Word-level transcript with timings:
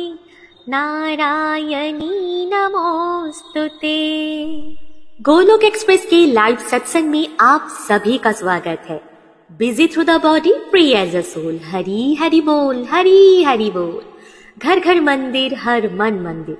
नारायणी 0.68 2.14
नमोऽस्तु 2.54 3.64
ते 3.82 4.00
गोलोक 5.30 5.62
एक्सप्रेस 5.64 6.02
के 6.10 6.20
लाइव 6.32 6.56
सत्संग 6.70 7.06
में 7.10 7.26
आप 7.40 7.68
सभी 7.88 8.18
का 8.18 8.32
स्वागत 8.42 8.82
है। 8.88 9.00
Busy 9.58 9.86
through 9.88 10.02
the 10.02 10.20
body 10.24 10.52
free 10.70 10.92
as 11.04 11.16
a 11.16 11.20
soul. 11.20 11.60
Hari 11.64 12.14
Hari 12.14 12.40
बोल, 12.40 12.86
हरी 12.90 13.44
हरि 13.44 13.70
बोल। 13.70 14.15
घर 14.58 14.80
घर 14.80 15.00
मंदिर, 15.00 15.54
हर 15.54 15.94
मन 15.94 16.14
मंदिर। 16.14 16.56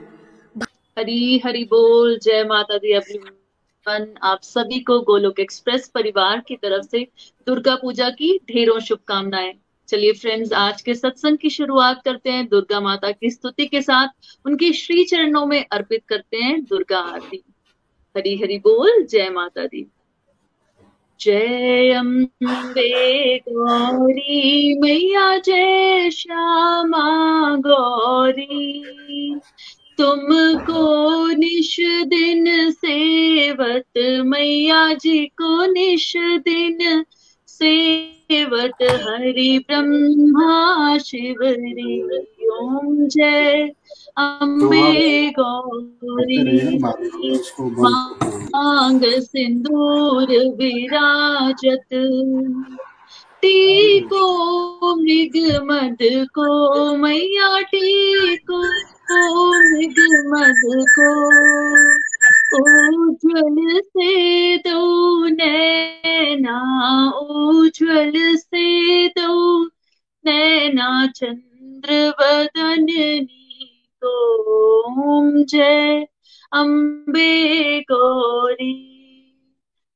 हरी 0.98 1.38
हरि 1.45 1.65
बोल, 1.65 2.18
जय 2.18 2.45
माता 2.45 2.79
दी 2.79 2.93
एवरीवन 2.93 4.15
आप 4.23 4.43
सभी 4.43 4.80
को 4.80 5.01
गोलोक 5.01 5.40
एक्सप्रेस 5.40 5.88
परिवार 5.88 6.40
की 6.40 6.56
तरफ़ 6.56 6.87
से 6.87 7.09
दुर्गा 7.46 7.74
पूजा 7.74 8.10
की 8.10 8.38
ढेरों 8.38 8.79
शुभकामनाएँ। 8.80 9.54
चलिए 9.88 10.12
फ्रेंड्स 10.12 10.52
आज 10.52 10.82
के 10.82 10.95
सत्संग 10.95 11.38
की 11.38 11.51
शुरुआत 11.51 12.02
करते 12.04 12.30
हैं। 12.30 12.48
दुर्गा 12.48 12.80
माता 12.80 13.10
की 13.10 13.30
स्तुति 13.30 13.66
के 13.66 13.82
साथ 13.82 14.09
उनके 14.46 14.73
श्री 14.73 15.04
चरणों 15.04 15.46
में 15.46 15.66
अर्पित 15.73 16.02
करते 16.09 16.37
हैं 16.37 16.65
दुर्गा 16.65 16.99
आरती। 16.99 17.43
हरी 18.16 18.37
हरि 18.37 18.59
बोल, 18.59 19.04
जय 19.04 19.30
माता 19.30 19.66
दी। 19.66 19.87
जय 21.20 21.90
अम्बे 21.90 23.38
गौरी, 23.38 24.78
मैया 24.78 25.38
जय 25.38 26.10
श्यामा 26.10 27.06
गौरी। 27.56 29.40
तुमको 29.98 31.28
निश 31.28 31.76
दिन 32.04 32.70
सेवत, 32.70 34.22
मैया 34.26 34.94
जी 34.94 35.26
को 35.26 35.72
निश 35.72 36.12
दिन 36.16 37.04
सेवत 37.57 38.82
हरि 38.82 39.65
ब्रह्मा 39.68 40.99
शिवरी 40.99 42.01
ओम 42.46 43.07
जय। 43.07 43.71
अम्बे 44.18 45.30
गौरी 45.30 46.79
मांग 47.79 49.02
सिंदूर 49.04 50.27
विराजत। 50.57 51.88
टीको 53.43 54.27
मृग 54.96 55.37
मद 55.65 55.99
को 56.34 56.96
मैया 56.96 57.60
टीको 57.60 58.59
मृग 59.60 59.99
मद 60.29 60.62
को। 60.99 61.10
उज्ज्वल 62.55 63.80
से 63.80 64.56
दो 64.56 65.25
नैना, 65.27 66.59
उज्ज्वल 67.11 68.37
से 68.37 69.09
दो 69.09 69.65
नैना 70.25 71.06
चंद्र 71.06 72.09
वदन 72.09 72.87
को 74.05 74.37
जय, 75.45 76.06
अम्बे 76.53 77.81
गौरी। 77.81 78.93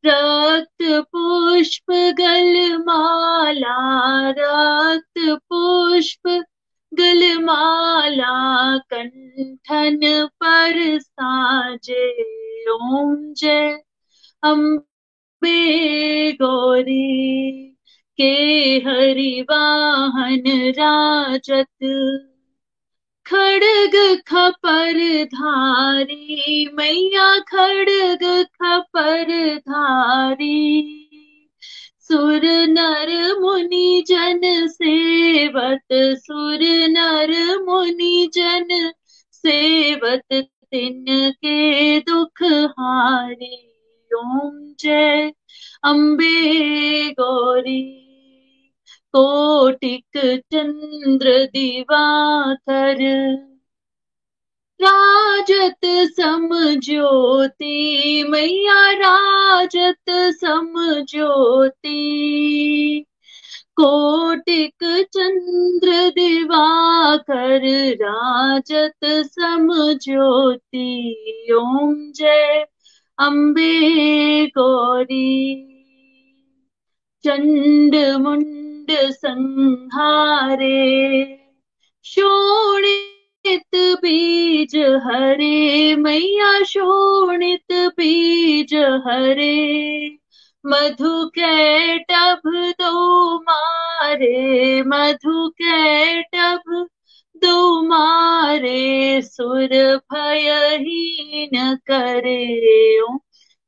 रक्त 0.06 0.84
पुष्प 0.84 1.92
गलमाला, 1.92 3.78
रक्त 4.30 5.20
पुष्प 5.30 6.44
गलमाला, 6.94 8.78
कंठन 8.78 10.26
पर 10.26 11.00
साजे। 11.00 12.24
ओम 12.72 13.34
जय। 13.34 13.78
अम्बे 14.44 15.68
गौरी। 16.32 17.77
के 18.22 18.78
हरिवाहन 18.88 20.44
राजत। 20.72 21.68
खड़ग 23.26 24.22
खपर 24.28 25.24
धारी, 25.24 26.70
मैया 26.74 27.40
खड़ग 27.40 28.44
खपर 28.44 29.56
धारी। 29.58 31.04
सुर 32.00 32.42
नर 32.46 33.40
मुनि 33.40 34.04
जन 34.08 34.68
सेवत, 34.68 35.88
सुर 35.92 36.60
नर 36.90 37.58
मुनि 37.64 38.30
जन 38.34 38.92
सेवत 39.32 40.26
तिन 40.72 41.06
के 41.32 42.00
दुख 42.00 42.44
हारी। 42.80 43.74
ओम 44.16 44.76
जय। 44.80 45.34
अम्बे 45.84 47.12
गौरी। 47.12 48.07
कोटिक 49.18 50.42
चंद्र 50.54 51.46
दिवाकर। 51.46 52.98
राजत 54.82 55.78
सम 55.86 56.50
ज्योति, 56.76 58.24
मैया 58.30 58.92
राजत 58.92 60.10
सम 60.10 61.02
ज्योति। 61.10 62.06
कोटिक 63.76 65.06
चंद्र 65.14 66.10
दिवाकर, 66.10 67.62
राजत 67.94 69.06
सम 69.06 69.94
ज्योति। 69.94 71.14
ओम 71.54 72.12
जय 72.12 72.66
अम्बे 73.20 73.90
गौरी। 74.46 75.64
चंड 77.24 77.96
मुंड 77.96 78.67
संहारे, 78.92 80.66
शोणित 82.04 83.76
बीज 83.76 84.78
हरे, 84.78 85.96
मैया 85.96 86.64
शोणित 86.64 87.74
बीज 87.74 88.76
हरे। 88.76 90.18
मधु 90.66 91.28
कैटभ 91.28 92.42
दो 92.56 93.38
मारे, 93.40 94.82
मधु 94.82 95.50
कैटभ 95.50 96.88
दो 97.38 97.82
मारे, 97.82 99.22
सुर 99.22 99.98
भयहीन 99.98 101.76
करे। 101.76 102.64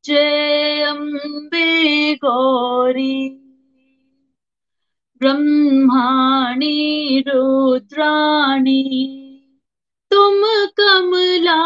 जय 0.06 0.82
अम्बे 0.82 2.14
गौरी। 2.16 3.49
ब्रह्माणी 5.21 7.19
रुद्राणी, 7.27 8.83
तुम 10.12 10.42
कमला 10.77 11.63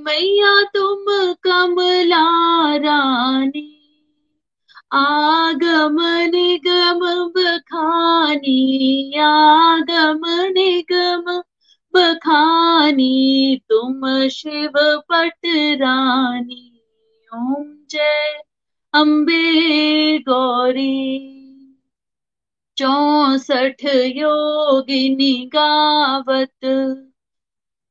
मैया 0.00 0.62
तुम 0.62 1.04
कमला 1.42 2.26
रानी, 2.76 3.70
आगम 4.92 5.96
निगम 6.34 7.00
बखानी, 7.28 9.12
आगम 9.18 10.20
निगम 10.26 11.42
बखानी, 11.94 13.56
तुम 13.68 14.28
शिव 14.28 14.72
पट 15.10 15.46
रानी, 15.82 16.82
ओम 17.34 17.74
जय 17.90 18.42
अम्बे 18.94 20.18
गौरी। 20.18 21.43
चौसठ 22.76 23.84
योगिनी 24.06 25.50
गावत, 25.54 26.64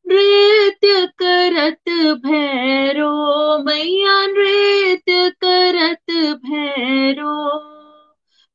नृत्य 0.08 1.06
करत 1.06 1.90
भैरो, 2.26 3.14
मैया 3.64 4.28
नृत्य 4.28 5.30
करत 5.30 6.36
भैरो। 6.36 7.74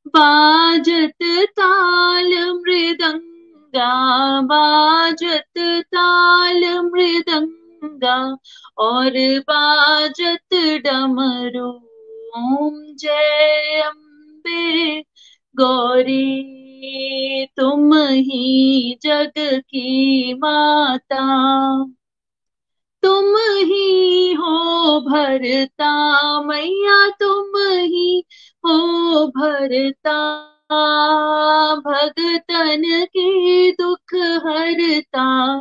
बाजत 0.09 1.47
ताल 1.47 2.63
मृदंगा, 2.67 4.41
बाजत 4.41 5.85
ताल 5.85 6.65
मृदंगा, 6.81 8.37
और 8.79 9.13
बाजत 9.41 10.55
डमरू, 10.87 11.71
ओम 12.37 12.97
जय 12.97 13.83
अम्बे 13.87 15.01
गौरी, 15.61 17.47
तुम 17.57 17.95
ही 17.99 18.99
जग 19.03 19.33
की 19.39 20.35
माता। 20.35 21.23
तुम 23.03 23.37
ही 23.59 24.33
हो 24.33 25.01
भरता, 25.01 25.93
मैया, 26.43 27.11
तुम 27.11 27.53
ही 27.73 28.25
हो 28.67 28.79
भरता। 29.27 30.19
भगतन 31.87 32.83
के 33.05 33.73
दुख 33.73 34.15
हरता, 34.47 35.59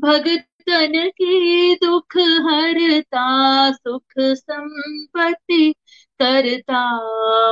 भगतन 0.00 0.92
के 1.08 1.74
दुख 1.74 2.16
हरता। 2.16 3.26
सुख 3.72 4.14
संपत्ति 4.18 5.74
करता 6.22 6.98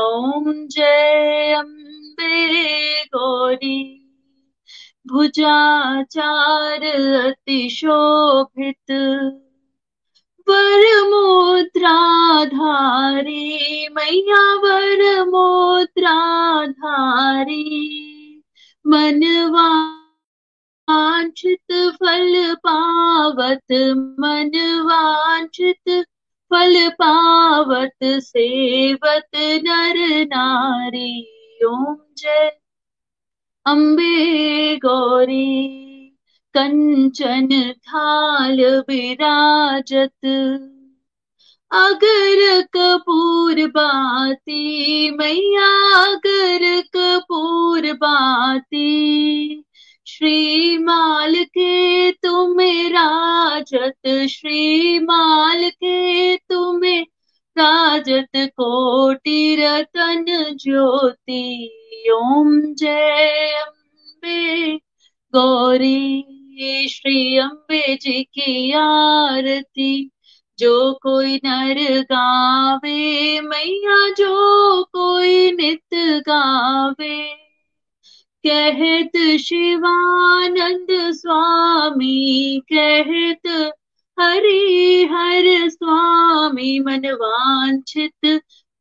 ओम 0.07 0.67
जय 0.67 1.55
अम्बे 1.59 3.05
गौरी। 3.05 4.01
भुजाचार 5.07 6.83
अति 7.27 7.69
शोभित 7.71 8.91
वर 10.49 10.85
धारी 12.47 13.89
मैया 13.89 14.55
वर 14.55 15.25
धारी 16.67 17.81
मनवा 18.87 20.01
वांछित 20.91 21.73
फल 21.73 22.55
पावत, 22.55 23.73
मन 24.21 24.51
वांछित 24.85 26.05
फल 26.51 26.75
पावत 26.99 28.05
सेवत 28.23 29.37
नर 29.67 29.99
नारी 30.27 31.11
ओम 31.61 31.95
जय 32.19 32.51
अम्बे 33.67 34.77
गौरी, 34.77 35.47
कंचन 36.55 37.49
थाल 37.89 38.61
विराजत। 38.89 40.27
अगर 41.71 42.63
कपूर 42.77 43.67
बाती, 43.67 45.11
मैया 45.11 45.69
अगर 46.05 46.81
कपूर 46.97 47.93
बाती। 47.93 49.64
श्री 50.07 50.79
माल 50.79 51.35
के 51.45 52.13
तुम्हें 52.13 52.91
राजत। 52.91 54.27
श्री 54.31 54.99
माल 54.99 55.71
के 55.71 56.37
तुम्हें 56.37 57.07
राजत। 57.59 58.29
कोटि 58.37 59.57
रतन 59.57 60.25
ज्योति, 60.61 61.71
ओम 62.15 62.75
जय 62.75 63.63
अम्बे। 63.67 64.77
गौरी 65.33 66.89
श्री 66.91 67.39
अम्बे 67.39 67.95
जी 67.95 68.23
की 68.23 68.73
आरती। 68.73 70.11
जो 70.59 70.95
कोई 71.03 71.37
नर 71.37 72.01
गावे, 72.01 73.41
मैया 73.41 74.09
जो 74.09 74.85
कोई 74.85 75.53
नित 75.53 75.95
गावे। 76.29 77.44
कहत 78.47 79.39
शिवानंद 79.41 80.87
स्वामी, 80.91 82.63
कहत 82.73 83.73
हरि 84.21 85.05
हर 85.13 85.69
स्वामी, 85.71 86.79
मन 86.81 87.07
वांछित 87.07 88.27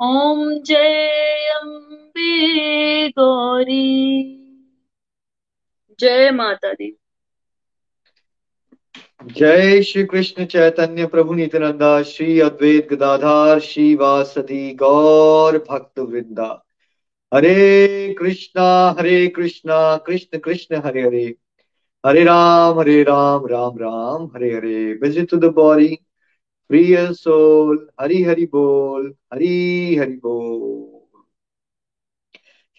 ओम 0.00 0.58
जय 0.58 1.48
अम्बे 1.62 3.08
गौरी। 3.08 3.86
जय 5.98 6.30
माता 6.30 6.72
दी। 6.72 6.99
जय 9.20 9.82
श्री 9.82 10.04
कृष्ण 10.04 10.44
चैतन्य 10.44 11.06
प्रभु 11.06 11.34
नित्यानंदा, 11.34 12.02
श्री 12.02 12.38
अद्वैत 12.40 12.92
गदाधार 12.92 13.58
श्री 13.60 13.94
वासदी 13.94 14.74
गौर 14.74 15.58
भक्त 15.70 15.98
वृंदा 15.98 16.46
Hare 17.32 18.14
Krishna 18.18 18.94
Hare 18.98 19.26
Krishna, 19.26 19.96
Krishna 19.96 20.38
Krishna, 20.38 20.76
Hare 20.76 21.02
Hare. 21.02 21.34
Hare 22.06 22.24
Ram 22.24 22.78
Hare 22.80 23.02
Ram 23.02 23.46
Ram 23.46 23.78
Ram, 23.78 24.24
Hare 24.34 24.54
Hare. 24.54 24.92
Visit 25.02 25.30
to 25.30 25.36
the 25.36 25.52
body 25.54 25.98
प्रिय 26.70 27.12
सोल 27.12 27.86
हरि 28.00 28.22
हरि 28.24 28.46
बोल, 28.46 29.14
हरि 29.34 29.96
हरि 30.00 30.16
बोल। 30.22 30.98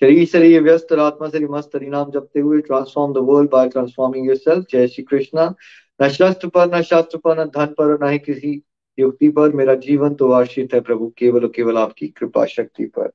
शरीर 0.01 0.43
ये 0.45 0.59
व्यस्त 0.59 0.93
आत्मा 0.93 1.27
से 1.29 1.39
मस्त 1.39 1.75
हरिनाम 1.75 2.11
जपते 2.11 2.39
हुए 2.39 2.61
transform 2.61 3.13
the 3.13 3.17
world 3.17 3.49
by 3.51 3.69
transforming 3.69 4.27
yourself 4.27 4.65
जय 4.71 4.87
श्री 4.87 5.03
कृष्णा। 5.03 5.53
न 6.01 6.09
शस्त्र 6.09 6.47
पर, 6.47 6.75
न 6.75 6.81
शास्त्र 6.81 7.17
पर, 7.17 7.39
न 7.39 7.45
धन 7.45 7.65
पर 7.65 8.05
न 8.05 8.09
ही 8.09 8.19
किसी 8.19 8.63
युक्ति 8.99 9.29
पर 9.29 9.51
मेरा 9.51 9.75
जीवन 9.75 10.13
तो 10.13 10.31
आश्रित 10.31 10.73
है 10.73 10.81
प्रभु, 10.81 11.13
केवल 11.17 11.41
और 11.41 11.51
केवल 11.55 11.77
आपकी 11.77 12.07
कृपा 12.07 12.45
शक्ति 12.45 12.85
पर। 12.85 13.11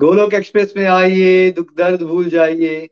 गोलोक 0.00 0.34
एक्सप्रेस 0.34 0.74
में 0.76 0.86
आइए, 0.86 1.50
दुख 1.50 1.76
दर्द 1.76 2.02
भूल 2.02 2.28
जाइए 2.28 2.88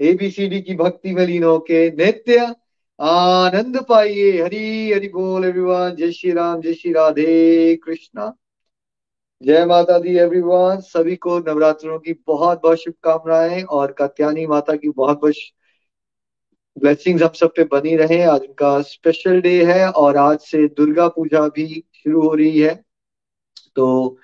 एबीसीडी 0.00 0.60
की 0.60 0.74
भक्ति 0.74 1.14
में 1.14 1.26
लीन 1.26 1.44
होके 1.44 1.90
नित्य 1.90 2.54
आनंद 3.00 3.86
पाइए। 3.88 4.42
हरी 4.42 4.92
हरि 4.92 5.08
बोल 5.08 5.44
एवरीवन 5.44 5.96
जय 5.98 6.12
श्री 6.12 6.32
राम, 6.32 6.60
जय 6.60 6.74
श्री 6.74 6.92
राधे 6.92 7.76
कृष्णा। 7.76 8.36
जय 9.42 9.64
माता 9.64 9.98
दी 9.98 10.16
एवरीवन 10.18 10.80
सभी 10.80 11.16
को 11.16 11.38
नवरात्रों 11.38 11.98
की 11.98 12.12
बहुत 12.26 12.62
बहुत 12.62 12.78
शुभकामनाएँ 12.78 13.62
और 13.62 13.92
कात्यानी 13.92 14.46
माता 14.46 14.76
की 14.76 14.88
बहुत 14.88 15.20
बहुत 15.20 15.34
ब्लेसिंग्स 16.76 17.22
हम 17.22 17.28
सब 17.28 17.52
पे 17.56 17.64
बनी 17.64 17.96
रहे। 17.96 18.22
आज 18.22 18.40
उनका 18.40 18.80
स्पेशल 18.82 19.40
डे 19.40 19.64
है 19.64 19.88
और 19.90 20.16
आज 20.16 20.38
से 20.38 20.66
दुर्गा 20.68 21.08
पूजा 21.08 21.40
भी 21.48 21.66
शुरू 21.94 22.22
हो 22.22 22.34
रही 22.34 22.58
है। 22.60 22.74
तो 23.76 24.16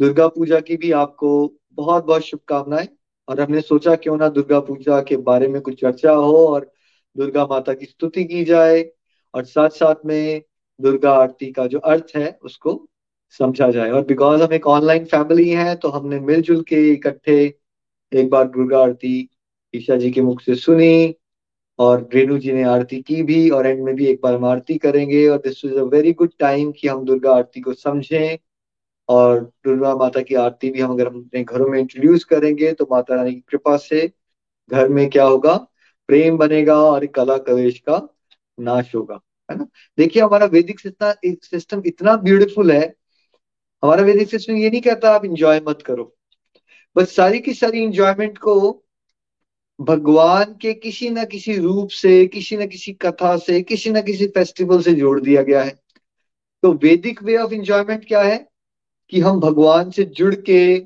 दुर्गा 0.00 0.26
पूजा 0.28 0.60
की 0.60 0.76
भी 0.76 0.92
आपको 0.92 1.30
बहुत 1.72 2.04
बहुत 2.06 2.22
शुभकामनाएँ। 2.22 2.88
और 3.28 3.40
हमने 3.40 3.60
सोचा 3.60 3.94
क्यों 3.94 4.16
ना 4.16 4.28
दुर्गा 4.28 4.60
पूजा 4.60 5.00
के 5.02 5.16
बारे 5.16 5.48
में 5.48 5.60
कुछ 5.62 5.80
चर्चा 5.80 6.12
हो 6.12 6.46
और 6.48 6.70
दुर्गा 7.16 7.44
माता 7.46 7.72
की 7.74 7.86
स्तुति 7.86 8.24
की 8.24 8.44
जाए। 8.44 8.84
और 9.34 9.44
साथ 9.44 9.70
साथ 9.70 10.06
में 10.06 10.42
दुर्गा 10.80 11.12
आरती 11.12 11.50
का 11.52 11.66
जो 11.66 11.78
अर्थ 11.78 12.12
है, 12.16 12.38
उसको 12.42 12.88
समझा 13.30 13.70
जाए। 13.70 13.90
और 13.90 14.04
बिकॉज़ 14.04 14.42
हम 14.42 14.52
एक 14.52 14.66
ऑनलाइन 14.66 15.04
फैमिली 15.04 15.48
है 15.50 15.74
तो 15.76 15.88
हमने 15.88 16.20
मिलजुल 16.20 16.62
के 16.62 16.88
इकट्ठे 16.92 17.38
एक 18.12 18.30
बार 18.30 18.44
दुर्गा 18.48 18.78
आरती 18.82 19.28
ईशा 19.74 19.96
जी 19.96 20.10
के 20.10 20.20
मुख 20.22 20.40
से 20.40 20.54
सुनी। 20.54 21.14
और 21.78 22.08
रेणु 22.14 22.38
जी 22.38 22.52
ने 22.52 22.62
आरती 22.62 23.00
की 23.02 23.22
भी 23.22 23.48
और 23.50 23.66
एंड 23.66 23.82
में 23.84 23.94
भी 23.94 24.06
एक 24.06 24.20
बार 24.22 24.34
हम 24.34 24.44
आरती 24.44 24.76
करेंगे 24.78 25.26
और 25.28 25.38
this 25.38 25.64
is 25.64 25.74
a 25.74 25.82
very 25.82 26.12
good 26.12 26.32
time 26.38 26.72
कि 26.72 26.88
हम 26.88 27.04
दुर्गा 27.04 27.32
आरती 27.32 27.60
को 27.60 27.72
समझें 27.72 28.38
और 29.08 29.40
दुर्गा 29.64 29.94
माता 29.96 30.20
की 30.20 30.34
आरती 30.34 30.70
भी 30.70 30.80
हम 30.80 30.92
अगर 30.92 31.06
अपने 31.06 31.42
घरों 31.44 31.68
में 31.68 31.78
इंट्रोड्यूस 31.78 32.24
करेंगे 32.24 32.72
तो 32.72 32.88
माता 32.92 33.14
रानी 33.14 33.34
की 33.34 33.40
कृपा 33.48 33.76
से 33.76 34.10
घर 34.70 34.88
में 34.88 35.08
क्या 35.10 35.24
होगा? 35.24 35.54
प्रेम 36.08 36.36
बनेगा 36.38 36.76
और 36.82 37.06
कला 37.06 37.36
कवेश 37.38 37.78
का 37.78 38.00
नाश 38.58 38.94
होगा, 38.94 39.18
है 39.48 39.56
ना? 39.58 39.66
देखिए, 39.98 40.22
हमारा 40.22 40.46
वैदिक 40.46 40.80
सिस्टम 40.80 41.12
सिस्टम 41.24 41.82
इतना 41.86 42.16
ब्यूटीफुल 42.16 42.70
है। 42.72 42.94
हमारा 43.82 44.02
वैदिक 44.02 44.30
सिस्टम 44.30 44.56
ये 44.56 44.70
नहीं 44.70 44.80
कहता 44.80 45.10
आप 45.10 45.24
इंजॉय 45.24 45.60
मत 45.68 45.82
करो। 45.82 46.14
बस 46.96 47.14
सारी 47.16 47.38
की 47.40 47.54
सारी 47.54 47.82
इंजॉयमेंट 47.84 48.38
को 48.38 48.84
भगवान 49.80 50.54
के 50.60 50.74
किसी 50.74 51.10
न 51.10 51.24
किसी 51.24 51.56
रूप 51.56 51.88
से, 51.88 52.26
किसी 52.26 52.56
न 52.56 52.66
किसी 52.66 52.92
कथा 52.92 53.36
से, 53.36 53.62
किसी 53.62 53.90
न 53.90 54.02
किसी 54.02 54.26
फेस्टिवल 54.26 54.82
से 54.82 54.92
जोड़ 54.92 55.20
दिया 55.20 55.42
गया 55.42 55.62
है। 55.62 55.78
तो 56.62 56.72
वैदिक 56.72 57.22
वे 57.22 57.36
ऑफ़ 57.36 57.52
एंजॉयमेंट 57.54 58.04
क्या 58.04 58.22
है? 58.22 58.48
कि 59.08 59.20
हम 59.20 59.40
भगवान 59.40 59.90
से 59.90 60.04
जुड़ 60.04 60.34
के, 60.34 60.78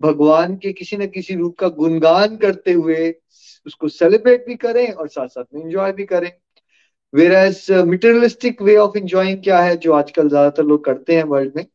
भगवान 0.00 0.56
के 0.56 0.72
किसी 0.72 0.96
न 0.96 1.06
किसी 1.06 1.34
रूप 1.34 1.56
का 1.58 1.68
गुणगान 1.68 2.36
करते 2.36 2.72
हुए 2.72 3.14
उसको 3.66 3.88
सेलिब्रेट 3.88 4.46
भी 4.46 4.56
करें 4.56 4.92
और 4.92 5.08
साथ 5.08 5.28
साथ 5.28 5.44
में 5.54 5.62
इंजॉय 5.62 5.92
भी 5.92 6.04
करें। 6.04 6.32
Whereas 7.32 7.66
materialistic 7.70 8.62
way 8.62 8.76
of 8.76 8.98
enjoying 8.98 9.42
क्या 9.42 9.60
है, 9.60 9.76
जो 9.76 9.92
आजकल 9.92 10.28
ज़्यादातर 10.28 10.64
लोग 10.64 10.84
करते 10.84 11.16
हैं 11.16 11.24
वर्ल्ड 11.24 11.52
में? 11.56 11.66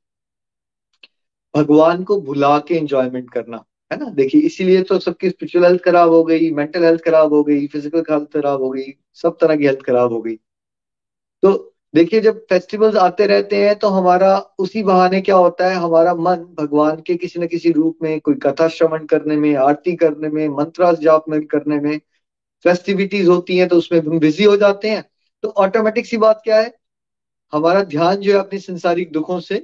भगवान 1.56 2.04
को 2.04 2.22
भुला 2.22 2.58
के 2.60 2.76
एंजॉयमेंट 2.76 3.30
करना। 3.32 3.64
है 3.92 3.98
ना? 4.00 4.06
देखिए, 4.12 4.42
इसीलिए 4.42 4.82
तो 4.84 5.00
सबकी 5.00 5.30
स्पिरिचुअल 5.30 5.66
हेल्थ 5.66 5.82
खराब 5.84 6.10
हो 6.10 6.24
गई 6.24 6.50
मेंटल 6.52 6.84
हेल्थ 6.84 7.04
खराब 7.04 7.34
हो 7.34 7.44
गई 7.44 7.68
फ़िज़िकल 7.68 8.04
हेल्थ 8.10 8.32
खराब 8.34 8.62
हो 8.62 8.70
गई, 8.70 8.94
सब 9.14 9.38
तरह 9.42 9.56
की 9.56 9.66
हेल्थ 9.66 9.82
खराब 9.82 10.14
हो 10.14 10.22
गई। 10.22 10.36
तो 11.44 11.68
देखिए, 11.94 12.20
जब 12.22 12.40
फेस्टिवल्स 12.50 12.96
आते 12.96 13.26
रहते 13.28 13.56
हैं 13.58 13.76
तो 13.80 13.88
हमारा 13.90 14.38
उसी 14.60 14.84
बहाने 14.84 15.20
क्या 15.22 15.36
होता 15.36 15.70
है? 15.70 15.76
हमारा 15.76 16.14
मन 16.16 16.46
भगवान 16.60 17.02
के 17.08 17.16
किसी 17.16 17.40
न 17.40 17.48
किसी 17.48 17.72
रूप 17.72 17.98
में, 18.04 18.20
कोई 18.20 18.36
कथा 18.44 18.68
श्रवण 18.68 19.06
करने 19.06 19.36
में, 19.36 19.56
आरती 19.56 19.96
करने 19.96 20.30
में, 20.30 20.48
मंत्रास 20.50 21.00
जाप 21.00 21.26
में 21.30 21.46
करने 21.48 21.80
में 21.80 22.00
फेस्टिविटीज 22.66 23.28
होती 23.28 23.58
हैं 23.58 23.68
तो 23.68 23.78
उसमें 23.78 24.00
हम 24.00 24.20
बिज़ी 24.20 24.44
हो 24.44 24.56
जाते 24.58 24.90
हैं। 24.90 25.04
तो 25.44 25.50
ऑटोमेटिक 25.50 26.06
सी 26.06 26.18
बात 26.18 26.42
क्या 26.44 26.60
है? 26.60 26.74
हमारा 27.54 27.84
ध्यान 27.84 28.16
जो 28.16 28.34
है 28.34 28.40
अपने 28.40 28.60
संसारिक 28.60 29.12
दुखों 29.12 29.40
से 29.40 29.56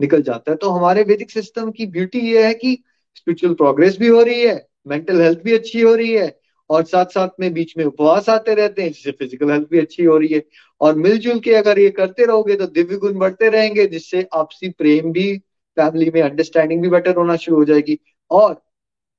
निकल 0.00 0.22
जाता 0.22 0.50
है। 0.50 0.56
तो 0.56 0.70
हमारे 0.70 1.02
वैदिक 1.04 1.30
सिस्टम 1.30 1.70
की 1.70 1.86
ब्यूटी 1.88 2.18
ये 2.22 2.46
है 2.46 2.52
कि 2.54 2.72
स्पिरिचुअल 3.16 3.54
प्रोग्रेस 3.54 3.98
भी 3.98 4.08
हो 4.08 4.22
रही 4.22 4.40
है 4.42 4.66
मेंटल 4.88 5.20
हेल्थ 5.20 5.38
भी 5.44 5.52
अच्छी 5.54 5.80
हो 5.80 5.94
रही 5.94 6.12
है 6.12 6.36
और 6.70 6.84
साथ 6.84 7.06
साथ 7.06 7.28
में 7.40 7.52
बीच 7.54 7.76
में 7.78 7.84
उपवास 7.84 8.28
आते 8.28 8.54
रहते 8.54 8.82
हैं, 8.82 8.88
जिससे 8.88 9.10
फ़िज़िकल 9.12 9.50
हेल्थ 9.50 9.68
भी 9.70 9.78
अच्छी 9.80 10.04
हो 10.04 10.16
रही 10.18 10.28
है। 10.28 10.42
और 10.80 10.94
मिलजुल 10.96 11.38
के 11.40 11.54
अगर 11.54 11.78
ये 11.78 11.90
करते 11.92 12.24
रहोगे 12.26 12.54
तो 12.56 12.66
दिव्य 12.68 12.96
गुण 12.96 13.18
बढ़ते 13.18 13.48
रहेंगे, 13.50 13.86
जिससे 13.86 14.26
आपसी 14.34 14.68
प्रेम 14.70 15.12
भी 15.12 15.36
फैमिली 15.76 16.10
में 16.14 16.20
अंडरस्टैंडिंग 16.22 16.82
भी 16.82 16.88
बेटर 16.88 17.16
होना 17.16 17.36
शुरू 17.36 17.56
हो 17.56 17.64
जाएगी। 17.64 17.98
और 18.30 18.60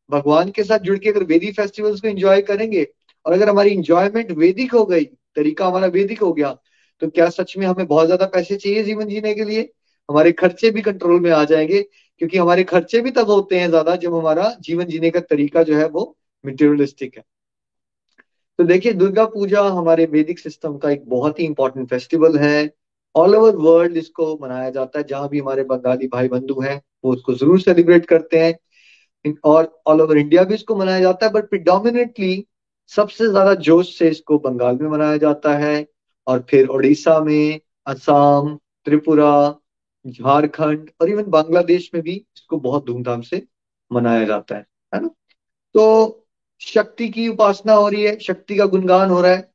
भगवान 0.09 0.49
के 0.51 0.63
साथ 0.63 0.79
जुड़ 0.79 0.97
के 0.97 1.09
अगर 1.09 1.23
वेदिक 1.25 1.55
फेस्टिवल्स 1.55 2.01
को 2.01 2.07
एंजॉय 2.07 2.41
करेंगे 2.43 2.87
और 3.25 3.33
अगर 3.33 3.49
हमारी 3.49 3.69
इंजॉयमेंट 3.71 4.31
वेदिक 4.33 4.73
हो 4.73 4.85
गई, 4.85 5.05
तरीका 5.35 5.67
हमारा 5.67 5.87
वेदिक 5.89 6.21
हो 6.21 6.31
गया 6.33 6.57
तो 7.01 7.07
क्या 7.09 7.29
सच 7.31 7.53
में 7.57 7.65
हमें 7.67 7.85
बहुत 7.87 8.05
ज़्यादा 8.05 8.25
पैसे 8.27 8.55
चाहिए 8.57 8.83
जीवन 8.83 9.07
जीने 9.07 9.33
के 9.33 9.43
लिए? 9.45 9.69
हमारे 10.11 10.31
खर्चे 10.33 10.71
भी 10.71 10.81
कंट्रोल 10.81 11.19
में 11.21 11.31
आ 11.31 11.43
जाएँगे, 11.45 11.81
क्योंकि 12.21 12.37
हमारे 12.37 12.63
खर्चे 12.63 13.01
भी 13.01 13.11
तब 13.11 13.29
होते 13.29 13.59
हैं 13.59 13.69
ज़्यादा 13.69 13.95
जब 13.95 14.15
हमारा 14.15 14.53
जीवन 14.61 14.85
जीने 14.85 15.09
का 15.09 15.19
तरीका 15.21 15.63
जो 15.63 15.77
है 15.77 15.87
वो 15.89 16.15
मटेरियलिस्टिक 16.43 17.17
है। 17.17 17.23
तो 18.59 18.63
देखिए, 18.63 18.93
दुर्गा 18.93 19.25
पूजा 19.25 19.61
हमारे 19.63 20.05
वैदिक 20.05 20.39
सिस्टम 20.39 20.77
का 20.77 20.89
एक 20.91 21.07
बहुत 21.09 21.39
ही 21.39 21.45
इंपॉर्टेंट 21.45 21.89
फेस्टिवल 21.89 22.37
है। 22.37 22.69
ऑल 23.15 23.35
ओवर 23.35 23.55
वर्ल्ड 23.57 23.97
इसको 23.97 24.37
मनाया 24.41 24.69
जाता 24.69 24.99
है। 24.99 25.05
जहाँ 25.07 25.29
भी 25.29 25.39
हमारे 25.39 25.63
बंगाली 25.63 26.07
भाई 26.07 26.27
बंधु 26.27 26.59
हैं, 26.61 26.81
वो 27.03 27.13
उसको 27.13 27.33
ज़रूर 27.33 27.59
सेलिब्रेट 27.61 28.05
करते 28.05 28.39
हैं। 28.39 29.33
और 29.45 29.81
ऑल 29.87 30.01
ओवर 30.01 30.17
इंडिया 30.17 30.43
भी 30.43 30.53
इसको 30.53 30.75
मनाया 30.75 30.99
जाता 30.99 31.25
है 31.25 31.31
बट 31.31 31.49
प्रिडोमिनेटली 31.49 32.45
सबसे 32.91 33.27
ज़्यादा 33.27 33.53
जोश 33.61 33.97
से 33.97 34.09
इसको 34.09 34.37
बंगाल 34.39 34.77
में 34.81 34.89
मनाया 34.89 35.17
जाता 35.17 35.55
है। 35.57 35.85
और 36.27 36.45
फिर 36.49 36.67
उड़ीसा 36.67 37.19
में, 37.19 37.59
असम, 37.87 38.57
त्रिपुरा 38.85 39.33
झारखंड 40.07 40.89
और 41.01 41.09
इवन 41.09 41.23
बांग्लादेश 41.23 41.91
में 41.93 42.03
भी 42.03 42.25
इसको 42.35 42.59
बहुत 42.59 42.85
धूमधाम 42.85 43.21
से 43.21 43.47
मनाया 43.91 44.25
जाता 44.25 44.55
है 44.55 44.65
है 44.95 45.01
ना? 45.01 45.09
तो 45.73 46.17
शक्ति 46.59 47.09
की 47.09 47.27
उपासना 47.27 47.73
हो 47.73 47.89
रही 47.89 48.03
है, 48.03 48.19
शक्ति 48.19 48.55
का 48.55 48.65
गुणगान 48.65 49.09
हो 49.09 49.21
रहा 49.21 49.31
है। 49.31 49.51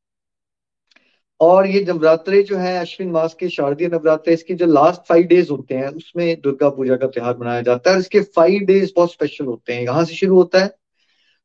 और 1.41 1.67
ये 1.67 1.85
नवरात्रे 1.85 2.43
जो 2.43 2.57
है, 2.57 2.79
अश्विन 2.79 3.11
मास 3.11 3.35
के 3.35 3.49
शारदीय 3.49 3.88
नवरात्रे, 3.88 4.35
इसके 4.35 4.55
जो 4.55 4.67
लास्ट 4.67 5.00
फाइव 5.09 5.26
डेज़ 5.26 5.50
होते 5.50 5.75
हैं, 5.75 5.88
उसमें 5.88 6.41
दुर्गा 6.41 6.69
पूजा 6.71 6.97
का 6.97 7.07
त्यौहार 7.07 7.38
मनाया 7.38 7.61
जाता 7.61 7.91
है। 7.91 7.97
और 7.97 8.00
इसके 8.00 8.21
फाइव 8.21 8.61
डेज़ 8.61 8.93
बहुत 8.97 9.12
स्पेशल 9.12 9.45
होते 9.45 9.73
हैं। 9.73 9.83
यहाँ 9.83 10.05
से 10.05 10.15
शुरू 10.15 10.37
होता 10.37 10.59
है 10.59 10.76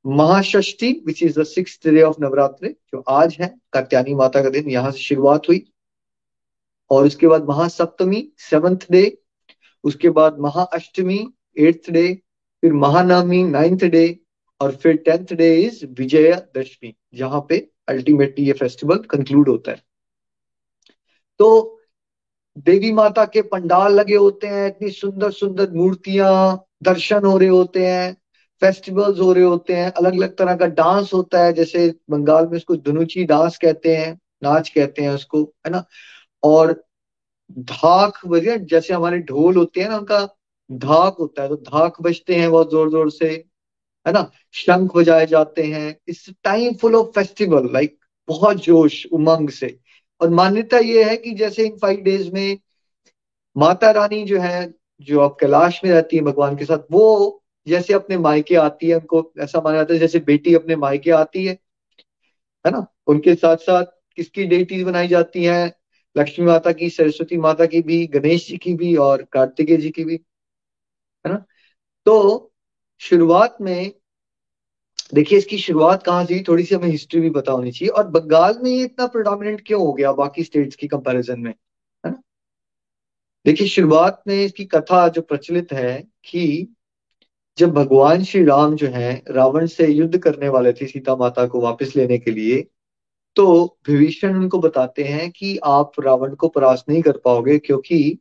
Mahashashti 0.08 1.03
which 1.05 1.24
is 1.24 1.39
the 1.39 1.43
six 1.43 1.79
day 1.86 2.01
of 2.01 2.15
Navratre, 2.22 2.70
जो 2.70 3.03
आज 3.10 3.38
है 3.41 3.55
कात्यानी 3.74 4.13
माता 4.13 4.43
का 4.43 4.50
दिन, 4.50 4.70
यहाँ 4.70 4.91
से 4.91 5.00
शुरुआत 5.00 5.48
हुई। 5.50 5.72
और 6.91 7.05
उसके 7.05 7.27
बाद 7.27 7.45
महासप्तमी 7.50 8.27
सेवंथ 8.50 8.86
डे 8.91 9.17
उसके 9.83 10.10
बाद 10.10 10.38
महाअष्टमी 10.39 11.19
एट्थ 11.57 11.89
डे 11.91 12.13
फिर 12.63 12.74
महानवमी 12.74 13.43
नाइन्थ 13.43 13.83
डे 13.86 14.19
और 14.62 14.75
फिर 14.75 14.95
टेंथ 14.95 15.33
डे 15.33 15.55
इज़ 15.55 15.86
विजयादशमी, 16.00 16.93
जहाँ 17.15 17.45
पे 17.50 17.57
अल्टीमेटली 17.89 18.45
ये 18.45 18.53
फेस्टिवल 18.53 18.98
कंक्लूड 19.10 19.50
होता 19.50 19.71
है। 19.71 19.81
तो 21.39 21.79
देवी 22.57 22.91
माता 22.91 23.25
के 23.25 23.41
पंडाल 23.41 23.93
लगे 23.93 24.15
होते 24.15 24.48
हैं, 24.48 24.67
इतनी 24.67 24.89
सुंदर 24.91 25.31
सुंदर 25.31 25.71
मूर्तियाँ 25.71 26.65
दर्शन 26.83 27.25
हो 27.25 27.38
रहे 27.38 27.50
होते 27.50 27.86
हैं 27.88 28.13
फेस्टिवल्स 28.62 29.19
हो 29.19 29.31
रहे 29.33 29.43
होते 29.43 29.75
हैं 29.75 29.91
अलग 29.91 30.13
अलग 30.13 30.36
तरह 30.38 30.55
का 30.55 30.65
डांस 30.67 31.13
होता 31.13 31.43
है, 31.43 31.53
जैसे 31.53 31.93
बंगाल 32.10 32.48
में 32.48 32.57
उसको 32.57 32.75
धनुची 32.75 33.24
डांस 33.25 33.57
कहते 33.57 33.95
हैं, 33.95 34.13
नाच 34.43 34.69
कहते 34.69 35.01
हैं 35.01 35.10
उसको, 35.10 35.43
है 35.43 35.71
ना? 35.71 35.83
और 36.43 36.74
धाक 37.60 38.19
बजे 38.27 38.57
जैसे 38.62 38.93
हमारे 38.93 39.19
ढोल 39.21 39.57
होते 39.57 39.81
हैं 39.81 39.89
ना, 39.89 39.98
उनका 39.98 40.19
धाक 40.69 41.15
होता 41.19 41.43
है 41.43 41.50
तो 41.50 41.55
धाक 41.57 42.01
बजते 42.01 42.36
हैं 42.36 42.50
बहुत 42.51 42.71
ज़ोर 42.71 42.89
ज़ोर 42.91 43.10
से, 43.12 43.29
है 44.05 44.13
ना? 44.13 44.29
शंख 44.53 44.95
बजाए 44.95 45.25
जाते 45.25 45.63
हैं। 45.63 45.95
इस 46.07 46.25
time 46.43 46.74
full 46.75 46.95
of 46.95 47.07
festival 47.15 47.71
like 47.74 47.98
बहुत 48.27 48.57
जोश, 48.57 49.05
उमंग 49.13 49.50
से। 49.50 49.77
और 50.21 50.29
मान्यता 50.31 50.77
ये 50.79 51.03
है 51.03 51.17
कि 51.17 51.31
जैसे 51.36 51.65
इन 51.65 51.77
फाइव 51.77 52.01
डेज़ 52.01 52.31
में 52.33 52.57
माता 53.55 53.91
रानी 53.91 54.24
जो 54.25 54.39
है, 54.39 54.74
जो 55.01 55.19
आप 55.21 55.38
कैलाश 55.41 55.81
में 55.83 55.91
रहती 55.91 56.17
है 56.17 56.24
भगवान 56.24 56.55
के 56.57 56.65
साथ, 56.65 56.79
वो 56.91 57.43
जैसे 57.67 57.93
अपने 57.93 58.17
मायके 58.17 58.55
आती 58.55 58.89
है, 58.89 58.95
उनको 58.95 59.31
ऐसा 59.39 59.62
माना 59.62 59.77
जाता 59.77 59.93
है 59.93 60.00
जैसे 60.00 60.19
बेटी 60.21 60.55
अपने 60.55 60.75
मायके 60.75 61.12
आती 61.13 61.45
है 61.45 61.57
है 62.65 62.71
ना? 62.71 62.86
उनके 63.07 63.36
साथ 63.36 63.57
साथ 63.57 63.86
किसकी 64.17 64.43
डेटीज 64.45 64.83
बनाई 64.83 65.07
जाती 65.07 65.43
हैं? 65.43 65.71
लक्ष्मी 66.18 66.46
माता 66.46 66.72
की, 66.72 66.89
सरस्वती 66.89 67.38
माता 67.38 67.65
की 67.65 67.82
भी, 67.82 68.08
गणेश 68.08 68.48
जी 68.48 68.58
की 68.58 68.74
भी 68.74 68.96
और 68.96 69.24
कार्तिकेय 69.24 69.77
जी 69.77 69.89
की 69.89 70.03
भी, 70.06 70.15
है 71.25 71.34
ना? 71.34 71.44
तो 72.06 72.53
शुरुआत 73.01 73.58
में, 73.62 73.91
देखिए 75.13 75.38
इसकी 75.38 75.58
शुरुआत 75.58 76.03
कहाँ 76.03 76.25
से 76.25 76.44
थोड़ी 76.48 76.63
सी 76.63 76.75
हमें 76.75 76.89
हिस्ट्री 76.89 77.22
भी 77.22 77.30
पता 77.30 77.51
होनी 77.51 77.72
चाहिए। 77.72 77.89
और 77.89 78.08
बंगाल 78.08 78.60
में 78.63 78.72
ये 78.72 78.84
इतना 78.84 79.08
प्रोडोमिनेंट 79.08 79.62
क्यों 79.68 79.82
हो 79.82 79.94
गया 79.94 80.12
बाकी 80.12 80.44
स्टेट्स 80.44 80.75
की 80.75 80.88
कंपैरिजन 80.88 81.39
में, 81.39 81.51
है 81.51 82.12
ना? 82.12 82.22
देखिए 83.46 83.68
शुरुआत 83.68 84.24
में 84.27 84.46
इसकी 84.46 84.65
कथा 84.65 85.08
जो 85.08 85.22
प्रचलित 85.22 85.74
है 85.74 86.08
कि 86.25 86.75
जब 87.58 87.72
भगवान 87.72 88.24
श्री 88.24 88.44
राम 88.46 88.75
जो 88.75 88.88
है, 88.88 89.24
रावण 89.27 89.65
से 89.65 89.88
युद्ध 89.88 90.18
करने 90.18 90.50
वाले 90.50 90.74
थे 90.74 90.88
सीता 90.88 91.15
माता 91.15 91.46
को 91.48 91.62
वापस 91.62 91.96
लेने 91.96 92.18
के 92.18 92.32
लिए 92.32 92.68
तो 93.35 93.77
विभीषण 93.89 94.35
उनको 94.35 94.59
बताते 94.59 95.03
हैं 95.03 95.31
कि 95.31 95.57
आप 95.57 95.91
रावण 96.00 96.35
को 96.35 96.47
परास्त 96.47 96.89
नहीं 96.89 97.01
कर 97.01 97.17
पाओगे 97.17 97.57
क्योंकि 97.59 98.19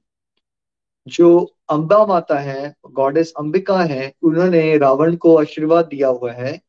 जो 1.07 1.57
अंबा 1.71 2.07
माता 2.07 2.39
है 2.39 2.75
गॉडेस 2.87 3.33
अंबिका 3.39 3.83
है, 3.83 4.13
उन्होंने 4.23 4.79
रावण 4.79 5.17
को 5.17 5.37
आशीर्वाद 5.37 5.85
दिया 5.85 6.09
हुआ 6.09 6.33
है 6.33 6.61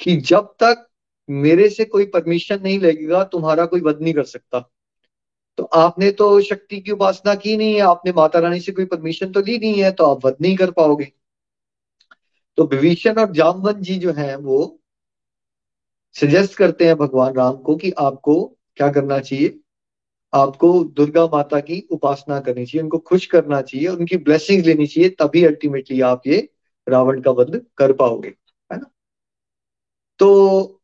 कि 0.00 0.16
जब 0.16 0.54
तक 0.62 0.86
मेरे 1.30 1.68
से 1.68 1.84
कोई 1.84 2.06
परमिशन 2.06 2.60
नहीं 2.62 2.78
लगेगा, 2.80 3.24
तुम्हारा 3.24 3.66
कोई 3.66 3.80
वध 3.80 4.00
नहीं 4.02 4.14
कर 4.14 4.24
सकता। 4.24 4.70
तो 5.58 5.64
आपने 5.64 6.10
तो 6.10 6.40
शक्ति 6.40 6.80
की 6.80 6.92
उपासना 6.92 7.34
की 7.34 7.56
नहीं 7.56 7.74
है, 7.74 7.80
आपने 7.80 8.12
माता 8.12 8.38
रानी 8.38 8.60
से 8.60 8.72
कोई 8.72 8.84
परमिशन 8.84 9.32
तो 9.32 9.40
ली 9.40 9.58
नहीं 9.58 9.82
है 9.82 9.92
तो 9.92 10.04
आप 10.04 10.26
वध 10.26 10.36
नहीं 10.40 10.56
कर 10.56 10.70
पाओगे। 10.70 11.12
तो 12.56 12.64
विभीषण 12.64 13.14
और 13.14 13.32
जामवन 13.32 13.80
जी 13.82 13.98
जो 13.98 14.12
है 14.12 14.36
वो 14.36 14.77
सजेस्ट 16.14 16.54
करते 16.54 16.86
हैं 16.86 16.96
भगवान 16.96 17.34
राम 17.34 17.56
को 17.56 17.76
कि 17.76 17.90
आपको 17.90 18.56
क्या 18.76 18.92
करना 18.92 19.18
चाहिए? 19.18 19.60
आपको 20.34 20.84
दुर्गा 20.84 21.24
माता 21.26 21.60
की 21.60 21.88
उपासना 21.90 22.40
करनी 22.40 22.66
चाहिए, 22.66 22.82
उनको 22.82 22.98
खुश 22.98 23.26
करना 23.26 23.62
चाहिए, 23.62 23.88
उनकी 23.88 24.16
ब्लेसिंग 24.16 24.64
लेनी 24.64 24.86
चाहिए, 24.86 25.10
तभी 25.10 25.44
अल्टीमेटली 25.44 26.00
आप 26.00 26.22
ये 26.26 26.48
रावण 26.88 27.20
का 27.20 27.30
वध 27.30 27.66
कर 27.76 27.92
पाओगे, 27.92 28.28
है 28.72 28.76
ना? 28.78 28.90
तो 30.18 30.80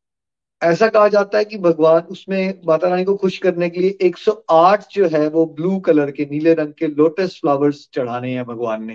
ऐसा 0.63 0.89
कहा 0.89 1.09
जाता 1.09 1.39
है 1.39 1.45
कि 1.45 1.59
भगवान 1.59 2.03
उसमें 2.03 2.61
माता 2.67 2.89
रानी 2.89 3.05
को 3.05 3.17
खुश 3.17 3.39
करने 3.39 3.71
के 3.71 3.81
लिए 3.81 3.99
108 4.01 4.87
जो 4.93 5.09
है 5.09 5.29
वो 5.29 5.47
ब्लू 5.47 5.81
कलर 5.81 6.11
के, 6.11 6.27
नीले 6.27 6.55
रंग 6.55 6.73
के 6.73 6.87
लोटस 6.87 7.39
फ्लावर्स 7.41 7.89
चढ़ाने 7.93 8.35
हैं 8.35 8.45
भगवान 8.45 8.85
ने, 8.85 8.95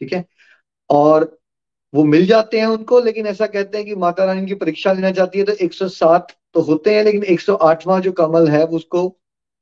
ठीक 0.00 0.12
है? 0.12 0.24
और 0.90 1.37
वो 1.94 2.04
मिल 2.04 2.26
जाते 2.26 2.58
हैं 2.60 2.66
उनको 2.66 3.00
लेकिन 3.00 3.26
ऐसा 3.26 3.46
कहते 3.46 3.78
हैं 3.78 3.86
कि 3.86 3.94
माता 3.96 4.24
रानी 4.24 4.46
की 4.46 4.54
परीक्षा 4.54 4.92
लेना 4.92 5.10
चाहती 5.10 5.38
है 5.38 5.44
तो 5.44 5.52
107 5.52 6.36
तो 6.54 6.60
होते 6.60 6.94
हैं 6.94 7.04
लेकिन 7.04 7.24
108वां 7.24 8.00
जो 8.02 8.12
कमल 8.12 8.48
है 8.48 8.64
वो 8.66 8.76
उसको 8.76 9.02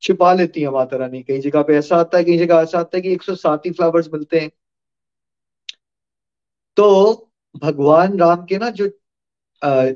छिपा 0.02 0.33
लेती 0.35 0.61
है 0.62 0.71
माता 0.71 0.97
रानी। 0.97 1.23
कई 1.23 1.38
जगह 1.40 1.62
पे 1.62 1.76
ऐसा 1.78 1.97
आता 1.97 2.18
है 2.18 2.25
कई 2.25 2.38
जगह 2.38 2.62
ऐसा 2.62 2.78
आता 2.78 2.97
है 2.97 3.02
कि 3.02 3.12
107 3.12 3.66
ही 3.66 3.71
फ्लावर्स 3.73 4.09
मिलते 4.14 4.40
हैं। 4.40 4.50
तो 6.76 7.30
भगवान 7.62 8.18
राम 8.18 8.45
के 8.45 8.59
ना 8.59 8.71
जो 8.71 8.87
आ, 9.62 9.87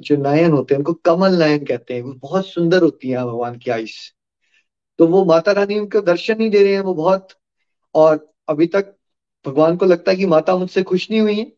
जो 0.00 0.16
नयन 0.16 0.52
होते 0.52 0.74
हैं 0.74 0.78
उनको 0.78 0.92
कमल 0.94 1.38
नयन 1.42 1.64
कहते 1.64 1.94
हैं। 1.94 2.02
वो 2.02 2.12
बहुत 2.14 2.46
सुंदर 2.46 2.82
होती 2.82 3.10
है 3.10 3.24
भगवान 3.24 3.58
की 3.58 3.70
आइस 3.70 3.96
तो 4.98 5.06
वो 5.06 5.24
माता 5.24 5.52
रानी 5.52 5.78
उनको 5.78 6.00
दर्शन 6.00 6.38
नहीं 6.38 6.50
दे 6.50 6.62
रहे 6.62 6.72
हैं 6.74 6.80
वो 6.80 6.94
बहुत 6.94 7.28
और 7.94 8.34
अभी 8.48 8.66
तक 8.66 8.94
भगवान 9.46 9.76
को 9.76 9.86
लगता 9.86 10.10
है 10.10 10.16
कि 10.16 10.26
माता 10.26 10.56
मुझसे 10.56 10.82
खुश 10.82 11.10
नहीं 11.10 11.20
हुई 11.20 11.38
है। 11.40 11.52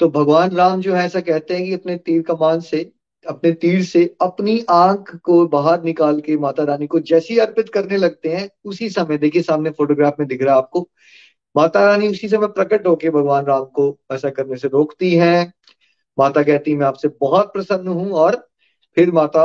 तो 0.00 0.08
भगवान 0.08 0.50
राम 0.50 0.80
जो 0.80 0.94
है, 0.94 1.04
ऐसा 1.06 1.20
कहते 1.20 1.54
हैं 1.54 1.64
कि 1.64 1.74
अपने 1.74 1.96
तीर 1.96 2.22
कमान 2.22 2.60
से, 2.60 2.90
अपने 3.26 3.52
तीर 3.52 3.82
से 3.84 4.04
अपनी 4.22 4.58
आँख 4.70 5.14
को 5.16 5.46
बाहर 5.46 5.82
निकाल 5.82 6.20
के 6.20 6.36
माता 6.36 6.64
रानी 6.64 6.86
को 6.86 7.00
जैसी 7.00 7.38
अर्पित 7.38 7.68
करने 7.68 7.96
लगते 7.96 8.28
हैं, 8.28 8.48
उसी 8.64 8.88
समय, 8.90 9.18
देखिए 9.18 9.42
सामने 9.42 9.70
फोटोग्राफ 9.70 10.16
में 10.18 10.28
दिख 10.28 10.42
रहा 10.42 10.54
है 10.54 10.58
आपको, 10.58 10.88
माता 11.56 11.84
रानी 11.86 12.08
उसी 12.08 12.28
समय 12.28 12.46
प्रकट 12.46 12.86
होके 12.86 13.10
भगवान 13.10 13.44
राम 13.46 13.64
को 13.64 13.98
ऐसा 14.12 14.30
करने 14.30 14.56
से 14.56 14.68
रोकती 14.68 15.14
हैं। 15.16 15.52
माता 16.18 16.42
कहती 16.42 16.74
मैं 16.76 16.86
आपसे 16.86 17.08
बहुत 17.20 17.52
प्रसन्न 17.52 17.88
हूँ 17.88 18.10
और 18.12 18.36
फिर 18.96 19.10
माता 19.12 19.44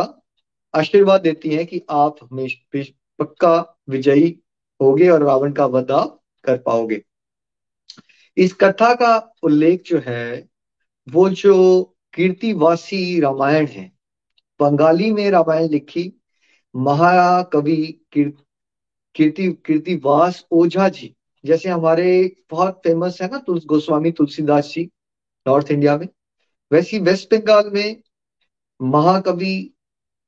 आशीर्वाद 0.73 1.21
देती 1.21 1.49
है 1.49 1.65
कि 1.65 1.81
आप 1.89 2.15
हमेशा, 2.23 2.83
पक्का 3.19 3.77
विजयी 3.89 4.39
होगे 4.81 5.09
और 5.09 5.23
रावण 5.23 5.51
का 5.51 5.65
वधा 5.65 6.03
कर 6.43 6.57
पाओगे। 6.57 7.01
इस 8.39 8.53
कथा 8.53 8.93
का 8.95 9.15
उल्लेख 9.43 9.81
जो 9.85 9.99
है, 9.99 10.47
वो 11.07 11.29
जो 11.29 11.83
कीर्तिवासी 12.13 13.19
रामायण 13.19 13.67
है, 13.67 13.91
बंगाली 14.59 15.11
में 15.11 15.29
रामायण 15.31 15.69
लिखी 15.69 16.11
महाकवि 16.75 17.75
कीर्ति 18.13 19.47
कीर्तिवास 19.65 20.45
ओझा 20.51 20.87
जी, 20.89 21.13
जैसे 21.43 21.69
हमारे 21.69 22.35
बहुत 22.51 22.81
फ़ेमस 22.83 23.21
है 23.21 23.29
ना 23.31 23.37
तुलस 23.37 23.65
गोस्वामी, 23.65 24.11
तुलसीदास 24.11 24.71
जी 24.75 24.83
नॉर्थ 25.45 25.71
इंडिया 25.71 25.97
में। 25.97 26.07
वैसी 26.71 26.99
वेस्ट 26.99 27.33
बंगाल 27.33 27.69
में 27.73 28.01
महाकवि 28.79 29.55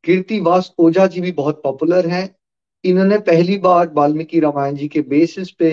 कीर्तिवास 0.04 0.72
ओझा 0.80 1.08
जी 1.08 1.22
भी 1.22 1.32
बहुत 1.32 1.62
पॉपुलर 1.64 2.08
हैं। 2.08 2.36
इन्होंने 2.84 3.18
पहली 3.18 3.58
बार 3.58 3.92
वाल्मीकि 3.94 4.40
रामायण 4.40 4.76
जी 4.76 4.88
के 4.88 5.02
बेसिस 5.02 5.52
पे 5.52 5.72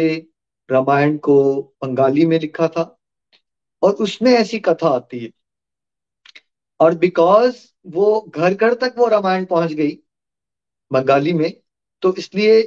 रामायण 0.69 1.17
को 1.21 1.37
बंगाली 1.83 2.27
में 2.27 2.39
लिखा 2.41 2.69
था 2.69 2.83
और 3.83 3.93
उसमें 4.03 4.33
ऐसी 4.33 4.59
कथा 4.61 4.89
आती 4.91 5.19
है। 5.19 5.31
और 6.81 6.95
बिकॉज़ 6.99 7.57
वो 7.87 8.21
घर 8.31 8.55
घर 8.55 8.75
तक 8.75 8.95
वो 8.99 9.07
रामायण 9.09 9.45
पहुँच 9.47 9.73
गई 9.73 9.99
बंगाली 10.91 11.33
में 11.33 11.51
तो 12.03 12.15
इसलिए 12.19 12.59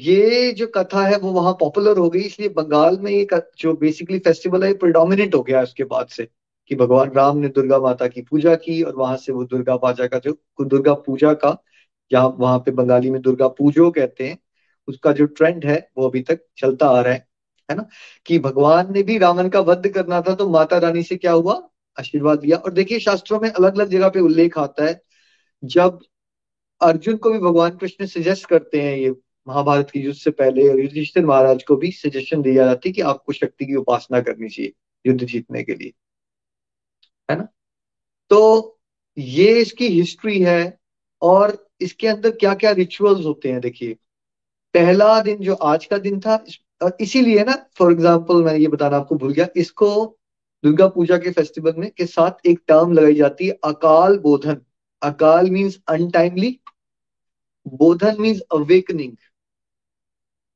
ये 0.00 0.50
जो 0.52 0.66
कथा 0.76 1.04
है 1.06 1.16
वो 1.18 1.32
वहाँ 1.32 1.52
पॉपुलर 1.60 1.98
हो 1.98 2.08
गई, 2.10 2.20
इसलिए 2.20 2.48
बंगाल 2.50 2.98
में 2.98 3.10
ये 3.12 3.26
जो 3.58 3.74
बेसिकली 3.76 4.18
फेस्टिवल 4.20 4.64
है 4.64 4.72
प्रोडोमिनेंट 4.74 5.34
हो 5.34 5.42
गया 5.42 5.62
उसके 5.62 5.84
बाद 5.86 6.08
से 6.08 6.28
कि 6.70 6.74
भगवान 6.74 7.10
राम 7.10 7.38
ने 7.38 7.48
दुर्गा 7.48 7.78
माता 7.78 8.06
की 8.08 8.22
पूजा 8.22 8.54
की 8.56 8.82
और 8.82 8.94
वहाँ 8.96 9.16
से 9.16 9.32
वो 9.32 9.44
दुर्गा 9.44 9.76
पूजा 9.78 10.06
का 10.06 10.18
जो 10.18 10.32
दुर्गा 10.62 10.94
पूजा 11.06 11.32
का 11.34 11.56
जहाँ 12.10 12.28
वहाँ 12.38 12.58
पे 12.58 12.70
बंगाली 12.72 13.10
में 13.10 13.20
दुर्गा 13.22 13.48
पूजो 13.50 13.90
कहते 13.90 14.28
हैं 14.28 14.38
उसका 14.88 15.12
जो 15.12 15.26
ट्रेंड 15.26 15.64
है, 15.66 15.76
वो 15.98 16.08
अभी 16.08 16.22
तक 16.22 16.40
चलता 16.58 16.88
आ 16.88 17.00
रहा 17.00 17.12
है 17.12 17.26
है 17.68 17.76
ना? 17.76 17.86
कि 18.26 18.38
भगवान 18.38 18.92
ने 18.92 19.02
भी 19.02 19.18
रावण 19.18 19.48
का 19.48 19.60
वध 19.60 19.88
करना 19.88 20.20
था 20.20 20.34
तो 20.34 20.48
माता 20.50 20.78
रानी 20.78 21.02
से 21.02 21.16
क्या 21.16 21.32
हुआ? 21.32 21.54
आशीर्वाद 21.98 22.38
दिया 22.38 22.56
और 22.56 22.72
देखिए, 22.72 22.98
शास्त्रों 23.00 23.40
में 23.40 23.50
अलग 23.50 23.74
अलग 23.74 23.88
जगह 23.88 24.08
पे 24.08 24.20
उल्लेख 24.20 24.58
आता 24.58 24.84
है, 24.84 25.00
जब 25.64 25.98
अर्जुन 26.80 27.16
को 27.16 27.30
भी 27.32 27.38
भगवान 27.38 27.76
कृष्ण 27.76 28.06
सजेस्ट 28.06 28.46
करते 28.46 28.80
हैं, 28.82 28.96
ये 28.96 29.14
महाभारत 29.46 29.90
की 29.90 30.00
युद्ध 30.00 30.18
से 30.18 30.30
पहले, 30.30 30.68
और 30.68 30.80
युधिष्ठिर 30.80 31.26
महाराज 31.26 31.62
को 31.62 31.76
भी 31.76 31.90
सजेशन 31.92 32.42
दिया 32.42 32.64
जाती 32.66 32.88
है 32.88 32.92
कि 32.92 33.00
आपको 33.02 33.32
शक्ति 33.32 33.66
की 33.66 33.74
उपासना 33.74 34.20
करनी 34.20 34.48
चाहिए, 34.48 34.72
युद्ध 35.06 35.24
जीतने 35.24 35.62
के 35.64 35.74
लिए, 35.74 35.92
है 37.30 37.36
ना? 37.36 37.48
तो 38.30 38.80
ये 39.18 39.60
इसकी 39.60 39.88
हिस्ट्री 39.88 40.40
है, 40.42 40.78
और 41.22 41.68
इसके 41.80 42.08
अंदर 42.08 42.30
क्या 42.30 42.54
क्या 42.54 42.70
रिचुअल्स 42.70 43.26
होते 43.26 43.52
हैं, 43.52 43.60
देखिए। 43.60 43.96
पहला 44.74 45.20
दिन 45.22 45.38
जो 45.38 45.54
आज 45.54 45.84
का 45.86 45.98
दिन 46.00 46.20
था 46.20 46.44
इसीलिए 47.00 47.44
ना 47.44 47.54
फॉर 47.78 47.92
एग्ज़ाम्पल 47.92 48.42
मैं 48.44 48.54
ये 48.56 48.68
बताना 48.68 48.96
आपको 48.96 49.14
भूल 49.16 49.32
गया, 49.32 49.46
इसको 49.56 50.16
दुर्गा 50.64 50.88
पूजा 50.88 51.16
के 51.18 51.30
फेस्टिवल 51.32 51.74
में 51.78 51.90
के 51.90 52.06
साथ 52.06 52.46
एक 52.46 52.60
टर्म 52.68 52.92
लगाई 52.92 53.14
जाती 53.14 53.46
है, 53.46 53.58
अकाल 53.64 54.18
बोधन। 54.18 54.60
अकाल 55.02 55.50
मीन्स 55.50 55.78
अनटाइमली 55.88 56.58
बोधन 57.66 58.16
मीन्स 58.20 58.40
अवेकनिंग 58.52 59.16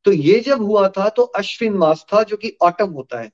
तो 0.04 0.12
ये 0.12 0.38
जब 0.40 0.62
हुआ 0.62 0.88
था 0.88 1.08
तो 1.08 1.22
अश्विन 1.22 1.76
मास 1.76 2.04
था, 2.12 2.22
जो 2.22 2.36
कि 2.36 2.56
ऑटम 2.62 2.90
होता 2.90 3.20
है। 3.20 3.30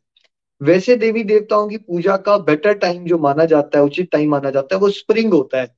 वैसे 0.61 0.97
देवी 0.97 1.23
देवताओं 1.25 1.69
की 1.69 1.77
पूजा 1.79 2.17
का 2.19 2.37
बेटर 2.41 2.75
टाइम 2.75 3.05
जो 3.07 3.19
माना 3.19 3.45
जाता 3.47 3.79
है, 3.79 3.85
उचित 3.85 4.11
टाइम 4.13 4.31
माना 4.31 4.51
जाता 4.51 4.75
है, 4.75 4.81
वो 4.81 4.91
स्प्रिंग 4.91 5.33
होता 5.35 5.61
है। 5.61 5.75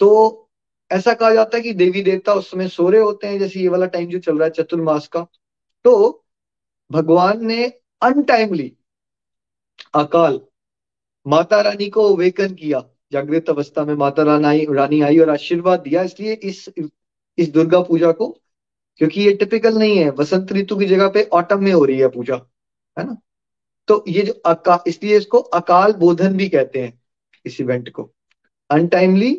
तो 0.00 0.48
ऐसा 0.92 1.12
कहा 1.14 1.32
जाता 1.34 1.56
है 1.56 1.62
कि 1.62 1.72
देवी 1.74 2.02
देवता 2.02 2.32
उस 2.34 2.50
समय 2.50 2.68
सो 2.68 2.88
रहे 2.90 3.00
होते 3.00 3.26
हैं, 3.26 3.38
जैसे 3.38 3.60
ये 3.60 3.68
वाला 3.68 3.86
टाइम 3.86 4.08
जो 4.08 4.18
चल 4.18 4.38
रहा 4.38 4.44
है, 4.44 4.50
चतुर्मास 4.52 5.06
का। 5.08 5.26
तो 5.84 6.24
भगवान 6.90 7.44
ने 7.46 7.66
अनटाइमली 8.02 8.72
अकाल, 9.94 10.40
माता 11.26 11.60
रानी 11.60 11.88
को 11.90 12.14
वेकन 12.16 12.54
किया। 12.54 12.84
जागृत 13.12 13.50
अवस्था 13.50 13.84
में 13.84 13.94
माता 13.94 14.22
रानी 14.22 14.64
रानी 14.70 15.00
आई 15.00 15.18
और 15.18 15.30
आशीर्वाद 15.30 15.80
दिया, 15.80 16.02
इसलिए 16.02 16.32
इस 16.34 16.68
इस 17.38 17.48
दुर्गा 17.50 17.80
पूजा 17.82 18.10
को, 18.12 18.28
क्योंकि 19.00 19.20
ये 19.20 19.32
टिपिकल 19.34 19.78
नहीं 19.78 19.96
है। 19.98 20.10
वसंत 20.10 20.52
ऋतु 20.52 20.76
की 20.76 20.86
जगह 20.86 21.08
पे 21.08 21.22
ऑटम 21.32 21.62
में 21.64 21.72
हो 21.72 21.84
रही 21.84 21.98
है 21.98 22.08
पूजा, 22.08 22.36
है 22.96 23.04
ना? 23.06 23.16
तो 23.88 24.04
ये 24.08 24.22
जो 24.22 24.32
अका, 24.46 24.82
इसलिए 24.86 25.16
इसको 25.16 25.38
अकाल 25.38 25.92
बोधन 25.92 26.36
भी 26.36 26.48
कहते 26.48 26.80
हैं, 26.80 26.92
इस 27.44 27.60
इवेंट 27.60 27.88
को। 27.90 28.10
अनटाइमली 28.70 29.32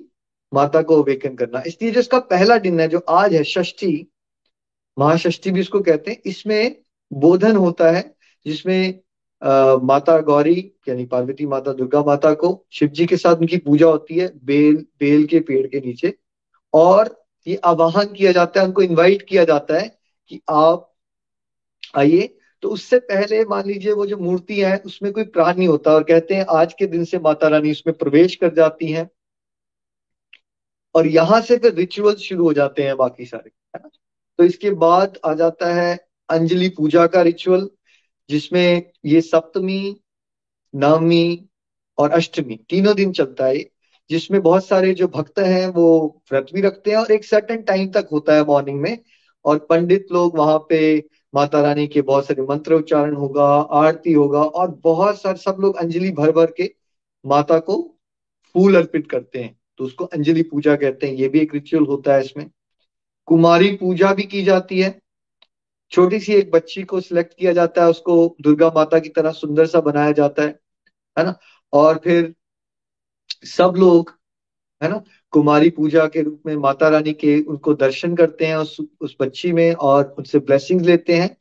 माता 0.53 0.81
को 0.81 1.01
अवेकन 1.03 1.35
करना। 1.35 1.63
इसलिए 1.67 1.91
जो 1.91 1.99
इसका 1.99 2.19
पहला 2.19 2.57
दिन 2.57 2.79
है 2.79 2.87
जो 2.87 2.99
आज 3.09 3.33
है 3.33 3.43
षष्ठी। 3.43 3.95
महाषष्ठी 4.97 5.51
भी 5.51 5.59
इसको 5.59 5.79
कहते 5.79 6.11
हैं। 6.11 6.17
इसमें 6.25 6.75
बोधन 7.11 7.55
होता 7.55 7.91
है 7.91 8.03
जिसमें 8.45 8.99
आ, 9.41 9.75
माता 9.77 10.17
गौरी 10.21 10.55
यानी 10.87 11.05
पार्वती 11.05 11.45
माता 11.45 11.71
दुर्गा 11.73 12.01
माता 12.03 12.33
को 12.33 12.49
शिव 12.71 12.89
जी 12.89 13.05
के 13.05 13.17
साथ 13.17 13.35
उनकी 13.35 13.57
पूजा 13.57 13.87
होती 13.87 14.17
है 14.17 14.27
बेल 14.45 14.75
बेल 14.99 15.25
के 15.25 15.39
पेड़ 15.39 15.65
के 15.67 15.79
नीचे। 15.79 16.13
और 16.73 17.09
ये 17.47 17.55
आवाहन 17.65 18.13
किया 18.13 18.31
जाता 18.31 18.61
है 18.61 18.65
उनको 18.67 18.81
इनवाइट 18.81 19.21
किया 19.21 19.43
जाता 19.43 19.79
है 19.79 19.87
कि 20.31 20.39
आप 20.49 20.89
आइए। 21.97 22.29
तो 22.63 22.69
उससे 22.69 22.99
पहले 22.99 23.43
मान 23.45 23.67
लीजिए 23.67 23.91
वो 23.91 24.05
जो 24.05 24.17
मूर्ति 24.17 24.59
है 24.61 24.77
उसमें 24.85 25.11
कोई 25.13 25.23
प्राण 25.25 25.57
नहीं 25.57 25.67
होता। 25.67 25.93
और 25.93 26.03
कहते 26.03 26.35
हैं 26.35 26.45
आज 26.49 26.73
के 26.73 26.85
दिन 26.85 27.03
से 27.05 27.19
माता 27.19 27.47
रानी 27.47 27.71
उसमें 27.71 27.95
प्रवेश 27.97 28.35
कर 28.35 28.53
जाती 28.53 28.91
हैं। 28.91 29.09
और 30.95 31.07
यहाँ 31.07 31.41
से 31.41 31.57
फिर 31.57 31.73
रिचुअल 31.73 32.15
शुरू 32.15 32.43
हो 32.43 32.53
जाते 32.53 32.83
हैं 32.83 32.95
बाकी 32.97 33.25
सारे, 33.25 33.51
है 33.75 33.81
ना? 33.83 33.89
तो 34.39 34.43
इसके 34.43 34.71
बाद 34.71 35.17
आ 35.25 35.33
जाता 35.33 35.73
है 35.73 35.97
अंजलि 36.29 36.69
पूजा 36.69 37.07
का 37.07 37.21
रिचुअल 37.21 37.69
जिसमें 38.29 38.91
ये 39.05 39.21
सप्तमी, 39.21 40.01
नवमी 40.75 41.49
और 41.97 42.11
अष्टमी, 42.11 42.59
तीनों 42.69 42.95
दिन 42.95 43.11
चलता 43.11 43.45
है। 43.45 43.65
जिसमें 44.09 44.41
बहुत 44.41 44.65
सारे 44.65 44.93
जो 44.93 45.07
भक्त 45.07 45.39
हैं 45.39 45.67
वो 45.67 46.21
व्रत 46.31 46.47
भी 46.53 46.61
रखते 46.61 46.91
हैं 46.91 46.97
और 46.97 47.11
एक 47.11 47.25
सर्टेन 47.25 47.61
टाइम 47.61 47.91
तक 47.91 48.07
होता 48.11 48.33
है 48.33 48.45
मॉर्निंग 48.45 48.81
में। 48.81 48.97
और 49.45 49.57
पंडित 49.59 50.07
लोग 50.11 50.37
वहाँ 50.37 50.57
पे 50.69 51.03
माता 51.35 51.61
रानी 51.61 51.87
के 51.87 52.01
बहुत 52.01 52.25
सारे 52.25 52.41
मंत्र 52.41 52.73
उच्चारण 52.73 53.15
होगा, 53.15 53.45
आरती 53.45 54.13
होगा 54.13 54.43
और 54.43 54.71
बहुत 54.83 55.21
सारे, 55.21 55.37
सब 55.37 55.57
लोग 55.59 55.75
अंजलि 55.75 56.11
भर 56.11 56.31
भर 56.31 56.51
के 56.57 56.73
माता 57.25 57.59
को 57.59 57.99
फूल 58.53 58.75
अर्पित 58.75 59.07
करते 59.11 59.39
हैं। 59.39 59.55
तो 59.83 59.87
उसको 59.87 60.05
अंजलि 60.05 60.43
पूजा 60.43 60.75
कहते 60.75 61.07
हैं। 61.07 61.13
ये 61.13 61.27
भी 61.27 61.39
एक 61.39 61.53
रिचुअल 61.53 61.83
होता 61.83 62.13
है 62.13 62.21
इसमें। 62.21 62.49
कुमारी 63.25 63.71
पूजा 63.75 64.13
भी 64.13 64.23
की 64.23 64.43
जाती 64.43 64.81
है। 64.81 65.01
छोटी 65.91 66.19
सी 66.19 66.33
एक 66.33 66.51
बच्ची 66.51 66.83
को 66.83 67.01
सिलेक्ट 67.01 67.33
किया 67.39 67.53
जाता 67.53 67.83
है। 67.83 67.89
उसको 67.89 68.35
दुर्गा 68.41 68.67
माता 68.67 68.99
की 68.99 69.09
तरह 69.09 69.31
सुंदर 69.31 69.65
सा 69.65 69.81
बनाया 69.81 70.11
जाता 70.11 70.43
है। 70.43 70.59
है 71.19 71.23
ना? 71.23 71.39
और 71.73 72.01
फिर 72.03 72.35
सब 73.43 73.73
लोग, 73.77 74.19
है 74.83 74.89
ना, 74.89 75.03
कुमारी 75.31 75.69
पूजा 75.69 76.07
के 76.07 76.21
रूप 76.21 76.41
में 76.45 76.55
माता 76.55 76.89
रानी 76.89 77.13
के 77.13 77.41
उनको 77.41 77.73
दर्शन 77.73 78.15
करते 78.15 78.45
हैं 78.45 78.55
उस 78.55 78.77
उस 79.01 79.15
बच्ची 79.21 79.51
में 79.51 79.73
और 79.73 80.15
उनसे 80.17 80.39
ब्लेसिंग 80.39 80.81
लेते 80.81 81.13
हैं। 81.13 81.37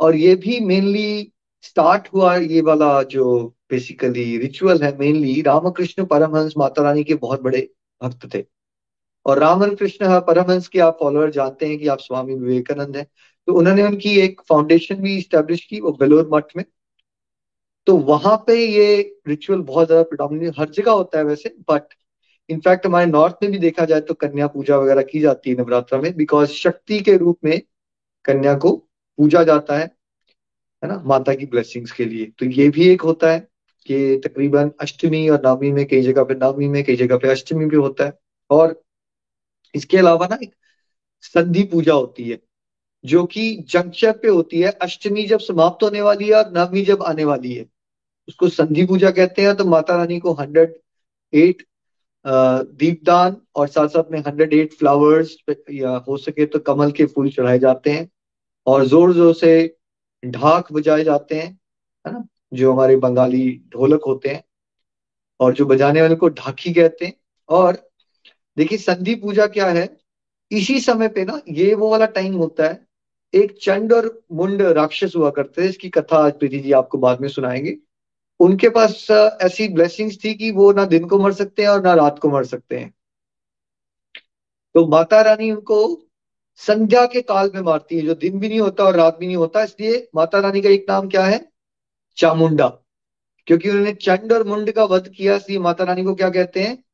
और 0.00 0.16
ये 0.16 0.34
भी 0.34 0.60
मेनली 0.60 1.32
स्टार्ट 1.62 2.08
हुआ 2.14 2.36
ये 2.36 2.60
वाला 2.60 3.02
जो 3.02 3.56
बेसिकली 3.70 4.38
रिचुअल 4.38 4.82
है 4.82 4.98
मेनली 4.98 5.42
रामकृष्ण 5.42 6.04
परमहंस 6.04 6.54
माता 6.58 6.82
रानी 6.82 7.04
के 7.04 7.14
बहुत 7.14 7.42
बड़े 7.42 7.72
भक्त 8.02 8.34
थे। 8.34 8.44
और 9.26 9.38
रामन 9.38 9.74
कृष्ण 9.74 10.20
परमहंस 10.20 10.68
के 10.68 10.78
आप 10.80 10.96
फॉलोअर 11.00 11.30
जानते 11.30 11.66
हैं 11.66 11.78
कि 11.78 11.86
आप 11.88 11.98
स्वामी 12.00 12.34
विवेकानंद 12.34 12.96
हैं। 12.96 13.06
तो 13.48 13.54
उन्होंने 13.54 13.82
उनकी 13.82 14.18
एक 14.20 14.40
फाउंडेशन 14.48 14.96
भी 14.96 15.20
स्टैब्लिश 15.20 15.64
की, 15.64 15.80
वो 15.80 15.92
बेलोर 15.92 16.28
मठ 16.34 16.56
में। 16.56 16.64
तो 17.86 17.96
वहाँ 17.98 18.36
पे 18.46 18.54
ये 18.66 19.18
रिचुअल 19.28 19.60
बहुत 19.62 19.86
ज़्यादा 19.86 20.02
प्रोडोमिनेट 20.02 20.54
हर 20.58 20.68
जगह 20.70 20.92
होता 20.92 21.18
है 21.18 21.24
वैसे 21.24 21.54
बट 21.70 21.94
इनफैक्ट 22.48 22.86
हमारे 22.86 23.06
नॉर्थ 23.06 23.36
में 23.42 23.50
भी 23.52 23.58
देखा 23.58 23.84
जाए 23.84 24.00
तो 24.00 24.14
कन्या 24.14 24.46
पूजा 24.46 24.76
वगैरह 24.76 25.02
की 25.02 25.20
जाती 25.20 25.50
है 25.50 25.56
नवरात्रा 25.56 26.00
में 26.00 26.16
बिकॉज़ 26.16 26.50
शक्ति 26.50 27.00
के 27.00 27.16
रूप 27.16 27.38
में 27.44 27.60
कन्या 28.24 28.54
को 28.54 28.72
पूजा 29.18 29.42
जाता 29.44 29.78
है 29.78 29.84
है 30.82 30.88
ना, 30.88 31.02
माता 31.06 31.34
की 31.34 31.46
ब्लेसिंग्स 31.46 31.92
के 31.92 32.04
लिए। 32.04 32.26
तो 32.38 32.46
ये 32.46 32.68
भी 32.70 32.88
एक 32.88 33.02
होता 33.02 33.32
है। 33.32 33.48
कि 33.90 34.20
तकरीबन 34.24 34.70
अष्टमी 34.80 35.28
और 35.28 35.40
नवमी 35.46 35.70
में 35.72 35.84
कई 35.86 36.02
जगह 36.02 36.24
पे, 36.24 36.34
नवमी 36.36 36.68
में 36.68 36.82
कई 36.84 36.96
जगह 36.96 37.18
पे 37.18 37.28
अष्टमी 37.30 37.66
भी 37.66 37.76
होता 37.78 38.04
है। 38.04 38.12
और 38.50 38.80
इसके 39.74 39.98
अलावा 39.98 40.26
ना 40.26 40.38
एक 40.42 40.54
संधि 41.24 41.62
पूजा 41.72 41.92
होती 41.94 42.28
है, 42.28 42.38
जो 43.04 43.24
कि 43.26 43.56
जंक्शन 43.70 44.12
पे 44.12 44.28
होती 44.28 44.60
है। 44.60 44.70
अष्टमी 44.82 45.26
जब 45.26 45.38
समाप्त 45.40 45.82
होने 45.82 46.00
वाली 46.02 46.28
है 46.28 46.34
और 46.34 46.52
नवमी 46.52 46.82
जब 46.84 47.02
आने 47.04 47.24
वाली 47.24 47.52
है, 47.54 47.66
उसको 48.28 48.48
संधि 48.50 48.84
पूजा 48.86 49.10
कहते 49.10 49.42
हैं। 49.42 49.54
तो 49.56 49.64
माता 49.66 49.96
रानी 49.96 50.18
को 50.20 50.32
हंड्रेड 50.34 50.74
एट 51.32 51.62
दीपदान 52.24 53.36
और 53.56 53.68
साथ 53.68 53.88
साथ 53.88 54.10
में 54.12 54.18
हंड्रेड 54.18 54.52
एट 54.54 54.72
फ्लावर्स 54.72 55.36
या 55.72 55.90
हो 56.08 56.16
सके 56.18 56.46
तो 56.46 56.58
कमल 56.58 56.90
के 56.92 57.04
फूल 57.06 57.30
चढ़ाए 57.30 57.58
जाते 57.58 57.90
हैं 57.90 58.08
और 58.66 58.84
ज़ोर 58.86 59.12
ज़ोर 59.14 59.34
से 59.34 59.52
ढाक 60.22 60.72
बजाए 60.72 61.04
जाते 61.04 61.34
हैं, 61.34 61.48
है 62.04 62.12
ना? 62.12 62.24
जो 62.52 62.72
हमारे 62.72 62.96
बंगाली 62.96 63.60
ढोलक 63.68 64.00
होते 64.06 64.28
हैं 64.28 64.44
और 65.40 65.54
जो 65.54 65.66
बजाने 65.66 66.02
वाले 66.02 66.14
को 66.14 66.28
ढाकी 66.28 66.72
कहते 66.74 67.04
हैं। 67.04 67.14
और 67.48 67.90
देखिए, 68.56 68.78
संधि 68.78 69.14
पूजा 69.14 69.46
क्या 69.46 69.66
है? 69.66 69.96
इसी 70.50 70.80
समय 70.80 71.08
पे 71.08 71.24
ना 71.24 71.40
ये 71.48 71.74
वो 71.74 71.90
वाला 71.90 72.06
टाइम 72.06 72.34
होता 72.34 72.64
है। 72.64 72.86
एक 73.34 73.58
चंड 73.62 73.92
और 73.92 74.22
मुंड 74.32 74.62
राक्षस 74.62 75.12
हुआ 75.16 75.30
करते 75.30 75.62
थे, 75.62 75.68
इसकी 75.68 75.88
कथा 75.88 76.16
आज 76.16 76.32
प्रीति 76.32 76.58
जी 76.58 76.72
आपको 76.72 76.98
बाद 76.98 77.20
में 77.20 77.28
सुनाएँगे। 77.28 77.76
उनके 78.40 78.68
पास 78.68 79.06
ऐसी 79.42 79.68
ब्लेसिंग्स 79.68 80.18
थी 80.24 80.34
कि 80.34 80.50
वो 80.50 80.72
ना 80.72 80.84
दिन 80.84 81.04
को 81.04 81.18
मर 81.18 81.32
सकते 81.32 81.62
हैं 81.62 81.68
और 81.68 81.82
ना 81.82 81.94
रात 81.94 82.18
को 82.18 82.30
मर 82.30 82.44
सकते 82.44 82.78
हैं। 82.78 82.94
तो 84.74 84.86
माता 84.86 85.20
रानी 85.22 85.50
उनको 85.50 86.02
संध्या 86.56 87.06
के 87.06 87.22
काल 87.22 87.50
में 87.54 87.60
मारती 87.62 87.96
है, 87.96 88.02
जो 88.02 88.14
दिन 88.14 88.38
भी 88.40 88.48
नहीं 88.48 88.60
होता 88.60 88.84
और 88.84 88.96
रात 88.96 89.18
भी 89.18 89.26
नहीं 89.26 89.36
होता। 89.36 89.62
इसलिए 89.62 90.08
माता 90.14 90.40
रानी 90.40 90.60
का 90.60 90.68
एक 90.68 90.86
नाम 90.88 91.08
क्या 91.08 91.24
है? 91.24 91.49
चामुंडा। 92.20 92.68
क्योंकि 93.46 93.68
उन्होंने 93.70 93.92
चंड 93.92 94.32
और 94.32 94.46
मुंड 94.46 94.70
का 94.72 94.84
वध 94.84 95.08
किया 95.08 95.36
इसलिए 95.36 95.58
माता 95.58 95.84
रानी 95.84 96.04
को 96.04 96.14
क्या 96.14 96.30
कहते 96.30 96.60
हैं? 96.60 96.84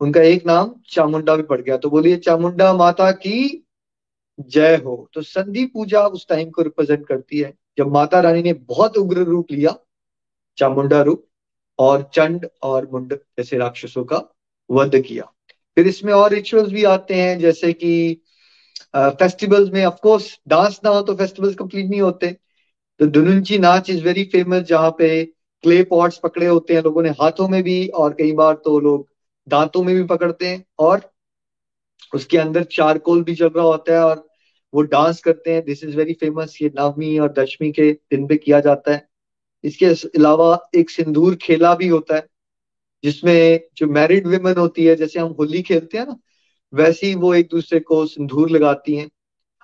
उनका 0.00 0.20
एक 0.22 0.46
नाम 0.46 0.74
चामुंडा 0.90 1.36
भी 1.36 1.42
पड़ 1.42 1.60
गया। 1.60 1.76
तो 1.76 1.90
बोलिए, 1.90 2.16
चामुंडा 2.16 2.72
माता 2.72 3.10
की 3.10 3.66
जय 4.40 4.76
हो। 4.76 5.10
तो 5.12 5.22
संधि 5.22 5.66
पूजा 5.66 6.02
उस 6.06 6.26
टाइम 6.28 6.50
को 6.50 6.62
रिप्रेजेंट 6.62 7.06
करती 7.06 7.38
है। 7.38 7.54
जब 7.78 7.88
माता 7.88 8.20
रानी 8.20 8.42
ने 8.42 8.52
बहुत 8.52 8.96
उग्र 8.96 9.18
रूप 9.18 9.46
लिया, 9.50 9.76
चामुंडा 10.58 11.02
रूप, 11.02 11.24
और 11.78 12.10
चंड 12.14 12.48
और 12.62 12.88
मुंड 12.92 13.14
जैसे 13.14 13.58
राक्षसों 13.58 14.04
का 14.04 14.22
वध 14.70 15.00
किया। 15.00 15.24
फिर 15.74 15.86
इसमें 15.86 16.12
और 16.12 16.30
रिचुअल्स 16.30 16.72
भी 16.72 16.84
आते 16.84 17.14
हैं, 17.14 17.38
जैसे 17.38 17.72
कि 17.72 18.22
फेस्टिवल्स 18.96 19.72
में 19.72 19.84
ऑफ़ 19.84 20.00
कोर्स 20.02 20.40
डांस 20.48 20.80
ना 20.84 20.90
हो 20.90 21.02
तो 21.02 21.14
फेस्टिवल्स 21.14 21.54
कंप्लीट 21.54 21.86
नहीं 21.86 22.00
होते। 22.00 22.36
तो 23.00 23.06
दुनुंची 23.06 23.58
नाच 23.58 23.90
इज़ 23.90 24.04
वेरी 24.04 24.24
फ़ेमस 24.24 24.62
जहाँ 24.62 24.90
पे 24.90 25.24
क्ले 25.64 25.82
पॉट्स 25.82 26.18
पकड़े 26.18 26.46
होते 26.46 26.74
हैं, 26.74 26.82
लोगों 26.82 27.02
ने 27.02 27.10
हाथों 27.10 27.48
में 27.48 27.62
भी 27.62 27.86
और 27.88 28.14
कई 28.14 28.32
बार 28.32 28.54
तो 28.54 28.78
लोग 28.80 29.06
दांतों 29.46 29.82
में 29.82 29.94
भी 29.96 30.02
पकड़ते 30.04 30.46
हैं 30.46 30.64
और 30.78 31.10
उसके 32.14 32.38
अंदर 32.38 32.64
चारकोल 32.64 33.22
भी 33.22 33.34
चल 33.34 33.48
रहा 33.48 33.64
होता 33.64 33.92
है 33.92 34.04
और 34.04 34.26
वो 34.74 34.82
डांस 34.82 35.20
करते 35.20 35.52
हैं। 35.52 35.64
दिस 35.64 35.84
इज़ 35.84 35.96
वेरी 35.96 36.12
फ़ेमस 36.12 36.58
ये 36.62 36.70
नवमी 36.78 37.18
और 37.18 37.32
दशमी 37.32 37.70
के 37.72 37.90
दिन 37.92 38.26
पे 38.26 38.36
किया 38.36 38.60
जाता 38.60 38.92
है। 38.92 39.06
इसके 39.64 39.86
अलावा 40.18 40.58
एक 40.74 40.90
सिंदूर 40.90 41.36
खेला 41.36 41.74
भी 41.74 41.88
होता 41.88 42.16
है, 42.16 42.26
जिसमें 43.04 43.60
जो 43.76 43.86
मैरिड 43.86 44.26
वुमेन 44.26 44.58
होती 44.58 44.84
है, 44.84 44.96
जैसे 44.96 45.20
हम 45.20 45.34
होली 45.38 45.62
खेलते 45.62 45.98
हैं 45.98 46.06
ना, 46.06 46.16
वैसे 46.72 47.06
ही 47.06 47.14
वो 47.14 47.34
एक 47.34 47.48
दूसरे 47.50 47.80
को 47.80 48.06
सिंदूर 48.06 48.50
लगाती 48.50 48.96
हैं। 48.96 49.08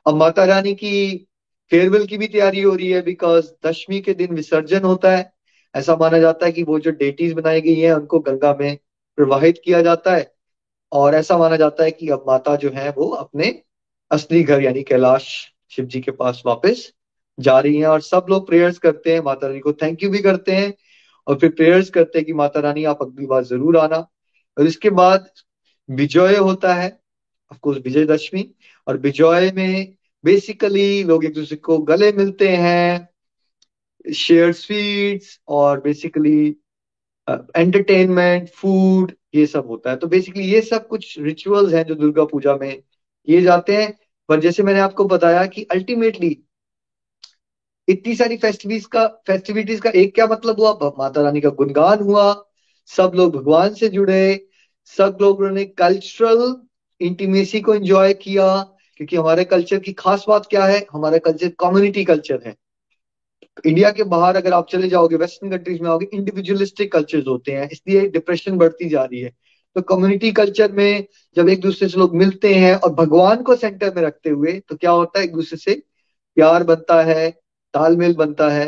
अब 0.06 0.14
माता 0.14 0.44
रानी 0.44 0.74
की 0.74 1.26
फेयरवेल 1.70 2.06
की 2.06 2.18
भी 2.18 2.26
तैयारी 2.26 2.60
हो 2.60 2.74
रही 2.74 2.90
है 2.90 3.02
बिकॉज़ 3.02 3.50
दशमी 3.66 4.00
के 4.00 4.14
दिन 4.14 4.34
विसर्जन 4.34 4.80
होता 4.80 5.16
है। 5.16 5.32
ऐसा 5.74 5.96
माना 5.96 6.18
जाता 6.18 6.46
है 6.46 6.52
कि 6.52 6.62
वो 6.62 6.78
जो 6.78 6.90
डेटीज 6.90 7.32
बनाई 7.32 7.60
गई 7.60 7.74
है, 7.74 7.94
उनको 7.96 8.18
गंगा 8.18 8.56
में 8.60 8.78
प्रवाहित 9.16 9.60
किया 9.64 9.82
जाता 9.82 10.16
है। 10.16 10.34
और 10.92 11.14
ऐसा 11.14 11.38
माना 11.38 11.56
जाता 11.56 11.84
है 11.84 11.90
कि 11.90 12.08
अब 12.08 12.24
माता 12.28 12.56
जो 12.56 12.70
है, 12.70 12.90
वो 12.90 13.08
अपने 13.08 13.62
असली 14.10 14.42
घर, 14.42 14.62
यानी 14.62 14.82
कैलाश 14.82 15.52
शिव 15.70 15.84
जी 15.84 16.00
के 16.00 16.10
पास 16.10 16.42
वापस 16.46 16.92
जा 17.40 17.60
रही 17.60 17.76
हैं। 17.76 17.86
और 17.86 18.00
सब 18.00 18.26
लोग 18.30 18.46
प्रेयर्स 18.46 18.78
करते 18.78 19.12
हैं, 19.12 19.20
माता 19.20 19.46
रानी 19.46 19.60
को 19.60 19.72
थैंक 19.72 20.02
यू 20.02 20.10
भी 20.10 20.18
करते 20.18 20.52
हैं। 20.52 20.74
और 21.26 21.38
फिर 21.38 21.50
प्रेयर्स 21.50 21.90
करते 21.90 22.18
हैं 22.18 22.26
कि 22.26 22.32
माता 22.32 22.60
रानी, 22.60 22.84
आप 22.84 23.02
अगली 23.02 23.26
बार 23.26 23.44
ज़रूर 23.44 23.76
आना। 23.76 23.96
और 24.58 24.66
इसके 24.66 24.90
बाद 24.90 25.30
विजय 25.90 26.36
होता 26.36 26.74
है 26.74 27.00
ऑफकोर्स 27.52 27.78
विजयदशमी। 27.84 28.54
और 28.88 28.96
विजय 28.96 29.52
में 29.54 29.94
बेसिकली 30.24 31.02
लोग 31.04 31.24
एक 31.24 31.34
दूसरे 31.34 31.56
को 31.56 31.78
गले 31.78 32.12
मिलते 32.12 32.48
हैं 32.48 33.08
शेयर 34.14 34.52
स्वीट्स 34.52 35.38
और 35.48 35.80
बेसिकली 35.80 36.56
एंटरटेनमेंट 37.28 38.48
फ़ूड 38.48 39.12
ये 39.34 39.46
सब 39.46 39.66
होता 39.66 39.90
है। 39.90 39.96
तो 39.96 40.06
बेसिकली 40.06 40.44
ये 40.44 40.60
सब 40.60 40.86
कुछ 40.88 41.18
रिचुअल्स 41.18 41.74
हैं 41.74 41.84
जो 41.84 41.94
दुर्गा 41.94 42.24
पूजा 42.24 42.54
में 42.56 42.80
किए 42.80 43.40
जाते 43.42 43.76
हैं। 43.76 43.92
पर 44.28 44.40
जैसे 44.40 44.62
मैंने 44.62 44.80
आपको 44.80 45.04
बताया 45.04 45.46
कि 45.46 45.62
अल्टीमेटली 45.62 46.36
इतनी 47.88 48.14
सारी 48.16 48.36
फेस्टिविटीज 48.36 48.86
का 48.86 49.06
फेस्टिविटीज 49.26 49.80
का 49.80 49.90
एक 49.90 50.14
क्या 50.14 50.26
मतलब 50.26 50.60
हुआ? 50.60 50.92
माता 50.98 51.22
रानी 51.22 51.40
का 51.40 51.48
गुणगान 51.50 52.02
हुआ, 52.02 52.44
सब 52.86 53.12
लोग 53.14 53.36
भगवान 53.36 53.74
से 53.74 53.88
जुड़े, 53.88 54.48
सब 54.84 55.18
लोगों 55.20 55.50
ने 55.50 55.64
कल्चरल 55.64 56.56
इंटीमेसी 57.00 57.60
को 57.60 57.74
एंजॉय 57.74 58.14
किया 58.14 58.73
क्योंकि 58.96 59.16
हमारे 59.16 59.44
कल्चर 59.44 59.78
की 59.78 59.92
खास 59.92 60.24
बात 60.28 60.46
क्या 60.46 60.64
है? 60.64 60.86
हमारा 60.92 61.18
कल्चर 61.18 61.48
कम्युनिटी 61.60 62.04
कल्चर 62.04 62.42
है। 62.46 62.54
इंडिया 63.66 63.90
के 63.90 64.02
बाहर 64.02 64.36
अगर 64.36 64.52
आप 64.52 64.66
चले 64.70 64.88
जाओगे 64.88 65.16
वेस्टर्न 65.16 65.50
कंट्रीज़ 65.50 65.82
में 65.82 65.90
आओगे 65.90 66.06
इंडिविजुअलिस्टिक 66.14 66.92
कल्चर्स 66.92 67.26
होते 67.26 67.52
हैं। 67.52 67.68
इसलिए 67.70 68.08
डिप्रेशन 68.08 68.58
बढ़ती 68.58 68.88
जा 68.88 69.04
रही 69.04 69.20
है। 69.20 69.32
तो 69.76 69.82
कम्युनिटी 69.82 70.30
कल्चर 70.32 70.72
में 70.72 71.04
जब 71.36 71.48
एक 71.48 71.60
दूसरे 71.60 71.88
से 71.88 71.98
लोग 71.98 72.14
मिलते 72.16 72.54
हैं 72.54 72.74
और 72.74 72.94
भगवान 72.94 73.42
को 73.42 73.56
सेंटर 73.56 73.94
में 73.94 74.02
रखते 74.02 74.30
हुए 74.30 74.52
तो 74.68 74.76
क्या 74.76 74.90
होता 74.90 75.18
है? 75.18 75.24
एक 75.24 75.32
दूसरे 75.32 75.58
से 75.58 75.74
प्यार 76.36 76.64
बनता 76.64 77.02
है, 77.02 77.30
तालमेल 77.74 78.14
बनता 78.14 78.48
है 78.48 78.66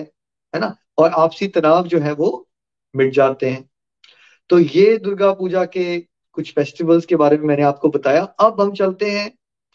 है 0.54 0.60
ना? 0.60 0.76
और 0.98 1.10
आपसी 1.10 1.48
तनाव 1.48 1.86
जो 1.88 1.98
है 1.98 2.12
वो 2.12 2.48
मिट 2.96 3.12
जाते 3.12 3.50
हैं। 3.50 3.68
तो 4.48 4.58
ये 4.58 4.96
दुर्गा 4.98 5.32
पूजा 5.32 5.64
के 5.64 5.98
कुछ 6.32 6.52
फेस्टिवल्स 6.54 7.06
के 7.06 7.16
बारे 7.16 7.36
में 7.38 7.44
मैंने 7.44 7.62
आपको 7.62 7.88
बताया। 7.88 8.22
अब 8.22 8.60
हम 8.60 8.72
चलते 8.74 9.10
हैं 9.10 9.30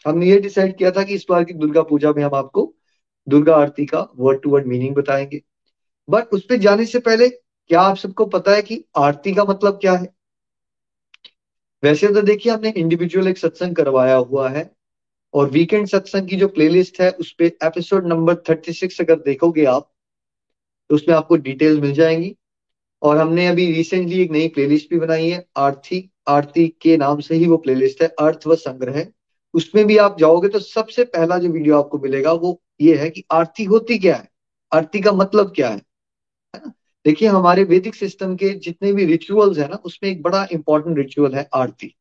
हमने 0.06 0.26
ये 0.26 0.38
डिसाइड 0.38 0.76
किया 0.76 0.90
था 0.90 1.02
कि 1.02 1.14
इस 1.14 1.26
बार 1.30 1.44
की 1.44 1.54
दुर्गा 1.54 1.82
पूजा 1.82 2.12
में 2.12 2.22
हम 2.22 2.34
आपको 2.34 2.74
दुर्गा 3.28 3.56
आरती 3.56 3.86
का 3.86 4.08
वर्ड 4.16 4.42
टू 4.42 4.50
वर्ड 4.50 4.66
मीनिंग 4.66 4.94
बताएँगे। 4.94 5.42
बट 6.10 6.24
उस 6.32 6.44
पर 6.44 6.56
जाने 6.56 6.86
से 6.86 6.98
पहले, 6.98 7.28
क्या 7.28 7.80
आप 7.80 7.96
सबको 7.96 8.24
पता 8.26 8.52
है 8.52 8.62
कि 8.62 8.84
आरती 8.96 9.34
का 9.34 9.44
मतलब 9.44 9.74
क्या 9.74 9.92
है? 9.92 10.14
वैसे 11.82 12.08
तो 12.08 12.22
देखिए, 12.22 12.52
हमने 12.52 12.70
इंडिविजुअल 12.70 13.28
एक 13.28 13.38
सत्संग 13.38 13.76
करवाया 13.76 14.16
हुआ 14.16 14.48
है 14.48 14.70
और 15.34 15.50
वीकेंड 15.50 15.86
सत्संग 15.86 16.28
की 16.28 16.36
जो 16.36 16.48
प्लेलिस्ट 16.48 17.00
है, 17.00 17.10
उस 17.10 17.32
पर 17.32 17.44
एपिसोड 17.44 18.06
नंबर 18.06 18.36
थर्टी 18.48 18.72
सिक्स 18.72 19.00
अगर 19.00 19.16
देखोगे 19.16 19.64
आप 19.64 19.92
तो 20.90 20.94
उसमें 20.94 21.16
आपको 21.16 21.36
डिटेल्स 21.36 21.80
मिल 21.80 21.92
जाएँगी। 21.92 22.36
और 23.02 23.16
हमने 23.16 23.46
अभी 23.46 23.72
रिसेंटली 23.72 24.20
एक 24.22 24.30
नई 24.30 24.48
प्लेलिस्ट 24.48 24.90
भी 24.90 24.98
बनाई 24.98 25.28
है, 25.28 25.46
आरती 25.56 26.10
आरती 26.28 26.66
के 26.80 26.96
नाम 26.96 27.20
से 27.20 27.34
ही 27.34 27.46
वो 27.46 27.56
प्लेलिस्ट 27.56 28.02
है, 28.02 28.08
अर्थ 28.08 28.46
व 28.46 28.54
संग्रह। 28.54 29.06
उसमें 29.54 29.86
भी 29.86 29.96
आप 29.96 30.18
जाओगे 30.18 30.48
तो 30.48 30.58
सबसे 30.58 31.04
पहला 31.04 31.38
जो 31.38 31.48
वीडियो 31.48 31.78
आपको 31.78 31.98
मिलेगा 31.98 32.32
वो 32.32 32.62
ये 32.80 32.96
है 32.96 33.10
कि 33.10 33.24
आरती 33.32 33.64
होती 33.64 33.98
क्या 33.98 34.16
है? 34.16 34.28
आरती 34.72 35.00
का 35.00 35.12
मतलब 35.12 35.52
क्या 35.56 35.68
है? 35.68 35.82
देखिए, 37.04 37.28
हमारे 37.28 37.64
वैदिक 37.64 37.94
सिस्टम 37.94 38.36
के 38.36 38.48
जितने 38.50 38.92
भी 38.92 39.04
रिचुअल्स 39.04 39.58
है 39.58 39.68
ना, 39.68 39.76
उसमें 39.76 40.10
एक 40.10 40.22
बड़ा 40.22 40.46
इंपॉर्टेंट 40.52 40.98
रिचुअल 40.98 41.34
है 41.34 41.48
आरती। 41.54 41.96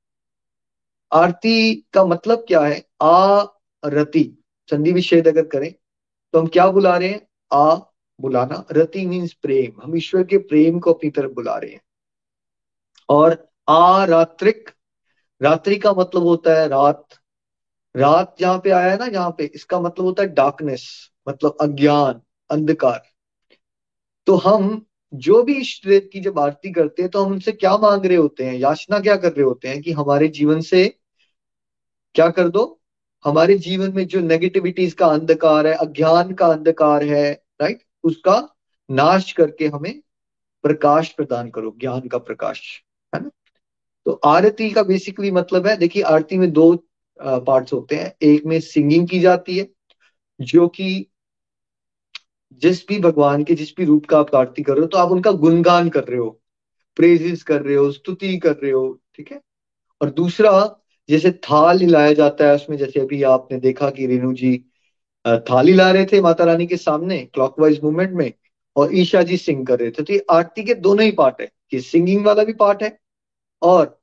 आरती 1.13 1.75
का 1.93 2.05
मतलब 2.05 2.45
क्या 2.47 2.61
है? 2.61 2.85
आ 3.01 3.45
रति 3.85 4.43
संधि 4.71 4.91
विच्छेद 4.91 5.27
अगर 5.27 5.45
करें 5.45 5.73
तो 6.33 6.39
हम 6.39 6.47
क्या 6.47 6.67
बुला 6.67 6.97
रहे 6.97 7.09
हैं? 7.09 7.27
आ 7.53 7.75
बुलाना। 8.21 8.65
रति 8.71 9.05
मीन्स 9.05 9.33
प्रेम। 9.33 9.81
हम 9.83 9.97
ईश्वर 9.97 10.23
के 10.23 10.37
प्रेम 10.37 10.79
को 10.79 10.93
अपनी 10.93 11.09
तरफ़ 11.09 11.31
बुला 11.31 11.57
रहे 11.57 11.71
हैं। 11.71 11.81
और 13.09 13.49
आ 13.69 14.05
रात्रिक 14.05 14.69
रात्रि 15.41 15.75
का 15.75 15.93
मतलब 15.93 16.23
होता 16.23 16.61
है 16.61 16.67
रात। 16.67 17.05
रात 17.95 18.35
जहाँ 18.39 18.57
पे 18.59 18.69
आया 18.71 18.91
है 18.91 18.97
ना 18.97 19.05
यहाँ 19.05 19.35
पे, 19.37 19.45
इसका 19.45 19.79
मतलब 19.79 20.05
होता 20.05 20.23
है 20.23 20.29
डार्कनेस 20.29 20.87
मतलब 21.27 21.57
अज्ञान, 21.61 22.21
अंधकार। 22.49 23.01
तो 24.27 24.35
हम 24.37 24.85
जो 25.13 25.41
भी 25.43 25.53
इष्ट 25.53 25.87
देव 25.87 26.09
की 26.13 26.19
जब 26.19 26.39
आरती 26.39 26.71
करते 26.71 27.01
हैं 27.01 27.11
तो 27.11 27.23
हम 27.23 27.31
उनसे 27.31 27.51
क्या 27.51 27.75
मांग 27.77 28.05
रहे 28.05 28.17
होते 28.17 28.45
हैं, 28.45 28.53
याचना 28.53 28.99
क्या 28.99 29.15
कर 29.15 29.31
रहे 29.31 29.43
होते 29.43 29.67
हैं 29.67 29.81
कि 29.81 29.91
हमारे 29.91 30.27
जीवन 30.29 30.61
से 30.61 30.87
क्या 32.15 32.29
कर 32.29 32.49
दो? 32.49 32.79
हमारे 33.25 33.57
जीवन 33.57 33.93
में 33.93 34.05
जो 34.07 34.19
नेगेटिविटीज 34.19 34.93
का 34.93 35.07
अंधकार 35.07 35.67
है, 35.67 35.73
अज्ञान 35.75 36.33
का 36.33 36.47
अंधकार 36.47 37.03
है 37.03 37.31
राइट 37.61 37.83
उसका 38.03 38.37
नाश 38.89 39.31
करके 39.31 39.67
हमें 39.67 40.01
प्रकाश 40.63 41.09
प्रदान 41.09 41.49
करो, 41.49 41.75
ज्ञान 41.79 42.07
का 42.07 42.17
प्रकाश, 42.17 42.61
है 43.13 43.21
ना? 43.23 43.29
तो 44.05 44.11
आरती 44.25 44.69
का 44.69 44.83
बेसिकली 44.83 45.31
मतलब 45.31 45.67
है, 45.67 45.75
देखिए, 45.77 46.03
आरती 46.03 46.37
में 46.37 46.51
दो 46.51 46.75
पार्ट्स 47.21 47.73
होते 47.73 47.95
हैं। 47.95 48.13
एक 48.23 48.45
में 48.45 48.59
सिंगिंग 48.61 49.07
की 49.07 49.19
जाती 49.19 49.57
है, 49.57 49.67
जो 50.39 50.67
कि 50.67 51.05
जिस 52.61 52.87
भी 52.87 52.99
भगवान 52.99 53.43
के 53.43 53.55
जिस 53.55 53.73
भी 53.77 53.85
रूप 53.85 54.05
का 54.05 54.19
आप 54.19 54.35
आरती 54.35 54.63
कर 54.63 54.73
रहे 54.73 54.81
हो 54.81 54.87
तो 54.87 54.97
आप 54.97 55.11
उनका 55.11 55.31
गुणगान 55.33 55.89
कर 55.89 56.03
रहे 56.03 56.19
हो 56.19 56.29
प्रेजिस 56.97 57.43
कर 57.43 57.61
रहे 57.61 57.75
हो, 57.75 57.91
स्तुति 57.91 58.37
कर 58.37 58.53
रहे 58.53 58.71
हो, 58.71 58.99
ठीक 59.15 59.31
है? 59.31 59.39
और 60.01 60.09
दूसरा, 60.11 60.51
जैसे 61.09 61.31
थाल 61.31 61.79
हिलाया 61.79 62.13
जाता 62.13 62.47
है 62.47 62.55
उसमें, 62.55 62.77
जैसे 62.77 62.99
अभी 62.99 63.21
आपने 63.25 63.59
देखा 63.59 63.89
कि 63.89 64.07
रेणु 64.07 64.33
जी 64.33 64.57
थाल 65.25 65.67
हिला 65.67 65.89
रहे 65.91 66.05
थे 66.05 66.21
माता 66.21 66.43
रानी 66.43 66.67
के 66.67 66.77
सामने 66.77 67.17
क्लॉकवाइज 67.25 67.79
मूवमेंट 67.83 68.11
में, 68.11 68.31
और 68.75 68.95
ईशा 68.95 69.21
जी 69.23 69.37
सिंग 69.37 69.65
कर 69.67 69.79
रहे 69.79 69.91
थे। 69.91 70.03
तो 70.03 70.13
ये 70.13 70.25
आरती 70.31 70.63
के 70.63 70.73
दोनों 70.75 71.05
ही 71.05 71.11
पार्ट 71.11 71.41
है। 71.41 71.49
कि 71.71 71.79
सिंगिंग 71.81 72.25
वाला 72.25 72.43
भी 72.43 72.53
पार्ट 72.53 72.83
है, 72.83 72.97
और 73.61 74.00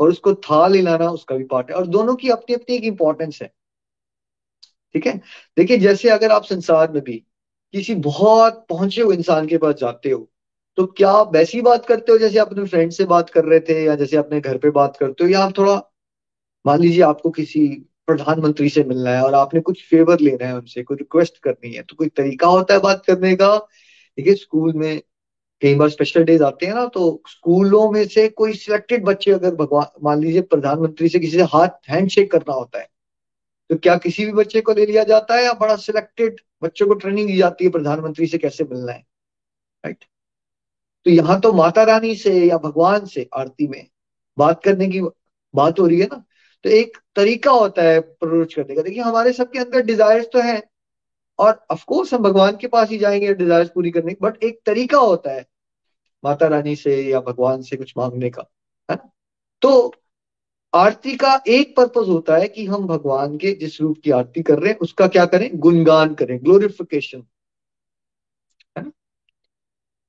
और 0.00 0.08
उसको 0.10 0.34
थाल 0.36 0.74
हिलाना 0.74 1.08
उसका 1.10 1.36
भी 1.36 1.44
पार्ट 1.46 1.70
है। 1.70 1.76
और 1.76 1.86
दोनों 1.88 2.14
की 2.16 2.28
अपनी 2.30 2.54
अपनी 2.54 2.76
एक 2.76 2.84
इंपॉर्टेंस 2.84 3.38
है। 3.42 3.50
ठीक 4.94 5.06
है? 5.06 5.16
देखिए, 5.56 5.76
जैसे 5.78 6.08
अगर 6.10 6.30
आप 6.30 6.44
संसार 6.44 6.92
में 6.92 7.02
भी 7.04 7.16
किसी 7.74 7.94
बहुत 7.96 8.64
पहुँचे 8.68 9.00
हुए 9.02 9.16
इंसान 9.16 9.46
के 9.46 9.58
पास 9.58 9.74
जाते 9.74 10.10
हो 10.10 10.28
तो 10.78 10.84
क्या 10.88 11.10
आप 11.10 11.32
वैसी 11.34 11.60
बात 11.62 11.86
करते 11.86 12.12
हो 12.12 12.18
जैसे 12.18 12.38
आप 12.38 12.48
अपने 12.48 12.64
फ्रेंड 12.66 12.90
से 12.92 13.04
बात 13.04 13.30
कर 13.30 13.44
रहे 13.44 13.58
थे 13.60 13.82
या 13.84 13.94
जैसे 13.96 14.16
अपने 14.16 14.40
घर 14.40 14.56
पे 14.58 14.70
बात 14.70 14.96
करते 14.96 15.24
हो? 15.24 15.30
या 15.30 15.40
आप 15.40 15.56
थोड़ा, 15.58 15.74
मान 16.64 16.80
लीजिए 16.80 17.02
आपको 17.02 17.30
किसी 17.30 17.66
प्रधानमंत्री 18.08 18.68
से 18.68 18.84
मिलना 18.84 19.10
है 19.10 19.22
और 19.22 19.34
आपने 19.34 19.60
कुछ 19.60 19.82
फेवर 19.86 20.20
लेना 20.20 20.46
है 20.46 20.56
उनसे 20.56 20.82
कोई 20.82 20.96
रिक्वेस्ट 20.96 21.38
करनी 21.38 21.72
है 21.74 21.82
तो 21.82 21.96
कोई 21.96 22.08
तरीका 22.10 22.46
होता 22.48 22.74
है 22.74 22.80
बात 22.80 23.02
करने 23.06 23.34
का? 23.36 23.56
देखिए 24.18 24.34
स्कूल 24.34 24.72
में 24.74 25.00
कई 25.62 25.74
बार 25.74 25.88
स्पेशल 25.88 26.24
डेज़ 26.24 26.42
आते 26.42 26.66
हैं 26.66 26.74
ना 26.74 26.86
तो 26.86 27.22
स्कूलों 27.28 27.90
में 27.92 28.06
से 28.08 28.28
कोई 28.30 28.52
सिलेक्टेड 28.54 29.04
बच्चे 29.04 29.30
अगर 29.30 29.54
भगवान, 29.54 29.86
मान 30.02 30.20
लीजिए 30.20 30.40
प्रधानमंत्री 30.42 31.08
से 31.08 31.18
किसी 31.18 31.36
से 31.36 31.42
हाथ 31.54 31.90
हैंड 31.90 32.08
शेक 32.08 32.30
करना 32.32 32.54
होता 32.54 32.78
है 32.78 32.88
तो 33.70 33.76
क्या 33.76 33.96
किसी 33.96 34.24
भी 34.26 34.32
बच्चे 34.32 34.60
को 34.60 34.72
ले 34.72 34.86
लिया 34.86 35.04
जाता 35.04 35.34
है 35.34 35.44
या 35.44 35.52
बड़ा 35.52 35.76
सिलेक्टेड 35.76 36.40
बच्चों 36.62 36.86
को 36.86 36.94
ट्रेनिंग 36.94 37.28
दी 37.28 37.36
जाती 37.36 37.64
है 37.64 37.70
प्रधानमंत्री 37.70 38.26
से 38.26 38.38
कैसे 38.38 38.64
मिलना 38.64 38.92
है? 38.92 39.04
राइट 39.84 40.04
तो 41.06 41.10
यहाँ 41.10 41.38
तो 41.40 41.52
माता 41.52 41.82
रानी 41.84 42.14
से 42.16 42.32
या 42.44 42.56
भगवान 42.58 43.04
से 43.06 43.28
आरती 43.34 43.66
में 43.68 43.86
बात 44.38 44.62
करने 44.64 44.88
की 44.88 45.00
बात 45.54 45.80
हो 45.80 45.86
रही 45.86 46.00
है 46.00 46.06
ना 46.06 46.22
तो 46.64 46.70
एक 46.70 46.96
तरीका 47.16 47.50
होता 47.50 47.82
है 47.82 47.96
अप्रोच 47.98 48.54
करने 48.54 48.74
का। 48.74 48.82
देखिए, 48.82 49.02
हमारे 49.02 49.32
सबके 49.32 49.58
अंदर 49.58 49.82
डिजायर्स 49.82 50.26
तो 50.32 50.40
हैं 50.42 50.62
और 51.38 51.66
ऑफकोर्स 51.70 52.14
हम 52.14 52.22
भगवान 52.22 52.56
के 52.56 52.66
पास 52.66 52.88
ही 52.90 52.98
जाएँगे 52.98 53.34
डिजायर्स 53.34 53.70
पूरी 53.70 53.90
करने 53.90 54.12
की 54.12 54.18
बट 54.22 54.44
एक 54.44 54.60
तरीका 54.66 54.98
होता 54.98 55.32
है 55.32 55.46
माता 56.24 56.46
रानी 56.46 56.74
से 56.76 57.02
या 57.02 57.20
भगवान 57.20 57.62
से 57.62 57.76
कुछ 57.76 57.92
मांगने 57.98 58.30
का, 58.30 58.42
है 58.88 58.96
ना? 58.96 59.10
तो 59.62 59.92
आरती 60.74 61.14
का 61.16 61.40
एक 61.48 61.76
पर्पज 61.76 62.08
होता 62.08 62.36
है 62.36 62.48
कि 62.48 62.64
हम 62.66 62.86
भगवान 62.86 63.36
के 63.36 63.52
जिस 63.52 63.80
रूप 63.80 63.98
की 64.04 64.10
आरती 64.10 64.42
कर 64.42 64.58
रहे 64.58 64.70
हैं, 64.72 64.78
उसका 64.78 65.06
क्या 65.08 65.24
करें? 65.26 65.50
गुणगान 65.54 66.14
करें 66.14 66.38
ग्लोरिफिकेशन 66.44 67.22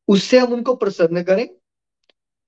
उससे 0.08 0.40
हम 0.40 0.54
उनको 0.54 0.74
प्रसन्न 0.76 1.22
करें 1.24 1.48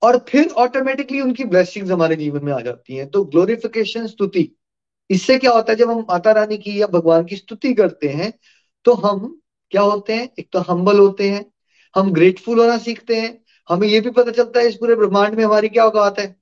और 0.02 0.16
फिर 0.28 0.48
ऑटोमेटिकली 0.50 1.20
उनकी 1.20 1.44
ब्लेसिंग्स 1.44 1.90
हमारे 1.90 2.16
जीवन 2.16 2.44
में 2.44 2.52
आ 2.52 2.60
जाती 2.60 2.96
हैं। 2.96 3.08
तो 3.10 3.22
ग्लोरिफिकेशन 3.24 4.06
स्तुति, 4.06 4.48
इससे 5.10 5.38
क्या 5.38 5.50
होता 5.52 5.72
है, 5.72 5.76
जब 5.76 5.90
हम 5.90 5.98
माता 6.00 6.32
रानी 6.32 6.58
की 6.58 6.80
या 6.80 6.86
भगवान 6.86 7.24
की 7.24 7.36
स्तुति 7.36 7.72
करते 7.74 8.08
हैं 8.08 8.32
तो 8.84 8.94
हम 8.94 9.40
क्या 9.72 9.82
होते 9.82 10.12
हैं? 10.12 10.28
एक 10.38 10.48
तो 10.52 10.58
हम्बल 10.60 10.98
होते 10.98 11.28
हैं, 11.30 11.44
हम 11.94 12.12
ग्रेटफुल 12.12 12.60
होना 12.60 12.78
सीखते 12.78 13.20
हैं। 13.20 13.38
हमें 13.70 13.86
ये 13.88 14.00
भी 14.00 14.10
पता 14.10 14.30
चलता 14.30 14.60
है 14.60 14.68
इस 14.68 14.76
पूरे 14.76 14.94
ब्रह्मांड 14.96 15.34
में 15.34 15.44
हमारी 15.44 15.68
क्या 15.68 15.84
औकात 15.84 16.18
है। 16.18 16.34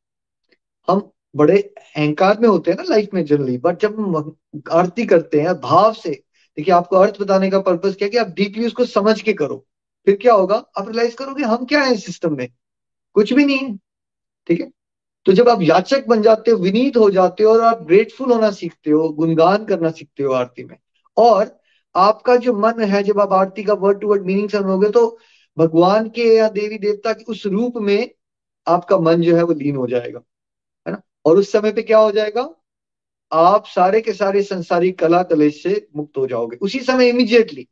हम 0.88 1.10
बड़े 1.36 1.58
अहंकार 1.96 2.38
में 2.40 2.48
होते 2.48 2.70
हैं 2.70 2.78
ना 2.78 2.84
लाइफ 2.88 3.08
में 3.14 3.24
जनरली 3.24 3.56
बट 3.58 3.80
जब 3.80 3.98
हम 4.00 4.36
आरती 4.72 5.06
करते 5.06 5.40
हैं, 5.40 5.54
भाव 5.54 5.92
से, 5.92 6.10
देखिए 6.10 6.74
आपको 6.74 6.96
अर्थ 6.96 7.20
बताने 7.20 7.50
का 7.50 7.60
पर्पज 7.60 7.96
क्या 7.96 8.08
कि 8.08 8.16
आप 8.16 8.28
डीपली 8.28 8.66
उसको 8.66 8.84
समझ 8.84 9.20
के 9.20 9.32
करो। 9.32 9.64
फिर 10.06 10.16
क्या 10.16 10.34
होगा? 10.34 10.56
आप 10.78 10.88
रियलाइज़ 10.88 11.16
करोगे 11.16 11.44
हम 11.44 11.64
क्या 11.64 11.82
है 11.82 11.96
सिस्टम 11.96 12.36
में? 12.36 12.48
कुछ 13.14 13.32
भी 13.32 13.44
नहीं 13.44 13.58
है 13.58 13.76
ठीक 14.48 14.60
है? 14.60 14.70
तो 15.26 15.32
जब 15.32 15.48
आप 15.48 15.62
याचक 15.62 16.06
बन 16.06 16.22
जाते 16.22 16.50
हो, 16.50 16.56
विनीत 16.58 16.96
हो 16.96 17.10
जाते 17.10 17.44
हो 17.44 17.52
और 17.52 17.60
आप 17.60 17.82
ग्रेटफुल 17.82 18.32
होना 18.32 18.50
सीखते 18.50 18.90
हो, 18.90 19.08
गुणगान 19.08 19.64
करना 19.64 19.90
सीखते 19.90 20.22
हो 20.22 20.32
आरती 20.32 20.64
में, 20.64 20.76
और 21.16 21.57
आपका 21.94 22.36
जो 22.36 22.52
मन 22.54 22.82
है, 22.82 23.02
जब 23.02 23.20
आप 23.20 23.32
आरती 23.32 23.62
का 23.64 23.74
वर्ड 23.74 24.00
टू 24.00 24.08
वर्ड 24.08 24.26
मीनिंग 24.26 24.48
समझोगे 24.50 24.90
तो 24.90 25.18
भगवान 25.56 26.08
के 26.08 26.24
या 26.36 26.48
देवी 26.50 26.78
देवता 26.78 27.12
के 27.12 27.24
उस 27.24 27.44
रूप 27.46 27.76
में 27.78 28.10
आपका 28.66 28.98
मन 28.98 29.22
जो 29.22 29.36
है 29.36 29.42
वो 29.42 29.52
लीन 29.54 29.76
हो 29.76 29.86
जाएगा, 29.86 30.20
है 30.86 30.92
ना? 30.92 31.00
और 31.24 31.38
उस 31.38 31.52
समय 31.52 31.72
पे 31.72 31.82
क्या 31.82 31.98
हो 31.98 32.10
जाएगा? 32.12 32.48
आप 33.32 33.66
सारे 33.66 34.00
के 34.00 34.12
सारे 34.12 34.42
संसारिक 34.42 34.98
कला 34.98 35.22
कलेश 35.24 35.62
से 35.62 35.86
मुक्त 35.96 36.18
हो 36.18 36.26
जाओगे, 36.26 36.56
उसी 36.56 36.80
समय 36.80 37.08
इमीडिएटली 37.08 37.66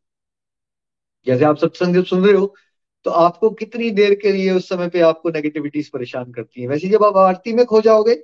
जैसे 1.27 1.45
आप 1.45 1.57
सत्संग 1.57 2.05
सुन 2.05 2.25
रहे 2.25 2.35
हो 2.35 2.55
तो 3.07 3.11
आपको 3.13 3.51
कितनी 3.53 3.91
देर 3.91 4.15
के 4.15 4.33
लिए 4.33 4.51
उस 4.51 4.69
समय 4.69 4.89
पे 4.89 5.01
आपको 5.01 5.31
नेगेटिविटीज 5.31 5.89
परेशान 5.91 6.33
करती 6.33 6.63
है? 6.63 6.69
वैसे 6.69 6.89
जब 6.89 7.05
आप 7.05 7.17
आरती 7.19 7.53
में 7.53 7.65
खो 7.67 7.81
जाओगे 7.81 8.15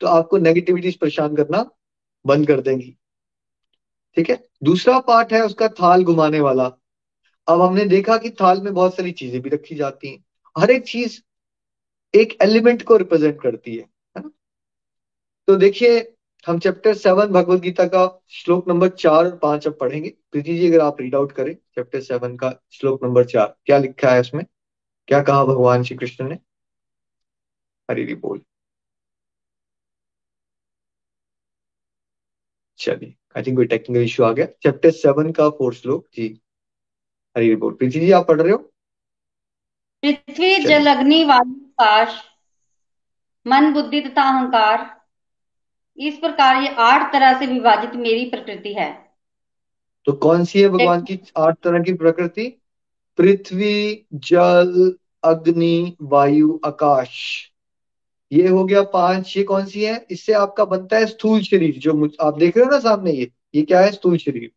तो 0.00 0.06
आपको 0.08 0.38
नेगेटिविटीज 0.38 0.96
परेशान 0.98 1.36
करना 1.36 1.64
बंद 2.24 2.46
कर 2.48 2.60
देंगी। 2.60 2.96
ठीक 4.16 4.30
है? 4.30 4.48
दूसरा 4.64 4.98
पार्ट 5.00 5.32
है 5.32 5.42
उसका 5.42 5.68
थाल 5.68 6.04
घुमाने 6.04 6.40
वाला। 6.40 6.64
अब 7.48 7.60
हमने 7.60 7.84
देखा 7.84 8.16
कि 8.16 8.30
थाल 8.30 8.60
में 8.60 8.74
बहुत 8.74 8.96
सारी 8.96 9.12
चीज़ें 9.12 9.42
भी 9.42 9.50
रखी 9.50 9.74
जाती 9.74 10.08
हैं। 10.08 10.24
हर 10.58 10.70
एक 10.70 10.84
चीज़ 10.88 11.20
एक 12.14 12.38
एलिमेंट 12.42 12.82
को 12.82 12.96
रिप्रेजेंट 12.96 13.40
करती 13.42 13.76
है 13.76 13.82
है 13.82 14.22
ना? 14.22 14.30
तो 15.46 15.56
देखिए, 15.56 16.12
हम 16.46 16.58
चैप्टर 16.58 16.94
सेवन 16.94 17.26
भगवत 17.26 17.60
गीता 17.60 17.84
का 17.84 18.22
श्लोक 18.30 18.68
नंबर 18.68 18.88
चार 18.88 19.24
और 19.24 19.36
पाँच 19.36 19.66
अब 19.66 19.78
पढ़ेंगे। 19.80 20.14
प्रीति 20.32 20.58
जी, 20.58 20.68
अगर 20.68 20.80
आप 20.80 21.00
रीड 21.00 21.14
आउट 21.14 21.32
करें 21.32 21.54
चैप्टर 21.54 22.00
सेवन 22.00 22.36
का 22.36 22.54
श्लोक 22.72 23.04
नंबर 23.04 23.24
चार, 23.24 23.56
क्या 23.66 23.78
लिखा 23.78 24.10
है 24.10 24.20
उसमें? 24.20 24.44
क्या 25.08 25.22
कहा 25.22 25.44
भगवान 25.44 25.82
श्री 25.82 25.96
कृष्ण 25.96 26.28
ने? 26.28 26.38
हरी 27.90 28.14
बोल। 28.14 28.40
चलिए। 32.78 33.14
आई 33.36 33.42
थिंक 33.42 33.56
कोई 33.56 33.66
टेक्निकल 33.66 34.04
इश्यू 34.04 34.26
आ 34.26 34.32
गया। 34.32 34.46
चैप्टर 34.46 34.90
सेवन 34.90 35.32
का 35.32 35.50
फोर्थ 35.50 35.78
श्लोक। 35.78 36.06
जी। 36.14 36.40
हरी 37.36 37.56
बोल। 37.56 37.74
प्रीति 37.74 38.00
जी 38.00 38.10
आप 38.10 38.28
पढ़ 38.28 38.40
रहे 38.40 38.52
हो? 38.52 38.58
पृथ्वी 40.02 40.56
जल 40.56 40.86
अग्नि 40.86 41.24
वायु 41.24 41.50
आकाश 41.50 42.22
मन 43.46 43.72
बुद्धि 43.72 44.00
तथा 44.00 44.22
अहंकार 44.22 45.00
इस 45.98 46.18
प्रकार 46.18 46.62
ये 46.62 46.68
आठ 46.68 47.12
तरह 47.12 47.38
से 47.38 47.46
विभाजित 47.46 47.90
मेरी 47.94 48.30
प्रकृति 48.30 48.72
है। 48.72 49.12
तो 50.04 50.12
कौन 50.12 50.44
सी 50.44 50.62
है 50.62 50.68
भगवान 50.68 51.02
की 51.02 51.20
आठ 51.38 51.56
तरह 51.62 51.82
की 51.82 51.92
प्रकृति? 51.92 52.62
पृथ्वी 53.18 54.06
जल 54.14 54.94
अग्नि 55.24 55.96
वायु 56.02 56.60
आकाश। 56.66 57.12
ये 58.32 58.48
हो 58.48 58.64
गया 58.64 58.82
पाँच, 58.82 59.36
ये 59.36 59.42
कौन 59.42 59.66
सी 59.66 59.84
है? 59.84 60.06
इससे 60.10 60.32
आपका 60.32 60.64
बनता 60.64 60.96
है 60.96 61.06
स्थूल 61.06 61.40
शरीर, 61.40 61.78
जो 61.78 62.10
आप 62.20 62.38
देख 62.38 62.56
रहे 62.56 62.66
हो 62.66 62.70
ना 62.70 62.78
सामने 62.78 63.12
ये 63.12 63.32
ये 63.54 63.62
क्या 63.62 63.80
है? 63.80 63.92
स्थूल 63.92 64.16
शरीर। 64.18 64.50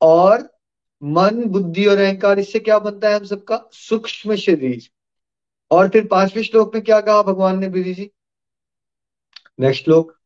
और 0.00 0.58
मन, 1.02 1.44
बुद्धि 1.44 1.86
और 1.86 1.98
अहंकार, 1.98 2.38
इससे 2.38 2.58
क्या 2.58 2.78
बनता 2.78 3.08
है 3.08 3.16
हम 3.16 3.24
सबका? 3.24 3.68
सूक्ष्म 3.72 4.36
शरीर। 4.36 4.90
और 5.70 5.88
फिर 5.88 6.06
पाँचवें 6.06 6.42
श्लोक 6.42 6.74
में 6.74 6.84
क्या 6.84 7.00
कहा 7.00 7.22
भगवान 7.22 7.58
ने 7.58 7.68
बीजी 7.68 7.94
जी? 7.94 8.10
नेक्स्ट 9.60 9.84
श्लोक। 9.84 10.18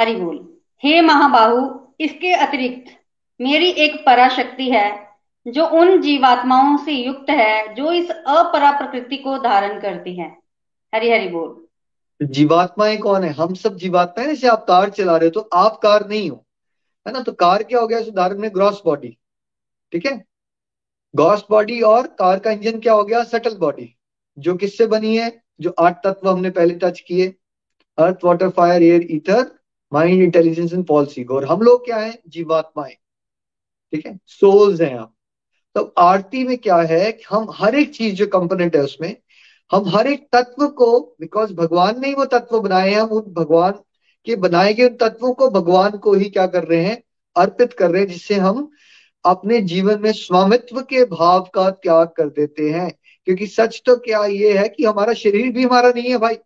हरि 0.00 0.16
बोल। 0.16 0.58
हे 0.84 1.00
महाबाहु, 1.00 1.80
इसके 2.00 2.32
अतिरिक्त 2.32 3.00
मेरी 3.40 3.70
एक 3.70 4.06
पराशक्ति 4.06 4.70
है। 4.70 5.05
जो 5.46 5.66
उन 5.70 6.00
जीवात्माओं 6.02 6.76
से 6.76 6.92
युक्त 6.92 7.30
है, 7.30 7.74
जो 7.74 7.92
इस 7.92 8.10
अपरा 8.10 8.70
प्रकृति 8.78 9.16
को 9.16 9.36
धारण 9.38 9.80
करती 9.80 10.16
है। 10.16 10.28
हरि 10.92 11.10
हरि 11.10 11.28
बोल। 11.28 12.26
जीवात्माएँ 12.26 12.96
कौन 12.98 13.24
है? 13.24 13.30
हम 13.32 13.54
सब 13.54 13.76
जीवात्माएँ 13.76 14.28
जैसे 14.28 14.48
आप 14.48 14.64
कार 14.68 14.90
चला 14.90 15.16
रहे 15.16 15.28
हो 15.28 15.40
तो 15.40 15.48
आप 15.54 15.78
कार 15.82 16.06
नहीं 16.08 16.28
हो, 16.30 16.44
है 17.06 17.12
ना? 17.12 17.20
तो 17.20 17.32
कार 17.34 17.62
क्या 17.62 17.80
हो 17.80 17.86
गया? 17.86 17.98
इस 17.98 18.08
उदाहरण 18.08 18.38
में 18.38 18.50
ग्रॉस 18.54 18.82
बॉडी 18.84 19.16
ठीक 19.92 20.06
है? 20.06 20.16
ग्रॉस 21.14 21.44
बॉडी 21.50 21.80
और 21.82 22.06
कार 22.18 22.38
का 22.38 22.50
इंजन 22.50 22.78
क्या 22.80 22.92
हो 22.92 23.04
गया? 23.04 23.22
सटल 23.24 23.56
बॉडी 23.56 23.94
जो 24.38 24.54
किससे 24.56 24.86
बनी 24.86 25.16
है? 25.16 25.30
जो 25.60 25.74
आठ 25.80 26.02
तत्व 26.04 26.28
हमने 26.28 26.50
पहले 26.50 26.74
टच 26.74 27.00
किए 27.00 27.26
earth 27.98 28.24
water 28.24 28.48
fire 28.50 28.82
air 28.82 29.06
ether 29.10 29.50
mind 29.92 30.22
intelligence 30.22 30.72
and 30.72 30.86
policy 30.86 31.24
और 31.24 31.44
हम 31.44 31.60
लोग 31.62 31.84
क्या 31.84 31.96
है? 31.96 32.18
जीवात्माएँ, 32.28 32.94
ठीक 33.92 34.06
है? 34.06 34.18
सोल्स 34.26 34.80
हैं 34.80 34.96
आप। 34.98 35.12
तो 35.76 35.94
आरती 35.98 36.44
में 36.44 36.58
क्या 36.58 36.76
है 36.76 37.12
कि 37.12 37.22
हम 37.30 37.46
हर 37.54 37.74
एक 37.74 37.94
चीज़ 37.94 38.14
जो 38.14 38.26
कंपोनेंट 38.26 38.76
है 38.76 38.82
उसमें, 38.82 39.16
हम 39.72 39.88
हर 39.88 40.06
एक 40.06 40.28
तत्व 40.32 40.66
को 40.66 41.16
बिकॉज़ 41.20 41.54
भगवान 41.54 42.00
ने 42.00 42.08
ही 42.08 42.14
वो 42.14 42.24
तत्व 42.24 42.60
बनाए 42.60 42.90
हैं, 42.90 43.00
हम 43.00 43.08
उन 43.08 43.32
भगवान 43.32 43.72
के 44.24 44.36
बनाए 44.36 44.74
गए 44.74 44.88
उन 44.88 44.96
तत्वों 44.96 45.34
को 45.34 45.50
भगवान 45.50 45.90
को 45.90 46.14
ही 46.14 46.30
क्या 46.30 46.46
कर 46.46 46.64
रहे 46.64 46.82
हैं, 46.84 47.02
अर्पित 47.36 47.72
कर 47.72 47.90
रहे 47.90 48.02
हैं, 48.02 48.08
जिससे 48.08 48.34
हम 48.34 48.70
अपने 49.24 49.60
जीवन 49.60 50.00
में 50.00 50.12
स्वामित्व 50.12 50.80
के 50.80 51.04
भाव 51.04 51.50
का 51.54 51.70
त्याग 51.70 52.06
कर 52.06 52.28
देते 52.28 52.70
हैं। 52.70 52.98
क्योंकि 53.24 53.46
सच 53.46 53.82
तो 53.86 53.96
क्या 53.96 54.24
ये 54.24 54.58
है 54.58 54.68
कि 54.68 54.84
हमारा 54.84 55.12
शरीर 55.12 55.52
भी 55.52 55.62
हमारा 55.62 55.88
नहीं 55.88 56.10
है 56.10 56.18
भाई। 56.18 56.36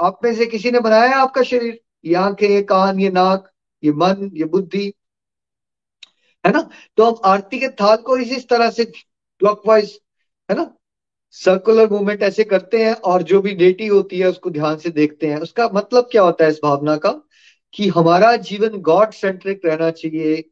आप 0.00 0.20
में 0.24 0.34
से 0.34 0.46
किसी 0.46 0.70
ने 0.70 0.80
बनाया 0.80 1.16
आपका 1.16 1.42
शरीर? 1.42 1.80
ये 2.04 2.14
आँखें, 2.14 2.48
ये 2.48 2.62
कान, 2.62 3.00
ये 3.00 3.10
नाक, 3.10 3.50
ये 3.84 3.92
मन, 3.92 4.30
ये 4.34 4.44
बुद्धि। 4.44 4.94
है 6.46 6.52
ना? 6.52 6.70
तो 6.96 7.04
हम 7.04 7.20
आरती 7.24 7.58
के 7.58 7.68
थाल 7.68 7.96
को 7.96 8.16
इसी 8.16 8.40
तरह 8.40 8.70
से 8.70 8.84
क्लॉकवाइज 8.84 10.00
है 10.50 10.56
ना? 10.56 10.72
सर्कुलर 11.30 11.90
मूवमेंट 11.90 12.22
ऐसे 12.22 12.44
करते 12.44 12.84
हैं 12.84 12.92
और 12.94 13.22
जो 13.22 13.40
भी 13.42 13.54
डेटी 13.54 13.86
होती 13.86 14.18
है 14.18 14.26
उसको 14.26 14.50
ध्यान 14.50 14.76
से 14.76 14.90
देखते 14.90 15.26
हैं। 15.26 15.38
उसका 15.38 15.68
मतलब 15.74 16.08
क्या 16.12 16.22
होता 16.22 16.44
है 16.44 16.50
इस 16.50 16.60
भावना 16.64 16.96
का? 16.96 17.22
कि 17.74 17.88
हमारा 17.88 18.36
जीवन 18.36 18.78
गॉड 18.80 19.10
सेंट्रिक 19.10 19.66
रहना 19.66 19.90
चाहिए। 19.90 20.50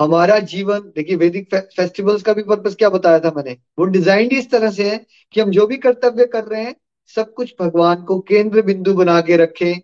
हमारा 0.00 0.38
जीवन 0.38 0.80
देखिए 0.80 1.16
वैदिक 1.16 1.50
फे, 1.50 1.60
फेस्टिवल्स 1.60 2.22
का 2.22 2.32
भी 2.32 2.42
पर्पज 2.42 2.74
क्या 2.74 2.88
बताया 2.90 3.20
था 3.20 3.32
मैंने? 3.36 3.56
वो 3.78 3.84
डिज़ाइन 3.84 4.30
इस 4.32 4.50
तरह 4.50 4.70
से 4.70 4.90
है 4.90 5.06
कि 5.32 5.40
हम 5.40 5.50
जो 5.50 5.66
भी 5.66 5.76
कर्तव्य 5.76 6.26
कर 6.26 6.44
रहे 6.44 6.62
हैं 6.62 6.74
सब 7.06 7.34
कुछ 7.34 7.54
भगवान 7.60 8.02
को 8.02 8.20
केंद्र 8.20 8.62
बिंदु 8.62 8.94
बना 8.94 9.20
के 9.20 9.36
रखें। 9.36 9.80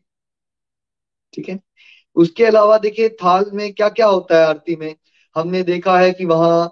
ठीक 1.32 1.48
है? 1.48 1.58
उसके 2.18 2.44
अलावा 2.44 2.78
देखिए 2.78 3.08
थाल 3.14 3.50
में 3.54 3.72
क्या 3.72 3.88
क्या 3.90 4.06
होता 4.06 4.38
है 4.38 4.46
आरती 4.46 4.76
में? 4.76 4.94
हमने 5.36 5.62
देखा 5.62 5.98
है 5.98 6.12
कि 6.12 6.24
वहाँ 6.24 6.68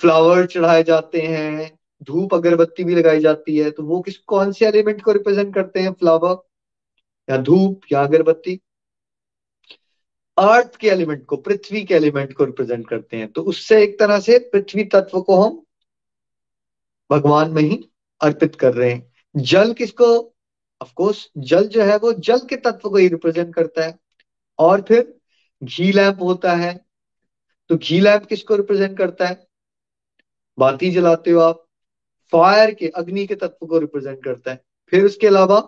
फ्लावर 0.00 0.46
चढ़ाए 0.46 0.82
जाते 0.82 1.20
हैं, 1.20 1.70
धूप 2.02 2.34
अगरबत्ती 2.34 2.84
भी 2.84 2.94
लगाई 2.94 3.20
जाती 3.20 3.56
है 3.58 3.70
तो 3.70 3.82
वो 3.82 4.00
किस, 4.00 4.18
कौन 4.18 4.52
से 4.52 4.66
एलिमेंट 4.66 5.02
को 5.02 5.12
रिप्रेजेंट 5.12 5.54
करते 5.54 5.80
हैं 5.80 5.92
फ्लावर 5.92 6.36
या 7.28 7.36
धूप 7.38 7.80
या 7.92 8.02
अगरबत्ती? 8.02 8.58
अर्थ 10.36 10.76
के 10.76 10.88
एलिमेंट 10.88 11.24
को, 11.26 11.36
पृथ्वी 11.36 11.82
के 11.84 11.94
एलिमेंट 11.94 12.32
को 12.32 12.44
रिप्रेजेंट 12.44 12.88
करते 12.88 13.16
हैं 13.16 13.30
तो 13.32 13.42
उससे 13.42 13.82
एक 13.82 13.98
तरह 13.98 14.20
से 14.20 14.38
पृथ्वी 14.52 14.84
तत्व 14.84 15.20
को 15.20 15.36
हम 15.36 15.62
भगवान 17.10 17.50
में 17.50 17.62
ही 17.62 17.78
अर्पित 18.20 18.54
कर 18.56 18.74
रहे 18.74 18.90
हैं। 18.90 19.10
जल 19.34 19.72
किसको? 19.72 20.06
ऑफकोर्स 20.80 21.26
जल 21.38 21.66
जो 21.68 21.82
है 21.82 21.96
वो 21.96 22.12
जल 22.12 22.38
के 22.40 22.56
तत्व 22.56 22.88
को 22.88 22.96
ही 22.96 23.08
रिप्रेजेंट 23.08 23.54
करता 23.54 23.84
है। 23.84 23.98
और 24.62 24.80
फिर 24.80 25.14
घी 25.62 25.92
लैंप 25.92 26.22
होता 26.22 26.52
है। 26.52 26.74
तो 27.70 27.76
घी 27.76 28.00
लैंप 28.00 28.26
किसको 28.26 28.56
रिप्रेजेंट 28.56 28.96
करता 28.98 29.26
है? 29.26 29.46
बाती 30.58 30.90
जलाते 30.90 31.30
हो 31.30 31.40
आप 31.40 31.64
फायर 32.32 32.74
के 32.74 32.88
अग्नि 32.88 33.26
के 33.26 33.34
तत्व 33.34 33.66
को 33.66 33.78
रिप्रेजेंट 33.78 34.24
करता 34.24 34.50
है। 34.50 34.64
फिर 34.92 35.04
उसके 35.04 35.26
अलावा 35.26 35.58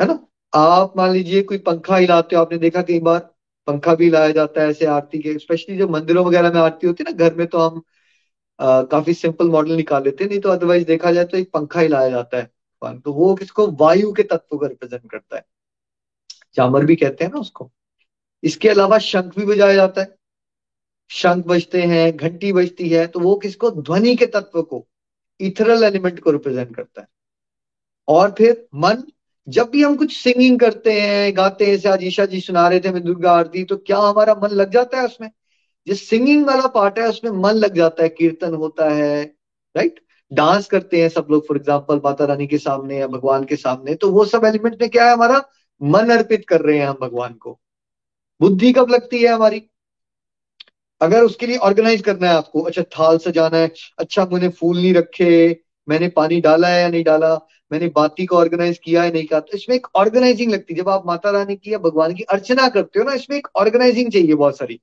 है 0.00 0.06
ना 0.08 0.18
आप 0.52 0.96
मान 0.96 1.10
लीजिए 1.10 1.42
कोई 1.42 1.58
पंखा 1.58 1.96
हिलाते 1.96 2.36
हो 2.36 2.42
आपने 2.42 2.58
देखा 2.58 2.82
कई 2.82 2.98
बार 3.00 3.18
पंखा 3.66 3.94
भी 3.94 4.04
हिलाया 4.04 4.30
जाता 4.30 4.62
है 4.62 4.68
ऐसे 4.68 4.86
आरती 4.86 5.18
के 5.18 5.38
स्पेशली 5.38 5.76
जो 5.76 5.88
मंदिरों 5.88 6.24
वगैरह 6.26 6.52
में 6.52 6.60
आरती 6.60 6.86
होती 6.86 7.04
है 7.04 7.12
ना 7.12 7.16
घर 7.18 7.34
में 7.34 7.46
तो 7.46 7.58
हम 7.58 7.82
आ, 8.60 8.82
काफ़ी 8.82 9.14
सिंपल 9.14 9.48
मॉडल 9.48 9.72
निकाल 9.72 10.04
लेते 10.04 10.24
नहीं 10.24 10.40
तो 10.40 10.48
अदरवाइज़ 10.48 10.86
देखा 10.86 11.12
जाए 11.12 11.24
तो 11.24 11.36
एक 11.38 11.50
पंखा 11.52 11.80
हिलाया 11.80 12.10
जाता 12.10 12.38
है। 12.38 12.50
तो 13.00 13.12
वो 13.12 13.34
किसको? 13.34 13.66
वायु 13.80 14.12
के 14.12 14.22
तत्व 14.22 14.56
को 14.58 14.66
रिप्रेजेंट 14.66 15.10
करता 15.10 15.36
है। 15.36 15.44
चामर 16.54 16.84
भी 16.84 16.96
कहते 16.96 17.24
हैं 17.24 17.32
ना 17.32 17.40
उसको। 17.40 17.70
इसके 18.42 18.68
अलावा 18.68 18.98
शंख 19.00 19.36
भी 19.36 19.44
बजाया 19.46 19.74
जाता 19.74 20.00
है। 20.00 20.14
शंख 21.10 21.44
बजते 21.46 21.82
हैं, 21.82 22.16
घंटी 22.16 22.52
बजती 22.52 22.88
है 22.88 23.06
तो 23.06 23.20
वो 23.20 23.34
किसको? 23.36 23.70
ध्वनि 23.70 24.14
के 24.16 24.26
तत्व 24.26 24.62
को 24.62 24.86
इथरल 25.40 25.84
एलिमेंट 25.84 26.20
को 26.20 26.30
रिप्रेजेंट 26.30 26.74
करता 26.76 27.00
है। 27.00 27.08
और 28.08 28.34
फिर 28.38 28.66
मन, 28.74 29.02
जब 29.48 29.70
भी 29.70 29.82
हम 29.82 29.96
कुछ 29.96 30.16
सिंगिंग 30.16 30.58
करते 30.60 30.92
हैं, 30.92 31.36
गाते 31.36 31.64
हैं, 31.64 31.72
जैसे 31.72 31.88
आज 31.88 32.04
ईशा 32.04 32.26
जी 32.26 32.40
सुना 32.40 32.68
रहे 32.68 32.80
थे 32.80 32.88
हमें 32.88 33.04
दुर्गा 33.04 33.32
आरती 33.32 33.64
तो 33.64 33.76
क्या 33.76 33.98
हमारा 33.98 34.34
मन 34.42 34.50
लग 34.50 34.70
जाता 34.70 34.98
है 34.98 35.04
उसमें? 35.06 35.30
जो 35.86 35.94
सिंगिंग 35.94 36.46
वाला 36.46 36.66
पार्ट 36.68 36.98
है, 36.98 37.08
उसमें 37.08 37.30
मन 37.32 37.54
लग 37.54 37.74
जाता 37.74 38.02
है, 38.02 38.08
कीर्तन 38.08 38.54
होता 38.54 38.88
है 38.90 39.22
राइट 39.74 40.00
डांस 40.32 40.66
करते 40.66 41.00
हैं 41.02 41.08
सब 41.08 41.26
लोग 41.30 41.46
फॉर 41.46 41.56
एग्ज़ाम्पल 41.56 42.00
माता 42.04 42.24
रानी 42.24 42.46
के 42.46 42.58
सामने 42.58 42.98
या 42.98 43.06
भगवान 43.06 43.44
के 43.44 43.56
सामने 43.56 43.94
तो 43.94 44.10
वो 44.10 44.24
सब 44.24 44.44
एलिमेंट 44.44 44.80
में 44.80 44.90
क्या 44.90 45.06
है 45.06 45.12
हमारा? 45.12 45.42
मन 45.80 46.10
अर्पित 46.10 46.44
कर 46.48 46.60
रहे 46.60 46.78
हैं 46.78 46.86
हम 46.86 46.98
भगवान 47.00 47.32
को। 47.34 47.58
बुद्धि 48.40 48.72
कब 48.72 48.90
लगती 48.90 49.22
है 49.22 49.28
हमारी? 49.28 49.62
अगर 51.00 51.22
उसके 51.22 51.46
लिए 51.46 51.56
ऑर्गेनाइज 51.56 52.02
करना 52.02 52.28
है 52.28 52.34
आपको 52.34 52.60
अच्छा 52.60 52.82
थाल 52.82 53.18
सजाना 53.18 53.56
है 53.56 53.72
अच्छा 53.98 54.24
मैंने 54.32 54.48
फूल 54.48 54.76
नहीं 54.76 54.94
रखे, 54.94 55.60
मैंने 55.88 56.08
पानी 56.08 56.40
डाला 56.40 56.68
है 56.68 56.82
या 56.82 56.88
नहीं 56.88 57.04
डाला, 57.04 57.34
मैंने 57.72 57.88
बाती 57.88 58.26
को 58.26 58.36
ऑर्गेनाइज 58.36 58.78
किया 58.78 59.02
है, 59.02 59.12
नहीं 59.12 59.26
किया 59.26 59.40
तो 59.40 59.56
इसमें 59.56 59.76
एक 59.76 59.86
ऑर्गेनाइजिंग 59.96 60.52
लगती 60.52 60.74
है। 60.74 60.80
जब 60.80 60.88
आप 60.88 61.06
माता 61.06 61.30
रानी 61.30 61.56
की 61.56 61.72
या 61.72 61.78
भगवान 61.78 62.14
की 62.14 62.22
अर्चना 62.22 62.68
करते 62.68 62.98
हो 62.98 63.04
ना, 63.04 63.12
इसमें 63.12 63.36
एक 63.36 63.48
ऑर्गेनाइजिंग 63.56 64.12
चाहिए 64.12 64.34
बहुत 64.34 64.58
सारी। 64.58 64.80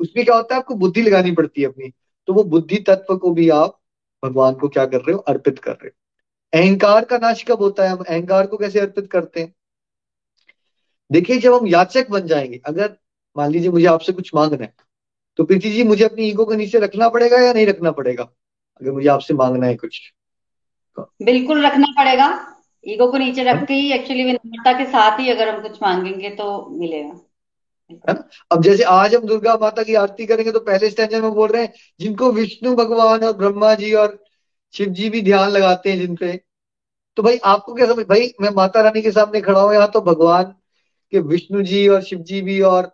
उसमें 0.00 0.24
क्या 0.24 0.36
होता 0.36 0.54
है, 0.54 0.60
आपको 0.60 0.74
बुद्धि 0.74 1.02
लगानी 1.02 1.32
पड़ती 1.32 1.60
है 1.60 1.68
अपनी। 1.68 1.92
तो 2.26 2.32
वो 2.32 2.44
बुद्धि 2.44 2.76
तत्व 2.76 3.16
को 3.16 3.30
भी 3.30 3.48
आप 3.48 3.78
भगवान 4.24 4.54
को 4.54 4.68
क्या 4.68 4.86
कर 4.86 4.98
रहे 4.98 5.12
हो? 5.12 5.18
अर्पित 5.18 5.58
कर 5.58 5.72
रहे 5.72 5.86
हो। 5.86 6.62
अहंकार 6.62 7.04
का 7.04 7.18
नाश 7.18 7.42
कब 7.42 7.58
होता 7.58 7.84
है? 7.84 7.88
हम 7.88 8.04
अहंकार 8.08 8.46
को 8.46 8.56
कैसे 8.56 8.80
अर्पित 8.80 9.10
करते 9.10 9.40
हैं? 9.40 9.54
देखिए 11.10 11.38
जब 11.38 11.54
हम 11.54 11.66
याचक 11.66 12.10
बन 12.10 12.26
जाएँगे 12.26 12.60
अगर 12.66 12.96
मान 13.36 13.50
लीजिए 13.50 13.70
मुझे 13.70 13.86
आपसे 13.86 14.12
कुछ 14.12 14.30
मांगना 14.34 14.64
है 14.64 14.72
तो 15.38 15.44
प्रीति 15.44 15.70
जी 15.70 15.84
मुझे 15.84 16.04
अपनी 16.04 16.24
ईगो 16.24 16.44
को 16.44 16.54
नीचे 16.54 16.78
रखना 16.78 17.08
पड़ेगा 17.08 17.38
या 17.38 17.52
नहीं 17.52 17.66
रखना 17.66 17.90
पड़ेगा? 17.90 18.22
अगर 18.80 18.90
मुझे 18.92 19.08
आपसे 19.08 19.34
मांगना 19.34 19.66
है 19.66 19.74
कुछ। 19.76 20.00
बिल्कुल 21.22 21.64
रखना 21.66 21.86
पड़ेगा। 21.98 22.28
ईगो 22.84 23.10
को 23.10 23.18
नीचे 23.18 23.42
रख 23.42 23.66
के 23.66 23.74
ही 23.74 23.92
एक्चुअली 23.92 24.24
विनम्रता 24.24 24.72
के 24.72 24.84
साथ 24.86 25.18
ही 25.20 25.30
अगर 25.30 25.48
हम 25.48 25.60
कुछ 25.62 25.78
मांगेंगे 25.82 26.30
तो 26.30 26.66
मिलेगा। 26.70 27.20
है 27.90 28.14
ना? 28.14 28.28
अब 28.52 28.62
जैसे 28.62 28.82
आज 28.82 29.14
हम 29.14 29.26
दुर्गा 29.26 29.56
माता 29.56 29.82
की 29.82 29.94
आरती 29.94 30.26
करेंगे 30.26 30.52
तो 30.52 30.60
पहले 30.60 30.90
स्टैंडर 30.90 31.22
में 31.22 31.32
बोल 31.32 31.48
रहे 31.48 31.62
हैं 31.62 31.72
जिनको 32.00 32.30
विष्णु 32.32 32.74
भगवान 32.76 33.24
और 33.24 33.32
ब्रह्मा 33.32 33.74
जी 33.74 33.92
और 33.94 34.18
शिव 34.74 34.88
जी 34.88 35.10
भी 35.10 35.22
ध्यान 35.22 35.50
लगाते 35.50 35.90
हैं 35.90 35.98
जिनपे 35.98 36.32
तो 37.16 37.22
भाई 37.22 37.36
आपको 37.44 37.74
क्या 37.74 37.86
समझ 37.86 38.06
भाई 38.06 38.32
मैं 38.40 38.50
माता 38.50 38.80
रानी 38.80 39.02
के 39.02 39.10
सामने 39.12 39.40
खड़ा 39.40 39.60
हूँ 39.60 39.72
यहाँ 39.74 39.90
तो 39.90 40.00
भगवान 40.00 40.54
के 41.12 41.20
विष्णु 41.28 41.62
जी 41.62 41.86
और 41.88 42.02
शिव 42.02 42.18
जी 42.20 42.40
भी 42.42 42.60
और 42.62 42.92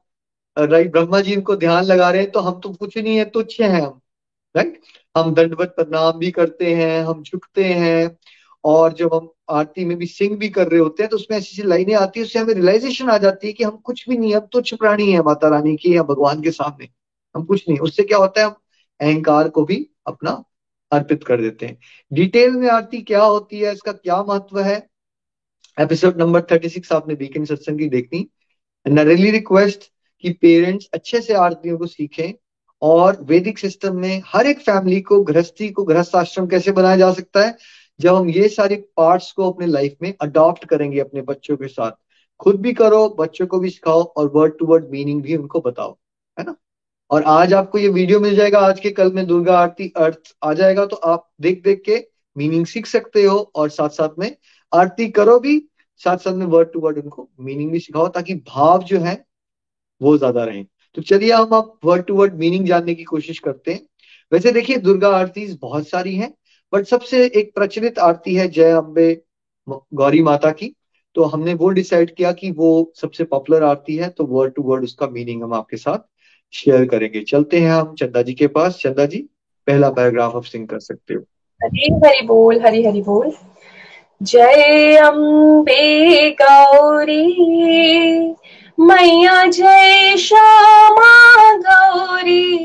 राइट 0.57 0.91
ब्रह्मा 0.93 1.21
जी 1.21 1.33
इनको 1.33 1.57
ध्यान 1.57 1.85
लगा 1.85 2.11
रहे 2.11 2.23
हैं 2.23 2.31
तो 2.31 2.41
हम 2.41 2.61
तो 2.61 2.73
कुछ 2.73 2.97
नहीं 2.99 3.17
है, 3.17 3.25
तुच्छ 3.25 3.61
हैं 3.61 3.81
हम 3.81 4.01
राइट 4.55 4.81
हम 5.15 5.33
दंडवत 5.35 5.73
प्रणाम 5.77 6.19
भी 6.19 6.31
करते 6.31 6.75
हैं, 6.75 7.03
हम 7.05 7.23
झुकते 7.23 7.65
हैं, 7.65 8.17
और 8.65 8.93
जब 8.93 9.15
हम 9.15 9.29
आरती 9.51 9.85
में 9.85 9.97
भी 9.99 10.07
सिंग 10.07 10.37
भी 10.39 10.49
कर 10.49 10.69
रहे 10.69 10.81
होते 10.81 11.03
हैं 11.03 11.11
तो 11.11 11.17
उसमें 11.17 11.37
ऐसी 11.39 11.51
ऐसी 11.53 11.69
लाइनें 11.69 11.95
आती 11.97 12.21
है, 12.21 12.27
उससे 12.27 12.39
हमें 12.39 12.55
रियलाइजेशन 12.55 13.11
आ 13.11 13.17
जाती 13.19 13.47
है 13.47 13.53
कि 13.53 13.65
हम 13.65 13.77
कुछ 13.79 14.09
भी 14.09 14.17
नहीं, 14.19 14.35
हम 14.35 14.47
तुच्छ 14.53 14.75
प्राणी 14.75 15.11
है, 15.13 15.23
माता 15.23 15.49
रानी 15.49 15.77
की 15.77 15.97
या 15.97 16.03
भगवान 16.05 16.43
के 16.43 16.51
सामने, 16.51 16.89
हम 17.35 17.45
कुछ 17.45 17.69
नहीं, 17.69 17.79
उससे 17.81 18.03
क्या 18.03 18.19
होता 18.19 18.41
है, 18.41 18.47
हम 18.47 18.57
अहंकार 19.01 19.49
को 19.49 19.65
भी 19.65 19.87
अपना 20.07 20.43
अर्पित 20.93 21.25
कर 21.25 21.41
देते 21.41 21.67
हैं। 21.67 21.79
डिटेल 22.13 22.51
में 22.53 22.69
आरती 22.71 23.01
क्या 23.03 23.23
होती 23.23 23.61
है, 23.61 23.73
इसका 23.73 23.93
क्या 23.93 24.23
महत्व 24.23 24.61
है 24.61 24.79
एपिसोड 25.79 26.17
नंबर 26.19 26.41
थर्टी 26.41 26.69
सिक्स 26.69 26.93
आपने 26.93 27.15
वीकेंड 27.15 27.47
सत्संग 27.47 27.79
की 27.79 27.89
देखनी 27.89 28.19
रियली 28.87 29.31
रिक्वेस्ट 29.31 29.85
कि 30.25 30.33
पेरेंट्स 30.33 30.89
अच्छे 30.95 31.21
से 31.21 31.35
आरतियों 31.35 31.79
को 31.79 31.87
सीखें 31.87 32.33
और 32.83 33.21
वैदिक 33.23 33.59
सिस्टम 33.59 33.97
में 33.97 34.23
हर 34.27 34.47
एक 34.47 34.61
फैमिली 34.61 35.01
को, 35.01 35.21
गृहस्थी 35.23 35.69
को, 35.69 35.85
गृहस्थ 35.85 36.17
आश्रम 36.17 36.47
कैसे 36.47 36.73
बनाया 36.73 36.97
जा 36.97 37.13
सकता 37.13 37.47
है, 37.47 37.57
जब 38.01 38.15
हम 38.15 38.29
ये 38.31 38.49
सारे 38.49 38.77
पार्ट्स 38.97 39.31
को 39.33 39.51
अपने 39.51 39.67
लाइफ 39.67 39.97
में 40.03 40.13
अडॉप्ट 40.21 40.65
करेंगे 40.65 41.01
अपने 41.01 41.23
बच्चों 41.23 41.57
के 41.57 41.69
साथ। 41.69 41.93
खुद 42.41 42.61
भी 42.61 42.73
करो, 42.73 43.09
बच्चों 43.19 43.47
को 43.47 43.59
भी 43.59 43.71
सिखाओ 43.71 44.03
और 44.03 44.31
वर्ड 44.35 44.59
टू 44.59 44.67
वर्ड 44.67 44.89
मीनिंग 44.91 45.23
भी 45.23 45.37
उनको 45.37 45.61
बताओ, 45.61 45.99
है 46.39 46.45
ना? 46.45 46.57
और 47.11 47.23
आज 47.23 47.53
आपको 47.55 47.79
ये 47.79 47.89
वीडियो 47.89 48.21
मिल 48.21 48.37
जाएगा। 48.37 48.61
आज 48.61 48.81
के 48.81 48.91
कल 48.91 49.13
में 49.13 49.27
दुर्गा 49.27 49.59
आरती 49.59 49.93
अर्थ 49.97 50.35
आ 50.43 50.53
जाएगा 50.55 50.87
तो 50.87 50.97
आप 50.97 51.31
देख 51.41 51.63
देख 51.65 51.83
के 51.87 52.05
मीनिंग 52.37 52.67
सीख 52.67 52.87
सकते 52.87 53.23
हो 53.25 53.39
और 53.55 53.69
साथ 53.71 53.89
साथ 53.91 54.19
में 54.19 54.35
आरती 54.73 55.09
करो 55.11 55.39
भी, 55.39 55.59
साथ 56.01 56.17
साथ 56.17 56.35
में 56.35 56.47
वर्ड 56.47 56.73
टू 56.73 56.81
वर्ड 56.81 56.99
उनको 56.99 57.29
मीनिंग 57.41 57.71
भी 57.73 57.81
सिखाओ, 57.81 58.09
ताकि 58.09 58.35
भाव 58.35 58.83
जो 58.83 58.99
है, 58.99 59.25
वो 60.01 60.17
ज़्यादा 60.19 60.45
रहे। 60.45 60.65
तो 60.97 61.03
चलिए 61.03 61.33
हम 61.33 61.55
आप 61.55 61.79
वर्ड 61.85 62.05
टू 62.05 62.15
वर्ड 62.15 62.35
मीनिंग 62.35 62.67
जानने 62.67 62.95
की 62.95 63.05
कोशिश 63.05 63.39
करते 63.39 63.73
हैं। 63.73 63.81
वैसे 64.33 64.53
देखिए, 64.53 64.77
दुर्गा 64.79 65.09
आरती 65.09 65.47
बहुत 65.55 65.89
सारी 65.89 66.15
हैं 66.17 66.33
बट 66.73 66.87
सबसे 66.87 67.25
एक 67.27 67.53
प्रचलित 67.55 67.99
आरती 67.99 68.35
है 68.35 68.49
जय 68.49 68.71
अम्बे 68.73 69.23
गौरी 69.69 70.23
माता 70.23 70.51
की। 70.51 70.75
तो 71.17 71.25
हमने 71.25 71.55
वो 71.55 71.69
डिसाइड 71.71 72.15
किया 72.15 72.33
कि 72.33 72.51
वो 72.51 72.93
सबसे 72.97 73.25
पॉपुलर 73.25 73.63
आरती 73.63 73.97
है 73.97 74.09
तो 74.09 74.25
वर्ड 74.27 74.53
टू 74.55 74.63
वर्ड 74.63 74.85
उसका 74.85 75.07
मीनिंग 75.09 75.43
हम 75.43 75.55
आपके 75.55 75.77
साथ 75.77 75.99
शेयर 76.55 76.85
करेंगे। 76.85 77.21
चलते 77.23 77.61
हैं 77.61 77.71
हम 77.71 77.95
चंदा 77.95 78.23
जी 78.23 78.35
के 78.35 78.47
पास। 78.49 78.79
चंदा 78.79 79.07
जी, 79.07 79.19
पहला 79.67 79.91
पैराग्राफ 79.91 80.37
आप 80.37 80.45
सिंग 80.45 80.67
कर 80.69 80.79
सकते 80.81 81.15
हो। 81.15 81.21
हरी 81.61 81.93
हरी 81.97 82.27
बोल 82.27 82.61
हरी 82.61 82.85
हरि 82.85 83.03
बोल। 83.03 83.33
जय 84.23 84.97
अम्बे 84.97 86.31
गौरी, 86.31 87.27
मैया 88.81 89.45
जय 89.45 90.17
श्यामा 90.17 91.55
गौरी। 91.55 92.59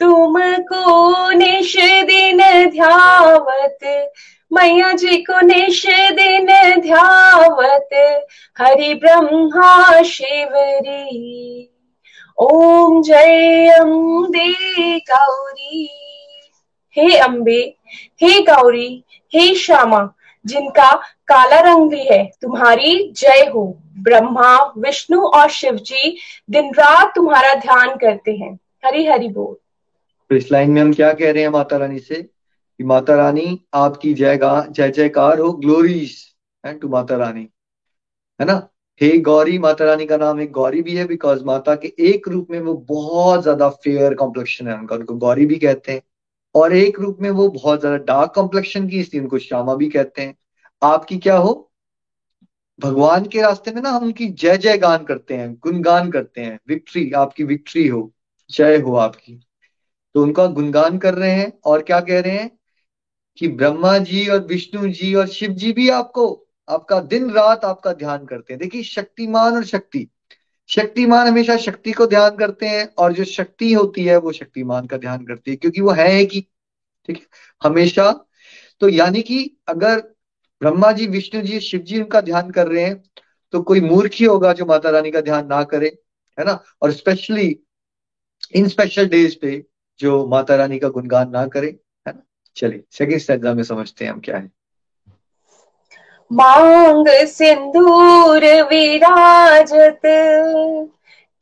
तुमको 0.00 1.30
निश 1.30 1.76
दिन 1.80 2.70
ध्यावत, 2.70 4.10
मैया 4.52 4.92
जी 4.92 5.16
को 5.16 5.46
निश 5.46 5.86
दिन 5.88 6.80
ध्यावत, 6.80 7.88
हरि 8.58 8.94
ब्रह्मा 8.94 10.02
शिवरी। 10.02 11.66
ओम 12.38 13.02
जय 13.02 13.68
अम्बे 13.80 14.52
गौरी। 14.98 16.09
हे 16.96 17.16
अम्बे 17.16 17.76
हे 18.22 18.40
गौरी, 18.42 19.04
हे 19.34 19.54
श्यामा, 19.54 20.12
जिनका 20.46 20.94
काला 21.28 21.60
रंग 21.60 21.90
भी 21.90 22.04
है, 22.04 22.30
तुम्हारी 22.42 23.12
जय 23.12 23.50
हो। 23.54 23.78
ब्रह्मा, 23.98 24.74
विष्णु 24.78 25.20
और 25.20 25.50
शिव 25.50 25.76
जी 25.76 26.16
दिन 26.50 26.70
रात 26.74 27.12
तुम्हारा 27.14 27.54
ध्यान 27.54 27.88
करते 27.96 28.36
हैं। 28.36 28.58
हरी 28.84 29.06
हरि 29.06 29.28
बोल। 29.28 29.56
तो 30.30 30.36
इस 30.36 30.52
लाइन 30.52 30.70
में 30.70 30.82
हम 30.82 30.92
क्या 30.92 31.12
कह 31.12 31.32
रहे 31.32 31.42
हैं 31.42 31.50
माता 31.50 31.76
रानी 31.76 31.98
से? 31.98 32.22
कि 32.78 32.84
माता 32.84 33.14
रानी, 33.14 33.60
आपकी 33.74 34.14
जयगा 34.14 34.66
जय 34.70 34.90
जयकार 34.90 35.38
हो 35.38 35.52
ग्लोरीज 35.52 36.16
टू 36.66 36.88
माता 36.88 37.16
रानी। 37.16 37.48
है 38.40 38.46
ना? 38.46 38.68
हे 39.00 39.18
गौरी, 39.18 39.58
माता 39.58 39.84
रानी 39.84 40.06
का 40.06 40.16
नाम 40.16 40.40
एक 40.40 40.52
गौरी 40.52 40.82
भी 40.82 40.96
है 40.96 41.04
बिकॉज़ 41.04 41.44
माता 41.44 41.74
के 41.74 41.92
एक 42.00 42.28
रूप 42.28 42.46
में 42.50 42.60
वो 42.60 42.74
बहुत 42.74 43.42
ज़्यादा 43.42 43.68
फेयर 43.68 44.14
कॉम्प्लेक्शन 44.14 44.68
है 44.68 44.74
उनका। 44.74 44.96
उनको 44.96 45.14
गौरी 45.14 45.46
भी 45.46 45.56
कहते 45.56 45.92
हैं। 45.92 46.02
और 46.54 46.72
एक 46.72 47.00
रूप 47.00 47.18
में 47.20 47.30
वो 47.30 47.48
बहुत 47.48 47.80
ज़्यादा 47.80 47.96
डार्क 47.96 48.32
कॉम्प्लेक्शन 48.34 48.88
की 48.88 49.00
इसलिए 49.00 49.22
उनको 49.22 49.38
श्यामा 49.38 49.74
भी 49.74 49.88
कहते 49.88 50.22
हैं। 50.22 50.34
आपकी 50.82 51.18
क्या 51.18 51.36
हो? 51.36 51.66
भगवान 52.80 53.24
के 53.24 53.40
रास्ते 53.40 53.70
में 53.70 53.82
ना 53.82 53.90
हम 53.90 54.02
उनकी 54.02 54.26
जय 54.26 54.56
जय 54.56 54.78
गान 54.78 55.04
करते 55.04 55.34
हैं, 55.34 55.54
गुणगान 55.54 56.10
करते 56.10 56.40
हैं। 56.40 56.58
विक्ट्री 56.68 57.12
आपकी 57.12 57.44
विक्ट्री 57.44 57.88
हो, 57.88 58.12
जय 58.50 58.76
हो 58.78 58.94
आपकी। 58.94 59.40
तो 60.14 60.22
उनका 60.22 60.46
गुणगान 60.46 60.98
कर 60.98 61.14
रहे 61.14 61.30
हैं 61.30 61.52
और 61.64 61.82
क्या 61.82 62.00
कह 62.00 62.20
रहे 62.20 62.32
हैं? 62.32 62.58
कि 63.36 63.48
ब्रह्मा 63.48 63.98
जी 63.98 64.28
और 64.28 64.46
विष्णु 64.46 64.88
जी 64.88 65.14
और 65.14 65.26
शिव 65.26 65.50
जी 65.50 65.72
भी 65.72 65.88
आपको, 65.88 66.46
आपका 66.68 67.00
दिन 67.00 67.30
रात 67.30 67.64
आपका 67.64 67.92
ध्यान 67.92 68.26
करते 68.26 68.52
हैं। 68.52 68.60
देखिए, 68.60 68.82
शक्तिमान 68.82 69.54
और 69.54 69.64
शक्ति 69.64 70.08
शक्तिमान 70.70 71.26
हमेशा 71.26 71.56
शक्ति 71.56 71.92
को 71.92 72.06
ध्यान 72.06 72.36
करते 72.36 72.66
हैं 72.66 72.86
और 72.98 73.12
जो 73.12 73.24
शक्ति 73.24 73.72
होती 73.72 74.04
है 74.04 74.16
वो 74.16 74.32
शक्तिमान 74.32 74.86
का 74.86 74.96
ध्यान 74.96 75.24
करती 75.26 75.50
है, 75.50 75.56
क्योंकि 75.56 75.80
वो 75.80 75.90
है 75.90 76.10
ही, 76.12 76.40
ठीक 77.08 77.16
है? 77.16 77.26
हमेशा। 77.62 78.10
तो 78.80 78.88
यानी 78.88 79.22
कि 79.22 79.56
अगर 79.68 80.00
ब्रह्मा 80.60 80.92
जी, 80.92 81.06
विष्णु 81.06 81.42
जी, 81.42 81.60
शिव 81.60 81.80
जी 81.80 81.98
उनका 82.00 82.20
ध्यान 82.20 82.50
कर 82.50 82.68
रहे 82.68 82.84
हैं 82.84 83.02
तो 83.52 83.62
कोई 83.62 83.80
मूर्ख 83.80 84.12
ही 84.14 84.24
होगा 84.24 84.52
जो 84.52 84.66
माता 84.66 84.90
रानी 84.90 85.10
का 85.10 85.20
ध्यान 85.20 85.46
ना 85.46 85.62
करे, 85.64 85.86
है 86.38 86.44
ना? 86.44 86.58
और 86.82 86.92
स्पेशली 86.92 87.48
इन 88.54 88.68
स्पेशल 88.68 89.08
डेज़ 89.08 89.36
पे 89.42 89.64
जो 90.00 90.26
माता 90.26 90.56
रानी 90.56 90.78
का 90.78 90.88
गुणगान 90.88 91.30
ना 91.30 91.46
करे, 91.46 91.68
है 92.08 92.12
ना? 92.12 92.22
चलिए 92.56 92.84
सेकेंड 92.90 93.20
स्टेजा 93.20 93.54
में 93.54 93.62
समझते 93.62 94.04
हैं 94.04 94.12
हम 94.12 94.20
क्या 94.20 94.38
है। 94.38 94.50
मांग 96.30 97.06
सिंदूर 97.28 98.44
विराजत 98.70 100.06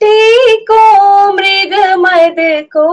टीको 0.01 0.83
मृग 1.33 1.75
मद 2.01 2.37
को 2.77 2.87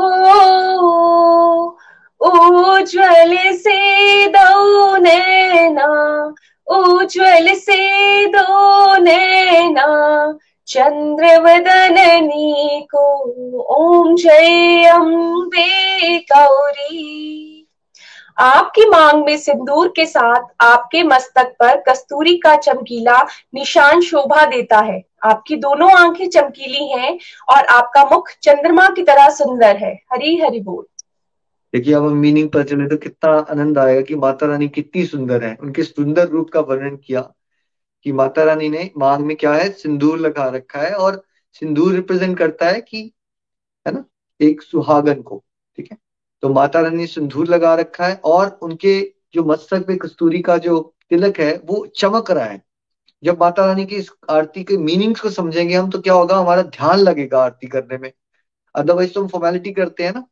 उज्ज्वल 2.21 3.35
से 3.57 4.27
दो 4.35 4.95
नैना 4.97 5.87
उज्ज्वल 6.67 7.53
से 7.55 7.79
दो 8.35 8.97
नैना 9.03 9.87
चंद्र 10.67 11.37
वदननी 11.41 12.87
को 12.95 13.07
ओम 13.75 14.15
जय 14.15 14.85
अम्बे 14.93 16.17
गौरी 16.31 17.54
आपकी 18.37 18.89
मांग 18.89 19.25
में 19.25 19.37
सिंदूर 19.37 19.87
के 19.87 20.05
साथ 20.05 20.43
आपके 20.61 21.03
मस्तक 21.03 21.55
पर 21.59 21.83
कस्तूरी 21.89 22.37
का 22.37 22.55
चमकीला 22.55 23.27
निशान 23.53 24.01
शोभा 24.01 24.45
देता 24.45 24.79
है। 24.79 25.03
आपकी 25.23 25.55
दोनों 25.55 25.91
आँखें 25.91 26.29
चमकीली 26.29 26.87
हैं 26.87 27.19
और 27.49 27.65
आपका 27.65 28.05
मुख 28.05 28.29
चंद्रमा 28.41 28.89
की 28.89 29.03
तरह 29.03 29.29
सुंदर 29.29 29.77
है। 29.77 29.93
हरी 30.13 30.37
हरि 30.37 30.59
बोल। 30.59 30.85
देखिए, 31.73 31.93
अब 31.93 32.05
हम 32.05 32.13
मीनिंग 32.13 32.49
पर 32.49 32.63
चले 32.63 32.87
तो 32.87 32.97
कितना 32.97 33.31
आनंद 33.31 33.77
आएगा 33.77 34.01
कि 34.01 34.15
माता 34.15 34.45
रानी 34.45 34.67
कितनी 34.67 35.05
सुंदर 35.05 35.43
है। 35.43 35.57
उनके 35.61 35.83
सुंदर 35.83 36.27
रूप 36.27 36.49
का 36.49 36.59
वर्णन 36.59 36.95
किया 36.95 37.21
कि 38.03 38.11
माता 38.11 38.43
रानी 38.43 38.69
ने 38.69 38.91
मांग 38.97 39.25
में 39.25 39.37
क्या 39.37 39.53
है? 39.53 39.69
सिंदूर 39.69 40.19
लगा 40.19 40.49
रखा 40.49 40.79
है 40.79 40.93
और 40.93 41.23
सिंदूर 41.53 41.93
रिप्रेजेंट 41.93 42.37
करता 42.37 42.65
है 42.65 42.81
कि, 42.81 43.13
है 43.87 43.93
ना, 43.93 44.05
एक 44.41 44.61
सुहागन 44.61 45.21
को, 45.21 45.43
ठीक 45.77 45.91
है? 45.91 46.04
तो 46.45 46.49
माता 46.49 46.81
रानी 46.81 47.05
ने 47.17 47.45
लगा 47.45 47.75
रखा 47.75 48.07
है 48.07 48.15
और 48.15 48.59
उनके 48.61 49.13
जो 49.33 49.43
मस्तक 49.43 49.87
पे 49.87 49.95
कस्तूरी 49.95 50.41
का 50.41 50.57
जो 50.57 50.93
तिलक 51.09 51.39
है, 51.39 51.61
वो 51.65 51.85
चमक 51.85 52.31
रहा 52.31 52.45
है। 52.45 52.61
जब 53.23 53.39
माता 53.39 53.65
रानी 53.65 53.85
की 53.85 53.95
इस 53.95 54.11
आरती 54.29 54.63
के 54.63 54.77
मीनिंग्स 54.77 55.19
को 55.19 55.29
समझेंगे 55.29 55.75
हम 55.75 55.89
तो 55.89 56.01
क्या 56.01 56.13
होगा? 56.13 56.37
हमारा 56.37 56.61
ध्यान 56.61 56.99
लगेगा 56.99 57.39
आरती 57.39 57.67
करने 57.67 57.97
में। 57.97 58.11
अदरवाइज़ 58.75 59.13
तो 59.13 59.21
हम 59.21 59.27
फॉर्मेलिटी 59.27 59.71
करते 59.71 60.03
हैं 60.03 60.13
ना। 60.13 60.25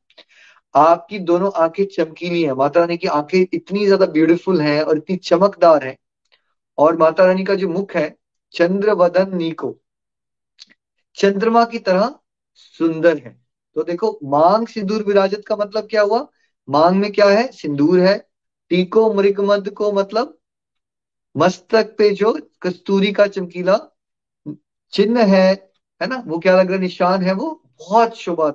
आपकी 0.76 1.20
दोनों 1.20 1.52
आँखें 1.56 1.86
चमकीली 1.86 2.44
हैं। 2.44 2.52
माता 2.52 2.80
रानी 2.80 2.98
की 2.98 3.08
आँखें 3.08 3.46
इतनी 3.54 3.86
ज़्यादा 3.86 4.06
ब्यूटीफुल 4.06 4.62
हैं 4.62 4.82
और 4.82 4.98
इतनी 4.98 5.16
चमकदार 5.16 5.84
हैं। 5.84 5.98
और 6.78 6.98
माता 6.98 7.26
रानी 7.26 7.44
का 7.44 7.56
जो 7.56 7.70
मुख 7.70 7.96
है 7.96 8.18
चंद्र 8.52 8.92
वदन 8.92 9.38
नीको। 9.38 9.80
चंद्रमा 11.16 11.66
की 11.66 11.80
तरह 11.80 12.16
सुंदर 12.56 13.18
है। 13.18 13.43
तो 13.76 13.84
देखो, 13.84 14.20
मांग 14.24 14.68
सिंदूर 14.68 15.04
विराजत 15.04 15.44
का 15.48 15.56
मतलब 15.56 15.88
क्या 15.90 16.02
हुआ? 16.02 16.28
मांग 16.70 16.96
में 16.96 17.12
क्या 17.12 17.30
है? 17.30 17.52
सिंदूर 17.52 18.00
है। 18.00 18.30
टीको 18.70 19.14
मृगमद 19.14 19.70
को 19.70 19.92
मतलब 19.92 20.38
मस्तक 21.38 21.96
पे 21.98 22.10
जो 22.10 22.40
कस्तूरी 22.62 23.12
का 23.12 23.28
चमकीला 23.28 23.78
चिन्ह 24.94 25.24
है 25.24 25.72
है 26.02 26.08
ना? 26.08 26.24
वो 26.28 26.40
क्या 26.40 26.56
लग 26.60 26.66
रहा 26.68 26.76
है? 26.76 26.82
निशान 26.82 27.22
है 27.22 27.34
वो? 27.34 27.64
बहुत 27.80 28.18
शोभा, 28.18 28.50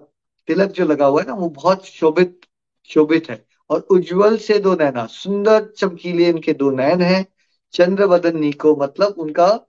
तिलक 0.49 0.71
जो 0.71 0.85
लगा 0.87 1.07
हुआ 1.07 1.21
है 1.21 1.27
ना, 1.27 1.35
वो 1.35 1.49
बहुत 1.49 1.87
शोभित 1.87 2.41
शोभित 2.85 3.31
है। 3.31 3.47
और 3.71 3.81
उज्जवल 3.81 4.37
से 4.37 4.59
दो 4.59 4.75
नैना, 4.75 5.07
सुंदर 5.07 5.73
चमकीले 5.79 6.29
इनके 6.29 6.53
दो 6.53 6.71
नैन 6.71 7.03
है। 7.03 7.27
चंद्र 7.73 8.05
वदन 8.05 8.39
नीको 8.39 8.77
मतलब 8.77 9.15
उनका 9.19 9.61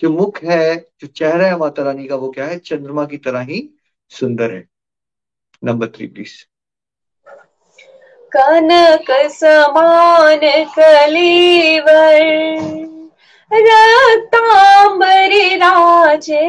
जो 0.00 0.10
मुख 0.10 0.42
है, 0.44 0.90
जो 1.00 1.06
चेहरा 1.06 1.46
है 1.46 1.56
माता 1.58 1.82
रानी 1.82 2.06
का, 2.06 2.16
वो 2.16 2.30
क्या 2.30 2.46
है? 2.46 2.58
चंद्रमा 2.58 3.06
की 3.06 3.18
तरह 3.18 3.40
ही 3.40 3.70
सुंदर 4.08 4.52
है। 4.52 4.73
नंबर 5.64 5.86
थ्री 5.86 6.06
प्लीज़ 6.06 6.32
कनक 8.32 9.10
समान 9.32 10.40
कलीवर 10.78 12.22
रक्तांबर 13.52 15.34
राजे। 15.56 16.46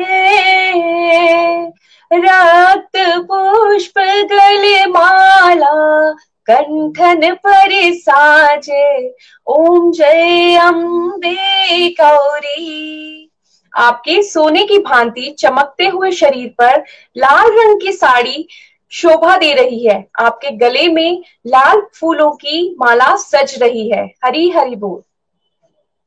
रक्त 2.12 2.98
पुष्प 3.32 4.00
गले 4.32 4.86
माला, 4.86 6.12
कंठन 6.50 7.34
पर 7.36 7.70
साजे। 7.94 9.16
ओम 9.48 9.92
जय 9.92 10.56
अम्बे 10.56 11.90
गौरी। 11.90 13.32
आपके 13.74 14.22
सोने 14.24 14.66
की 14.66 14.78
भांति 14.80 15.36
चमकते 15.40 15.88
हुए 15.88 16.12
शरीर 16.12 16.50
पर 16.50 16.84
लाल 17.18 17.52
रंग 17.52 17.82
की 17.82 17.92
साड़ी 17.92 18.48
शोभा 18.90 19.38
दे 19.38 19.54
रही 19.54 19.88
है। 19.88 20.10
आपके 20.20 20.52
गले 20.52 20.88
में 20.88 21.24
लाल 21.48 21.88
फूलों 22.00 22.32
की 22.32 22.76
माला 22.80 23.16
सज 23.16 23.64
रही 23.64 23.90
है। 23.90 24.14
हरी 24.26 24.50
हरी 24.50 24.76
बोल। 24.76 25.04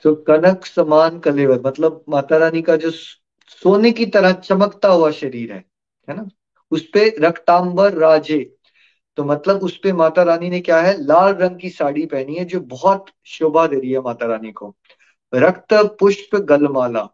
तो 0.02 0.14
कनक 0.14 0.66
समान 0.66 1.18
कलेवर 1.18 1.62
मतलब 1.66 2.04
माता 2.08 2.36
रानी 2.36 2.62
का 2.62 2.76
जो 2.76 2.90
सोने 3.48 3.90
की 3.90 4.06
तरह 4.06 4.32
चमकता 4.32 4.88
हुआ 4.88 5.10
शरीर 5.10 5.52
है 5.52 5.64
है 6.10 6.16
ना? 6.16 6.28
उस 6.70 6.82
पे 6.82 7.14
रक्तांबर 7.20 7.92
राजे। 7.92 8.54
तो 9.16 9.24
मतलब 9.24 9.56
उस 9.62 9.78
पे 9.78 9.92
माता 9.92 10.22
रानी 10.22 10.50
ने 10.50 10.60
क्या 10.60 10.80
है? 10.80 11.04
लाल 11.04 11.34
रंग 11.34 11.58
की 11.58 11.70
साड़ी 11.70 12.06
पहनी 12.06 12.34
है, 12.34 12.44
जो 12.44 12.60
बहुत 12.60 13.06
शोभा 13.26 13.66
दे 13.66 13.76
रही 13.76 13.92
है 13.92 14.00
माता 14.00 14.26
रानी 14.26 14.52
को। 14.52 14.76
रक्त 15.34 15.74
पुष्प 15.74 16.36
गलमाला। 16.36 17.08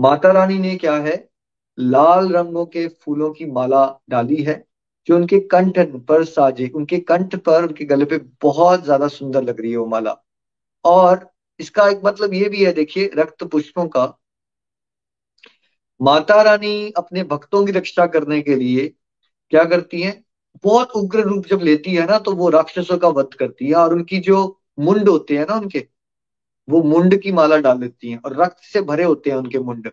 माता 0.00 0.32
रानी 0.32 0.58
ने 0.58 0.76
क्या 0.76 0.94
है? 0.94 1.27
लाल 1.78 2.28
रंगों 2.32 2.64
के 2.66 2.86
फूलों 2.96 3.30
की 3.32 3.46
माला 3.48 3.84
डाली 4.10 4.42
है, 4.42 4.64
जो 5.08 5.16
उनके 5.16 5.38
कंठ 5.48 5.78
पर 6.08 6.24
साजे, 6.26 6.68
उनके 6.68 6.98
कंठ 7.00 7.36
पर, 7.36 7.62
उनके 7.64 7.84
गले 7.86 8.04
पे 8.04 8.18
बहुत 8.42 8.84
ज़्यादा 8.84 9.08
सुंदर 9.08 9.42
लग 9.42 9.60
रही 9.60 9.70
है 9.70 9.76
वो 9.76 9.86
माला। 9.86 10.16
और 10.84 11.28
इसका 11.60 11.88
एक 11.88 12.00
मतलब 12.04 12.34
ये 12.34 12.48
भी 12.48 12.64
है, 12.64 12.72
देखिए, 12.72 13.10
रक्त 13.14 13.44
पुष्पों 13.44 13.86
का। 13.88 14.06
माता 16.00 16.40
रानी 16.42 16.90
अपने 16.96 17.22
भक्तों 17.24 17.64
की 17.66 17.72
रक्षा 17.72 18.06
करने 18.08 18.40
के 18.42 18.54
लिए 18.56 18.86
क्या 19.52 19.64
करती 19.64 20.00
है? 20.02 20.22
बहुत 20.64 20.90
उग्र 20.96 21.22
रूप 21.22 21.46
जब 21.46 21.60
लेती 21.62 21.94
है 21.94 22.06
ना 22.06 22.18
तो 22.18 22.32
वो 22.34 22.48
राक्षसों 22.50 22.98
का 22.98 23.08
वध 23.10 23.34
करती 23.34 23.66
है, 23.68 23.74
और 23.74 23.94
उनकी 23.94 24.18
जो 24.20 24.60
मुंड 24.80 25.08
होते 25.08 25.36
हैं 25.38 25.46
ना 25.48 25.54
उनके, 25.56 25.86
वो 26.68 26.82
मुंड 26.84 27.20
की 27.22 27.32
माला 27.32 27.56
डाल 27.58 27.78
देती 27.78 28.10
है, 28.10 28.18
और 28.18 28.36
रक्त 28.42 28.62
से 28.64 28.80
भरे 28.82 29.04
होते 29.04 29.30
हैं 29.30 29.36
उनके 29.36 29.58
मुंड। 29.60 29.90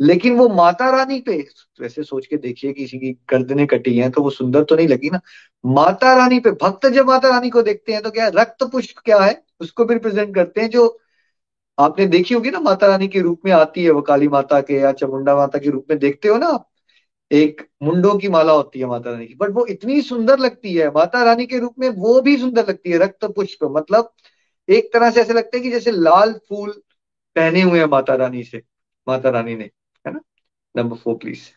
लेकिन 0.00 0.36
वो 0.36 0.48
माता 0.48 0.90
रानी 0.90 1.20
पे, 1.20 1.36
वैसे 1.80 2.02
सोच 2.02 2.26
के 2.26 2.36
देखिए 2.36 2.72
किसी 2.72 2.98
की 2.98 3.12
गर्दने 3.30 3.66
कटी 3.66 3.96
हैं 3.98 4.10
तो 4.10 4.22
वो 4.22 4.30
सुंदर 4.30 4.64
तो 4.64 4.76
नहीं 4.76 4.88
लगी 4.88 5.10
ना। 5.10 5.20
माता 5.64 6.14
रानी 6.14 6.40
पे, 6.40 6.50
भक्त 6.52 6.86
जब 6.86 7.06
माता 7.06 7.28
रानी 7.28 7.50
को 7.50 7.62
देखते 7.62 7.92
हैं 7.92 8.02
तो 8.02 8.10
क्या 8.10 8.28
रक्त 8.34 8.64
पुष्प 8.64 8.98
क्या 9.04 9.18
है, 9.20 9.42
उसको 9.60 9.84
भी 9.84 9.94
रिप्रेजेंट 9.94 10.34
करते 10.34 10.60
हैं, 10.60 10.70
जो 10.70 10.98
आपने 11.78 12.06
देखी 12.06 12.34
होगी 12.34 12.50
ना, 12.50 12.60
माता 12.60 12.86
रानी 12.86 13.08
के 13.08 13.20
रूप 13.20 13.40
में 13.44 13.52
आती 13.52 13.84
है, 13.84 13.90
वो 13.90 14.02
काली 14.02 14.28
माता 14.28 14.60
के 14.60 14.74
या 14.74 14.92
चामुंडा 14.92 15.36
माता 15.36 15.58
के 15.58 15.70
रूप 15.70 15.86
में 15.90 15.98
देखते 15.98 16.28
हो 16.28 16.36
ना 16.38 16.46
आप, 16.46 16.68
एक 17.30 17.62
मुंडों 17.82 18.16
की 18.18 18.28
माला 18.28 18.52
होती 18.52 18.80
है 18.80 18.86
माता 18.86 19.10
रानी 19.10 19.26
की। 19.26 19.34
बट 19.34 19.50
वो 19.50 19.64
इतनी 19.66 20.00
सुंदर 20.02 20.38
लगती 20.38 20.74
है, 20.74 20.88
माता 20.90 21.22
रानी 21.24 21.46
के 21.46 21.58
रूप 21.58 21.74
में 21.78 21.88
वो 21.90 22.20
भी 22.22 22.36
सुंदर 22.38 22.68
लगती 22.68 22.90
है, 22.90 22.98
रक्त 22.98 23.24
पुष्प 23.26 23.64
मतलब 23.72 24.12
एक 24.68 24.92
तरह 24.92 25.10
से 25.10 25.20
ऐसे 25.20 25.32
लगता 25.32 25.56
है 25.56 25.62
कि 25.62 25.70
जैसे 25.70 25.90
लाल 25.90 26.32
फूल 26.48 26.70
पहने 27.36 27.62
हुए 27.62 27.78
हैं 27.78 27.86
माता 27.86 28.14
रानी 28.14 28.42
से, 28.44 28.62
माता 29.06 29.30
रानी 29.30 29.56
ने। 29.56 29.70
नंबर 30.76 30.96
फोर 30.96 31.14
प्लीज़ 31.16 31.48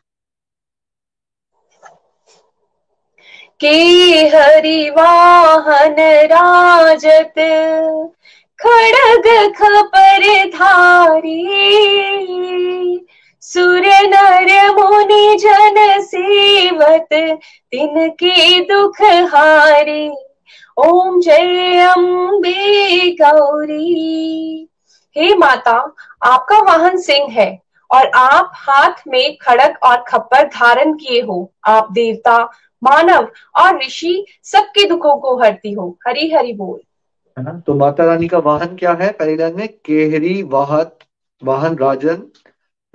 के 3.61 3.69
हरिवाहन 4.27 5.95
राजत, 6.31 7.33
खड़ग 8.59 9.27
खपर 9.55 10.23
धारी। 10.49 11.35
सूर्य 13.43 13.99
नर 14.05 14.49
मुनि 14.71 15.37
जन 15.39 16.01
सेवत, 16.01 17.07
तिनके 17.71 18.59
दुख 18.63 19.01
हारी। 19.33 20.09
ओम 20.77 21.19
जय 21.21 21.77
अम्बे 21.87 23.09
गौरी। 23.21 24.67
हे 25.15 25.35
माता, 25.35 25.71
आपका 26.23 26.59
वाहन 26.63 26.97
सिंह 27.01 27.31
है। 27.31 27.49
और 27.91 28.07
आप 28.07 28.51
हाथ 28.55 28.93
में 29.07 29.37
खड़क 29.37 29.79
और 29.83 30.03
खप्पर 30.07 30.43
धारण 30.43 30.93
किए 30.93 31.21
हो। 31.21 31.53
आप 31.67 31.91
देवता, 31.91 32.43
मानव 32.83 33.31
और 33.59 33.77
ऋषि 33.77 34.25
सबके 34.43 34.87
दुखों 34.89 35.17
को 35.17 35.37
हरती 35.37 35.71
हो। 35.71 35.99
हरी 36.07 36.31
हरि 36.31 36.53
बोल। 36.53 36.79
है 37.39 37.45
ना? 37.45 37.59
तो 37.59 37.73
माता 37.73 38.05
रानी 38.05 38.27
का 38.27 38.37
वाहन 38.37 38.75
क्या 38.75 38.93
है? 38.93 39.11
पहली 39.11 39.35
लाइन 39.35 39.55
में, 39.55 39.69
केहरी 39.85 40.43
वाहत, 40.43 40.99
वाहन 41.43 41.75
राजन। 41.75 42.23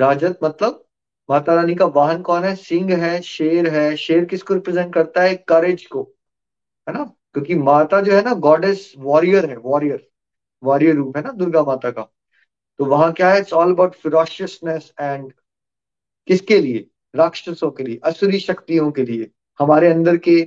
राजत 0.00 0.38
मतलब 0.44 0.84
माता 1.30 1.54
रानी 1.54 1.74
का 1.74 1.86
वाहन 1.86 2.22
कौन 2.22 2.44
है? 2.44 2.54
सिंह 2.54 3.04
है, 3.04 3.20
शेर 3.20 3.68
है। 3.68 3.96
शेर 3.96 4.24
किसको 4.24 4.54
रिप्रेजेंट 4.54 4.94
करता 4.94 5.22
है? 5.22 5.34
करेज 5.34 5.86
को। 5.86 6.12
है 6.88 6.98
ना? 6.98 7.04
क्योंकि 7.04 7.54
माता 7.54 8.00
जो 8.00 8.12
है 8.12 8.22
ना 8.22 8.34
गॉडेस 8.34 8.94
वॉरियर 8.98 9.46
है 9.46 9.56
वॉरियर 9.56 10.08
वॉरियर 10.64 10.96
रूप 10.96 11.16
है 11.16 11.22
ना, 11.22 11.30
दुर्गा 11.30 11.62
माता 11.62 11.90
का। 11.90 12.13
तो 12.80 12.84
वहाँ 12.84 13.12
क्या 13.12 13.30
है? 13.30 13.38
It's 13.40 13.52
all 13.52 13.72
about 13.72 13.94
ferociousness 13.94 14.92
and 15.00 15.32
किसके 16.28 16.60
लिए? 16.60 16.86
राक्षसों 17.14 17.70
के 17.70 17.82
लिए, 17.82 18.00
असुरी 18.04 18.38
शक्तियों 18.40 18.90
के 18.92 19.02
लिए। 19.02 19.30
हमारे 19.60 19.88
अंदर 19.88 20.16
के 20.16 20.40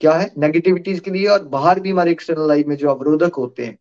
क्या 0.00 0.12
है? 0.12 0.30
नेगेटिविटीज 0.38 1.00
के 1.00 1.10
लिए 1.10 1.26
और 1.26 1.44
बाहर 1.44 1.80
भी 1.80 1.90
हमारे 1.90 2.10
एक्सटर्नल 2.10 2.48
लाइफ 2.48 2.66
में 2.66 2.76
जो 2.76 2.88
अवरोधक 2.90 3.34
होते 3.34 3.66
हैं, 3.66 3.78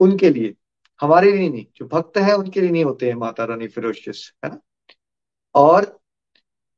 उनके 0.00 0.30
लिए। 0.30 0.54
हमारे 1.00 1.32
लिए 1.32 1.48
नहीं, 1.48 1.66
जो 1.76 1.86
भक्त 1.86 2.18
है, 2.18 2.34
उनके 2.34 2.60
लिए 2.60 2.70
नहीं 2.70 2.84
होते 2.84 3.08
हैं, 3.08 3.14
माता 3.14 3.44
रानी 3.44 3.68
फिरोशियस 3.68 4.32
है 4.44 4.50
ना? 4.50 4.58
और 5.54 5.98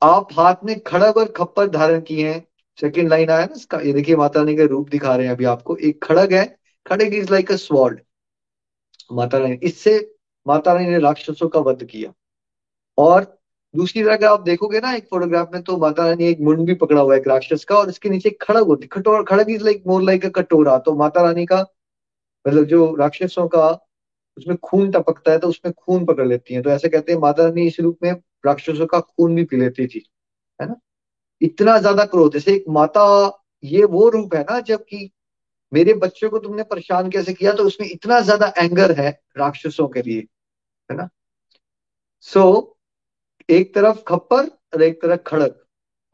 आप 0.03 0.33
हाथ 0.33 0.65
में 0.65 0.79
खड़ग 0.81 1.17
और 1.17 1.33
खप्पर 1.33 1.69
धारण 1.69 2.01
किए 2.01 2.29
हैं। 2.29 2.47
सेकेंड 2.79 3.09
लाइन 3.09 3.31
आया 3.31 3.45
ना 3.47 3.55
इसका, 3.57 3.81
ये 3.81 3.93
देखिए 3.93 4.17
माता 4.17 4.41
रानी 4.41 4.57
का 4.57 4.65
रूप 4.65 4.89
दिखा 4.89 5.15
रहे 5.17 5.27
हैं 5.27 5.35
अभी 5.35 5.45
आपको। 5.45 5.77
एक 5.77 6.03
खड़ग 6.05 6.33
है, 6.33 6.45
khadag 6.87 7.15
is 7.15 7.31
like 7.31 7.53
a 7.53 7.57
sword 7.57 8.01
Mata 9.11 9.39
Rani. 9.39 9.59
इससे 9.63 9.99
माता 10.47 10.73
रानी 10.73 10.87
ने 10.87 10.99
राक्षसों 11.01 11.49
का 11.49 11.61
वध 11.63 11.85
किया। 11.85 12.13
और 12.99 13.25
दूसरी 13.75 14.03
तरह 14.03 14.15
अगर 14.15 14.27
आप 14.27 14.41
देखोगे 14.43 14.81
ना 14.81 14.93
एक 14.95 15.07
फोटोग्राफ 15.11 15.51
में 15.53 15.63
तो 15.63 15.77
माता 15.79 16.07
रानी 16.07 16.27
एक 16.27 16.41
मुंड 16.41 16.67
भी 16.67 16.75
पकड़ा 16.77 17.01
हुआ 17.01 17.15
है 17.15 17.21
एक 17.21 17.29
राक्षस 17.29 17.65
का, 17.65 17.77
और 17.77 17.89
इसके 17.91 18.09
नीचे 18.11 18.31
खड़ग 18.43 18.67
होती 18.67 18.87
खटोर 18.89 19.25
खड़ग 19.27 19.51
is 19.51 19.65
like 19.65 19.83
more 19.87 20.03
like 20.03 20.25
a 20.27 20.29
कटोरा। 20.37 20.79
तो 20.81 20.95
माता 20.97 21.23
रानी 21.23 21.47
का 21.47 21.61
मतलब 22.45 22.65
जो 22.67 22.95
राक्षसों 22.97 23.47
का 23.49 23.69
उसमें 24.37 24.57
खून 24.59 24.91
टपकता 24.93 25.33
है 25.33 25.39
तो 25.39 25.49
उसमें 25.49 25.73
खून 25.75 26.05
पकड़ 26.07 26.27
लेती 26.29 26.55
है। 26.55 26.63
तो 26.63 26.71
ऐसे 26.71 26.89
कहते 26.89 27.13
हैं, 27.13 27.19
माता 27.21 27.45
रानी 27.45 27.67
इस 27.67 27.81
रूप 27.81 27.99
में 28.03 28.13
राक्षसों 28.47 28.87
का 28.87 29.01
खून 29.01 29.35
भी 29.37 29.45
पी 29.45 29.57
लेती 29.57 29.87
थी, 29.87 30.05
है 30.61 30.69
ना? 30.69 30.77
इतना 31.41 31.79
ज़्यादा 31.79 32.05
क्रोध। 32.07 32.33
जैसे 32.33 32.55
एक 32.55 32.65
माता, 32.71 33.05
ये 33.63 33.85
वो 33.87 34.09
रूप 34.11 34.35
है 34.35 34.43
ना, 34.43 34.61
जबकि 34.63 35.11
मेरे 35.73 35.95
बच्चों 35.95 36.31
को 36.31 36.39
तुमने 36.39 36.63
परेशान 36.63 37.11
कैसे 37.11 37.33
किया? 37.35 37.53
तो 37.53 37.65
उसमें 37.65 37.89
इतना 37.89 38.21
ज़्यादा 38.21 38.53
एंगर 38.59 38.93
है 39.01 39.11
राक्षसों 39.39 39.89
के 39.89 40.03
लिए 40.03 40.21
है 40.91 40.97
ना? 40.97 41.09
सो 42.23 42.41
so, 42.41 42.77
एक 43.49 43.75
तरफ़ 43.75 44.03
खप्पर 44.09 44.47
और 44.75 44.83
एक 44.83 45.03
तरफ़ 45.03 45.21
खड़क 45.27 45.63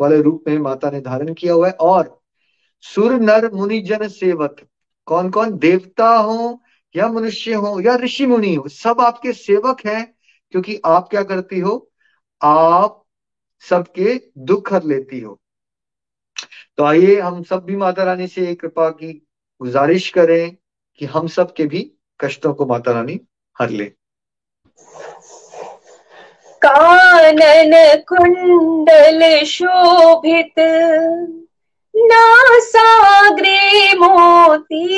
वाले 0.00 0.20
रूप 0.22 0.44
में 0.48 0.58
माता 0.58 0.90
ने 0.90 1.00
धारण 1.00 1.32
किया 1.34 1.52
हुआ 1.54 1.66
है। 1.66 1.72
और 1.72 2.20
सुर 2.84 3.12
नर 3.20 3.50
मुनि 3.52 3.80
जन 3.80 4.06
सेवक 4.08 4.56
कौन 5.08 5.30
कौन 5.30 5.58
देवता 5.58 6.08
हो 6.08 6.62
या 6.94 7.08
मनुष्य 7.08 7.54
हो 7.54 7.80
या 7.80 7.94
ऋषि 7.96 8.26
मुनि 8.26 8.54
हो 8.54 8.68
सब 8.68 9.00
आपके 9.00 9.32
सेवक 9.32 9.86
हैं 9.86 10.04
क्योंकि 10.54 10.80
आप 10.86 11.08
क्या 11.08 11.22
करती 11.22 11.60
हो? 11.60 11.90
आप 12.40 13.04
सबके 13.64 14.14
दुख 14.38 14.72
हर 14.72 14.84
लेती 14.84 15.20
हो। 15.20 15.38
तो 16.78 16.84
आइए 16.84 17.20
हम 17.20 17.42
सब 17.42 17.64
भी 17.64 17.76
माता 17.76 18.04
रानी 18.04 18.26
से 18.28 18.54
कृपा 18.54 18.88
की 18.90 19.12
गुजारिश 19.62 20.10
करें 20.10 20.56
कि 20.98 21.04
हम 21.04 21.26
सब 21.28 21.52
के 21.54 21.64
भी 21.64 21.92
कष्टों 22.20 22.54
को 22.54 22.66
माता 22.66 22.92
रानी 22.92 23.20
हर 23.58 23.70
ले। 23.70 23.84
कानन 26.64 28.02
कुंडल 28.08 29.44
शोभित, 29.44 30.58
नासाग्रे 31.96 33.94
मोती, 33.94 34.92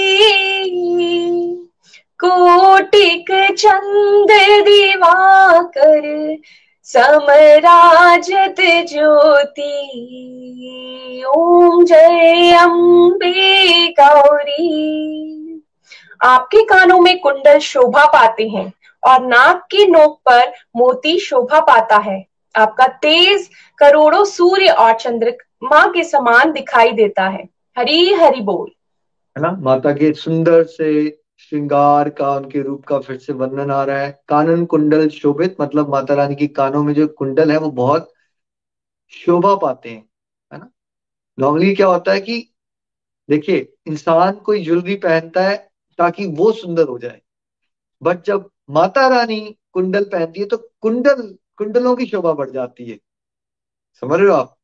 कोटिक 2.25 3.55
चंद 3.59 4.31
दिवाकर 4.65 6.03
समराजत 6.85 8.57
ज्योति। 8.89 9.75
ओम 11.37 11.85
जय 11.85 12.53
अम्बे 12.53 13.89
गौरी। 13.89 15.63
आपके 16.25 16.63
कानों 16.63 17.01
में 17.01 17.21
कुंडल 17.21 17.59
शोभा 17.59 18.07
पाते 18.07 18.49
हैं 18.49 18.73
और 19.07 19.27
नाक 19.27 19.67
की 19.71 19.87
नोक 19.87 20.21
पर 20.29 20.53
मोती 20.77 21.19
शोभा 21.19 21.61
पाता 21.61 21.97
है। 21.97 22.27
आपका 22.57 22.87
तेज 22.87 23.51
करोड़ों 23.79 24.25
सूर्य 24.25 24.67
और 24.67 24.93
चंद्र 24.93 25.37
माँ 25.63 25.91
के 25.91 26.05
समान 26.05 26.53
दिखाई 26.53 26.93
देता 26.93 27.29
है। 27.29 27.49
हरी 27.79 28.15
हरि 28.15 28.41
बोल। 28.41 28.71
है 29.39 29.43
ना? 29.43 29.57
माता 29.61 29.93
के 29.93 30.13
सुंदर 30.13 30.63
से 30.63 31.19
श्रृंगार 31.51 32.11
का 32.11 32.35
उनके 32.37 32.63
रूप 32.63 32.85
का 32.85 32.99
फिर 32.99 33.19
से 33.19 33.33
वर्णन 33.33 33.71
आ 33.71 33.85
रहा 33.85 33.99
है। 33.99 34.23
कानन 34.29 34.65
कुंडल 34.65 35.09
शोभित 35.09 35.57
मतलब 35.61 35.89
माता 35.89 36.15
रानी 36.15 36.35
की 36.35 36.49
कानों 36.49 36.83
में 36.85 36.95
जो 36.95 37.07
कुंडल 37.09 37.53
है, 37.53 37.59
वो 37.59 37.71
बहुत 37.71 38.13
शोभा 39.09 39.55
पाते 39.55 39.91
हैं, 39.91 40.09
है 40.53 40.59
ना? 40.59 40.71
नॉर्मली 41.39 41.75
क्या 41.75 41.87
होता 41.87 42.13
है 42.13 42.21
कि, 42.21 42.55
देखिए, 43.29 43.73
इंसान 43.87 44.33
कोई 44.35 44.65
ज्वेलरी 44.65 44.95
पहनता 44.95 45.43
है 45.43 45.57
ताकि 45.99 46.27
वो 46.27 46.53
सुंदर 46.53 46.89
हो 46.89 46.99
जाए। 46.99 47.21
बट 48.03 48.25
जब 48.25 48.51
माता 48.71 49.09
रानी 49.09 49.57
कुंडल 49.73 50.05
पहनती 50.05 50.41
है 50.41 50.47
तो 50.47 50.57
कुंडल, 50.81 51.35
कुंडलों 51.57 51.97
की 51.97 52.07
शोभा 52.07 52.33
बढ़ 52.33 52.51
जाती 52.51 52.91
है। 52.91 52.99
समझ 54.03 54.21
रहे 54.21 54.29
हो 54.29 54.35
आप? 54.35 54.57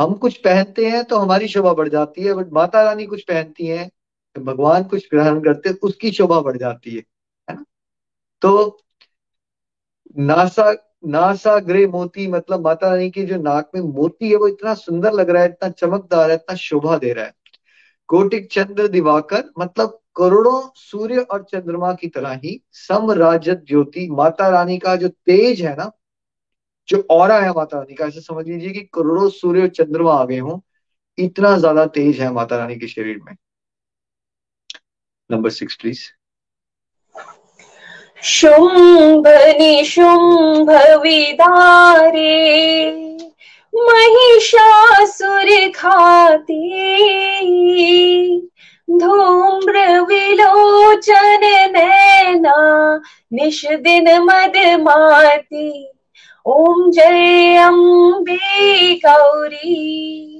हम 0.00 0.14
कुछ 0.14 0.36
पहनते 0.36 0.86
हैं 0.86 1.04
तो 1.04 1.18
हमारी 1.18 1.48
शोभा 1.48 1.72
बढ़ 1.72 1.88
जाती 1.88 2.22
है 2.22 2.34
बट 2.34 2.52
माता 2.52 2.82
रानी 2.82 3.06
कुछ 3.06 3.22
पहनती 3.22 3.66
हैं 3.66 3.90
भगवान 4.38 4.84
कुछ 4.84 5.08
ग्रहण 5.10 5.40
करते 5.40 5.70
उसकी 5.82 6.10
शोभा 6.10 6.40
बढ़ 6.40 6.56
जाती 6.56 6.90
है 6.90 7.02
है 7.48 7.56
ना? 7.56 7.64
तो 8.42 8.78
नासा 10.18 10.72
नासा 11.06 11.58
ग्रे 11.58 11.86
मोती 11.86 12.26
मतलब 12.26 12.64
माता 12.64 12.88
रानी 12.90 13.10
की 13.10 13.24
जो 13.26 13.36
नाक 13.36 13.70
में 13.74 13.82
मोती 13.82 14.30
है, 14.30 14.36
वो 14.36 14.48
इतना 14.48 14.74
सुंदर 14.74 15.12
लग 15.12 15.30
रहा 15.30 15.42
है, 15.42 15.48
इतना 15.48 15.68
चमकदार 15.68 16.30
है, 16.30 16.36
इतना 16.36 16.56
शोभा 16.56 16.96
दे 16.98 17.12
रहा 17.12 17.24
है। 17.24 17.32
कोटिक 18.08 18.48
चंद्र 18.52 18.88
दिवाकर 18.88 19.44
मतलब 19.58 19.98
करोड़ों 20.16 20.60
सूर्य 20.74 21.20
और 21.20 21.42
चंद्रमा 21.42 21.92
की 21.92 22.08
तरह 22.08 22.40
ही 22.44 22.60
समराजत 22.72 23.64
ज्योति, 23.68 24.08
माता 24.10 24.48
रानी 24.48 24.78
का 24.78 24.96
जो 24.96 25.08
तेज 25.08 25.62
है 25.62 25.76
ना, 25.76 25.90
जो 26.88 27.06
और 27.10 27.32
है 27.32 27.52
माता 27.52 27.78
रानी 27.78 27.94
का, 27.94 28.06
ऐसे 28.06 28.20
समझ 28.20 28.46
लीजिए 28.48 28.70
कि 28.70 28.80
करोड़ों 28.94 29.28
सूर्य 29.30 29.62
और 29.62 29.68
चंद्रमा 29.68 30.12
आ 30.14 30.24
गए 30.24 30.38
हों, 30.38 30.58
इतना 31.18 31.56
ज़्यादा 31.58 31.86
तेज 31.86 32.20
है 32.20 32.32
माता 32.32 32.56
रानी 32.56 32.76
के 32.76 32.88
शरीर 32.88 33.20
में। 33.26 33.34
Number 35.30 35.50
six 35.50 35.76
please 35.76 36.00
Shumbh 38.24 39.26
Nishumbh 39.58 40.70
विदारे 41.02 42.34
Mahishasur 43.74 45.50
खाती 45.76 46.62
धूम्र 48.88 50.00
विलोचन 50.00 51.44
नैना 51.72 52.56
निश 53.32 53.64
दिन 53.66 54.08
मद 54.22 54.56
माती। 54.80 55.68
ओम 56.46 56.90
जय 56.90 57.56
अम्बे 57.56 58.94
गौरी। 59.06 60.35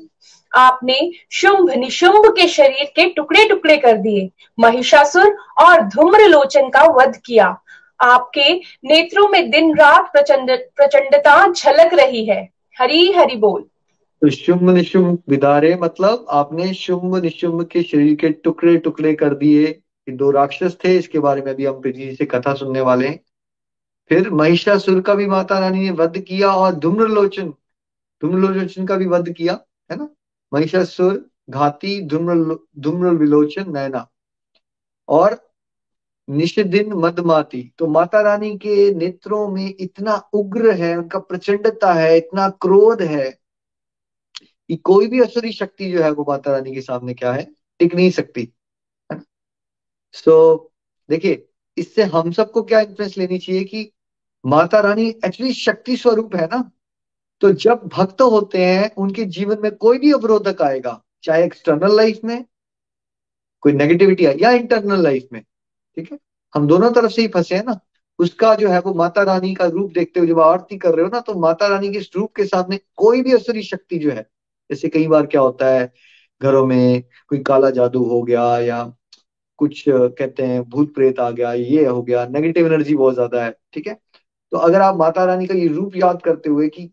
आपने 0.57 1.11
शुंभ, 1.31 1.71
निशुंभ 1.71 2.23
के 2.27 2.49
शरीर 2.49 2.85
के 2.85 3.11
टुकड़े 3.11 3.49
टुकड़े 3.49 3.77
कर 3.77 3.97
दिए। 3.97 4.31
महिषासुर 4.59 5.37
और 5.59 5.81
धूम्र 5.81 6.29
लोचन 6.29 6.69
का 6.69 6.83
वध 6.83 7.17
किया। 7.27 7.63
आपके 8.01 8.55
नेत्रों 8.85 9.29
में 9.29 9.51
दिन 9.51 9.75
रात 9.75 10.13
प्रचंड, 10.13 10.51
प्रचंडता 10.51 11.53
झलक 11.53 11.95
रही 11.95 12.25
है। 12.25 12.49
हरी, 12.81 13.13
हरि 13.13 13.37
बोल। 13.37 13.63
तो 14.23 14.31
शुंभ, 14.31 14.71
निशुंभ 14.71 15.19
विदारे 15.29 15.79
मतलब 15.83 16.27
आपने 16.31 16.75
शुंभ, 16.75 17.17
निशुंभ 17.17 17.65
के 17.65 17.83
शरीर 17.83 18.15
के 18.15 18.29
टुकड़े 18.29 18.77
टुकड़े 18.77 19.15
कर 19.15 19.35
दिए। 19.35 19.79
दो 20.09 20.31
राक्षस 20.31 20.77
थे, 20.85 20.97
इसके 20.97 21.19
बारे 21.19 21.43
में 21.43 21.55
भी 21.55 21.65
हम 21.65 21.81
प्रीति 21.81 22.15
से 22.15 22.25
कथा 22.25 22.55
सुनने 22.55 22.81
वाले 22.81 23.09
हैं। 23.09 23.21
फिर 24.09 24.31
महिषासुर 24.31 25.01
का 25.01 25.15
भी 25.15 25.27
माता 25.27 25.59
रानी 25.59 25.81
ने 25.81 25.91
वध 25.91 26.19
किया 26.19 26.49
और 26.49 26.75
धूम्रलोचन 26.75 27.49
धूम्रलोचन 28.23 28.87
का 28.87 28.97
भी 28.97 29.07
वध 29.07 29.33
किया, 29.33 29.59
है 29.91 29.97
ना? 29.97 30.09
महिषासुर 30.53 31.25
घाती 31.51 32.01
धूम्र 32.03 32.57
धूम्र 32.79 33.09
विलोचन 33.11 33.73
नैना 33.73 34.07
और 35.09 35.39
निषदिन 36.29 36.93
मदमाती। 36.93 37.63
तो 37.79 37.87
माता 37.87 38.21
रानी 38.21 38.57
के 38.59 38.93
नेत्रों 38.95 39.47
में 39.49 39.75
इतना 39.81 40.15
उग्र 40.33 40.71
है, 40.71 40.97
उनका 40.97 41.19
प्रचंडता 41.19 41.93
है, 41.95 42.17
इतना 42.17 42.49
क्रोध 42.61 43.03
है 43.03 43.31
कि 44.41 44.77
कोई 44.77 45.07
भी 45.07 45.21
असुरी 45.21 45.53
शक्ति 45.53 45.91
जो 45.93 46.03
है 46.03 46.11
वो 46.11 46.25
माता 46.29 46.53
रानी 46.53 46.75
के 46.75 46.81
सामने 46.81 47.15
क्या 47.15 47.33
है? 47.33 47.47
टिक 47.81 47.95
नहीं 47.95 48.11
सकती, 48.11 48.53
है 49.11 49.21
सो 50.15 50.73
देखिए, 51.09 51.47
इससे 51.77 52.03
हम 52.05 52.31
सबको 52.33 52.63
क्या 52.63 52.81
इन्फ्लुएंस 52.81 53.17
लेनी 53.19 53.39
चाहिए 53.39 53.65
कि 53.65 53.91
माता 54.45 54.81
रानी 54.81 55.09
एक्चुअली 55.25 55.53
शक्ति 55.55 55.97
स्वरूप 55.97 56.35
है 56.37 56.47
ना? 56.47 56.71
तो 57.43 57.51
जब 57.53 57.89
भक्त 57.93 58.21
होते 58.23 58.65
हैं, 58.65 58.91
उनके 58.97 59.25
जीवन 59.27 59.59
में 59.63 59.75
कोई 59.77 59.99
भी 59.99 60.13
अवरोधक 60.13 60.63
आएगा, 60.63 61.01
चाहे 61.25 61.45
एक्सटर्नल 61.45 61.97
लाइफ 61.97 62.21
में, 62.25 62.45
कोई 63.63 63.73
नेगेटिविटी 63.73 64.27
आए, 64.27 64.37
या 64.37 64.51
इंटरनल 64.53 65.03
लाइफ 65.03 65.29
में, 65.33 65.43
ठीक 65.97 66.13
है? 66.13 66.19
हम 66.55 66.67
दोनों 66.67 66.91
तरफ़ 66.93 67.13
से 67.13 67.23
ही 67.23 67.29
फंसे 67.29 67.55
हैं 67.55 67.65
ना। 67.65 67.79
उसका 68.19 68.55
जो 68.55 68.69
है, 68.69 68.81
वो 68.81 68.95
माता 68.95 69.23
रानी 69.23 69.55
का 69.55 69.67
रूप 69.67 69.93
देखते 69.93 70.21
हुए 70.21 70.29
जब 70.29 70.41
आरती 70.41 70.77
कर 70.79 70.95
रहे 70.95 71.05
हो 71.05 71.11
ना 71.13 71.21
तो 71.21 71.35
माता 71.41 71.67
रानी 71.69 71.91
के 71.93 71.99
इस 71.99 72.11
रूप 72.17 72.33
के 72.37 72.45
सामने 72.47 72.79
कोई 72.97 73.23
भी 73.23 73.33
असुरी 73.33 73.63
शक्ति 73.63 73.99
जो 73.99 74.11
है, 74.11 74.23
जैसे 74.71 74.89
कई 74.89 75.07
बार 75.07 75.27
क्या 75.27 75.41
होता 75.41 75.67
है, 75.71 75.93
घरों 76.41 76.67
में 76.67 77.03
कोई 77.29 77.39
काला 77.43 77.71
जादू 77.71 78.05
हो 78.05 78.23
गया, 78.23 78.59
या 78.61 78.83
कुछ, 79.59 79.85
कहते 79.89 80.43
हैं, 80.43 80.63
भूत 80.65 80.95
प्रेत 80.95 81.21
आ 81.21 81.31
गया, 81.31 81.53
ये 81.53 81.85
हो 81.87 82.03
गया 82.03 82.27
नेगेटिव 82.27 82.67
एनर्जी 82.67 82.95
बहुत 82.97 83.15
ज़्यादा 83.15 83.45
है, 83.45 83.55
ठीक 83.75 83.87
है? 83.87 83.95
तो 84.53 84.57
अगर 84.59 84.81
आप 84.81 84.97
माता 84.97 85.25
रानी 85.25 85.47
का 85.47 85.55
ये 85.55 85.69
रूप 85.69 85.97
याद 85.97 86.23
करते 86.23 86.51
हुए 86.51 86.69
कि 86.69 86.91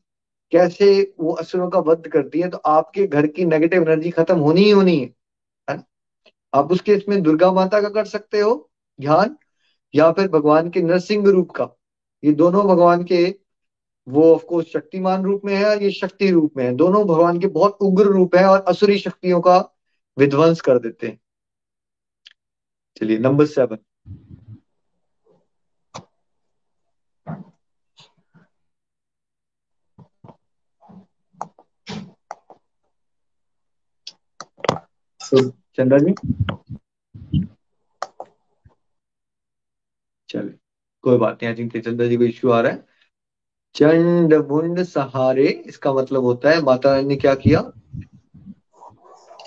कैसे 0.53 1.13
वो 1.19 1.33
असुरों 1.33 1.69
का 1.69 1.79
वध 1.79 2.07
करती 2.07 2.39
है 2.39 2.49
तो 2.49 2.57
आपके 2.57 3.07
घर 3.07 3.27
की 3.27 3.45
नेगेटिव 3.45 3.81
एनर्जी 3.81 4.09
खत्म 4.09 4.37
होनी 4.37 4.63
ही 4.63 4.69
होनी 4.69 4.97
है 4.97 5.15
है 5.69 5.75
ना? 5.75 5.83
आप 6.53 6.71
उसके 6.71 6.93
इसमें 6.93 7.21
दुर्गा 7.23 7.51
माता 7.51 7.81
का 7.81 7.89
कर 7.89 8.05
सकते 8.05 8.39
हो, 8.39 8.71
ध्यान, 9.01 9.35
या 9.95 10.11
फिर 10.11 10.27
भगवान 10.27 10.69
के 10.69 10.81
नरसिंह 10.81 11.29
रूप 11.29 11.51
का। 11.51 11.69
ये 12.23 12.31
दोनों 12.31 12.67
भगवान 12.67 13.03
के, 13.03 13.35
वो 14.07 14.33
ऑफ़ 14.35 14.45
कोर्स 14.45 14.67
शक्तिमान 14.67 15.23
रूप 15.23 15.41
में 15.45 15.55
है 15.55 15.65
और 15.65 15.83
ये 15.83 15.91
शक्ति 15.91 16.29
रूप 16.31 16.53
में 16.57 16.65
है। 16.65 16.75
दोनों 16.75 17.07
भगवान 17.07 17.39
के 17.39 17.47
बहुत 17.47 17.77
उग्र 17.81 18.03
रूप 18.03 18.35
है 18.35 18.45
और 18.45 18.65
असुरी 18.67 18.97
शक्तियों 18.97 19.41
का 19.41 19.57
विध्वंस 20.17 20.61
कर 20.61 20.79
देते 20.79 21.07
हैं। 21.07 21.19
चलिए 22.97 23.17
नंबर 23.17 23.45
सेवन 23.45 23.77
तो 35.33 35.49
चंद्रा 35.49 35.97
जी? 35.97 36.13
चलिए 40.29 40.55
कोई 41.03 41.17
बात 41.17 41.43
नहीं 41.43 41.55
थिंक 41.55 41.77
चंद्रा 41.77 42.07
जी 42.07 42.17
को 42.17 42.23
इश्यू 42.23 42.51
आ 42.51 42.59
रहा 42.61 42.71
है। 42.71 42.85
चंड 43.75 44.33
मुंड 44.51 44.83
सहारे 44.83 45.47
इसका 45.65 45.93
मतलब 45.93 46.23
होता 46.23 46.49
है 46.49 46.61
माता 46.61 46.93
रानी 46.93 47.07
ने 47.07 47.15
क्या 47.15 47.35
किया? 47.35 47.59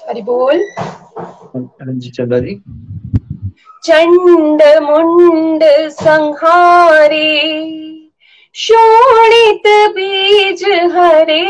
हरि 0.09 0.23
बोल। 0.23 0.65
जी 2.01 2.11
चंद्रा 2.11 2.39
जी। 2.39 2.55
चंड 3.85 4.63
मुंड 4.83 5.63
संहारे 5.93 7.31
शोणित 8.55 9.63
बीज 9.95 10.65
हरे। 10.93 11.43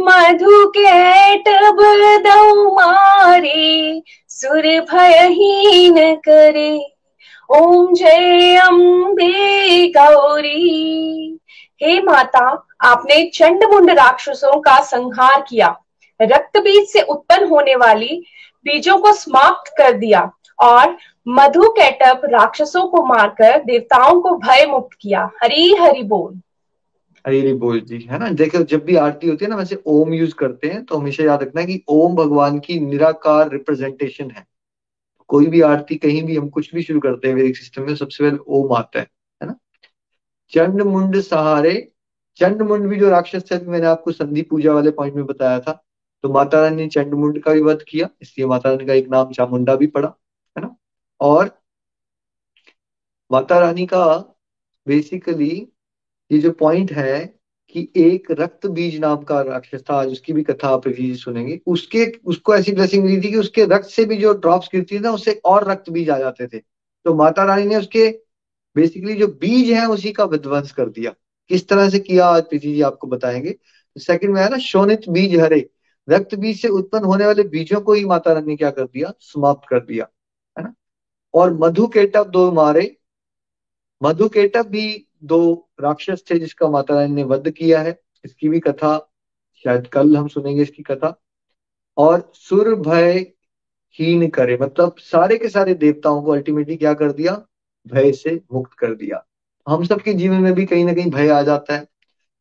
मधु 0.00 0.66
केटब 0.68 1.78
दौ 2.26 2.70
मारे 2.74 4.02
सुर 4.28 4.62
भयहीन 4.92 6.14
करे। 6.16 6.96
ओम 7.50 7.94
जय 7.94 8.56
अम्बे 8.56 9.86
गौरी। 9.88 11.38
हे 11.82 12.00
माता, 12.02 12.66
आपने 12.80 13.24
चंड 13.34 13.64
मुंड 13.64 13.90
राक्षसों 13.90 14.60
का 14.60 14.80
संहार 14.80 15.40
किया। 15.48 15.76
रक्त 16.22 16.58
बीज 16.58 16.88
से 16.88 17.00
उत्पन्न 17.02 17.48
होने 17.48 17.74
वाली 17.76 18.22
बीजों 18.64 18.96
को 18.98 19.12
समाप्त 19.12 19.72
कर 19.78 19.92
दिया 19.92 20.30
और 20.58 20.96
मधु 21.28 21.68
कैटअप 21.68 22.22
राक्षसों 22.24 22.86
को 22.86 23.04
मारकर 23.04 23.58
देवताओं 23.58 24.20
को 24.20 24.30
भय 24.36 24.66
मुक्त 24.66 24.96
किया। 25.00 25.30
हरी 25.42 25.74
हरि 25.74 26.02
बोल। 26.02 26.40
हरी 27.24 27.52
बोल 27.54 27.80
जी, 27.80 27.98
है 28.00 28.18
ना? 28.18 28.28
देखो, 28.30 28.62
जब 28.64 28.84
भी 28.84 28.94
आरती 28.96 29.28
होती 29.28 29.44
है 29.44 29.48
ना, 29.50 29.56
वैसे 29.56 29.82
ओम 29.86 30.12
यूज़ 30.14 30.34
करते 30.34 30.68
हैं 30.68 30.84
तो 30.84 30.96
हमेशा 30.96 31.24
याद 31.24 31.42
रखना 31.42 31.60
है 31.60 31.66
कि 31.66 31.82
ओम 31.88 32.14
भगवान 32.16 32.58
की 32.58 32.78
निराकार 32.80 33.50
रिप्रेजेंटेशन 33.50 34.30
है। 34.30 34.44
कोई 35.30 35.46
भी 35.46 35.60
आरती, 35.62 35.96
कहीं 35.96 36.22
भी 36.24 36.36
हम 36.36 36.48
कुछ 36.48 36.74
भी 36.74 36.82
शुरू 36.82 37.00
करते 37.00 37.28
हैं, 37.28 37.34
वैदिक 37.34 37.56
सिस्टम 37.56 37.82
में, 37.82 37.94
सबसे 37.96 38.24
पहले 38.24 38.38
ओम 38.48 38.72
आता 38.74 38.98
है 39.00 39.06
है 39.40 39.46
ना? 39.48 39.54
चंड 40.52 40.82
मुंड 40.82 41.20
सहारे 41.20 41.74
चंड 42.38 42.62
मुंड 42.62 42.86
भी 42.88 42.96
जो 42.96 43.10
राक्षस 43.10 43.44
थे, 43.50 43.58
मैंने 43.66 43.86
आपको 43.86 44.12
संधि 44.12 44.42
पूजा 44.42 44.72
वाले 44.72 44.90
पॉइंट 44.90 45.14
में 45.14 45.24
बताया 45.26 45.60
था 45.60 45.72
तो 46.24 46.28
माता 46.28 46.60
रानी 46.60 46.76
ने 46.76 46.88
चंड 46.88 47.14
मुंड 47.14 47.42
का 47.42 47.52
भी 47.52 47.60
वध 47.62 47.82
किया, 47.88 48.08
इसलिए 48.22 48.46
माता 48.46 48.70
रानी 48.70 48.86
का 48.86 48.94
एक 48.94 49.08
नाम 49.10 49.30
चामुंडा 49.32 49.74
भी 49.76 49.86
पड़ा, 49.88 50.08
है 50.56 50.62
ना? 50.62 50.74
और 51.20 51.50
माता 53.30 53.58
रानी 53.58 53.86
का 53.86 54.04
बेसिकली 54.86 55.50
ये 56.32 56.38
जो 56.38 56.50
पॉइंट 56.52 56.92
है 56.92 57.40
कि 57.70 57.88
एक 57.96 58.26
रक्त 58.30 58.66
बीज 58.66 58.98
नाम 58.98 59.16
का 59.16 59.40
राक्षस 59.40 59.82
था, 59.90 59.94
आज 59.94 60.08
उसकी 60.08 60.32
भी 60.32 60.42
कथा 60.42 60.68
आप 60.68 60.88
जी 60.88 61.14
सुनेंगे, 61.14 61.60
उसके, 61.66 62.12
उसको 62.24 62.54
ऐसी 62.54 62.72
ब्लेसिंग 62.72 63.04
मिली 63.04 63.16
थी 63.16 63.30
कि 63.30 63.36
उसके 63.36 63.64
रक्त 63.64 63.88
से 63.88 64.04
भी 64.04 64.16
जो 64.16 64.32
ड्रॉप्स 64.32 64.68
गिरती 64.72 64.94
थी 64.94 65.00
ना, 65.00 65.12
उससे 65.12 65.40
और 65.44 65.70
रक्त 65.70 65.90
बीज 65.90 66.10
आ 66.10 66.18
जाते 66.18 66.46
थे। 66.46 66.58
तो 67.04 67.14
माता 67.14 67.44
रानी 67.44 67.64
ने 67.64 67.76
उसके 67.76 68.20
बेसिकली 68.76 69.14
जो 69.14 69.26
बीज 69.26 69.70
है, 69.70 69.86
उसी 69.86 70.12
का 70.12 70.24
विध्वंस 70.24 70.72
कर 70.72 70.88
दिया। 70.88 71.14
किस 71.48 71.68
तरह 71.68 71.88
से 71.90 71.98
किया, 71.98 72.26
आज 72.26 72.42
प्रीति 72.42 72.74
जी 72.74 72.82
आपको 72.82 73.06
बताएँगे। 73.06 73.56
सेकंड 73.98 74.30
में 74.30 74.42
है 74.42 74.50
ना 74.50 74.58
शोनित 74.58 75.08
बीज 75.08 75.40
हरे। 75.40 75.70
रक्त 76.10 76.34
बीज 76.34 76.62
से 76.62 76.68
उत्पन्न 76.68 77.04
होने 77.04 77.26
वाले 77.26 77.42
बीजों 77.42 77.80
को 77.80 77.92
ही 77.92 78.04
माता 78.04 78.32
रानी 78.32 78.56
क्या 78.56 78.70
कर 78.70 78.84
दिया? 78.84 79.12
समाप्त 79.20 79.68
कर 79.68 79.80
दिया, 79.80 80.08
है 80.58 80.64
ना? 80.64 80.74
और 81.34 81.54
मधु 81.54 81.86
केटप 81.86 82.26
दो 82.26 82.52
मारे। 82.52 82.96
मधु 84.02 84.28
केटप 84.28 84.66
भी 84.66 85.06
दो 85.24 85.70
राक्षस 85.80 86.24
थे 86.30 86.38
जिसका 86.38 86.68
माता 86.68 86.94
रानी 86.94 87.14
ने 87.14 87.22
वध 87.22 87.50
किया 87.50 87.80
है। 87.80 88.00
इसकी 88.24 88.48
भी 88.48 88.60
कथा 88.60 89.12
शायद 89.64 89.86
कल 89.86 90.16
हम 90.16 90.28
सुनेंगे 90.28 90.62
इसकी 90.62 90.82
कथा। 90.82 91.20
और 91.96 92.32
सुर 92.34 92.74
भय 92.74 93.32
हीन 93.94 94.28
करे 94.28 94.58
मतलब 94.62 94.94
सारे 94.98 95.38
के 95.38 95.48
सारे 95.48 95.74
देवताओं 95.74 96.22
को 96.22 96.32
अल्टीमेटली 96.32 96.76
क्या 96.76 96.94
कर 96.94 97.12
दिया? 97.12 97.46
भय 97.88 98.12
से 98.12 98.40
मुक्त 98.52 98.72
कर 98.72 98.94
दिया। 98.94 99.26
हम 99.68 99.84
सबके 99.84 100.12
जीवन 100.12 100.36
में 100.36 100.52
भी 100.52 100.66
कहीं 100.66 100.84
ना 100.84 100.92
कहीं 100.92 101.10
भय 101.10 101.28
आ 101.28 101.42
जाता 101.42 101.74
है। 101.74 101.84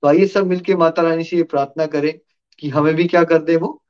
तो 0.01 0.07
आइए 0.07 0.25
सब 0.25 0.47
मिलके 0.47 0.75
माता 0.75 1.01
रानी 1.01 1.23
से 1.23 1.37
ये 1.37 1.43
प्रार्थना 1.43 1.85
करें 1.85 2.19
कि 2.59 2.69
हमें 2.69 2.95
भी 2.95 3.05
क्या 3.05 3.23
कर 3.23 3.41
दे 3.41 3.55
वो? 3.55 3.83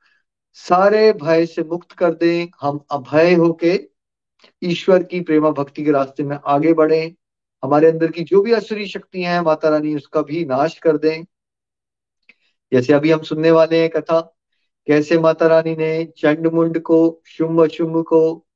सारे 0.54 1.12
भय 1.12 1.46
से 1.46 1.62
मुक्त 1.62 1.92
कर 1.92 2.14
दे, 2.14 2.50
हम 2.60 2.84
अभय 2.90 3.34
होके 3.34 3.88
ईश्वर 4.62 5.02
की 5.02 5.20
प्रेमा 5.20 5.50
भक्ति 5.50 5.84
के 5.84 5.90
रास्ते 5.90 6.22
में 6.22 6.38
आगे 6.46 6.72
बढ़े। 6.72 7.16
हमारे 7.64 7.90
अंदर 7.90 8.10
की 8.10 8.24
जो 8.24 8.42
भी 8.42 8.52
असुरी 8.52 8.86
शक्तियाँ 8.86 9.32
हैं, 9.32 9.40
माता 9.40 9.68
रानी, 9.68 9.94
उसका 9.94 10.22
भी 10.22 10.44
नाश 10.44 10.78
कर 10.78 10.96
दें। 10.96 11.24
जैसे 12.72 12.92
अभी 12.92 13.10
हम 13.10 13.22
सुनने 13.22 13.50
वाले 13.50 13.80
हैं 13.80 13.90
कथा, 13.90 14.20
कैसे 14.86 15.18
माता 15.18 15.46
रानी 15.46 15.76
ने 15.76 16.04
चंड 16.04 16.46
मुंड 16.46 16.82
को, 16.82 17.22
शुंभ 17.26 17.66
शुंभ 17.66 18.04
को, 18.04 18.46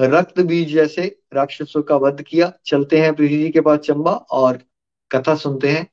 रक्त 0.00 0.40
बीज 0.40 0.74
जैसे 0.74 1.20
राक्षसों 1.34 1.82
का 1.82 1.96
वध 1.96 2.22
किया। 2.22 2.52
चलते 2.66 3.00
हैं 3.00 3.14
प्रीति 3.14 3.38
जी 3.38 3.50
के 3.50 3.60
पास 3.60 3.78
चंबा 3.78 4.12
और 4.12 4.58
कथा 5.12 5.34
सुनते 5.34 5.70
हैं। 5.70 5.86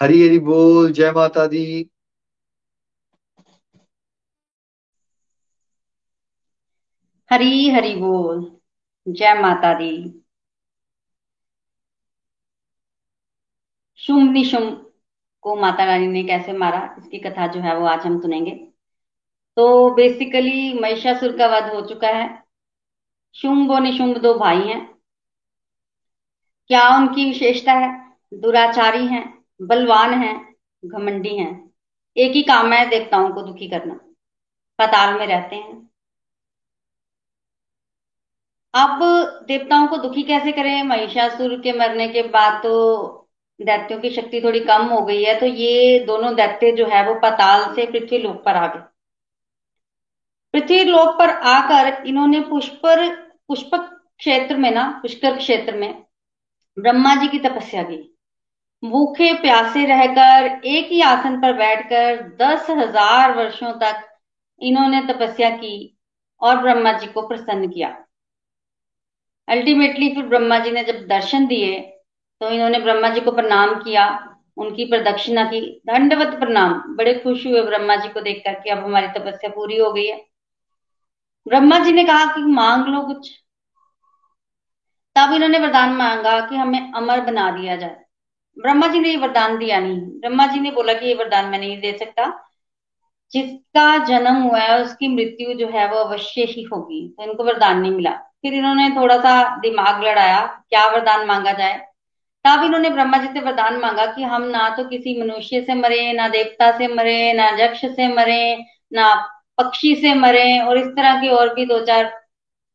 हरी 0.00 0.26
हरी 0.26 0.38
बोल, 0.38 0.92
जय 0.92 1.12
माता 1.12 1.46
दी। 1.46 1.90
हरी 7.30 7.70
हरी 7.70 7.94
बोल, 7.94 8.56
जय 9.08 9.34
माता 9.34 9.74
दी। 9.74 10.23
शुंभ 14.06 14.32
निशुंभ 14.32 14.92
को 15.40 15.56
माता 15.56 15.84
रानी 15.84 16.06
ने 16.06 16.22
कैसे 16.22 16.52
मारा? 16.52 16.96
इसकी 16.98 17.18
कथा 17.18 17.46
जो 17.46 17.60
है 17.60 17.76
वो 17.76 17.86
आज 17.86 18.06
हम 18.06 18.20
सुनेंगे। 18.20 18.50
तो 19.56 19.90
बेसिकली 19.94 20.78
महिषासुर 20.78 21.38
का 21.38 21.46
वध 21.46 21.74
हो 21.74 21.80
चुका 21.80 22.08
है। 22.08 22.44
शुंभ 23.34 23.70
और 23.70 23.80
निशुंभ 23.80 24.18
दो 24.18 24.34
भाई 24.34 24.60
हैं। 24.60 24.94
क्या 26.68 26.96
उनकी 26.96 27.24
विशेषता 27.24 27.72
है? 27.72 28.16
दुराचारी 28.34 29.06
हैं, 29.06 29.44
बलवान 29.62 30.14
हैं, 30.14 30.54
घमंडी 30.84 31.36
हैं। 31.36 31.70
एक 32.16 32.32
ही 32.32 32.42
काम 32.42 32.72
है, 32.72 32.86
देवताओं 32.86 33.30
को 33.30 33.42
दुखी 33.42 33.68
करना। 33.68 33.94
पताल 34.78 35.18
में 35.18 35.26
रहते 35.26 35.56
हैं। 35.56 35.90
अब 38.74 38.98
देवताओं 39.48 39.86
को 39.86 39.96
दुखी 39.96 40.22
कैसे 40.22 40.52
करें? 40.52 40.82
महिषासुर 40.82 41.60
के 41.60 41.72
मरने 41.72 42.08
के 42.08 42.22
बाद 42.22 42.62
तो 42.62 43.23
दैत्यों 43.60 43.98
की 44.00 44.10
शक्ति 44.10 44.40
थोड़ी 44.44 44.60
कम 44.60 44.86
हो 44.86 45.00
गई 45.00 45.22
है 45.24 45.38
तो 45.40 45.46
ये 45.46 45.98
दोनों 46.06 46.34
दैत्य 46.36 46.72
जो 46.72 46.86
है 46.86 47.06
वो 47.06 47.14
पाताल 47.20 47.74
से 47.74 47.86
पृथ्वी 47.86 48.18
लोक 48.18 48.42
पर 48.44 48.56
आ 48.56 48.66
गए। 48.66 48.80
पृथ्वी 50.54 50.82
लोक 50.84 51.18
पर 51.18 51.30
आकर 51.48 52.02
इन्होंने 52.06 52.40
पुष्पर 52.40 53.08
पुष्पक 53.48 53.90
क्षेत्र 54.18 54.56
में 54.56 54.70
ना, 54.70 54.88
पुष्कर 55.02 55.36
क्षेत्र 55.36 55.76
में 55.76 56.04
ब्रह्मा 56.76 57.14
जी 57.14 57.28
की 57.28 57.38
तपस्या 57.38 57.82
की। 57.82 57.96
भूखे 58.82 59.32
प्यासे 59.32 59.84
रहकर, 59.86 60.60
एक 60.66 60.88
ही 60.88 61.00
आसन 61.02 61.40
पर 61.40 61.52
बैठकर 61.52 62.22
दस 62.40 62.70
हज़ार 62.70 63.36
वर्षों 63.36 63.72
तक 63.80 64.02
इन्होंने 64.60 65.00
तपस्या 65.04 65.50
की 65.50 65.76
और 66.42 66.60
ब्रह्मा 66.62 66.92
जी 66.92 67.06
को 67.06 67.26
प्रसन्न 67.28 67.68
किया। 67.68 67.88
अल्टीमेटली 69.48 70.14
फिर 70.14 70.26
ब्रह्मा 70.26 70.58
जी 70.58 70.70
ने 70.70 70.84
जब 70.84 71.06
दर्शन 71.06 71.46
दिए 71.46 71.80
तो 72.40 72.50
इन्होंने 72.50 72.78
ब्रह्मा 72.78 73.08
जी 73.08 73.20
को 73.20 73.32
प्रणाम 73.32 73.74
किया, 73.74 74.36
उनकी 74.56 74.84
प्रदक्षिणा 74.84 75.44
की, 75.44 75.82
दंडवत 75.86 76.38
प्रणाम। 76.38 76.72
बड़े 76.72 77.14
खुश 77.14 77.46
हुए 77.46 77.62
ब्रह्मा 77.62 77.96
जी 77.96 78.08
को 78.08 78.20
देख 78.20 78.42
करके, 78.44 78.70
अब 78.70 78.78
हमारी 78.78 79.06
तपस्या 79.06 79.50
पूरी 79.50 79.76
हो 79.76 79.92
गई 79.92 80.06
है। 80.06 80.24
ब्रह्मा 81.48 81.78
जी 81.78 81.92
ने 81.92 82.04
कहा 82.04 82.24
कि 82.24 82.40
मांग 82.40 82.86
लो 82.86 83.00
कुछ। 83.00 83.30
तब 85.16 85.32
इन्होंने 85.32 85.58
वरदान 85.58 85.92
मांगा 85.92 86.40
कि 86.40 86.56
हमें 86.56 86.92
अमर 86.92 87.20
बना 87.20 87.50
दिया 87.50 87.76
जाए। 87.76 87.96
ब्रह्मा 88.58 88.86
जी 88.86 89.00
ने 89.00 89.08
ये 89.08 89.16
वरदान 89.16 89.58
दिया 89.58 89.78
नहीं। 89.78 90.00
ब्रह्मा 90.00 90.46
जी 90.46 90.60
ने 90.60 90.70
बोला 90.70 90.92
कि 90.92 91.06
ये 91.06 91.14
वरदान 91.14 91.44
मैं 91.44 91.58
नहीं 91.58 91.80
दे 91.80 91.96
सकता। 91.98 92.50
जिसका 93.32 94.04
जन्म 94.04 94.34
हुआ 94.34 94.58
है, 94.58 94.84
उसकी 94.84 95.08
मृत्यु 95.08 95.54
जो 95.54 95.68
है, 95.68 95.90
वो 95.90 95.96
अवश्य 95.96 96.42
ही 96.42 96.62
होगी। 96.62 97.08
तो 97.08 97.24
इनको 97.24 97.44
वरदान 97.44 97.80
नहीं 97.80 97.92
मिला। 97.92 98.10
फिर 98.10 98.54
इन्होंने 98.54 98.90
थोड़ा 98.90 99.18
सा 99.18 99.56
दिमाग 99.56 100.04
लड़ाया, 100.04 100.64
क्या 100.70 100.86
वरदान 100.86 101.26
मांगा 101.26 101.52
जाए। 101.52 101.93
तब 102.44 102.64
इन्होंने 102.64 102.90
ब्रह्मा 102.90 103.18
जी 103.18 103.26
से 103.26 103.40
वरदान 103.40 103.76
मांगा 103.76 104.06
कि 104.06 104.22
हम 104.22 104.42
ना 104.42 104.68
तो 104.76 104.84
किसी 104.84 105.20
मनुष्य 105.20 105.60
से 105.62 105.74
मरे, 105.74 106.12
ना 106.12 106.28
देवता 106.28 106.70
से 106.78 106.86
मरे, 106.86 107.32
ना 107.32 107.48
यक्ष 107.64 107.80
से 107.86 108.08
मरे, 108.08 108.64
ना 108.92 109.14
पक्षी 109.58 109.94
से 109.96 110.14
मरे, 110.14 110.60
और 110.60 110.78
इस 110.78 110.86
तरह 110.86 111.20
की 111.20 111.28
और 111.28 111.54
भी 111.54 111.66
दो 111.66 111.84
चार 111.84 112.12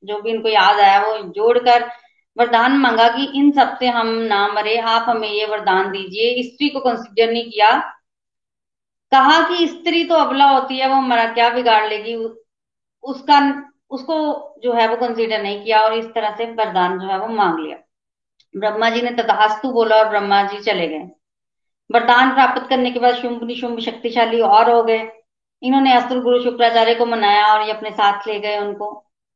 जो 0.04 0.22
भी 0.22 0.30
इनको 0.30 0.50
याद 0.50 0.80
आया 0.80 1.00
वो 1.02 1.18
जोड़कर 1.18 1.90
वरदान 2.38 2.78
मांगा 2.78 3.08
कि 3.08 3.24
इन 3.36 3.52
सबसे 3.52 3.88
हम 3.88 4.08
ना 4.08 4.48
मरे, 4.48 4.78
आप 4.78 5.06
हमें 5.10 5.28
ये 5.30 5.46
वरदान 5.46 5.92
दीजिए। 5.92 6.44
स्त्री 6.44 6.70
को 6.70 6.80
कंसिडर 6.80 7.32
नहीं 7.32 7.50
किया। 7.52 7.72
कहा 9.12 9.42
कि 9.50 9.68
स्त्री 9.68 10.04
तो 10.06 10.16
अबला 10.16 10.46
होती 10.46 10.78
है, 10.78 10.88
वो 10.88 10.96
हमारा 10.96 11.26
क्या 11.34 11.50
बिगाड़ 11.50 11.88
लेगी? 11.90 12.16
उसका, 13.04 13.40
उसको 13.90 14.18
जो 14.64 14.74
है 14.74 14.88
वो 14.88 14.96
कंसीडर 14.96 15.42
नहीं 15.44 15.64
किया 15.64 15.82
और 15.82 15.94
इस 15.94 16.06
तरह 16.06 16.36
से 16.38 16.46
वरदान 16.46 17.00
जो 17.00 17.08
है 17.08 17.20
वो 17.20 17.28
मांग 17.28 17.60
लिया। 17.60 17.78
ब्रह्मा 18.56 18.90
जी 18.90 19.02
ने 19.02 19.12
तथास्तु 19.14 19.72
बोला 19.72 19.96
और 19.96 20.10
ब्रह्मा 20.10 20.42
जी 20.44 20.60
चले 20.62 20.88
गए। 20.88 21.10
वरदान 21.90 22.34
प्राप्त 22.34 22.70
करने 22.70 22.92
के 22.92 23.00
बाद 23.00 23.16
शुंभ 23.16 23.44
निशुंभ 23.44 23.80
शक्तिशाली 23.80 24.42
और 24.42 24.70
हो 24.72 24.84
गए। 24.84 25.08
इन्होंने 25.62 25.94
असुर 25.94 26.20
गुरु 26.24 26.42
शुक्राचार्य 26.44 26.96
को 26.96 27.06
मनाया 27.06 27.46
और 27.48 27.66
ये 27.68 27.72
अपने 27.72 27.92
साथ 27.92 28.28
ले 28.28 28.40
गए 28.40 28.58
उनको। 28.58 28.92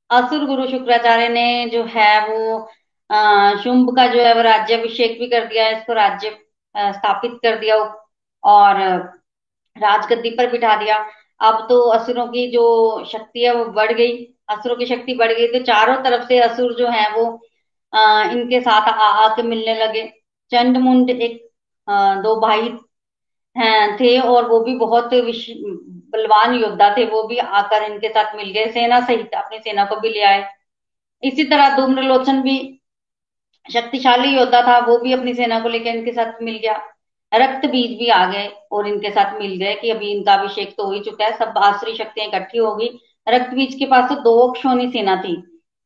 असुर 0.09 0.45
गुरु 0.45 0.67
शुक्राचार्य 0.67 1.27
ने 1.29 1.69
जो 1.69 1.83
है 1.89 2.19
वो 2.27 2.67
शुंभ 3.63 3.89
का 3.95 4.05
जो 4.07 4.21
है 4.21 4.33
वो 4.35 4.41
राज्य 4.41 4.75
अभिषेक 4.75 5.19
भी 5.19 5.27
कर 5.29 5.45
दिया, 5.47 5.67
इसको 5.69 5.93
राज्य 5.93 6.29
स्थापित 6.75 7.31
कर 7.43 7.59
दिया 7.59 7.75
और 8.43 8.79
राजगद्दी 9.75 10.29
पर 10.29 10.49
बिठा 10.51 10.75
दिया। 10.77 10.97
अब 11.41 11.65
तो 11.69 11.79
असुरों 11.91 12.27
की 12.27 12.47
जो 12.51 12.63
शक्ति 13.05 13.43
है 13.43 13.53
वो 13.55 13.65
बढ़ 13.73 13.91
गई। 13.93 14.13
असुरों 14.49 14.75
की 14.75 14.85
शक्ति 14.85 15.13
बढ़ 15.15 15.31
गई 15.31 15.47
तो 15.49 15.63
चारों 15.65 15.95
तरफ़ 16.03 16.27
से 16.27 16.39
असुर 16.41 16.73
जो 16.75 16.87
है 16.89 17.09
वो 17.11 17.25
इनके 17.93 18.61
साथ 18.61 18.89
आके 18.89 19.43
मिलने 19.43 19.75
लगे। 19.77 20.03
चंड 20.51 20.77
मुंड 20.79 21.09
एक 21.09 21.41
दो 22.23 22.35
भाई 22.41 22.61
हैं, 23.55 23.95
थे 23.97 24.17
और 24.19 24.47
वो 24.49 24.59
भी 24.59 24.75
बहुत 24.77 25.09
बलवान 26.13 26.53
योद्धा 26.55 26.89
थे। 26.97 27.05
वो 27.05 27.23
भी 27.27 27.37
आकर 27.37 27.83
इनके 27.83 28.09
साथ 28.09 28.35
मिल 28.37 28.49
गए। 28.51 28.65
सेना 28.71 28.99
सहित 29.01 29.33
अपनी 29.35 29.59
सेना 29.59 29.85
को 29.85 29.95
भी 29.99 30.09
ले 30.09 30.21
आए। 30.23 30.43
इसी 31.23 31.43
तरह 31.45 31.75
धूम्रलोचन 31.77 32.41
भी 32.41 32.57
शक्तिशाली 33.69 34.35
योद्धा 34.37 34.61
था। 34.61 34.77
वो 34.87 34.97
भी 34.97 35.13
अपनी 35.13 35.33
सेना 35.33 35.59
को 35.59 35.69
लेकर 35.69 35.95
इनके 35.95 36.11
साथ 36.13 36.41
मिल 36.43 36.57
गया। 36.57 36.81
रक्त 37.31 37.65
बीज 37.67 37.97
भी 37.99 38.09
आ 38.09 38.25
गए 38.31 38.47
और 38.71 38.87
इनके 38.87 39.09
साथ 39.11 39.39
मिल 39.39 39.55
गए 39.57 39.73
कि 39.75 39.89
अभी 39.89 40.11
इनका 40.11 40.33
अभिषेक 40.33 40.75
तो 40.77 40.85
हो 40.85 40.91
ही 40.91 40.99
चुका 41.01 41.25
है। 41.25 41.37
सब 41.37 41.57
आश्री 41.59 41.95
शक्तियाँ 41.95 42.27
इकट्ठी 42.27 42.57
होगी। 42.57 42.89
रक्त 43.27 43.53
बीज 43.53 43.75
के 43.75 43.85
पास 43.85 44.09
तो 44.09 44.15
दो 44.23 44.51
क्षोणी 44.51 44.91
सेना 44.91 45.15
थी। 45.15 45.35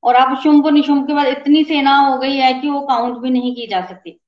और 0.08 0.16
अब 0.16 0.36
शुंभ 0.42 0.68
निशुंभ 0.70 1.06
के 1.08 1.14
बाद 1.14 1.28
इतनी 1.28 1.64
सेना 1.66 1.96
हो 1.98 2.18
गई 2.18 2.36
है 2.38 2.54
कि 2.62 2.70
वो 2.70 2.82
काउंट 2.84 3.18
भी 3.18 3.30
नहीं 3.30 3.54
की 3.56 3.68
जा 3.68 3.86
सकती। 3.86 4.20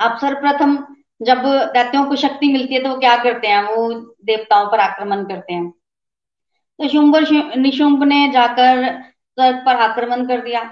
अब 0.00 0.16
सर्वप्रथम 0.18 0.76
जब 1.20 1.42
दैत्यों 1.74 2.04
को 2.06 2.16
शक्ति 2.18 2.52
मिलती 2.52 2.74
है 2.74 2.82
तो 2.82 2.88
वो 2.88 2.96
क्या 2.98 3.16
करते 3.22 3.48
हैं? 3.48 3.62
वो 3.66 3.90
देवताओं 4.24 4.66
पर 4.70 4.80
आक्रमण 4.80 5.24
करते 5.26 5.52
हैं। 5.52 5.70
तो 6.78 6.88
शुंभ 6.88 7.16
निशुंभ 7.58 8.02
ने 8.04 8.28
जाकर 8.32 8.84
स्वर्ग 9.38 9.56
पर 9.66 9.76
आक्रमण 9.78 10.26
कर 10.28 10.40
दिया 10.40 10.62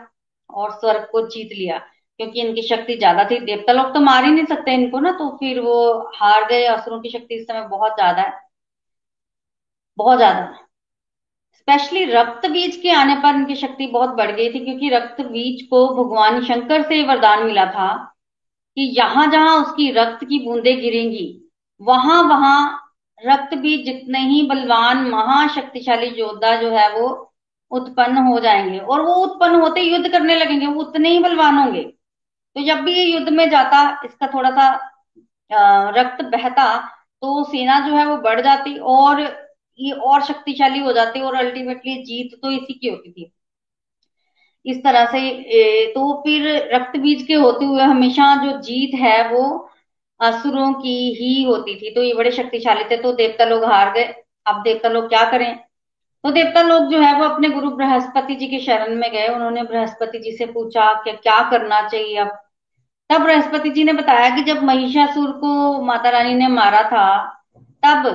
और 0.51 0.70
स्वर्ग 0.72 1.09
को 1.12 1.26
जीत 1.29 1.49
लिया, 1.53 1.79
क्योंकि 2.20 2.41
इनकी 2.41 2.62
शक्ति 2.64 2.97
ज़्यादा 2.97 3.24
थी। 3.24 3.39
देवता 3.43 3.72
लोग 3.72 3.93
तो 3.95 4.01
मार 4.03 4.24
ही 4.24 4.31
नहीं 4.31 4.47
सकते 4.47 4.74
इनको 4.74 5.01
ना 5.01 5.11
तो 5.18 5.29
फिर 5.39 5.61
वो 5.61 5.76
हार 6.16 6.49
गए। 6.51 6.64
असुरों 6.66 7.01
की 7.01 7.11
शक्ति 7.11 7.35
इस 7.35 7.47
समय 7.47 7.66
बहुत 7.68 7.95
ज़्यादा 7.95 8.22
है। 8.22 8.33
बहुत 9.99 10.16
ज़्यादा। 10.18 10.68
स्पेशली 11.69 12.05
रक्त 12.05 12.47
बीज 12.51 12.77
के 12.77 12.91
आने 12.91 13.14
पर 13.14 13.35
इनकी 13.35 13.55
शक्ति 13.55 13.87
बहुत 13.87 14.11
बढ़ 14.16 14.31
गई 14.31 14.49
थी, 14.53 14.59
क्योंकि 14.59 14.89
रक्त 14.91 15.21
बीज 15.23 15.62
को 15.71 15.87
भगवान 15.95 16.41
शंकर 16.45 16.83
से 16.83 17.03
वरदान 17.05 17.43
मिला 17.47 17.64
था 17.66 17.89
कि 18.77 18.83
यहाँ 18.99 19.27
जहाँ 19.31 19.57
उसकी 19.57 19.91
रक्त 19.93 20.25
की 20.25 20.39
बूंदे 20.45 20.73
गिरेंगी, 20.77 21.27
वहाँ 21.81 22.23
वहाँ 22.25 22.61
रक्त 23.19 23.55
बीज 23.57 23.85
जितने 23.87 24.19
ही 24.21 24.43
बलवान, 24.49 25.05
महाशक्तिशाली 25.11 26.07
योद्धा 26.19 26.55
जो 26.57 26.71
है 26.71 26.89
वो 26.93 27.09
उत्पन्न 27.71 28.25
हो 28.27 28.39
जाएँगे। 28.41 28.79
और 28.79 29.03
वो 29.03 29.14
उत्पन्न 29.25 29.61
होते 29.61 29.81
युद्ध 29.83 30.09
करने 30.09 30.37
लगेंगे, 30.37 30.66
वो 30.66 30.81
उतने 30.83 31.09
ही 31.09 31.19
बलवान 31.19 31.59
होंगे। 31.59 31.83
तो 31.83 32.64
जब 32.66 32.81
भी 32.85 32.95
ये 32.95 33.05
युद्ध 33.05 33.29
में 33.31 33.49
जाता, 33.51 33.83
इसका 34.05 34.27
थोड़ा 34.35 34.51
सा 34.51 34.71
रक्त 35.99 36.25
बहता 36.27 36.77
तो 37.23 37.45
सेना 37.45 37.79
जो 37.81 37.95
है 37.95 38.07
वो 38.07 38.16
बढ़ 38.23 38.41
जाती 38.41 38.77
और 38.79 39.23
ये 39.79 39.91
और 39.93 40.22
शक्तिशाली 40.24 40.79
हो 40.81 40.93
जाती 40.93 41.20
और 41.20 41.35
अल्टीमेटली 41.37 42.03
जीत 42.05 42.39
तो 42.43 42.51
इसी 42.51 42.74
की 42.74 42.89
होती 42.89 43.12
थी। 43.12 43.33
इस 44.66 44.83
तरह 44.85 45.05
से 45.07 45.20
तो 45.93 46.12
फिर 46.22 46.47
रक्त 46.74 46.97
बीज 47.01 47.22
के 47.22 47.35
होते 47.37 47.64
हुए 47.64 47.83
हमेशा 47.83 48.35
जो 48.37 48.57
जीत 48.62 48.95
है 49.01 49.29
वो 49.31 49.45
असुरों 50.20 50.72
की 50.74 50.97
ही 51.14 51.43
होती 51.45 51.74
थी। 51.74 51.95
तो 51.95 52.03
ये 52.03 52.14
बड़े 52.14 52.31
शक्तिशाली 52.33 52.85
थे 52.85 52.97
तो 53.03 53.12
देवता 53.14 53.45
लोग 53.45 53.64
हार 53.64 53.93
गए। 53.95 54.05
अब 54.47 54.62
देवता 54.62 54.89
लोग 54.89 55.09
क्या 55.09 55.24
करें? 55.31 55.57
तो 56.24 56.31
देवता 56.31 56.62
लोग 56.62 56.91
जो 56.91 57.01
है 57.01 57.14
वो 57.14 57.24
अपने 57.24 57.49
गुरु 57.51 57.70
बृहस्पति 57.72 58.35
जी 58.35 58.47
के 58.47 58.59
शरण 58.61 58.95
में 58.97 59.11
गए। 59.12 59.26
उन्होंने 59.29 59.62
बृहस्पति 59.64 60.18
जी 60.18 60.37
से 60.37 60.47
पूछा 60.47 60.93
कि 61.03 61.12
क्या 61.12 61.39
करना 61.51 61.81
चाहिए 61.89 62.16
अब? 62.16 62.29
तब 63.11 63.22
बृहस्पति 63.22 63.70
जी 63.70 63.85
ने 63.85 63.93
बताया 63.93 64.35
कि 64.37 64.43
जब 64.45 64.62
महिषासुर 64.64 65.31
को 65.33 65.83
माता 65.83 66.11
रानी 66.11 66.35
ने 66.35 66.49
मारा 66.49 66.83
था, 66.85 67.07
तब 67.83 68.07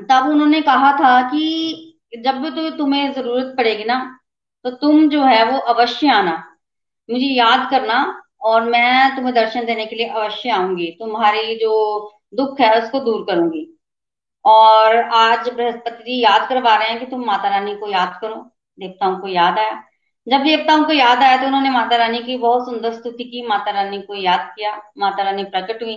तब 0.00 0.28
उन्होंने 0.28 0.60
कहा 0.62 0.92
था 0.92 1.20
कि 1.28 1.98
जब 2.18 2.40
भी 2.42 2.50
तो 2.50 2.70
तुम्हें 2.70 3.12
ज़रूरत 3.12 3.54
पड़ेगी 3.56 3.84
ना 3.84 3.98
तो 4.64 4.70
तुम 4.72 5.08
जो 5.08 5.22
है 5.22 5.44
वो 5.44 5.58
अवश्य 5.68 6.08
आना। 6.08 6.32
मुझे 7.08 7.26
याद 7.26 7.68
करना 7.70 7.98
और 8.42 8.62
मैं 8.62 9.16
तुम्हें 9.16 9.34
दर्शन 9.34 9.64
देने 9.66 9.86
के 9.86 9.96
लिए 9.96 10.06
अवश्य 10.08 10.50
आऊँगी। 10.50 10.86
तुम्हारी 11.00 11.54
जो 11.56 11.72
दुख 12.34 12.60
है 12.60 12.82
उसको 12.82 13.00
दूर 13.00 13.24
करूँगी। 13.24 13.66
और 14.44 14.96
आज 14.96 15.48
बृहस्पति 15.48 16.02
जी 16.04 16.20
याद 16.22 16.48
करवा 16.48 16.74
रहे 16.76 16.88
हैं 16.88 16.98
कि 17.00 17.06
तुम 17.06 17.24
माता 17.26 17.48
रानी 17.48 17.74
को 17.76 17.88
याद 17.88 18.18
करो। 18.20 18.34
देवताओं 18.78 19.16
को 19.18 19.28
याद 19.28 19.58
आया। 19.58 19.82
जब 20.26 20.42
देवताओं 20.42 20.84
को 20.84 20.92
याद 20.92 21.18
आया 21.18 21.36
तो 21.36 21.46
उन्होंने 21.46 21.70
माता 21.70 21.96
रानी 21.96 22.18
की 22.18 22.36
बहुत 22.38 22.64
सुंदर 22.66 22.92
स्तुति 22.92 23.24
की, 23.24 23.46
माता 23.46 23.70
रानी 23.70 24.00
को 24.02 24.14
याद 24.14 24.52
किया, 24.56 24.76
माता 24.98 25.22
रानी 25.22 25.44
प्रकट 25.44 25.82
हुई। 25.82 25.94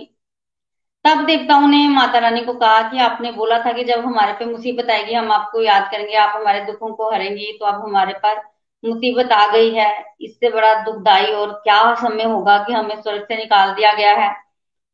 तब 1.04 1.24
देवताओं 1.26 1.66
ने 1.68 1.86
माता 1.88 2.18
रानी 2.18 2.40
को 2.44 2.52
कहा 2.54 2.80
कि 2.90 2.98
आपने 3.00 3.30
बोला 3.32 3.58
था 3.58 3.72
कि 3.72 3.84
जब 3.84 4.04
हमारे 4.06 4.32
पे 4.32 4.44
मुसीबत 4.44 4.90
आएगी, 4.90 5.14
हम 5.14 5.30
आपको 5.32 5.62
याद 5.62 5.90
करेंगे, 5.90 6.14
आप 6.16 6.36
हमारे 6.36 6.60
दुखों 6.64 6.92
को 6.94 7.10
हरेंगी 7.10 7.52
तो 7.60 7.66
अब 7.66 7.82
हमारे 7.84 8.12
पर 8.24 8.40
मुसीबत 8.84 9.32
आ 9.32 9.46
गई 9.52 9.70
है। 9.74 9.88
इससे 10.20 10.50
बड़ा 10.50 10.74
दुखदाई 10.84 11.32
और 11.34 11.52
क्या 11.64 11.94
समय 11.94 12.24
होगा 12.24 12.58
कि 12.64 12.72
हमें 12.72 13.00
स्वर्ग 13.02 13.24
से 13.24 13.36
निकाल 13.36 13.74
दिया 13.74 13.92
गया 13.94 14.12
है। 14.16 14.32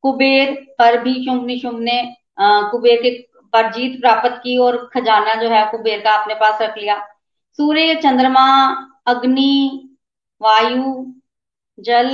कुबेर 0.05 0.55
पर 0.79 0.99
भी 1.03 1.15
शुंभ 1.25 1.47
निशुंभ 1.47 1.79
ने 1.81 2.03
कुबेर 2.41 3.01
के 3.03 3.11
पर 3.53 3.71
जीत 3.73 4.01
प्राप्त 4.01 4.41
की 4.43 4.57
और 4.59 4.77
खजाना 4.95 5.35
जो 5.35 5.49
है 5.49 5.65
कुबेर 5.71 6.01
का 6.01 6.13
अपने 6.13 6.35
पास 6.35 6.61
रख 6.63 6.77
लिया। 6.79 6.97
सूर्य, 7.59 7.95
चंद्रमा, 7.95 8.47
अग्नि, 9.07 9.97
वायु, 10.41 10.95
जल, 11.79 12.11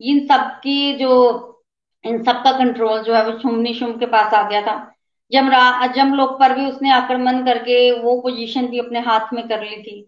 इन 0.00 0.26
सब 0.26 0.50
की 0.60 0.92
जो 0.98 1.49
इन 2.04 2.22
सब 2.24 2.42
का 2.44 2.52
कंट्रोल 2.58 3.02
जो 3.02 3.14
है 3.14 3.24
वो 3.26 3.38
शुम्भ 3.38 3.72
शुम्भ 3.74 3.98
के 4.00 4.06
पास 4.08 4.34
आ 4.34 4.42
गया 4.48 4.62
था। 4.62 4.76
जमरा 5.32 5.86
जमलोक 5.86 6.38
पर 6.40 6.52
भी 6.54 6.66
उसने 6.66 6.90
आक्रमण 6.92 7.44
करके 7.44 7.90
वो 8.00 8.20
पोजीशन 8.20 8.66
भी 8.66 8.78
अपने 8.78 9.00
हाथ 9.00 9.32
में 9.34 9.46
कर 9.48 9.62
ली 9.62 9.76
थी। 9.82 10.06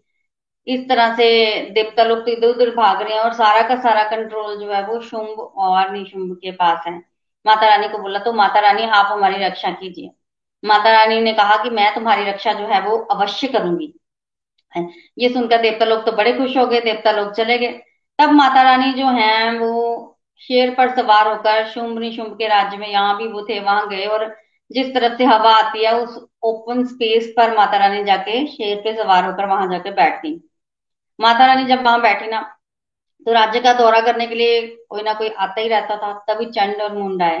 इस 0.67 0.87
तरह 0.89 1.13
से 1.15 1.25
देवता 1.71 2.03
लोग 2.03 2.19
तो 2.19 2.31
इधर 2.31 2.47
उधर 2.47 2.69
भाग 2.75 3.01
रहे 3.01 3.13
हैं 3.13 3.21
और 3.21 3.33
सारा 3.33 3.61
का 3.67 3.75
सारा 3.81 4.03
कंट्रोल 4.09 4.57
जो 4.59 4.71
है 4.71 4.85
वो 4.87 4.99
शुंभ 5.01 5.39
और 5.39 5.91
निशुंभ 5.91 6.35
के 6.37 6.51
पास 6.53 6.83
है। 6.87 6.93
माता 7.45 7.67
रानी 7.67 7.87
को 7.89 7.97
बोला 7.97 8.19
तो 8.19 8.33
माता 8.33 8.59
रानी, 8.59 8.83
आप 8.83 9.11
हमारी 9.11 9.43
रक्षा 9.45 9.71
कीजिए। 9.71 10.09
माता 10.63 10.91
रानी 10.91 11.19
ने 11.21 11.33
कहा 11.33 11.55
कि 11.63 11.69
मैं 11.69 11.93
तुम्हारी 11.95 12.23
रक्षा 12.25 12.53
जो 12.53 12.65
है 12.67 12.81
वो 12.81 12.97
अवश्य 13.11 13.47
करूँगी। 13.47 13.93
ये 15.17 15.29
सुनकर 15.29 15.61
देवता 15.61 15.85
लोग 15.85 16.05
तो 16.05 16.11
बड़े 16.11 16.33
खुश 16.33 16.57
हो 16.57 16.65
गए, 16.67 16.79
देवता 16.81 17.11
लोग 17.11 17.33
चले 17.33 17.57
गए। 17.57 17.71
तब 18.19 18.31
माता 18.31 18.61
रानी 18.61 18.91
जो 18.93 19.07
है 19.09 19.57
वो 19.59 19.92
शेर 20.41 20.73
पर 20.75 20.95
सवार 20.95 21.27
होकर 21.27 21.67
शुंभ 21.69 21.99
निशुंभ 21.99 22.37
के 22.37 22.47
राज्य 22.47 22.77
में 22.77 22.87
यहाँ 22.87 23.17
भी 23.17 23.27
वो 23.27 23.45
थे, 23.49 23.59
वहाँ 23.59 23.87
गए 23.89 24.05
और 24.05 24.25
जिस 24.71 24.93
तरफ़ 24.93 25.17
से 25.17 25.25
हवा 25.25 25.53
आती 25.55 25.85
है, 25.85 25.93
उस 25.99 26.17
ओपन 26.43 26.83
स्पेस 26.85 27.33
पर 27.37 27.55
माता 27.57 27.77
रानी 27.77 28.03
जाके 28.03 28.45
शेर 28.47 28.77
पे 28.77 28.95
सवार 28.95 29.25
होकर 29.25 29.45
वहाँ 29.47 29.67
जाके 29.71 29.91
बैठ 29.91 30.21
गई 30.23 30.39
माता 31.19 31.45
रानी 31.45 31.65
जब 31.65 31.83
वहाँ 31.83 32.01
बैठी 32.01 32.27
ना 32.27 32.41
तो 33.27 33.33
राज्य 33.33 33.59
का 33.59 33.73
दौरा 33.73 33.99
करने 34.01 34.27
के 34.27 34.35
लिए 34.35 34.61
कोई 34.89 35.01
ना 35.03 35.13
कोई 35.13 35.29
आता 35.29 35.61
ही 35.61 35.67
रहता 35.69 35.95
था, 35.97 36.13
तभी 36.29 36.45
चंड 36.47 36.81
और 36.81 36.93
मुंड 36.93 37.21
आए। 37.23 37.39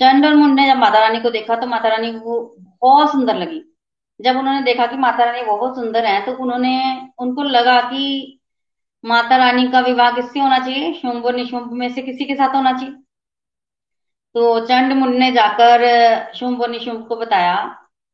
चंड 0.00 0.26
और 0.26 0.34
मुंड 0.34 0.54
ने 0.54 0.66
जब 0.68 0.76
माता 0.78 0.98
रानी 1.00 1.20
को 1.20 1.30
देखा 1.30 1.56
तो 1.56 1.66
माता 1.66 1.88
रानी 1.88 2.12
को 2.14 2.40
बहुत 2.82 3.10
सुंदर 3.12 3.36
लगी। 3.36 3.62
जब 4.20 4.36
उन्होंने 4.36 4.62
देखा 4.62 4.86
कि 4.86 4.96
माता 4.96 5.24
रानी 5.24 5.42
बहुत 5.42 5.76
सुंदर 5.76 6.04
है 6.06 6.20
तो 6.26 6.32
उन्होंने, 6.34 6.76
उनको 7.18 7.42
लगा 7.44 7.80
कि 7.82 8.37
माता 9.04 9.36
रानी 9.36 9.68
का 9.68 9.80
विवाह 9.80 10.10
किससे 10.12 10.40
होना 10.40 10.58
चाहिए? 10.58 10.92
शुंभ 10.92 11.28
निशुंभ 11.28 11.72
में 11.72 11.92
से 11.94 12.02
किसी 12.02 12.24
के 12.24 12.34
साथ 12.34 12.54
होना 12.54 12.72
चाहिए? 12.72 12.94
तो 14.34 14.66
चंड 14.66 14.92
मुंड 14.92 15.14
ने 15.14 15.32
जाकर 15.32 16.32
शुंभ 16.34 16.64
निशुंभ 16.64 17.06
को 17.08 17.16
बताया। 17.16 17.64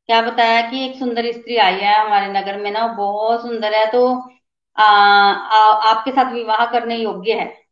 क्या 0.06 0.22
बताया 0.22 0.70
कि 0.70 0.84
एक 0.86 0.98
सुंदर 0.98 1.32
स्त्री 1.32 1.56
आई 1.56 1.74
है 1.74 2.06
हमारे 2.06 2.26
नगर 2.26 2.60
में 2.60 2.70
ना 2.70 2.86
बहुत 2.86 3.42
सुंदर 3.42 3.74
है। 3.74 3.90
तो 3.92 4.30
आ, 4.78 4.84
आ, 4.84 5.72
आपके 5.90 6.10
साथ 6.10 6.32
विवाह 6.32 6.66
करने 6.66 6.96
योग्य 6.96 7.32
है। 7.32 7.62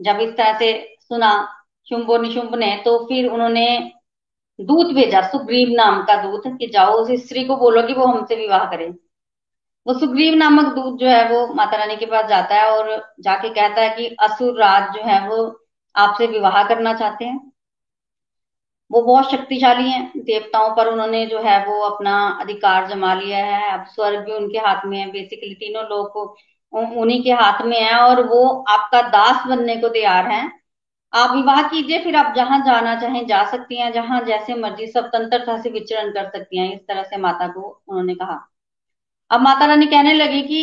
जब 0.00 0.16
इस 0.20 0.36
तरह 0.36 0.58
से 0.58 0.96
सुना 1.00 1.48
शुंभ 1.88 2.12
निशुंभ 2.12 2.54
ने 2.54 2.82
तो 2.84 2.98
फिर 3.04 3.28
उन्होंने 3.28 3.92
दूत 4.60 4.94
भेजा 4.94 5.20
सुग्रीव 5.22 5.68
नाम 5.70 6.02
का 6.02 6.22
दूत 6.22 6.42
कि 6.46 6.66
जाओ 6.66 6.92
उस 6.92 7.10
स्त्री 7.10 7.44
को 7.44 7.56
बोलो 7.56 7.82
कि 7.82 7.92
वो 7.92 8.06
हमसे 8.06 8.36
विवाह 8.36 8.64
करे। 8.64 8.94
वो 9.86 9.94
सुग्रीव 9.94 10.34
नामक 10.34 10.72
दूत 10.74 10.98
जो 11.00 11.08
है 11.08 11.28
वो 11.28 11.46
माता 11.54 11.76
रानी 11.76 11.96
के 11.96 12.06
पास 12.06 12.26
जाता 12.28 12.54
है 12.54 12.70
और 12.70 12.88
जाके 13.20 13.48
कहता 13.48 13.82
है 13.82 13.88
कि 13.90 14.06
असुर 14.20 14.58
राज 14.60 14.94
जो 14.94 15.02
है 15.02 15.20
वो 15.28 15.36
आपसे 15.94 16.26
विवाह 16.26 16.62
करना 16.68 16.94
चाहते 16.94 17.24
हैं। 17.24 17.52
वो 18.90 19.02
बहुत 19.02 19.30
शक्तिशाली 19.30 19.88
हैं। 19.90 20.12
देवताओं 20.16 20.74
पर 20.76 20.86
उन्होंने 20.86 21.24
जो 21.26 21.38
है 21.38 21.58
वो 21.66 21.78
अपना 21.80 22.16
अधिकार 22.40 22.88
जमा 22.88 23.14
लिया 23.14 23.44
है। 23.46 23.72
अब 23.72 23.84
स्वर्ग 23.86 24.24
भी 24.24 24.32
उनके 24.32 24.58
हाथ 24.58 24.86
में 24.86 24.98
है। 24.98 25.10
बेसिकली 25.12 25.54
तीनों 25.54 25.84
लोग 25.84 26.16
उन्हीं 26.72 27.22
के 27.24 27.32
हाथ 27.32 27.62
में 27.62 27.80
है 27.80 27.98
और 27.98 28.22
वो 28.26 28.64
आपका 28.68 29.02
दास 29.02 29.46
बनने 29.46 29.76
को 29.76 29.88
तैयार 29.88 30.26
हैं। 30.26 30.60
आप 31.12 31.30
विवाह 31.36 31.62
कीजिए, 31.62 32.02
फिर 32.04 32.16
आप 32.16 32.34
जहाँ 32.36 32.58
जाना 32.66 32.94
चाहें 33.00 33.26
जा 33.26 33.44
सकती 33.50 33.80
हैं, 33.80 33.92
जहाँ 33.92 34.20
जैसे 34.24 34.54
मर्ज़ी 34.54 34.86
स्वतंत्रता 34.86 35.60
से 35.62 35.70
विचरण 35.70 36.10
कर 36.10 36.30
सकती 36.30 36.58
हैं, 36.58 36.72
इस 36.74 36.80
तरह 36.80 37.02
से 37.02 37.16
माता 37.16 37.48
को 37.48 37.82
उन्होंने 37.88 38.14
कहा। 38.14 38.55
अब 39.30 39.40
माता 39.40 39.66
रानी 39.66 39.86
कहने 39.86 40.12
लगी 40.14 40.42
कि 40.42 40.60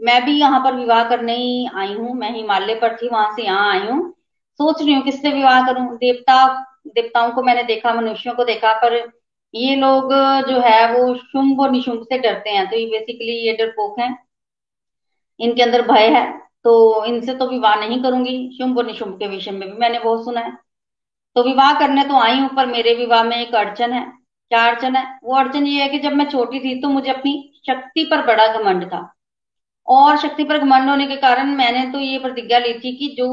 मैं 0.00 0.24
भी 0.24 0.32
यहाँ 0.40 0.60
पर 0.64 0.74
विवाह 0.74 1.02
करने 1.08 1.34
ही 1.36 1.66
आई 1.74 1.92
हूँ, 1.94 2.14
मैं 2.14 2.30
हिमालय 2.32 2.74
पर 2.74 2.96
थी, 2.96 3.08
वहाँ 3.08 3.30
से 3.36 3.42
यहाँ 3.44 3.70
आई 3.72 3.86
हूँ। 3.86 4.10
सोच 4.60 4.82
रही 4.82 4.94
हूँ 4.94 5.02
किससे 5.04 5.32
विवाह 5.32 5.66
करूँ? 5.66 5.96
देवता, 5.98 6.46
देवताओं 6.88 7.30
को 7.32 7.42
मैंने 7.42 7.62
देखा, 7.64 7.92
मनुष्यों 7.94 8.34
को 8.34 8.44
देखा, 8.44 8.72
पर 8.74 8.96
ये 9.54 9.74
लोग 9.76 10.12
जो 10.48 10.60
है 10.60 10.92
वो 10.92 11.14
शुंभ 11.16 11.60
और 11.60 11.70
निशुंभ 11.70 12.02
से 12.04 12.18
डरते 12.18 12.50
हैं 12.50 12.68
तो 12.70 12.76
ये 12.76 12.86
बेसिकली 12.88 13.32
ये 13.46 13.52
डरपोक 13.56 13.98
हैं। 14.00 14.16
इनके 15.40 15.62
अंदर 15.62 15.82
भय 15.82 16.08
है 16.08 16.26
तो 16.64 17.04
इनसे 17.06 17.34
तो 17.34 17.46
विवाह 17.48 17.74
नहीं 17.76 18.02
करूँगी, 18.02 18.50
शुंभ 18.58 18.78
और 18.78 18.86
निशुंभ 18.86 19.18
के 19.18 19.26
विषय 19.28 19.50
में 19.50 19.68
भी 19.70 19.76
मैंने 19.78 19.98
बहुत 19.98 20.24
सुना 20.24 20.40
है। 20.40 20.52
तो 21.36 21.42
विवाह 21.44 21.72
करने 21.78 22.04
तो 22.04 22.18
आई 22.18 22.38
हूँ, 22.40 22.48
पर 22.48 22.66
मेरे 22.66 22.94
विवाह 22.94 23.22
में 23.24 23.36
एक 23.36 23.54
अड़चन 23.54 23.92
है। 23.92 24.04
क्या 24.50 24.64
अड़चन 24.66 24.96
है? 24.96 25.18
वो 25.24 25.34
अड़चन 25.36 25.66
ये 25.66 25.82
है 25.82 25.88
कि 25.88 25.98
जब 25.98 26.12
मैं 26.12 26.28
छोटी 26.30 26.60
थी 26.60 26.80
तो 26.82 26.88
मुझे 26.88 27.10
अपनी 27.10 27.32
शक्ति 27.66 28.04
पर 28.04 28.24
बड़ा 28.26 28.46
घमंड 28.54 28.84
था। 28.86 29.10
और 29.88 30.16
शक्ति 30.18 30.44
पर 30.44 30.58
घमंड 30.58 30.88
होने 30.90 31.06
के 31.06 31.16
कारण 31.18 31.54
मैंने 31.56 31.86
तो 31.92 31.98
ये 32.00 32.18
प्रतिज्ञा 32.18 32.58
ली 32.58 32.72
थी 32.74 32.96
कि 32.98 33.14
जो 33.18 33.28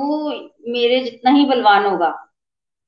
मेरे 0.71 0.99
जितना 1.01 1.31
ही 1.31 1.45
बलवान 1.45 1.85
होगा, 1.85 2.13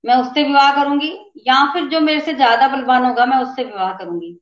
मैं 0.03 0.15
उससे 0.15 0.43
विवाह 0.43 0.75
करूँगी, 0.75 1.11
या 1.47 1.63
फिर 1.73 1.87
जो 1.89 1.99
मेरे 2.01 2.19
से 2.21 2.33
ज़्यादा 2.35 2.67
बलवान 2.67 3.05
होगा, 3.05 3.25
मैं 3.25 3.37
उससे 3.39 3.63
विवाह 3.63 3.93
करूँगी। 3.93 4.33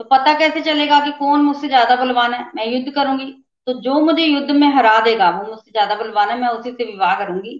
तो 0.00 0.04
पता 0.06 0.32
कैसे 0.38 0.60
चलेगा 0.62 1.00
कि 1.00 1.12
कौन 1.14 1.40
मुझसे 1.42 1.68
ज़्यादा 1.68 1.96
बलवान 1.96 2.34
है? 2.34 2.44
मैं 2.56 2.66
युद्ध 2.68 2.94
करूँगी 2.94 3.32
तो 3.66 3.72
जो 3.80 4.00
मुझे 4.00 4.24
युद्ध 4.24 4.50
में 4.52 4.66
हरा 4.68 4.98
देगा, 5.00 5.30
वो 5.30 5.44
मुझसे 5.44 5.70
ज़्यादा 5.70 5.94
बलवान 5.96 6.28
है, 6.30 6.38
मैं 6.40 6.48
उसी 6.50 6.70
से 6.72 6.84
विवाह 6.84 7.14
करूँगी। 7.18 7.58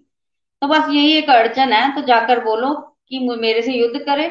तो 0.62 0.67
बस 0.69 0.89
यही 0.91 1.12
एक 1.14 1.31
अड़चन 1.31 1.73
है 1.73 1.95
तो 1.95 2.03
जाकर 2.07 2.45
बोलो 2.45 2.73
कि 3.09 3.19
मेरे 3.37 3.62
से 3.62 3.73
युद्ध 3.75 3.99
करे 4.01 4.29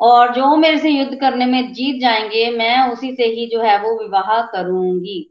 और 0.00 0.34
जो 0.34 0.56
मेरे 0.56 0.78
से 0.78 0.90
युद्ध 0.90 1.14
करने 1.20 1.46
में 1.46 1.72
जीत 1.72 2.00
जाएँगे, 2.00 2.50
मैं 2.50 2.92
उसी 2.92 3.14
से 3.16 3.24
ही 3.24 3.46
जो 3.46 3.60
है 3.62 3.78
वो 3.82 3.98
विवाह 4.02 4.40
करूँगी। 4.42 5.26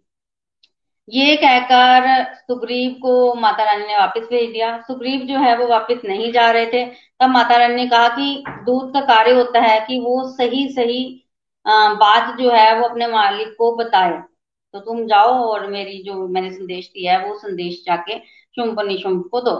ये 1.09 1.35
कहकर 1.37 2.33
सुग्रीव 2.37 2.91
को 3.01 3.33
माता 3.35 3.63
रानी 3.63 3.85
ने 3.87 3.97
वापस 3.97 4.27
भेज 4.29 4.49
दिया। 4.51 4.77
सुग्रीव 4.81 5.21
जो 5.21 5.39
है 5.39 5.57
वो 5.57 5.67
वापस 5.67 6.01
नहीं 6.05 6.31
जा 6.31 6.49
रहे 6.51 6.65
थे। 6.65 6.85
तब 7.19 7.29
माता 7.29 7.57
रानी 7.57 7.75
ने 7.75 7.87
कहा 7.87 8.07
कि 8.07 8.43
दूध 8.65 8.93
का 8.93 9.01
कार्य 9.01 9.31
होता 9.31 9.61
है 9.61 9.79
कि 9.79 9.99
वो 9.99 10.23
सही 10.31 10.67
सही 10.73 10.99
बात 11.67 12.37
जो 12.39 12.51
है 12.51 12.79
वो 12.79 12.87
अपने 12.87 13.07
मालिक 13.07 13.55
को 13.57 13.75
बताए। 13.75 14.21
तो 14.73 14.79
तुम 14.79 15.05
जाओ 15.07 15.33
और 15.45 15.67
मेरी 15.67 16.01
जो 16.03 16.27
मैंने 16.27 16.51
संदेश 16.51 16.87
दिया 16.87 17.17
है, 17.17 17.27
वो 17.29 17.35
संदेश 17.39 17.83
जाके 17.85 18.19
शुंभ 18.55 18.79
निशुंभ 18.87 19.23
को 19.31 19.41
दो। 19.41 19.55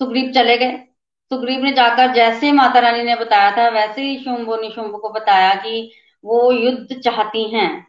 सुग्रीव 0.00 0.32
चले 0.32 0.56
गए। 0.58 0.87
सुग्रीव 1.32 1.60
ने 1.60 1.72
जाकर 1.72 2.12
जैसे 2.12 2.52
माता 2.52 2.78
रानी 2.78 3.02
ने 3.02 3.14
बताया 3.16 3.56
था, 3.56 3.68
वैसे 3.68 4.02
ही 4.02 4.18
शुंभ 4.24 4.60
निशुंभ 4.60 5.00
को 5.02 5.10
बताया 5.10 5.54
कि 5.54 5.92
वो 6.24 6.52
युद्ध 6.52 7.00
चाहती 7.00 7.44
हैं। 7.54 7.88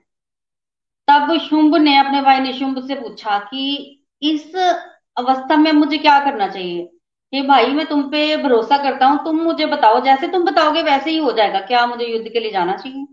तब 1.07 1.37
शुंभ 1.37 1.75
ने 1.75 1.97
अपने 1.97 2.21
भाई 2.21 2.39
निशुंभ 2.39 2.87
से 2.87 2.95
पूछा 2.95 3.39
कि 3.39 3.63
इस 4.21 4.55
अवस्था 5.17 5.57
में 5.57 5.71
मुझे 5.71 5.97
क्या 5.97 6.19
करना 6.19 6.47
चाहिए? 6.47 6.89
हे 7.33 7.41
भाई, 7.41 7.67
मैं 7.67 7.85
तुम 7.85 8.03
पे 8.03 8.37
भरोसा 8.37 8.77
करता 8.77 9.05
हूँ, 9.05 9.23
तुम 9.23 9.41
मुझे 9.41 9.65
बताओ। 9.65 10.01
जैसे 10.01 10.27
तुम 10.27 10.43
बताओगे, 10.43 10.83
वैसे 10.83 11.11
ही 11.11 11.17
हो 11.17 11.31
जाएगा। 11.31 11.59
क्या 11.59 11.85
मुझे 11.85 12.05
युद्ध 12.05 12.29
के 12.33 12.39
लिए 12.39 12.51
जाना 12.51 12.75
चाहिए? 12.77 13.05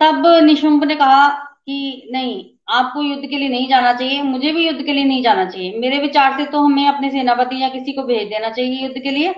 तब 0.00 0.26
निशुंभ 0.44 0.84
ने 0.84 0.94
कहा 0.94 1.45
कि 1.68 2.08
नहीं, 2.12 2.44
आपको 2.68 3.02
युद्ध 3.02 3.28
के 3.30 3.36
लिए 3.38 3.48
नहीं 3.48 3.68
जाना 3.68 3.92
चाहिए, 3.92 4.22
मुझे 4.22 4.52
भी 4.52 4.66
युद्ध 4.66 4.84
के 4.84 4.92
लिए 4.92 5.04
नहीं 5.04 5.22
जाना 5.22 5.44
चाहिए। 5.50 5.78
मेरे 5.78 5.98
विचार 5.98 6.36
से 6.38 6.44
तो 6.46 6.60
हमें 6.60 6.86
अपने 6.88 7.10
सेनापति 7.10 7.62
या 7.62 7.68
किसी 7.68 7.92
को 7.92 8.02
भेज 8.02 8.28
देना 8.28 8.50
चाहिए 8.50 8.82
युद्ध 8.82 9.02
के 9.02 9.10
लिए। 9.10 9.34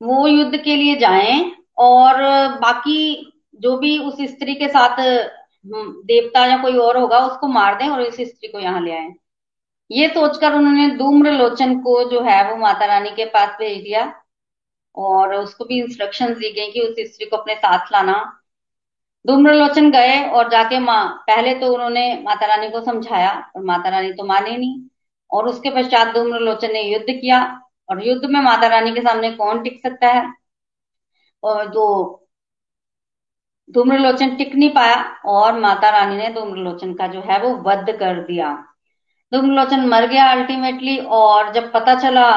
वो 0.00 0.26
युद्ध 0.26 0.56
के 0.56 0.76
लिए 0.76 0.96
जाएँ 0.96 1.40
और 1.78 2.16
बाकी 2.58 3.32
जो 3.60 3.76
भी 3.78 3.98
उस 3.98 4.20
स्त्री 4.22 4.54
के 4.54 4.68
साथ 4.68 4.96
देवता 5.66 6.44
या 6.46 6.56
कोई 6.62 6.76
और 6.76 6.96
होगा, 6.96 7.18
उसको 7.18 7.48
मार 7.48 7.74
दें 7.78 7.88
और 7.88 8.02
इस 8.02 8.14
स्त्री 8.20 8.48
को 8.48 8.60
यहाँ 8.60 8.80
ले 8.80 8.92
आए। 8.92 9.08
ये 9.90 10.08
सोचकर 10.08 10.54
उन्होंने 10.54 10.88
धूम्र 10.96 11.32
लोचन 11.32 11.78
को 11.80 12.02
जो 12.10 12.20
है 12.22 12.50
वो 12.50 12.56
माता 12.56 12.86
रानी 12.86 13.10
के 13.10 13.24
पास 13.24 13.56
भेज 13.60 13.82
दिया 13.82 14.04
और 14.94 15.34
उसको 15.34 15.64
भी 15.64 15.80
इंस्ट्रक्शंस 15.80 16.36
दी 16.38 16.50
गई 16.52 16.70
कि 16.72 16.80
उस 16.80 16.94
स्त्री 17.08 17.26
को 17.26 17.36
अपने 17.36 17.54
साथ 17.54 17.92
लाना। 17.92 18.14
धूम्रलोचन 19.24 19.90
गए 19.90 20.18
और 20.28 20.48
जाके 20.50 20.78
माँ, 20.78 21.24
पहले 21.26 21.54
तो 21.54 21.72
उन्होंने 21.74 22.02
माता 22.22 22.46
रानी 22.46 22.70
को 22.70 22.80
समझाया 22.80 23.30
और 23.56 23.64
माता 23.64 23.88
रानी 23.88 24.12
तो 24.12 24.24
माने 24.24 24.56
नहीं। 24.56 24.80
और 25.30 25.46
उसके 25.48 25.70
पश्चात 25.70 26.14
धूम्रलोचन 26.14 26.72
ने 26.72 26.82
युद्ध 26.82 27.06
किया, 27.10 27.42
और 27.88 28.06
युद्ध 28.06 28.24
में 28.24 28.40
माता 28.40 28.66
रानी 28.68 28.92
के 28.94 29.00
सामने 29.00 29.30
कौन 29.32 29.62
टिक 29.62 29.80
सकता 29.82 30.08
है? 30.08 30.26
और 31.42 31.68
जो 31.70 31.86
धूम्रलोचन 33.68 34.34
टिक 34.36 34.54
नहीं 34.54 34.70
पाया, 34.70 34.96
और 35.26 35.58
माता 35.60 35.90
रानी 35.90 36.16
ने 36.16 36.28
धूम्रलोचन 36.34 36.94
का 36.94 37.06
जो 37.06 37.20
है 37.20 37.40
वो 37.42 37.54
वध 37.62 37.90
कर 38.00 38.22
दिया। 38.24 38.52
धूम्रलोचन 39.32 39.86
मर 39.88 40.06
गया 40.06 40.30
अल्टीमेटली 40.32 40.96
और 40.98 41.52
जब 41.52 41.72
पता 41.72 41.94
चला 41.94 42.30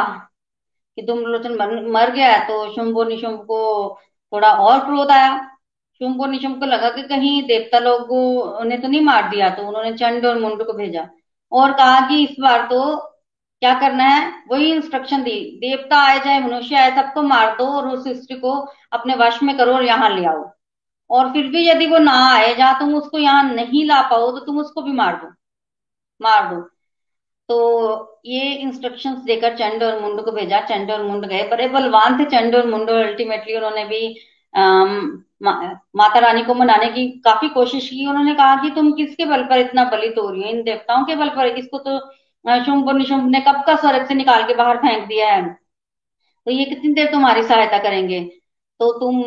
कि 0.98 1.02
धूम्रलोचन 1.02 1.56
मर 1.92 2.12
गया 2.12 2.28
है 2.32 2.46
तो 2.48 2.74
शुंभो 2.74 3.04
निशुंभ 3.04 3.40
को 3.42 3.62
थोड़ा 4.34 4.52
और 4.54 4.80
क्रोध 4.86 5.12
आया। 5.12 5.32
शुंभ 6.02 6.22
और 6.22 6.30
निशुंभ 6.30 6.60
को 6.60 6.66
लगा 6.66 6.90
कि 6.92 7.02
कहीं 7.04 7.42
देवता 7.44 7.80
लोग 7.80 8.08
ने 8.68 8.78
तो 8.78 8.88
नहीं 8.88 9.02
मार 9.02 9.30
दिया 9.30 9.50
तो 9.50 9.68
उन्होंने 9.68 9.92
चंड 9.94 10.26
और 10.26 10.40
मुंड 10.40 10.64
को 10.66 10.74
भेजा। 10.74 11.08
और 11.52 11.74
कहा 11.74 12.00
कि 12.10 12.24
इस 12.24 12.36
बार 12.40 12.68
तो 12.68 12.96
क्या 13.62 13.74
करना 13.80 14.04
है? 14.06 14.32
वही 14.52 14.72
इंस्ट्रक्शन 14.74 15.24
दी। 15.24 15.36
देवता 15.62 15.98
आए 16.00 16.20
चाहे 16.20 16.40
मनुष्य 16.42 16.76
आए 16.76 16.92
सबको 16.96 17.22
मार 17.24 17.56
दो 17.58 17.66
और 17.72 17.88
उस 17.90 18.08
स्त्री 18.18 18.38
को 18.40 18.52
अपने 18.94 19.16
वश 19.18 19.42
में 19.44 19.56
करो 19.58 19.74
और 19.74 19.84
यहाँ 19.86 20.10
ले 20.10 20.26
आओ। 20.28 20.44
और 21.10 21.32
फिर 21.34 21.48
भी 21.48 21.68
यदि 21.68 21.86
वो 21.88 21.98
ना 22.00 22.14
आए 22.28 22.54
जहाँ 22.56 22.80
तुम 22.80 22.96
उसको 22.96 23.18
यहाँ 23.20 23.44
नहीं 23.46 23.86
ला 23.86 24.02
पाओ 24.10 24.32
तो 24.32 24.46
तुम 24.46 24.60
उसको 24.60 24.82
भी 24.82 24.92
मार 24.94 25.16
दो। 25.16 25.28
मार 26.22 26.54
दो। 26.54 26.62
तो 27.50 28.22
ये 28.26 28.54
इंस्ट्रक्शंस 28.56 29.18
देकर 29.22 29.56
चंड 29.58 29.84
और 29.84 30.00
मुंड 30.02 30.22
को 30.26 30.32
भेजा। 30.32 30.60
चंड 30.62 30.92
और 30.92 31.04
मुंड 31.04 31.26
गए 31.26 31.48
बड़े 31.50 31.68
बलवान 31.70 32.20
थे 32.20 32.26
चंड 32.28 32.56
और 32.56 32.68
मुंड, 32.68 32.90
और 32.90 33.04
अल्टीमेटली 33.04 33.56
उन्होंने 33.56 33.86
भी 33.86 34.16
माता 34.54 36.20
रानी 36.20 36.42
को 36.44 36.54
मनाने 36.54 36.88
की 36.90 37.08
काफ़ी 37.26 37.50
कोशिश 37.50 37.90
की। 37.90 38.06
उन्होंने 38.08 38.34
कहा 38.36 38.56
कि 38.62 38.70
तुम 38.76 38.92
किसके 38.94 39.26
बल 39.26 39.44
पर 39.44 39.58
इतना 39.60 39.84
बलित 39.92 40.16
हो 40.18 40.30
रही 40.30 40.42
हो? 40.44 40.50
इन 40.50 40.64
देवताओं 40.64 41.04
के 41.06 41.16
बल 41.16 41.30
पर। 41.30 41.48
इसको 41.48 41.78
तो 41.80 42.00
शुंभ 42.66 42.90
निशुंभ 42.98 43.30
ने 43.32 43.40
कब 43.42 43.64
का 43.68 43.76
स्वर्ग 43.76 44.06
से 44.08 44.14
निकाल 44.14 44.44
के 44.48 44.56
बाहर 44.56 44.78
फेंक 44.78 45.08
दिया 45.08 45.32
है? 45.34 45.44
तो 46.48 46.52
ये 46.52 46.66
कितनी 46.66 46.94
देर 46.94 47.12
तुम्हारी 47.12 47.44
सहायता 47.44 47.78
करेंगे? 47.80 48.20
तो 48.80 48.92
तुम 49.00 49.22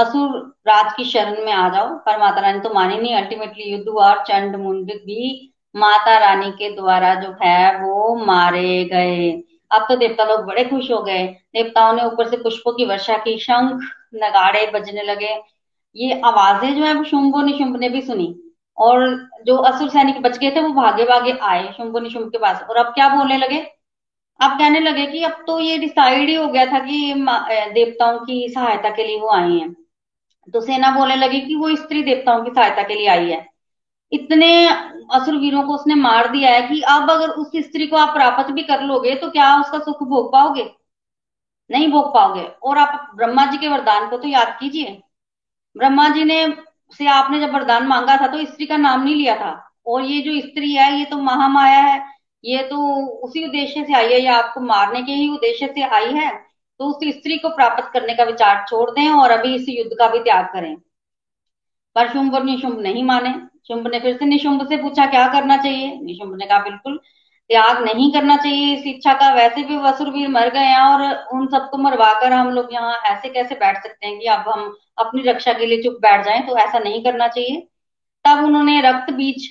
असुर 0.00 0.36
राज 0.68 0.92
की 0.96 1.04
शरण 1.04 1.44
में 1.44 1.52
आ 1.52 1.68
जाओ। 1.68 1.88
पर 2.06 2.18
माता 2.20 2.40
रानी 2.40 2.60
तो 2.60 2.74
मानी 2.74 2.96
नहीं। 2.98 3.14
अल्टीमेटली 3.14 3.70
युद्ध 3.72 3.88
हुआ 3.88 4.08
और 4.10 4.24
चंड 4.26 4.56
मुंड 4.56 4.90
भी 5.06 5.46
माता 5.74 6.18
रानी 6.18 6.50
के 6.52 6.70
द्वारा 6.76 7.14
जो 7.14 7.30
है 7.42 7.76
वो 7.82 8.14
मारे 8.26 8.84
गए। 8.84 9.30
अब 9.70 9.86
तो 9.88 9.96
देवता 9.96 10.24
लोग 10.24 10.44
बड़े 10.46 10.64
खुश 10.64 10.90
हो 10.90 11.00
गए। 11.02 11.26
देवताओं 11.54 11.92
ने 11.92 12.04
ऊपर 12.04 12.28
से 12.28 12.36
पुष्पों 12.36 12.72
की 12.72 12.84
वर्षा 12.84 13.16
की, 13.18 13.38
शंख 13.38 13.80
नगाड़े 14.14 14.66
बजने 14.74 15.02
लगे। 15.02 15.34
ये 15.96 16.20
आवाज़ें 16.20 16.74
जो 16.76 16.84
है 16.84 17.04
शुंभ 17.04 17.36
निशुंभ 17.44 17.76
ने 17.76 17.88
भी 17.88 18.00
सुनी। 18.02 18.34
और 18.78 19.08
जो 19.46 19.56
असुर 19.58 19.88
सैनिक 19.90 20.20
बच 20.22 20.38
गए 20.38 20.50
थे, 20.50 20.60
वो 20.60 20.68
भागे 20.72 21.04
भागे 21.04 21.32
आए 21.42 21.72
शुंभ 21.76 21.98
निशुंभ 21.98 22.28
के 22.28 22.38
पास। 22.38 22.62
और 22.70 22.76
अब 22.76 22.92
क्या 22.94 23.08
बोलने 23.08 23.36
लगे? 23.38 23.58
अब 24.40 24.58
कहने 24.58 24.80
लगे 24.80 25.06
कि 25.06 25.22
अब 25.24 25.44
तो 25.46 25.58
ये 25.60 25.78
डिसाइड 25.78 26.28
ही 26.28 26.34
हो 26.34 26.46
गया 26.48 26.64
था 26.66 26.78
कि 26.78 27.14
देवताओं 27.74 28.18
की 28.18 28.48
सहायता 28.48 28.90
के 28.90 29.06
लिए 29.06 29.18
वो 29.20 29.28
आई 29.30 29.58
हैं। 29.58 29.74
तो 30.54 30.60
सेना 30.60 30.90
बोलने 30.90 31.16
लगी 31.16 31.40
कि 31.40 31.54
वो 31.56 31.74
स्त्री 31.76 32.02
देवताओं 32.02 32.42
की 32.44 32.50
सहायता 32.50 32.82
के 32.82 32.94
लिए 32.94 33.06
आई 33.08 33.30
है। 33.30 33.46
इतने 34.12 34.68
असुर 35.12 35.36
वीरों 35.36 35.62
को 35.62 35.74
उसने 35.74 35.94
मार 35.94 36.28
दिया 36.28 36.50
है 36.50 36.62
कि 36.68 36.80
अब 36.80 37.10
अगर 37.10 37.28
उस 37.28 37.50
स्त्री 37.56 37.86
को 37.86 37.96
आप 37.96 38.14
प्राप्त 38.14 38.50
भी 38.50 38.62
कर 38.62 38.82
लोगे 38.82 39.14
तो 39.14 39.30
क्या 39.30 39.60
उसका 39.60 39.78
सुख 39.78 40.02
भोग 40.02 40.32
पाओगे? 40.32 40.70
नहीं 41.70 41.88
भोग 41.88 42.14
पाओगे। 42.14 42.42
और 42.62 42.78
आप 42.78 43.10
ब्रह्मा 43.16 43.46
जी 43.46 43.58
के 43.58 43.68
वरदान 43.68 44.08
को 44.10 44.16
तो 44.16 44.28
याद 44.28 44.56
कीजिए। 44.60 45.02
ब्रह्मा 45.76 46.08
जी 46.08 46.24
ने, 46.24 46.46
से 46.92 47.06
आपने 47.06 47.40
जब 47.40 47.54
वरदान 47.54 47.86
मांगा 47.86 48.16
था 48.16 48.26
तो 48.26 48.44
स्त्री 48.44 48.66
का 48.66 48.76
नाम 48.76 49.02
नहीं 49.02 49.14
लिया 49.14 49.36
था। 49.36 49.70
और 49.86 50.04
ये 50.04 50.20
जो 50.20 50.40
स्त्री 50.48 50.72
है, 50.74 50.98
ये 50.98 51.04
तो 51.04 51.16
महामाया 51.16 51.80
है। 51.80 52.04
ये 52.44 52.62
तो 52.62 53.06
उसी 53.18 53.44
उद्देश्य 53.44 53.84
से 53.84 53.94
आई 53.94 54.12
है। 54.12 54.20
या 54.20 54.36
आपको 54.36 54.60
मारने 54.60 55.02
के 55.02 55.12
ही 55.12 55.28
उद्देश्य 55.28 55.66
से 55.66 55.82
आई 55.82 56.12
है। 56.12 56.30
तो 56.78 56.84
उस 56.84 56.98
स्त्री 57.08 57.38
को 57.38 57.48
प्राप्त 57.48 57.90
करने 57.92 58.14
का 58.14 58.24
विचार 58.24 58.64
छोड़ 58.68 58.90
दें 58.90 59.08
और 59.10 59.30
अभी 59.30 59.54
इस 59.54 59.66
युद्ध 59.68 59.90
का 59.98 60.08
भी 60.08 60.18
त्याग 60.18 60.44
करें। 60.46 60.76
पर 61.94 62.12
शुंभ 62.12 62.34
और 62.34 62.44
निशुंभ 62.44 62.80
नहीं 62.80 63.04
माने। 63.04 63.49
शुंभ 63.68 63.86
ने 63.86 64.00
फिर 64.00 64.16
से 64.16 64.24
निशुंभ 64.24 64.66
से 64.68 64.76
पूछा, 64.76 65.06
क्या 65.06 65.26
करना 65.28 65.56
चाहिए? 65.56 65.98
निशुंभ 66.02 66.36
ने 66.36 66.46
कहा, 66.46 66.58
बिल्कुल 66.58 67.00
त्याग 67.50 67.82
नहीं 67.84 68.12
करना 68.12 68.36
चाहिए 68.36 68.74
इस 68.74 68.86
इच्छा 68.86 69.12
का। 69.14 69.32
वैसे 69.34 69.62
भी 69.64 69.76
वसुरवीर 69.76 70.28
मर 70.28 70.48
गए 70.50 70.60
हैं 70.60 70.80
और 70.80 71.02
उन 71.34 71.46
सबको 71.46 71.78
मरवाकर 71.78 72.32
हम 72.32 72.50
लोग 72.50 72.72
यहाँ 72.72 72.96
ऐसे 73.06 73.28
कैसे 73.28 73.54
बैठ 73.54 73.82
सकते 73.82 74.06
हैं 74.06 74.18
कि 74.18 74.26
अब 74.26 74.48
हम 74.48 74.76
अपनी 74.98 75.22
रक्षा 75.22 75.52
के 75.52 75.66
लिए 75.66 75.82
चुप 75.82 75.98
बैठ 76.02 76.24
जाएँ? 76.24 76.46
तो 76.46 76.56
ऐसा 76.58 76.78
नहीं 76.78 77.02
करना 77.04 77.28
चाहिए। 77.28 77.68
तब 78.24 78.44
उन्होंने 78.44 78.80
रक्त 78.80 79.12
बीज 79.12 79.46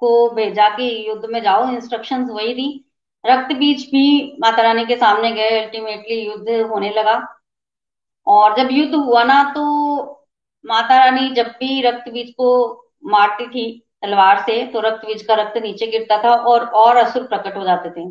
को 0.00 0.30
भेजा 0.30 0.68
कि, 0.68 1.08
युद्ध 1.08 1.24
में 1.30 1.42
जाओ 1.42 1.68
इंस्ट्रक्शन 1.70 2.24
वही 2.24 2.54
दी। 2.54 2.84
रक्त 3.24 3.54
बीज 3.56 3.84
भी 3.86 4.36
माता 4.40 4.62
रानी 4.62 4.84
के 4.86 4.96
सामने 4.96 5.32
गए 5.32 5.60
अल्टीमेटली 5.62 6.20
युद्ध 6.26 6.48
होने 6.70 6.90
लगा। 6.90 7.14
और 8.26 8.56
जब 8.56 8.68
युद्ध 8.72 8.94
हुआ 8.94 9.22
ना 9.24 9.42
तो 9.54 9.64
माता 10.64 10.98
रानी 11.04 11.28
जब 11.30 11.46
भी 11.60 11.80
रक्त 11.82 12.08
बीज 12.08 12.30
को 12.30 12.48
मारती 13.04 13.46
थी 13.46 13.70
तलवार 14.02 14.40
से 14.40 14.64
तो 14.66 14.80
रक्त 14.80 15.06
बीज 15.06 15.22
का 15.22 15.34
रक्त 15.34 15.56
नीचे 15.62 15.86
गिरता 15.86 16.22
था 16.24 16.34
और 16.44 16.64
और 16.76 16.96
असुर 16.96 17.22
प्रकट 17.24 17.56
हो 17.56 17.64
जाते 17.64 17.90
थे। 17.90 18.10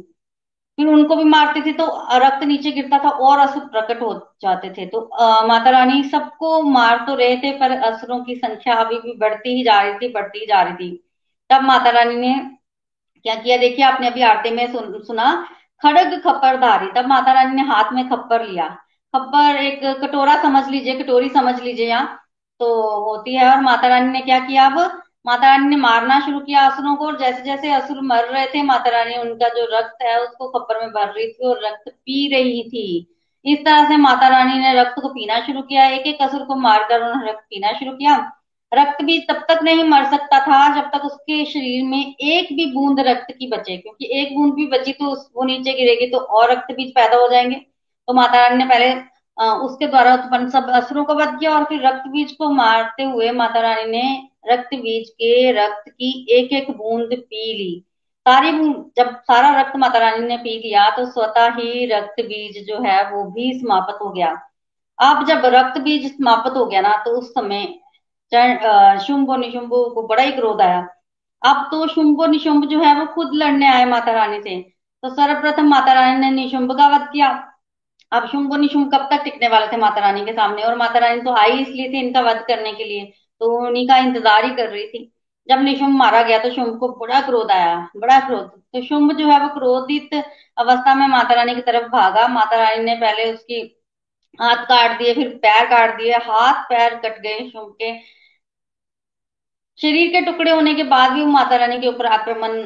फिर 0.78 0.88
उनको 0.88 1.16
भी 1.16 1.24
मारती 1.24 1.62
थी 1.62 1.72
तो 1.74 1.86
रक्त 2.18 2.44
नीचे 2.44 2.72
गिरता 2.72 2.98
था 3.00 3.10
और 3.10 3.40
असुर 3.40 3.64
प्रकट 3.66 4.02
हो 4.02 4.14
जाते 4.42 4.70
थे। 4.70 4.86
तो 4.86 5.00
आ, 5.00 5.46
माता 5.48 5.70
रानी 5.70 6.04
सबको 6.04 6.62
मार 6.64 7.04
तो 7.08 7.16
रहे 7.16 7.36
थे 7.38 7.52
पर 7.60 7.72
असुरों 7.84 8.24
की 8.24 8.36
संख्या 8.36 8.76
अभी 8.76 8.98
भी 9.00 9.16
बढ़ती 9.18 9.56
ही 9.58 9.64
जा 9.64 9.80
रही 9.82 9.94
थी 9.94 10.12
बढ़ती 10.14 10.40
ही 10.40 10.46
जा 10.46 10.62
रही 10.62 10.74
थी। 10.76 11.04
तब 11.50 11.62
माता 11.64 11.90
रानी 11.90 12.16
ने 12.18 12.34
क्या 13.26 13.36
किया? 13.36 13.58
देखिए 13.58 13.86
आपने 13.86 14.08
अभी 14.08 14.22
आरती 14.24 14.50
में 14.52 14.72
सुन, 14.72 15.02
सुना 15.04 15.34
खड़ग 15.82 16.20
खप्पर 16.22 16.58
धारी 16.58 16.92
तब 16.96 17.08
माता 17.08 17.34
रानी 17.34 17.56
ने 17.56 17.68
हाथ 17.68 17.94
में 17.94 18.08
खप्पर 18.10 18.46
लिया। 18.48 18.68
खप्पर 19.14 19.56
एक 19.58 19.86
कटोरा 20.02 20.42
समझ 20.44 20.68
लीजिए 20.70 21.02
कटोरी 21.04 21.30
समझ 21.30 21.60
लीजिए 21.62 21.88
यहाँ। 21.88 22.20
तो 22.64 23.00
होती 23.06 23.36
है। 23.36 23.50
और 23.52 23.62
माता 23.62 23.88
रानी 23.88 24.12
ने 24.12 24.22
क्या 24.22 24.40
किया? 24.40 24.66
अब 24.66 25.02
माता 25.26 25.50
रानी 25.50 25.68
ने 25.68 25.76
मारना 25.76 26.20
शुरू 26.20 26.40
किया 26.40 26.62
असुरों 26.70 26.96
को, 26.96 27.06
और 27.06 27.18
जैसे 27.20 27.44
जैसे 27.44 27.72
असुर 27.72 28.02
मर 28.02 28.24
रहे 28.24 28.46
थे, 28.48 28.62
माता 28.64 28.90
रानी 28.90 29.16
उनका 29.18 29.48
जो 29.50 29.78
रक्त 29.80 30.04
है, 30.04 30.20
उसको 30.20 30.48
खप्पर 30.50 30.80
में 30.82 30.90
भर 30.90 31.08
रही 31.14 31.28
थी 31.28 31.48
और 31.48 31.62
रक्त 31.66 31.92
पी 31.92 32.28
रही 32.36 32.64
थी। 32.64 32.86
इस 33.46 33.60
तरह 33.60 33.88
से 33.88 33.98
माता 33.98 34.28
रानी 34.28 34.60
ने 34.60 34.74
रक्त 34.82 34.96
को 35.02 35.08
पीना 35.08 35.40
शुरू 35.40 35.62
किया। 35.62 35.88
एक 35.88 36.02
एक 36.02 36.22
असुर 36.22 36.44
को 36.44 36.56
मारकर 36.56 37.02
उन्होंने 37.02 37.32
रक्त 37.32 37.40
पीना 37.40 37.72
शुरू 37.72 37.92
किया। 37.92 38.32
रक्त 38.74 39.04
भी 39.04 39.20
तब 39.20 39.46
तक 39.50 39.60
नहीं 39.64 39.84
मर 39.84 40.06
सकता 40.06 40.40
था, 40.40 40.76
जब 40.76 40.88
तक 40.88 41.06
उसके 41.06 41.46
शरीर 41.46 41.84
में 41.84 42.16
एक 42.22 42.56
भी 42.56 42.66
बूंद 42.74 43.00
रक्त 43.00 43.32
की 43.40 43.48
बचे। 43.48 43.78
क्योंकि 43.78 44.10
एक 44.12 44.36
बूंद 44.38 44.54
भी 44.54 44.68
बची 44.68 44.94
तो 44.94 45.16
वो 45.36 45.44
नीचे 45.44 45.74
गिरेगी 45.74 46.08
तो 46.12 46.18
और 46.18 46.52
रक्त 46.52 46.72
बीज 46.72 46.92
पैदा 46.92 47.18
हो 47.18 47.28
जाएँगे। 47.28 47.56
तो 48.08 48.14
माता 48.14 48.40
रानी 48.42 48.58
ने 48.58 48.66
पहले 48.66 49.13
उसके 49.38 49.88
द्वारा 49.88 50.14
उत्पन्न 50.14 50.50
सब 50.50 50.70
असुरों 50.72 51.04
को 51.06 51.14
वध 51.16 51.38
किया 51.40 51.52
और 51.52 51.64
फिर 51.64 51.86
रक्त 51.88 52.08
बीज 52.08 52.32
को 52.32 52.50
मारते 52.52 53.04
हुए 53.04 53.32
माता 53.34 53.60
रानी 53.62 53.86
ने 53.92 54.04
रक्त 54.46 54.76
बीज 54.76 55.10
के 55.12 55.52
रक्त 55.54 55.90
की 55.90 56.12
एक 56.32 56.54
एक 56.54 56.70
बूंद 56.72 57.10
पी 57.14 57.54
ली। 57.54 57.84
सारी 58.26 58.52
जब 58.98 59.16
सारा 59.22 59.50
रक्त 59.60 59.76
माता 59.78 60.00
रानी 60.00 60.28
ने 60.28 60.38
पी 60.38 60.58
लिया 60.60 60.90
तो 60.98 61.06
स्वतः 61.06 61.56
ही 61.56 61.86
रक्त 61.86 62.22
बीज 62.22 62.66
जो 62.68 62.82
है, 62.84 63.04
वो 63.12 63.24
भी 63.32 63.52
समाप्त 63.60 64.02
हो 64.02 64.10
गया। 64.10 64.32
अब 65.00 65.26
जब 65.28 65.42
रक्त 65.46 65.80
बीज 65.82 66.12
समाप्त 66.12 66.58
हो 66.58 66.66
गया 66.66 66.82
ना 66.82 66.96
तो 67.06 67.18
उस 67.18 67.30
समय 67.30 67.66
शुंभ 69.02 69.32
निशुंभ 69.40 69.70
को 69.96 70.08
बड़ा 70.08 70.24
ही 70.24 70.32
क्रोध 70.32 70.62
आया। 70.62 70.80
अब 71.42 71.68
तो 71.72 71.88
शुंभ 71.88 72.24
निशुंभ 72.30 72.66
जो 72.68 72.80
है, 72.80 72.96
वो 72.96 73.06
खुद 73.06 73.34
लड़ने 73.34 73.68
आए 73.68 73.86
माता 73.86 74.12
रानी 74.12 74.40
से। 74.42 74.60
तो 75.04 75.10
सर्वप्रथम 75.10 75.68
माता 75.70 75.94
रानी 75.94 76.20
ने 76.20 76.30
निशुंभ 76.34 76.72
का 76.78 76.88
वध 76.88 77.08
किया। 77.12 77.30
अब 78.14 78.28
शुंभ 78.30 78.54
निशुंभ 78.56 78.92
कब 78.94 79.08
तक 79.12 79.24
टिकने 79.24 79.48
वाले 79.50 79.68
थे 79.68 79.78
माता 79.78 80.02
रानी 80.02 80.26
के 80.26 80.34
सामने? 80.34 80.64
और 80.64 80.76
माता 80.78 81.00
रानी 81.00 81.22
तो 81.22 81.34
आई 81.36 81.60
इसलिए 81.62 81.90
थी 81.90 82.00
इनका 82.00 82.22
वध 82.22 82.44
करने 82.48 82.74
के 82.74 82.84
लिए 82.84 83.06
तो 83.42 83.52
उन्हीं 83.60 83.88
का 83.88 83.98
इंतज़ार 84.00 84.46
ही 84.46 84.56
कर 84.56 84.70
रही 84.70 84.88
थी। 84.88 85.10
जब 85.50 85.62
निशुंभ 85.62 85.98
मारा 85.98 86.22
गया 86.24 86.38
तो 86.40 86.50
शुंभ 86.52 86.78
को 86.80 86.88
बड़ा 86.98 87.22
क्रोध 87.22 87.52
आया, 87.52 87.76
बड़ा 87.98 88.20
क्रोध। 88.20 88.50
तो 88.74 88.82
शुंभ 88.84 89.12
जो 89.18 89.28
है 89.28 89.40
वो 89.40 89.48
क्रोधित 89.54 90.14
अवस्था 90.58 90.94
में 90.96 91.08
माता 91.08 91.34
रानी 91.36 91.56
की 91.56 91.62
तरफ़ 91.64 91.88
भागा। 91.92 92.28
माता 92.30 92.58
रानी 92.58 92.84
ने 92.84 92.96
पहले 92.98 93.32
उसकी 93.34 93.62
हाथ 94.40 94.64
काट 94.66 94.98
दिए, 95.00 95.14
फिर 95.14 95.28
पैर 95.38 95.66
काट 95.68 95.98
दिए, 95.98 96.14
हाथ 96.14 96.64
पैर 96.70 96.96
कट 97.00 97.20
गए 97.22 97.50
शुंभ 97.50 97.76
के। 97.82 97.92
शरीर 99.80 100.12
के 100.12 100.22
टुकड़े 100.22 100.52
होने 100.52 100.74
के 100.76 100.84
बाद 100.86 101.12
भी 101.12 101.22
वो 101.22 101.28
माता 101.30 101.56
रानी 101.56 101.80
के 101.80 101.88
ऊपर 101.88 102.06
आक्रमण 102.08 102.58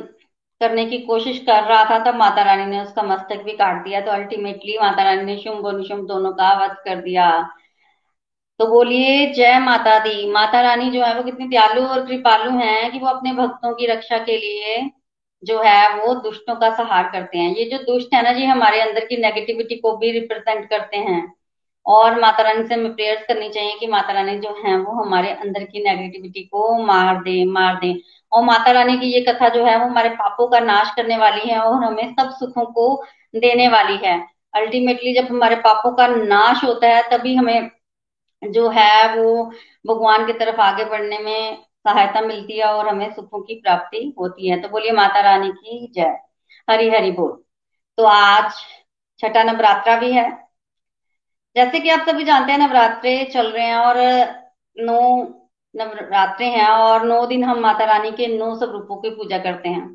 करने 0.61 0.85
की 0.85 0.97
कोशिश 0.97 1.39
कर 1.39 1.63
रहा 1.63 1.85
था, 1.85 1.99
तब 1.99 2.15
माता 2.15 2.43
रानी 2.43 2.65
ने 2.65 2.79
उसका 2.79 3.03
मस्तक 3.03 3.43
भी 3.43 3.51
काट 3.51 3.83
दिया। 3.83 4.01
तो 4.01 4.11
अल्टीमेटली 4.11 4.77
माता 4.77 5.03
रानी 5.03 5.23
ने 5.23 5.37
शुंभ 5.37 5.65
और 5.65 5.77
निशुंभ 5.77 6.07
दोनों 6.07 6.31
का 6.31 6.65
वध 6.65 6.71
कर 6.71 6.95
दिया। 6.95 7.49
तो 8.59 8.67
बोलिए, 8.67 9.33
जय 9.33 9.59
माता 9.59 9.99
दी। 9.99 10.31
माता 10.31 10.61
रानी 10.61 10.89
जो 10.91 11.03
है, 11.03 11.15
वो 11.15 11.23
कितनी 11.23 11.47
दयालु 11.47 11.81
और 11.81 12.05
कृपालु 12.05 12.51
हैं 12.51 12.91
कि 12.91 12.99
वो 12.99 13.07
अपने 13.07 13.33
भक्तों 13.33 13.73
की 13.73 13.85
रक्षा 13.85 14.17
के 14.17 14.37
लिए 14.37 14.91
जो 15.43 15.61
है, 15.61 15.95
वो 15.95 16.13
दुष्टों 16.15 16.55
का 16.55 16.69
सहार 16.69 17.09
करते 17.11 17.37
हैं। 17.37 17.55
ये 17.55 17.65
जो 17.65 17.77
दुष्ट 17.77 18.13
है 18.13 18.23
ना 18.23 18.31
जी 18.31 18.45
हमारे 18.45 18.81
अंदर 18.81 19.05
की 19.05 19.17
नेगेटिविटी 19.17 19.75
को 19.75 19.97
भी 19.97 20.11
रिप्रेजेंट 20.11 20.69
करते 20.69 20.97
हैं। 20.97 21.33
और 21.85 22.19
माता 22.19 22.43
रानी 22.43 22.67
से 22.67 22.73
हमें 22.73 22.95
प्रेयर्स 22.95 23.25
करनी 23.27 23.49
चाहिए 23.49 23.77
कि 23.79 23.87
माता 23.87 24.13
रानी 24.13 24.39
जो 24.39 24.63
है, 24.65 24.77
वो 24.77 25.03
हमारे 25.03 25.29
अंदर 25.29 25.63
की 25.63 25.83
नेगेटिविटी 25.83 26.41
को 26.41 26.83
मार 26.83 27.15
दे 27.15 27.45
मार 27.45 27.75
दे। 27.75 28.16
और 28.31 28.43
माता 28.43 28.71
रानी 28.71 28.97
की 28.97 29.13
ये 29.13 29.21
कथा 29.21 29.49
जो 29.49 29.65
है 29.65 29.77
वो 29.79 29.85
हमारे 29.85 30.09
पापों 30.09 30.47
का 30.47 30.59
नाश 30.59 30.91
करने 30.95 31.17
वाली 31.17 31.49
है 31.49 31.59
और 31.59 31.83
हमें 31.83 32.13
सब 32.13 32.29
सुखों 32.31 32.65
को 32.65 33.03
देने 33.35 33.67
वाली 33.67 33.97
है। 33.97 34.17
अल्टीमेटली 34.55 35.13
जब 35.13 35.27
हमारे 35.27 35.55
पापों 35.55 35.91
का 35.95 36.07
नाश 36.07 36.63
होता 36.63 36.87
है, 36.87 37.01
तभी 37.11 37.35
हमें 37.35 37.69
जो 38.43 38.69
है 38.69 39.15
वो 39.15 39.45
भगवान 39.87 40.25
की 40.27 40.33
तरफ़ 40.33 40.61
आगे 40.61 40.85
बढ़ने 40.85 41.17
में 41.19 41.57
सहायता 41.87 42.21
मिलती 42.21 42.57
है 42.59 42.65
और 42.65 42.87
हमें 42.87 43.11
सुखों 43.13 43.41
की 43.41 43.55
प्राप्ति 43.55 44.13
होती 44.19 44.49
है। 44.49 44.61
तो 44.61 44.69
बोलिए 44.69 44.91
माता 44.91 45.21
रानी 45.21 45.51
की 45.51 45.91
जय। 45.95 46.17
हरी 46.69 46.89
हरी 46.89 47.11
बोल। 47.11 47.43
तो 47.97 48.03
आज 48.03 48.53
छठा 49.19 49.43
नवरात्रा 49.43 49.95
भी 49.99 50.11
है। 50.11 50.47
जैसे 51.55 51.79
कि 51.79 51.89
आप 51.89 52.07
सभी 52.09 52.23
जानते 52.23 52.51
हैं 52.51 52.59
नवरात्रे 52.59 53.23
चल 53.25 53.47
रहे 53.51 53.65
हैं 53.65 53.75
और 53.75 53.97
नौ 54.77 54.99
नवरात्रे 55.77 56.47
हैं 56.47 56.67
और 56.67 57.05
नौ 57.05 57.25
दिन 57.27 57.43
हम 57.43 57.59
माता 57.59 57.85
रानी 57.85 58.11
के 58.11 58.27
नौ 58.27 58.53
स्वरूपों 58.55 58.95
की 58.97 59.09
पूजा 59.09 59.37
करते 59.37 59.69
हैं। 59.69 59.87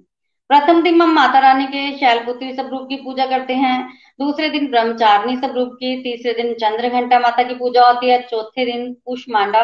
प्रथम 0.50 0.82
दिन 0.82 1.00
हम 1.02 1.12
माता 1.14 1.38
रानी 1.38 1.66
के 1.66 1.90
शैलपुत्री 1.98 2.52
स्वरूप 2.54 2.88
की 2.88 2.96
पूजा 2.96 3.26
करते 3.26 3.54
हैं। 3.56 3.76
दूसरे 4.20 4.48
दिन 4.50 4.70
ब्रह्मचारिणी 4.70 5.36
स्वरूप 5.36 5.72
की, 5.72 6.02
तीसरे 6.02 6.32
दिन 6.32 6.52
चंद्र 6.54 6.88
घंटा 6.90 7.18
माता 7.20 7.42
की 7.42 7.54
पूजा 7.54 7.86
होती 7.86 8.10
है। 8.10 8.20
चौथे 8.22 8.64
दिन 8.64 8.92
पुष्मांडा 9.06 9.62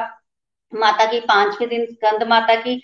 माता 0.73 1.05
की, 1.05 1.21
पांचवे 1.21 1.66
दिन 1.66 1.85
स्कंद 1.87 2.23
माता 2.29 2.55
की 2.57 2.77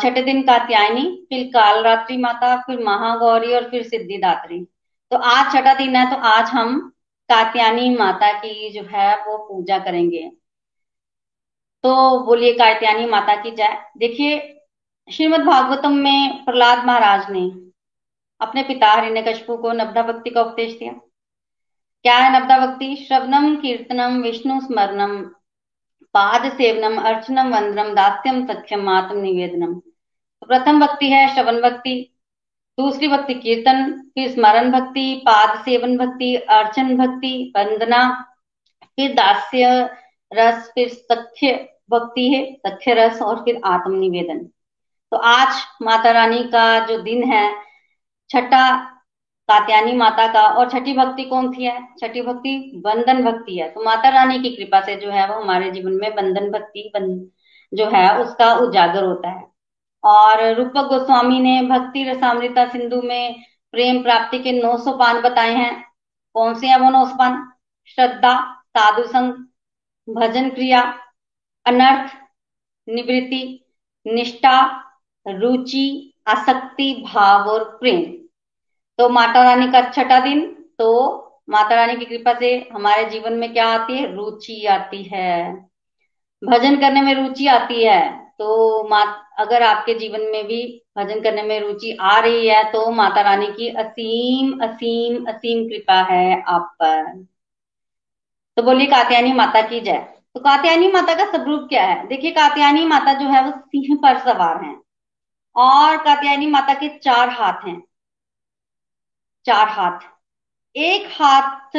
छठे 0.00 0.22
दिन 0.22 0.42
कात्यायनी, 0.42 1.04
फिर 1.28 1.46
कालरात्रि 1.54 2.16
माता, 2.16 2.56
फिर 2.56 2.82
महागौरी 2.84 3.54
और 3.54 3.68
फिर 3.70 3.82
सिद्धिदात्री। 3.84 4.64
तो 5.12 5.16
आज 5.18 5.52
छठा 5.52 5.74
दिन 5.74 5.96
है 5.96 6.10
तो 6.10 6.16
आज 6.28 6.50
हम 6.50 6.78
कात्यानी 7.30 7.88
माता 7.96 8.32
की 8.34 8.70
जो 8.70 8.82
है 8.90 9.14
वो 9.18 9.36
पूजा 9.38 9.78
करेंगे। 9.78 10.30
तो 11.86 12.20
बोलिए 12.20 12.52
कात्यानी 12.52 13.06
माता 13.06 13.34
की 13.34 13.50
जय। 13.50 13.76
देखिए, 13.98 14.60
श्रीमद 15.12 15.40
भागवतम 15.40 15.92
में 15.92 16.44
प्रहलाद 16.44 16.84
महाराज 16.84 17.30
ने 17.30 17.40
अपने 18.40 18.62
पिता 18.62 18.92
हिरण्यकशिपु 18.92 19.56
को 19.56 19.72
नब्दा 19.72 20.02
भक्ति 20.02 20.30
का 20.30 20.42
उपदेश 20.42 20.72
दिया। 20.72 20.92
क्या 22.04 22.16
है 22.18 22.40
नब्दा 22.40 22.66
भक्ति? 22.66 22.96
श्रवणम, 22.96 23.56
कीर्तनम, 23.56 24.22
विष्णु 24.22 24.60
स्मरणम, 24.60 25.22
पाद 26.14 26.52
सेवनम, 26.52 27.00
अर्चनम, 27.00 27.54
वंदनम, 27.54 27.94
दास्यम 27.94 28.46
सख्यम 28.46 28.88
आत्म 28.88 29.18
निवेदनम। 29.18 29.74
तो 29.74 30.46
प्रथम 30.46 30.86
भक्ति 30.86 31.10
है 31.10 31.34
श्रवण 31.34 31.60
भक्ति, 31.60 32.16
दूसरी 32.78 33.08
भक्ति 33.08 33.34
कीर्तन, 33.34 34.10
फिर 34.14 34.32
स्मरण 34.32 34.72
भक्ति, 34.72 35.14
पाद 35.14 35.64
सेवन 35.64 35.96
भक्ति, 35.98 36.36
अर्चन 36.36 36.96
भक्ति, 36.96 37.52
वंदना, 37.56 38.24
फिर 38.96 39.14
दास्य, 39.14 39.90
रस, 40.32 40.70
फिर 40.74 40.88
सख्य 40.88 41.72
भक्ति 41.90 42.28
है, 42.28 42.52
तथ्य 42.66 42.94
रस 42.94 43.22
और 43.22 43.36
फिर 43.36 43.60
आत्मनिवेदन। 43.64 44.38
तो 45.10 45.16
आज 45.16 45.48
माता 45.82 46.10
रानी 46.10 46.42
का 46.42 46.86
जो 46.86 46.98
दिन 46.98 47.24
है, 47.24 47.54
छठा 48.30 48.84
कात्यानी 49.48 49.92
माता 49.92 50.32
का, 50.32 50.42
और 50.42 50.70
छठी 50.70 50.92
भक्ति 50.92 51.24
कौन 51.24 51.52
सी 51.52 51.64
है? 51.64 51.88
छठी 52.00 52.22
भक्ति 52.22 52.72
बंधन 52.74 53.24
भक्ति 53.24 53.58
है। 53.58 53.68
तो 53.68 53.84
माता 53.84 54.08
रानी 54.08 54.38
की 54.38 54.50
कृपा 54.50 54.80
से 54.80 54.96
जो 54.96 55.10
है, 55.10 55.28
वो 55.28 55.42
हमारे 55.42 55.70
जीवन 55.70 55.92
में 55.92 56.14
बंधन 56.14 56.50
भक्ति 56.50 56.92
जो 57.74 57.86
है, 57.86 58.18
उसका 58.18 58.54
उजागर 58.54 59.04
होता 59.04 59.28
है। 59.28 59.48
और 60.04 60.54
रूपक 60.54 60.82
गोस्वामी 60.82 61.40
ने 61.40 61.62
भक्ति 61.62 62.04
रसामृता 62.04 62.68
सिंधु 62.68 63.02
में 63.02 63.42
प्रेम 63.72 64.02
प्राप्ति 64.02 64.38
के 64.38 64.52
नौ 64.52 64.76
सौ 64.76 64.92
पान 64.92 65.20
बताए 65.20 65.54
हैं। 65.54 65.84
कौन 66.34 66.54
से 66.54 66.66
हैं 66.66 66.78
वो 66.78 66.90
नौ 66.90 67.06
सौ 67.06 67.14
पान? 67.14 67.52
श्रद्धा, 67.86 68.62
साधु 68.68 69.02
संग, 69.02 69.32
भजन 70.16 70.50
क्रिया 70.50 70.98
अनर्थ, 71.66 72.12
निवृत्ति, 72.88 73.42
निष्ठा, 74.06 74.58
रुचि, 75.26 76.12
आसक्ति, 76.28 76.92
भाव 77.06 77.48
और 77.50 77.64
प्रेम। 77.80 78.12
तो 78.98 79.08
माता 79.08 79.42
रानी 79.44 79.66
का 79.72 79.80
छठा 79.90 80.18
दिन 80.20 80.44
तो 80.78 80.90
माता 81.50 81.74
रानी 81.74 81.96
की 81.96 82.04
कृपा 82.04 82.32
से 82.38 82.56
हमारे 82.72 83.04
जीवन 83.10 83.32
में 83.32 83.52
क्या 83.52 83.66
आती 83.68 83.96
है? 83.96 84.14
रुचि 84.14 84.64
आती 84.66 85.02
है। 85.04 85.52
भजन 86.42 86.76
करने 86.80 87.00
में 87.02 87.14
रुचि 87.14 87.46
आती 87.46 87.82
है 87.84 88.00
तो 88.38 88.88
मा, 88.88 89.00
अगर 89.38 89.62
आपके 89.62 89.94
जीवन 89.94 90.20
में 90.22 90.46
भी 90.46 90.62
भजन 90.98 91.20
करने 91.20 91.42
में 91.42 91.60
रुचि 91.60 91.96
आ 92.00 92.18
रही 92.20 92.46
है 92.48 92.62
तो 92.72 92.90
माता 92.90 93.20
रानी 93.20 93.46
की 93.46 93.68
असीम 93.76 94.58
असीम 94.64 95.24
असीम 95.26 95.68
कृपा 95.68 96.00
है 96.12 96.42
आप 96.42 96.74
पर। 96.82 97.24
तो 98.56 98.62
बोलिए, 98.62 98.86
कात्यायनी 98.86 99.32
माता 99.32 99.60
की 99.62 99.80
जय। 99.80 100.15
तो 100.36 100.40
कात्यायनी 100.40 100.92
माता 100.92 101.14
का 101.14 101.24
स्वरूप 101.24 101.66
क्या 101.68 101.84
है? 101.84 102.06
देखिए, 102.06 102.30
कात्यायनी 102.30 102.86
माता 102.86 103.12
जो 103.12 103.28
है, 103.28 103.44
वो 103.44 103.50
सिंह 103.50 103.98
पर 104.02 104.18
सवार 104.18 104.64
है। 104.64 104.76
और 105.56 105.96
कात्यायनी 105.96 106.46
माता 106.46 106.74
के 106.74 106.98
चार 106.98 107.28
हाथ 107.28 107.66
हैं। 107.66 107.82
चार 109.46 109.68
हाथ। 109.68 109.98
एक 110.76 111.06
हाथ 111.06 111.70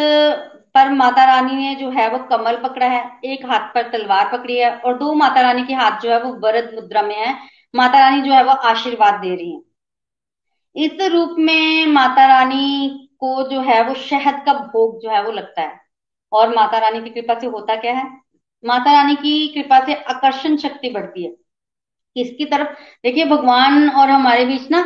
पर 0.74 0.90
माता 0.90 1.26
रानी 1.26 1.56
ने 1.56 1.76
जो 1.76 1.90
है, 1.90 2.10
वो 2.10 2.20
कमल 2.20 2.58
पकड़ा 2.58 2.86
है। 2.86 3.20
एक 3.26 3.46
हाथ 3.46 3.60
पर 3.60 3.92
तलवार 3.92 4.32
पकड़ी 4.32 4.58
है। 4.58 4.80
और 4.80 4.98
दो 4.98 5.14
माता 5.14 5.42
रानी 5.42 5.64
के 5.64 5.74
हाथ 5.74 6.00
जो 6.00 6.12
है, 6.12 6.24
वो 6.24 6.34
वरद 6.34 6.72
मुद्रा 6.76 7.02
में 7.02 7.16
है। 7.16 7.40
माता 7.76 8.00
रानी 8.00 8.22
जो 8.22 8.34
है, 8.34 8.44
वो 8.44 8.52
आशीर्वाद 8.52 9.14
दे 9.14 9.36
रही 9.36 9.56
है। 9.56 9.62
इस 10.76 10.98
रूप 11.02 11.36
में 11.40 11.86
माता 11.86 12.28
रानी 12.28 12.90
को 13.20 13.50
जो 13.50 13.62
है, 13.62 13.84
वो 13.84 13.94
शहद 13.94 14.44
का 14.46 14.54
भोग 14.54 15.02
जो 15.02 15.10
है, 15.10 15.24
वो 15.24 15.32
लगता 15.32 15.62
है। 15.62 15.82
और 16.32 16.56
माता 16.56 16.78
रानी 16.78 17.10
की 17.10 17.22
कृपा 17.22 17.40
से 17.40 17.48
होता 17.48 17.76
क्या 17.76 17.94
है? 17.94 18.27
माता 18.64 18.92
रानी 18.92 19.16
की 19.16 19.48
कृपा 19.48 19.80
से 19.86 19.94
आकर्षण 19.94 20.58
शक्ति 20.58 20.90
बढ़ती 20.90 21.24
है। 21.24 21.30
किसकी 22.16 22.46
तरफ़, 22.46 22.68
देखिए, 23.04 23.26
भगवान 23.26 23.90
और 23.90 24.10
हमारे 24.10 24.46
बीच 24.46 24.70
ना 24.72 24.84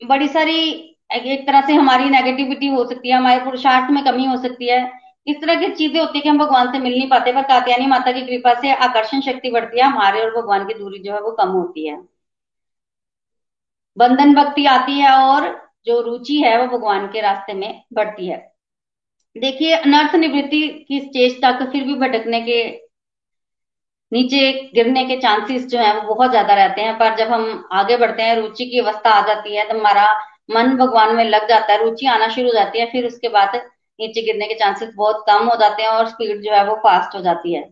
बड़ी 0.00 0.28
सारी 0.28 0.58
एक 1.14 1.46
तरह 1.46 1.60
से 1.66 1.74
हमारी 1.74 2.08
नेगेटिविटी 2.10 2.66
हो 2.68 2.84
सकती 2.84 3.08
है, 3.08 3.16
हमारे 3.16 3.44
पुरुषार्थ 3.44 3.90
में 3.90 4.04
कमी 4.04 4.24
हो 4.26 4.36
सकती 4.36 4.68
है। 4.68 4.80
इस 5.26 5.36
तरह 5.36 5.54
की 5.60 5.68
चीज़ें 5.74 6.00
होती 6.00 6.18
है 6.18 6.22
कि 6.22 6.28
हम 6.28 6.38
भगवान 6.38 6.70
से 6.72 6.78
मिल 6.78 6.92
नहीं 6.92 7.08
पाते, 7.10 7.32
पर 7.32 7.42
कात्यानी 7.42 7.86
माता 7.86 8.12
की 8.12 8.20
कृपा 8.22 8.54
से 8.60 8.72
आकर्षण 8.74 9.20
शक्ति 9.20 9.50
बढ़ती 9.50 9.80
है, 9.80 9.86
हमारे 9.86 10.22
और 10.24 10.34
भगवान 10.36 10.66
की 10.68 10.74
दूरी 10.74 10.98
जो 10.98 11.12
है 11.12 11.20
वो 11.20 11.30
कम 11.32 11.48
होती 11.50 11.86
है। 11.88 11.96
बंधन 13.96 14.34
भक्ति 14.34 14.66
आती 14.66 14.98
है 15.00 15.12
और 15.14 15.48
जो 15.86 16.00
रुचि 16.00 16.36
है 16.38 16.56
वो 16.58 16.66
भगवान 16.68 17.06
के 17.06 17.20
रास्ते 17.20 17.54
में 17.54 17.82
बढ़ती 17.92 18.26
है। 18.28 18.55
देखिए, 19.36 19.72
अनर्थ 19.74 20.14
निवृत्ति 20.16 20.66
की 20.88 21.00
स्टेज 21.00 21.40
तक 21.42 21.68
फिर 21.72 21.84
भी 21.84 21.94
भटकने 21.98 22.40
के 22.40 22.62
नीचे 24.12 24.50
गिरने 24.74 25.04
के 25.04 25.16
चांसेस 25.20 25.66
जो 25.66 25.78
है 25.78 25.94
वो 25.94 26.14
बहुत 26.14 26.30
ज़्यादा 26.30 26.54
रहते 26.54 26.82
हैं। 26.82 26.96
पर 26.98 27.16
जब 27.16 27.28
हम 27.28 27.68
आगे 27.72 27.96
बढ़ते 27.96 28.22
हैं, 28.22 28.36
रुचि 28.36 28.66
की 28.66 28.78
अवस्था 28.80 29.10
आ 29.10 29.26
जाती 29.26 29.56
है 29.56 29.68
तो 29.68 29.78
हमारा 29.78 30.06
मन 30.50 30.76
भगवान 30.76 31.14
में 31.16 31.24
लग 31.24 31.48
जाता 31.48 31.72
है, 31.72 31.78
रुचि 31.84 32.06
आना 32.06 32.28
शुरू 32.28 32.48
हो 32.48 32.54
जाती 32.54 32.78
है, 32.78 32.86
फिर 32.92 33.06
उसके 33.06 33.28
बाद 33.28 33.56
नीचे 33.98 34.22
गिरने 34.22 34.46
के 34.46 34.54
चांसेस 34.54 34.90
बहुत 34.96 35.24
कम 35.28 35.48
हो 35.48 35.56
जाते 35.56 35.82
हैं 35.82 35.88
और 35.90 36.08
स्पीड 36.08 36.42
जो 36.42 36.52
है 36.52 36.64
वो 36.66 36.74
फास्ट 36.76 37.16
हो 37.16 37.20
जाती 37.22 37.54
है। 37.54 37.62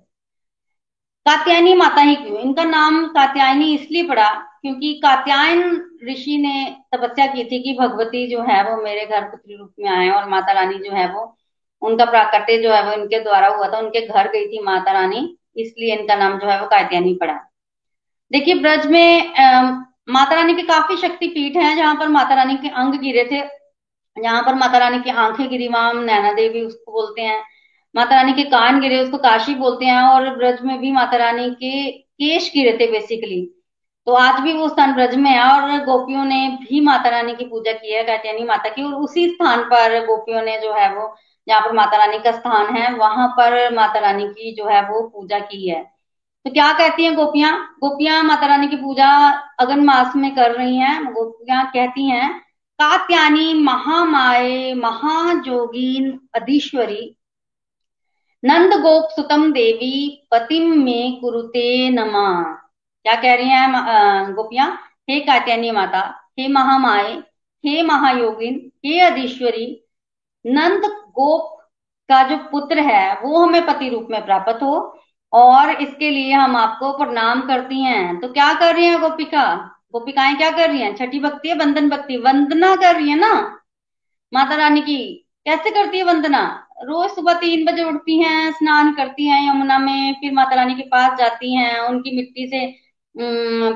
कात्यायनी 1.27 1.75
माता 1.75 2.01
ही 2.01 2.15
क्यों? 2.15 2.39
इनका 2.39 2.65
नाम 2.65 3.07
कात्यायनी 3.09 3.75
इसलिए 3.75 4.03
पड़ा 4.09 4.29
क्योंकि 4.63 4.93
कात्यायन 5.03 5.63
ऋषि 6.09 6.37
ने 6.39 6.65
तपस्या 6.95 7.27
की 7.27 7.45
थी 7.45 7.63
कि 7.63 7.77
भगवती 7.81 8.27
जो 8.27 8.43
है 8.43 8.63
वो 8.65 8.77
मेरे 8.83 9.07
घर 9.07 9.25
पुत्री 9.25 9.57
रूप 9.57 9.73
में 9.79 9.91
आए 9.91 10.09
और 10.11 10.29
माता 10.29 10.53
रानी 10.53 10.79
जो 10.79 10.93
है 10.93 11.07
वो 11.13 11.25
उनका 11.83 12.05
प्राकट्य 12.05 12.57
जो 12.59 12.73
है 12.73 12.85
वो 12.87 12.93
इनके 12.93 13.21
द्वारा 13.21 13.49
हुआ 13.49 13.69
था। 13.69 13.79
उनके 13.79 14.07
घर 14.07 14.29
गई 14.29 14.47
थी 14.49 14.63
माता 14.63 14.93
रानी 14.93 15.37
इसलिए 15.57 15.95
इनका 15.97 16.15
नाम 16.15 16.39
जो 16.39 16.49
है 16.49 16.61
वो 16.61 16.67
कात्यायनी 16.67 17.15
पड़ा। 17.15 17.35
देखिए 18.31 18.55
ब्रज 18.55 18.87
में 18.87 19.35
आ, 19.35 19.63
माता 20.09 20.35
रानी 20.35 20.55
के 20.55 20.63
काफ़ी 20.65 20.97
शक्ति 20.99 21.27
पीठ 21.29 21.57
है 21.57 21.75
जहाँ 21.77 21.95
पर 21.95 22.09
माता 22.11 22.35
रानी 22.35 22.57
के 22.57 22.69
अंग 22.71 22.95
गिरे 23.01 23.25
थे। 23.25 23.41
जहाँ 24.17 24.43
पर 24.43 24.55
माता 24.55 24.79
रानी 24.79 24.99
की 25.01 25.11
आँखें 25.11 25.49
गिरी 25.51 25.69
वहाँ 25.69 25.93
नैना 25.95 26.33
देवी 26.33 26.61
उसको 26.63 26.93
बोलते 26.93 27.23
हैं। 27.23 27.43
माता 27.95 28.17
रानी 28.17 28.33
के 28.33 28.43
कान 28.51 28.81
गिरे 28.81 29.01
उसको 29.01 29.19
काशी 29.19 29.55
बोलते 29.55 29.85
हैं 29.85 30.03
और 30.03 30.29
ब्रज 30.37 30.61
में 30.63 30.79
भी 30.81 30.93
माता 30.93 31.17
रानी 31.17 31.49
के 31.53 31.91
केश 31.91 32.51
गिरे 32.55 32.77
थे 32.81 32.91
बेसिकली 32.91 33.41
तो 34.07 34.13
आज 34.15 34.41
भी 34.41 34.53
वो 34.53 34.69
स्थान 34.69 34.93
ब्रज 34.95 35.15
में 35.17 35.31
है 35.31 35.43
और 35.43 35.85
गोपियों 35.85 36.25
ने 36.25 36.47
भी 36.63 36.81
माता 36.81 37.09
रानी 37.11 37.35
की 37.35 37.45
पूजा 37.45 37.73
की 37.73 37.93
है 37.93 38.03
कात्यानी 38.05 38.45
माता 38.45 38.69
की। 38.69 38.83
और 38.83 38.95
उसी 38.95 39.29
स्थान 39.29 39.63
पर 39.65 39.99
गोपियों 40.07 40.43
ने 40.43 40.59
जो 40.61 40.73
है 40.73 40.93
वो 40.95 41.07
जहाँ 41.47 41.61
पर 41.61 41.73
माता 41.73 41.97
रानी 41.97 42.19
का 42.19 42.33
स्थान 42.33 42.75
है, 42.77 42.93
वहाँ 42.95 43.29
पर 43.31 43.75
माता 43.75 44.01
रानी 44.01 44.25
की 44.27 44.55
जो 44.55 44.67
है 44.67 44.81
वो 44.89 45.03
पूजा 45.09 45.39
की 45.41 45.69
है। 45.69 45.83
तो 46.47 46.51
क्या 46.51 46.73
कहती 46.73 47.05
हैं 47.05 47.15
गोपियाँ? 47.17 47.53
गोपियाँ 47.81 48.23
माता 48.23 48.47
रानी 48.47 48.69
की 48.69 48.77
पूजा 48.77 49.09
अगन 49.61 49.85
मास 49.85 50.17
में 50.17 50.35
कर 50.35 50.53
रही 50.53 50.77
हैं। 50.77 51.13
गोपियाँ 51.13 51.65
कहती 51.67 52.07
हैं 52.07 52.31
कात्यानी 52.79 53.53
महामाए 53.55 54.73
महाजोगीन 54.75 56.11
अधीश्वरी, 56.35 57.17
नंद 58.43 58.75
गोप 58.75 59.09
सुतम 59.11 59.53
देवी 59.53 60.29
पतिम 60.31 60.73
में 60.85 61.21
कुरुते 61.21 61.89
नमा। 61.91 62.43
क्या 63.07 63.15
कह 63.15 63.35
रही 63.35 63.49
हैं 63.49 64.35
गोपियाँ? 64.35 64.69
हे 65.11 65.21
कात्यानी 65.21 65.71
माता, 65.71 66.01
हे 66.39 66.49
महामाए 66.49 67.13
हे 67.65 67.83
महायोगिन, 67.83 68.71
हे 68.85 68.99
अधीश्वरी, 69.01 69.67
नंद 70.45 70.85
गोप 71.17 71.51
का 72.09 72.23
जो 72.29 72.37
पुत्र 72.51 72.79
है, 72.81 73.15
वो 73.21 73.39
हमें 73.39 73.67
पति 73.67 73.89
रूप 73.89 74.09
में 74.11 74.25
प्राप्त 74.25 74.63
हो 74.63 74.75
और 75.33 75.71
इसके 75.71 76.11
लिए 76.11 76.33
हम 76.33 76.57
आपको 76.57 76.93
प्रणाम 76.99 77.41
करती 77.43 77.83
हैं। 77.83 78.21
तो 78.21 78.29
क्या 78.29 78.53
कर 78.55 78.75
रही 78.75 78.87
हैं 78.87 79.01
गोपिका? 79.01 79.55
गोपिकाएँ 79.93 80.35
क्या 80.37 80.51
कर 80.51 80.69
रही 80.71 80.81
हैं? 80.81 80.95
छठी 80.97 81.21
भक्ति 81.21 81.49
है, 81.49 81.55
बंधन 81.55 81.89
भक्ति, 81.89 82.17
वंदना 82.17 82.75
कर 82.77 82.95
रही 82.97 83.09
है 83.11 83.17
ना? 83.17 83.33
माता 84.33 84.57
रानी 84.57 84.81
की, 84.81 84.97
कैसे 85.47 85.71
करती 85.71 85.99
है 85.99 86.05
वंदना? 86.05 86.43
रोज 86.83 87.11
सुबह 87.11 87.35
तीन 87.35 87.65
बजे 87.65 87.85
उठती 87.85 88.19
हैं, 88.23 88.53
स्नान 88.53 88.93
करती 88.95 89.27
हैं 89.27 89.51
यमुना 89.51 89.79
में, 89.79 90.15
फिर 90.15 90.33
माता 90.33 90.55
रानी 90.55 90.75
के 90.75 90.83
पास 90.83 91.19
जाती 91.19 91.55
हैं, 91.55 91.79
उनकी 91.81 92.17
मिट्टी 92.17 92.47
से 92.47 92.67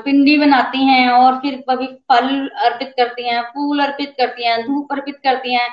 पिंडी 0.04 0.36
बनाती 0.38 0.84
हैं 0.86 1.10
और 1.10 1.34
फिर 1.34 1.64
कभी 1.70 1.86
फल 1.86 2.48
अर्पित 2.58 2.94
करती 2.96 3.28
हैं, 3.28 3.42
फूल 3.42 3.80
अर्पित 3.80 4.14
करती 4.18 4.46
हैं, 4.46 4.66
धूप 4.66 4.92
अर्पित 4.92 5.20
करती 5.24 5.54
हैं। 5.54 5.68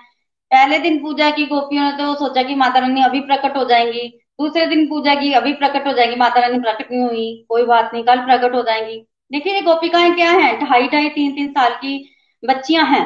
पहले 0.52 0.78
दिन 0.80 0.98
पूजा 1.02 1.30
की 1.32 1.46
गोपियों 1.46 1.84
ने 1.84 1.92
तो 1.92 2.14
सोचा 2.16 2.44
कि 2.44 2.56
माता 2.56 2.80
रानी 2.80 3.02
अभी 3.04 3.20
प्रकट 3.20 3.56
हो 3.58 3.64
जाएँगी। 3.66 4.08
दूसरे 4.42 4.66
दिन 4.66 4.86
पूजा 4.88 5.16
की 5.16 5.34
अभी 5.34 5.54
प्रकट 5.54 5.88
हो 5.88 5.94
जाएगी। 5.94 6.16
माता 6.16 6.40
रानी 6.40 6.60
प्रकट 6.60 6.92
नहीं 6.92 7.02
हुई। 7.04 7.46
कोई 7.50 7.64
बात 7.64 7.92
नहीं, 7.94 8.04
कल 8.04 8.20
प्रकट 8.20 8.56
हो 8.56 8.62
जाएँगी। 8.64 8.98
देखिए 9.32 9.62
गोपिकाएँ 9.62 10.12
क्या 10.16 10.32
है? 10.32 10.58
ढाई 10.60 10.88
ढाई, 10.88 11.10
तीन 11.10 11.36
तीन 11.36 11.48
साल 11.52 11.74
की 11.76 11.98
बच्चियाँ 12.44 12.86
हैं। 12.86 13.06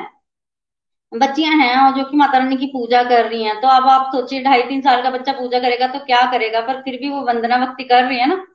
बच्चियाँ 1.11 1.53
हैं 1.55 1.75
और 1.77 1.97
जो 1.97 2.03
कि 2.03 2.17
माता 2.17 2.37
रानी 2.37 2.57
की 2.57 2.65
पूजा 2.65 3.03
कर 3.03 3.25
रही 3.25 3.43
हैं। 3.43 3.61
तो 3.61 3.67
अब 3.67 3.87
आप 3.87 4.11
सोचिए, 4.15 4.43
ढाई, 4.43 4.61
तीन 4.61 4.81
साल 4.81 5.01
का 5.03 5.09
बच्चा 5.09 5.31
पूजा 5.33 5.59
करेगा 5.59 5.87
तो 5.87 5.99
क्या 5.99 6.21
करेगा? 6.31 6.61
पर 6.61 6.81
फिर 6.81 6.97
भी 7.01 7.09
वो 7.09 7.21
वंदना 7.21 7.57
भक्ति 7.65 7.83
कर 7.83 8.03
रही 8.03 8.19
है 8.19 8.27
ना? 8.27 8.45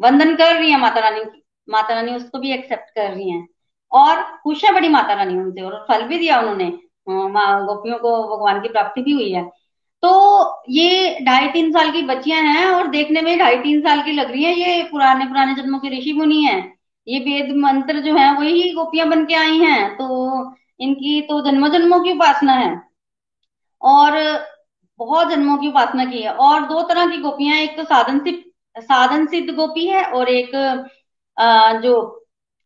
वंदन 0.00 0.34
कर 0.36 0.54
रही 0.56 0.70
है 0.70 0.78
माता 0.80 1.00
रानी 1.00 1.24
की। 1.24 1.42
माता 1.68 1.94
रानी 1.94 2.14
उसको 2.14 2.38
भी 2.38 2.52
एक्सेप्ट 2.52 2.90
कर 2.94 3.10
रही 3.10 3.30
है। 3.30 3.46
और 3.92 4.22
खुश 4.42 4.64
है 4.64 4.72
बड़ी 4.74 4.88
माता 4.88 5.14
रानी 5.14 5.36
उनसे 5.36 5.62
और 5.62 5.86
फल 5.88 6.02
भी 6.02 6.18
दिया 6.18 6.40
उन्होंने। 6.40 6.87
गोपियों 7.10 7.98
को 7.98 8.10
भगवान 8.36 8.60
की 8.62 8.68
प्राप्ति 8.68 9.02
भी 9.02 9.12
हुई 9.12 9.30
है। 9.32 9.44
तो 10.02 10.10
ये 10.70 11.18
ढाई 11.26 11.48
तीन 11.52 11.70
साल 11.72 11.90
की 11.92 12.02
बच्चियाँ 12.02 12.42
हैं 12.42 12.66
और 12.70 12.88
देखने 12.88 13.22
में 13.22 13.38
ढाई 13.38 13.56
तीन 13.58 13.80
साल 13.80 14.02
की 14.02 14.12
लग 14.12 14.30
रही 14.30 14.42
हैं। 14.44 14.54
ये 14.56 14.82
पुराने 14.90 15.24
पुराने 15.26 15.54
जन्मों 15.54 15.78
के 15.78 15.98
ऋषि 15.98 16.12
मुनि 16.12 16.42
हैं। 16.42 16.60
ये 17.06 17.18
वेद 17.20 17.54
मंत्र 17.56 18.00
जो 18.00 18.14
है, 18.16 18.32
वही 18.38 18.72
गोपियाँ 18.74 19.08
बन 19.08 19.24
के 19.26 19.34
आई 19.34 19.58
हैं। 19.58 19.96
तो 19.96 20.54
इनकी 20.80 21.20
तो 21.22 21.40
जन्मों 21.42 21.68
जन्मों 21.72 22.00
की 22.00 22.12
उपासना 22.12 22.52
है। 22.52 22.70
और 23.82 24.12
बहुत 25.00 25.28
जन्मों 25.30 25.56
की 25.58 25.68
उपासना 25.68 26.04
की 26.04 26.22
है। 26.22 26.32
और 26.34 26.66
दो 26.68 26.82
तरह 26.82 27.06
की 27.06 27.18
गोपियाँ 27.18 27.56
एक 27.58 27.76
तो 27.76 27.84
साधन 27.84 28.18
सिद्ध 28.20 28.38
साधन 28.82 29.26
सिद्ध 29.26 29.54
गोपी 29.54 29.86
है 29.86 30.04
और 30.04 30.28
एक 30.28 30.50
जो 31.82 32.17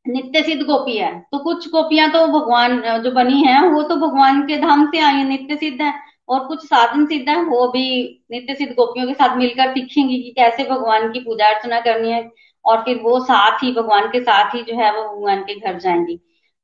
नित्य 0.06 0.42
सिद्ध 0.42 0.62
गोपी 0.62 0.96
है। 0.96 1.12
तो 1.32 1.38
कुछ 1.38 1.68
गोपियाँ 1.68 2.10
तो 2.10 2.26
भगवान, 2.28 2.80
जो 3.02 3.10
बनी 3.10 3.42
है, 3.42 3.60
वो 3.68 3.82
तो 3.82 3.96
भगवान 3.96 4.42
के 4.46 4.56
धाम 4.58 4.86
से 4.86 4.98
आई 4.98 5.14
है, 5.14 5.28
नित्य 5.28 5.56
सिद्ध 5.56 5.80
है। 5.82 5.92
और 6.28 6.46
कुछ 6.46 6.64
साधन 6.66 7.04
सिद्ध 7.06 7.28
है, 7.28 7.42
वो 7.44 7.66
भी 7.68 7.84
नित्य 8.30 8.54
सिद्ध 8.54 8.72
गोपियों 8.72 9.06
के 9.06 9.14
साथ 9.14 9.36
मिलकर 9.36 9.70
सीखेंगी 9.72 10.18
कि 10.18 10.30
कैसे 10.30 10.64
भगवान 10.64 11.10
की 11.12 11.20
पूजा 11.20 11.46
अर्चना 11.46 11.80
करनी 11.80 12.10
है। 12.10 12.30
और 12.64 12.82
फिर 12.82 13.00
वो 13.02 13.18
साथ 13.20 13.62
ही, 13.62 13.72
भगवान 13.72 14.08
के 14.08 14.20
साथ 14.20 14.54
ही 14.54 14.62
जो 14.62 14.76
है, 14.76 14.92
वो 14.96 15.02
भगवान 15.16 15.40
के 15.42 15.58
घर 15.60 15.78
जाएँगी। 15.78 16.16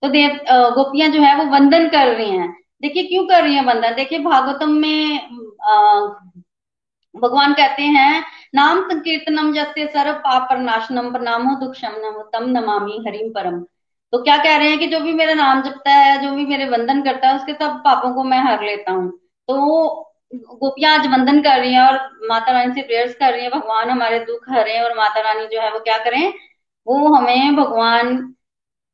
तो 0.03 0.09
देव 0.09 0.39
गोपियाँ 0.51 1.09
जो 1.11 1.23
है, 1.23 1.37
वो 1.37 1.45
वंदन 1.53 1.89
कर 1.89 2.07
रही 2.07 2.31
हैं। 2.31 2.51
देखिए, 2.83 3.03
क्यों 3.03 3.25
कर 3.27 3.43
रही 3.43 3.55
हैं 3.55 3.65
वंदन? 3.65 3.95
देखिए, 3.95 4.19
भागवतम 4.19 4.71
में 4.71 5.21
भगवान 7.15 7.53
कहते 7.53 7.83
हैं 7.83 8.23
नाम 8.55 8.81
संकीर्तनम 8.83 9.53
जस्य 9.53 9.87
सर्व 9.87 10.13
पाप 10.19 10.53
नाशनम 10.53 11.11
प्रणामो 11.13 11.55
दुख 11.57 11.75
शमनम 11.75 12.23
तम 12.33 12.45
नमामि 12.51 13.05
हरिम 13.09 13.31
परम। 13.33 13.61
तो 14.13 14.23
क्या 14.23 14.37
कह 14.37 14.57
रहे 14.57 14.69
हैं 14.69 14.79
कि 14.79 14.87
जो 14.87 15.01
भी 15.01 15.13
मेरा 15.13 15.35
नाम 15.35 15.63
जपता 15.63 15.91
है, 15.91 16.23
जो 16.23 16.31
भी 16.31 16.47
मेरे 16.47 16.69
वंदन 16.69 17.03
करता 17.03 17.29
है, 17.29 17.37
उसके 17.37 17.53
सब 17.53 17.81
पापों 17.85 18.15
को 18.15 18.25
मैं 18.25 18.39
हर 18.39 18.63
लेता 18.65 18.93
हूँ। 18.93 19.11
तो 19.49 20.05
गोपियाँ 20.35 20.99
आज 20.99 21.07
वंदन 21.07 21.41
कर 21.43 21.59
रही 21.61 21.73
हैं 21.73 21.83
और 21.83 21.99
माता 22.29 22.53
रानी 22.53 22.75
से 22.75 22.83
प्रेयर्स 22.83 23.15
कर 23.15 23.33
रही 23.33 23.43
हैं, 23.43 23.51
भगवान 23.51 23.91
हमारे 23.91 24.19
दुख 24.19 24.49
हरे 24.49 24.81
और 24.81 24.97
माता 24.97 25.21
रानी 25.21 25.47
जो 25.47 25.61
है 25.61 25.73
वो 25.73 25.79
क्या 25.79 25.99
करें? 25.99 26.33
वो 26.87 27.15
हमें 27.15 27.57
भगवान 27.57 28.17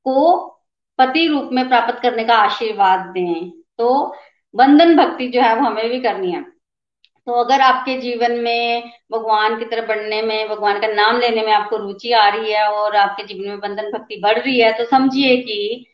को 0.07 0.37
पति 0.99 1.27
रूप 1.29 1.49
में 1.53 1.69
प्राप्त 1.69 2.01
करने 2.03 2.25
का 2.25 2.35
आशीर्वाद 2.35 3.01
दें। 3.01 3.51
तो 3.51 4.15
वंदन 4.55 4.97
भक्ति 4.97 5.29
जो 5.29 5.41
है 5.41 5.55
वो 5.57 5.67
हमें 5.67 5.91
भी 5.91 6.01
करनी 6.01 6.31
है। 6.31 6.54
तो 7.27 7.33
अगर 7.35 7.61
आपके 7.61 7.97
जीवन 8.01 8.33
में 8.41 8.83
भगवान 9.13 9.59
की 9.59 9.65
तरफ़ 9.65 9.87
बढ़ने 9.89 10.21
में, 10.23 10.49
भगवान 10.49 10.81
का 10.81 10.87
नाम 10.89 11.19
लेने 11.21 11.43
में 11.43 11.53
आपको 11.53 11.77
रुचि 11.77 12.13
आ 12.15 12.29
रही 12.29 12.53
है 12.53 12.67
और 12.71 12.97
आपके 12.97 13.25
जीवन 13.27 13.49
में 13.49 13.61
बंधन 13.61 13.91
भक्ति 13.93 14.21
बढ़ 14.23 14.39
रही 14.39 14.59
है 14.61 14.73
तो 14.79 14.85
समझिए 14.85 15.37
कि 15.39 15.85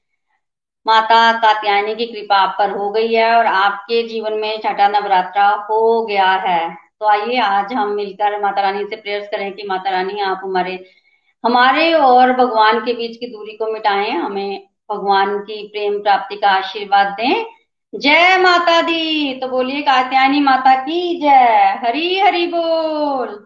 माता 0.86 1.20
कात्यायनी 1.40 1.94
की 1.94 2.07
कृपा 2.07 2.36
आप 2.39 2.55
पर 2.59 2.70
हो 2.70 2.90
गई 2.90 3.12
है 3.15 3.35
और 3.36 3.47
आपके 3.47 4.02
जीवन 4.09 4.39
में 4.40 4.59
छठा 4.61 4.89
नवरात्रा 4.89 5.48
हो 5.70 6.05
गया 6.07 6.31
है। 6.47 6.61
तो 7.01 7.07
आइए 7.09 7.39
आज 7.40 7.73
हम 7.73 7.90
मिलकर 7.94 8.40
माता 8.43 8.62
रानी 8.62 8.85
से 8.85 8.97
प्रेयर्स 8.97 9.28
करें 9.31 9.52
कि 9.52 9.66
माता 9.69 9.90
रानी 9.90 10.20
आप 10.23 10.40
हमारे 10.44 10.73
हमारे 11.44 11.93
और 11.94 12.32
भगवान 12.36 12.81
के 12.85 12.93
बीच 12.93 13.16
की 13.16 13.27
दूरी 13.27 13.57
को 13.57 13.73
मिटाएँ, 13.73 14.11
हमें 14.11 14.66
भगवान 14.90 15.39
की 15.40 15.66
प्रेम 15.69 16.01
प्राप्ति 16.02 16.36
का 16.36 16.48
आशीर्वाद 16.51 17.07
दें 17.20 17.44
जय 17.95 18.37
माता 18.39 18.81
दी। 18.83 19.35
तो 19.41 19.49
बोलिए 19.49 19.83
कात्यायनी 19.83 20.41
माता 20.41 20.75
की 20.75 21.21
जय। 21.21 21.79
हरी 21.85 22.19
हरी 22.21 22.47
बोल। 22.47 23.39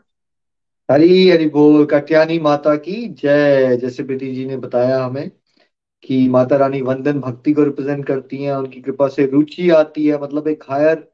हरी 0.89 1.29
हरी 1.31 1.47
बोल। 1.49 1.85
कात्यायनी 1.87 2.39
माता 2.39 2.75
की 2.77 3.09
जय। 3.15 3.77
जैसे 3.77 4.03
प्रीति 4.03 4.35
जी 4.35 4.45
ने 4.47 4.57
बताया 4.57 5.03
हमें 5.05 5.31
कि 6.05 6.29
माता 6.29 6.57
रानी 6.57 6.81
वंदन 6.83 7.21
भक्ति 7.21 7.53
को 7.53 7.65
रिप्रेजेंट 7.65 8.07
करती 8.07 8.43
हैं, 8.43 8.53
उनकी 8.53 8.81
कृपा 8.81 9.09
से 9.09 9.27
रुचि 9.27 9.71
आती 9.71 10.07
है 10.07 10.21
मतलब 10.23 10.49
एक 10.49 10.65
हायर 10.71 11.07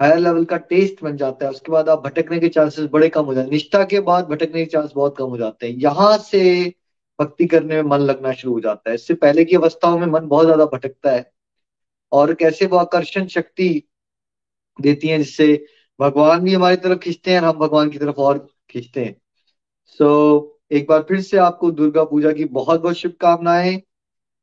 हायर 0.00 0.18
लेवल 0.18 0.44
का 0.44 0.56
टेस्ट 0.56 1.02
बन 1.02 1.16
जाता 1.16 1.44
है। 1.44 1.50
उसके 1.50 1.72
बाद 1.72 1.88
आप 1.88 2.02
भटकने 2.04 2.38
के 2.40 2.48
चांसेस 2.48 2.88
बड़े 2.92 3.08
कम 3.08 3.24
हो 3.24 3.34
जाते 3.34 3.46
हैं। 3.46 3.52
निष्ठा 3.52 3.82
के 3.84 4.00
बाद 4.00 4.28
भटकने 4.28 4.64
के 4.64 4.70
चांस 4.70 4.92
बहुत 4.94 5.16
कम 5.18 5.24
हो 5.24 5.36
जाते 5.38 5.68
हैं। 5.68 5.76
यहाँ 5.76 6.16
से 6.18 6.42
भक्ति 7.18 7.46
करने 7.46 7.82
में 7.82 7.90
मन 7.90 8.00
लगना 8.00 8.32
शुरू 8.32 8.52
हो 8.54 8.60
जाता 8.60 8.90
है। 8.90 8.94
इससे 8.94 9.14
पहले 9.14 9.44
की 9.44 9.56
अवस्थाओं 9.56 9.98
में 9.98 10.06
मन 10.06 10.26
बहुत 10.28 10.44
ज़्यादा 10.44 10.64
भटकता 10.66 11.10
है। 11.10 11.30
और 12.12 12.34
कैसे 12.34 12.66
वो 12.66 12.76
आकर्षण 12.76 13.26
शक्ति 13.26 13.82
देती 14.80 15.08
है 15.08 15.18
जिससे 15.18 15.66
भगवान 16.00 16.40
भी 16.40 16.54
हमारी 16.54 16.76
तरफ़ 16.76 16.98
खींचते 16.98 17.30
हैं 17.30 17.40
और 17.40 17.44
हम 17.44 17.58
भगवान 17.58 17.90
की 17.90 17.98
तरफ़ 17.98 18.16
और 18.16 18.46
खींचते 18.70 19.04
हैं। 19.04 19.16
सो 19.86 20.38
so, 20.38 20.76
एक 20.76 20.86
बार 20.88 21.02
फिर 21.02 21.20
से 21.20 21.36
आपको 21.36 21.70
दुर्गा 21.70 22.04
पूजा 22.04 22.32
की 22.32 22.44
बहुत 22.44 22.80
बहुत 22.82 22.96
शुभकामनाएँ। 22.96 23.82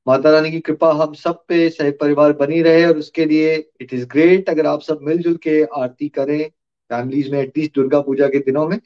माता 0.08 0.32
रानी 0.32 0.52
की 0.52 0.60
कृपा 0.60 0.92
हम 0.94 1.14
सब 1.14 1.44
पे 1.48 1.70
सह 1.70 1.92
परिवार 1.92 2.34
बनी 2.34 2.62
रहे 2.62 2.86
और 2.86 2.98
उसके 2.98 3.26
लिए 3.26 3.56
इट 3.82 3.94
इज़ 3.94 4.06
ग्रेट 4.06 4.50
अगर 4.50 4.66
आप 4.66 4.82
सब 4.82 5.00
मिलजुल 5.02 5.36
के 5.38 5.64
आरती 5.64 6.10
करें 6.10 6.50
फैमिलीज़ 6.90 7.32
में 7.32 7.40
एटलीस्ट 7.40 7.76
दुर्गा 7.76 8.02
पूजा 8.02 8.28
के 8.28 8.40
दिनों 8.40 8.68
में। 8.68 8.80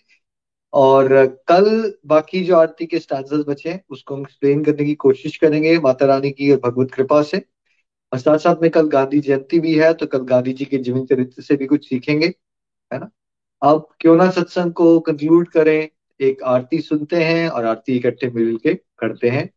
और 0.73 1.07
कल 1.47 1.93
बाकी 2.05 2.43
जो 2.43 2.55
आरती 2.55 2.85
के 2.85 2.99
स्टांसर्स 2.99 3.45
बचे 3.47 3.69
हैं 3.69 3.83
उसको 3.89 4.15
हम 4.15 4.21
एक्सप्लेन 4.21 4.63
करने 4.63 4.85
की 4.85 4.95
कोशिश 4.95 5.37
करेंगे 5.37 5.77
माता 5.79 6.05
रानी 6.05 6.31
की 6.31 6.51
और 6.51 6.59
भगवत 6.59 6.91
कृपा 6.91 7.21
से। 7.21 7.41
और 8.13 8.19
साथ 8.19 8.37
साथ 8.37 8.55
में 8.61 8.71
कल 8.71 8.87
गांधी 8.87 9.19
जयंती 9.19 9.59
भी 9.59 9.75
है 9.75 9.93
तो 9.93 10.05
कल 10.07 10.19
गांधी 10.19 10.53
जी 10.53 10.65
के 10.65 10.77
जीवन 10.77 11.05
चरित्र 11.05 11.41
से 11.41 11.55
भी 11.55 11.65
कुछ 11.65 11.89
सीखेंगे, 11.89 12.27
है 12.93 12.99
ना? 12.99 13.09
अब 13.61 13.87
क्यों 13.99 14.15
ना 14.15 14.29
सत्संग 14.29 14.73
को 14.73 14.99
कंक्लूड 14.99 15.49
करें, 15.49 15.89
एक 16.21 16.43
आरती 16.43 16.81
सुनते 16.81 17.23
हैं 17.23 17.49
और 17.49 17.65
आरती 17.65 17.95
इकट्ठे 17.95 18.29
मिल 18.29 18.57
के 18.57 18.73
करते 18.73 19.29
हैं। 19.29 19.49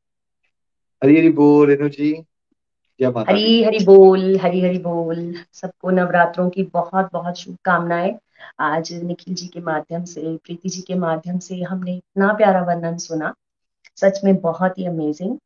हरी 1.05 1.19
हरी 1.19 1.29
बोल, 1.29 1.69
रेणु 1.69 1.89
जी, 1.89 2.13
जय 3.01 3.11
माता 3.11 3.33
हरी 3.33 3.63
हरी 3.65 3.85
बोल, 3.85 4.39
हरी 4.39 4.61
हरी 4.61 4.79
बोल। 4.79 5.35
सबको 5.53 5.91
नवरात्रों 5.91 6.51
की 6.51 6.63
बहुत 6.63 7.11
बहुत 7.13 7.37
शुभकामनाएँ। 7.37 8.19
आज 8.61 8.93
निखिल 8.93 9.35
जी 9.35 9.47
के 9.47 9.61
माध्यम 9.61 10.05
से, 10.05 10.37
प्रीति 10.37 10.69
जी 10.69 10.83
के 10.83 10.95
माध्यम 10.95 11.39
से 11.39 11.63
हमने 11.63 11.97
इतना 11.97 12.33
प्यारा 12.33 12.63
वर्णन 12.63 12.97
सुना। 12.97 13.35
सच 13.97 14.21
में 14.25 14.37
बहुत 14.37 14.79
ही 14.79 14.87
अमेजिंग 14.87 15.39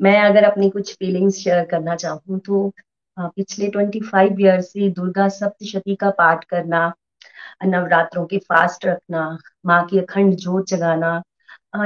मैं 0.00 0.18
अगर 0.20 0.44
अपनी 0.44 0.68
कुछ 0.70 0.92
फीलिंग्स 0.94 1.36
शेयर 1.36 1.64
करना 1.66 1.94
चाहूँ 1.96 2.38
तो 2.40 2.70
पिछले 3.16 3.68
ट्वेंटी 3.68 4.00
फाइव 4.02 4.40
ईयर 4.40 4.60
से 4.62 4.88
दुर्गा 4.90 5.28
सप्तशती 5.30 5.94
का 5.96 6.10
पाठ 6.18 6.44
करना, 6.44 6.92
नवरात्रों 7.64 8.24
के 8.26 8.38
फास्ट 8.40 8.86
रखना, 8.86 9.38
माँ 9.66 9.84
की 9.86 9.98
अखंड 9.98 10.34
जोत 10.36 10.66
जगाना 10.68 11.22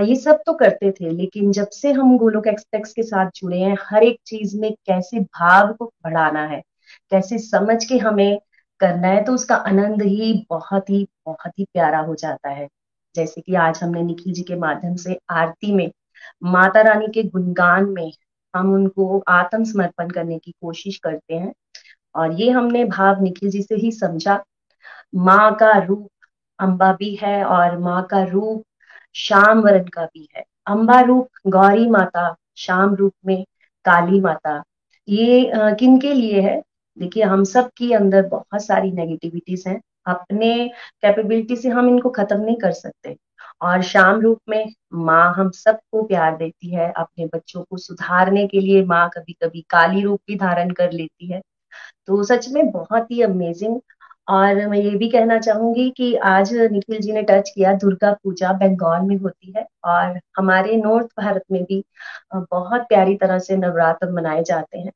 ये 0.00 0.14
सब 0.16 0.42
तो 0.46 0.52
करते 0.54 0.90
थे, 0.92 1.10
लेकिन 1.10 1.52
जब 1.52 1.68
से 1.72 1.92
हम 1.92 2.16
गोलोक 2.18 2.46
एक्सप्रेस 2.46 2.92
के 2.94 3.02
साथ 3.02 3.30
जुड़े 3.36 3.58
हैं, 3.58 3.76
हर 3.82 4.02
एक 4.04 4.18
चीज़ 4.26 4.56
में 4.60 4.70
कैसे 4.86 5.20
भाव 5.20 5.72
को 5.74 5.86
बढ़ाना 6.04 6.44
है, 6.46 6.60
कैसे 7.12 7.38
समझ 7.40 7.84
के 7.84 7.98
हमें 7.98 8.38
करना 8.80 9.08
है 9.08 9.22
तो 9.24 9.32
उसका 9.34 9.56
आनंद 9.56 10.02
ही 10.02 10.32
बहुत 10.50 10.90
ही 10.90 11.06
बहुत 11.26 11.52
ही 11.58 11.64
प्यारा 11.64 11.98
हो 12.00 12.14
जाता 12.16 12.50
है। 12.50 12.68
जैसे 13.14 13.40
कि 13.40 13.54
आज 13.56 13.80
हमने 13.82 14.02
निखिल 14.02 14.32
जी 14.32 14.42
के 14.42 14.56
माध्यम 14.56 14.94
से 14.96 15.18
आरती 15.30 15.72
में 15.72 15.90
माता 16.42 16.80
रानी 16.80 17.08
के 17.08 17.22
गुणगान 17.22 17.84
में 17.84 18.10
हम 18.54 18.72
उनको 18.74 19.24
आत्म 19.28 19.64
समर्पण 19.64 20.10
करने 20.10 20.38
की 20.38 20.50
कोशिश 20.50 20.98
करते 20.98 21.34
हैं। 21.34 21.52
और 22.14 22.32
ये 22.32 22.50
हमने 22.50 22.84
भाव 22.84 23.22
निखिल 23.22 23.50
जी 23.50 23.62
से 23.62 23.74
ही 23.74 23.92
समझा। 23.92 24.42
माँ 25.14 25.54
का 25.54 25.72
रूप 25.78 26.08
अम्बा 26.58 26.92
भी 26.92 27.14
है 27.14 27.44
और 27.44 27.78
माँ 27.78 28.02
का 28.10 28.22
रूप 28.22 28.64
श्याम 29.14 29.60
वरण 29.60 29.84
का 29.84 30.04
भी 30.04 30.28
है। 30.36 30.44
अम्बा 30.66 31.00
रूप 31.00 31.28
गौरी 31.46 31.88
माता, 31.90 32.34
श्याम 32.56 32.94
रूप 32.94 33.12
में 33.26 33.44
काली 33.84 34.20
माता। 34.20 34.62
ये 35.08 35.50
किन 35.56 35.98
के 35.98 36.12
लिए 36.14 36.40
है? 36.40 36.62
देखिए, 36.98 37.22
हम 37.22 37.44
सब 37.44 37.70
की 37.76 37.92
अंदर 37.92 38.26
बहुत 38.26 38.64
सारी 38.64 38.90
नेगेटिविटीज 38.92 39.64
हैं। 39.66 39.80
अपने 40.06 40.68
कैपेबिलिटी 41.02 41.56
से 41.56 41.68
हम 41.68 41.88
इनको 41.88 42.10
खत्म 42.10 42.40
नहीं 42.40 42.56
कर 42.56 42.72
सकते। 42.72 43.16
और 43.60 43.82
शाम 43.82 44.20
रूप 44.20 44.38
में 44.48 44.72
माँ 44.96 45.32
हम 45.36 45.50
सबको 45.52 46.02
प्यार 46.02 46.36
देती 46.36 46.74
है, 46.74 46.92
अपने 46.92 47.26
बच्चों 47.26 47.62
को 47.62 47.76
सुधारने 47.78 48.46
के 48.46 48.60
लिए 48.60 48.84
माँ 48.86 49.08
कभी 49.14 49.32
कभी 49.42 49.64
काली 49.70 50.02
रूप 50.02 50.20
भी 50.28 50.36
धारण 50.36 50.70
कर 50.72 50.92
लेती 50.92 51.32
है। 51.32 51.40
तो 52.06 52.22
सच 52.24 52.48
में 52.48 52.70
बहुत 52.70 53.10
ही 53.10 53.22
अमेजिंग 53.22 53.80
और 54.28 54.66
मैं 54.68 54.78
ये 54.78 54.90
भी 54.90 55.08
कहना 55.10 55.38
चाहूँगी 55.38 55.88
कि 55.90 56.14
आज 56.26 56.52
निखिल 56.72 56.98
जी 57.00 57.12
ने 57.12 57.22
टच 57.22 57.50
किया 57.50 57.72
दुर्गा 57.74 58.12
पूजा 58.24 58.52
बंगाल 58.52 59.02
में 59.02 59.16
होती 59.16 59.52
है 59.56 59.66
और 59.84 60.18
हमारे 60.38 60.76
नॉर्थ 60.76 61.08
भारत 61.20 61.42
में 61.52 61.62
भी 61.64 61.82
बहुत 62.34 62.82
प्यारी 62.82 63.16
तरह 63.16 63.38
से 63.38 63.56
नवरात्र 63.56 64.10
मनाए 64.12 64.42
जाते 64.44 64.78
हैं। 64.78 64.92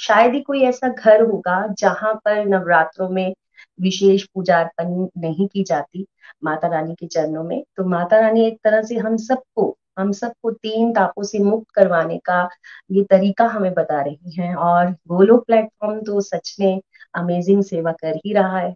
शायद 0.00 0.34
ही 0.34 0.40
कोई 0.40 0.62
ऐसा 0.64 0.88
घर 0.88 1.22
होगा 1.22 1.66
जहाँ 1.78 2.14
पर 2.24 2.44
नवरात्रों 2.46 3.08
में 3.08 3.34
विशेष 3.80 4.24
पूजा 4.24 4.58
अर्पण 4.60 5.06
नहीं 5.18 5.46
की 5.48 5.62
जाती 5.64 6.06
माता 6.44 6.68
रानी 6.68 6.94
के 6.94 7.06
चरणों 7.06 7.44
में। 7.44 7.62
तो 7.76 7.84
माता 7.88 8.20
रानी 8.20 8.46
एक 8.46 8.58
तरह 8.64 8.82
से 8.82 8.96
हम 8.98 9.16
सबको 9.18 9.76
हम 9.98 10.12
सबको 10.12 10.50
तीन 10.52 10.92
तापों 10.92 11.22
से 11.22 11.38
मुक्त 11.38 11.70
करवाने 11.74 12.18
का 12.18 12.48
ये 12.92 13.02
तरीका 13.04 13.44
हमें 13.46 13.72
बता 13.74 14.00
रही 14.02 14.32
हैं। 14.32 14.54
और 14.56 14.90
गोलो 15.08 15.36
प्लेटफॉर्म 15.38 16.00
तो 16.02 16.20
सच 16.20 16.54
में 16.60 16.80
अमेजिंग 17.14 17.62
सेवा 17.62 17.92
कर 17.92 18.16
ही 18.16 18.32
रहा 18.32 18.58
है 18.58 18.74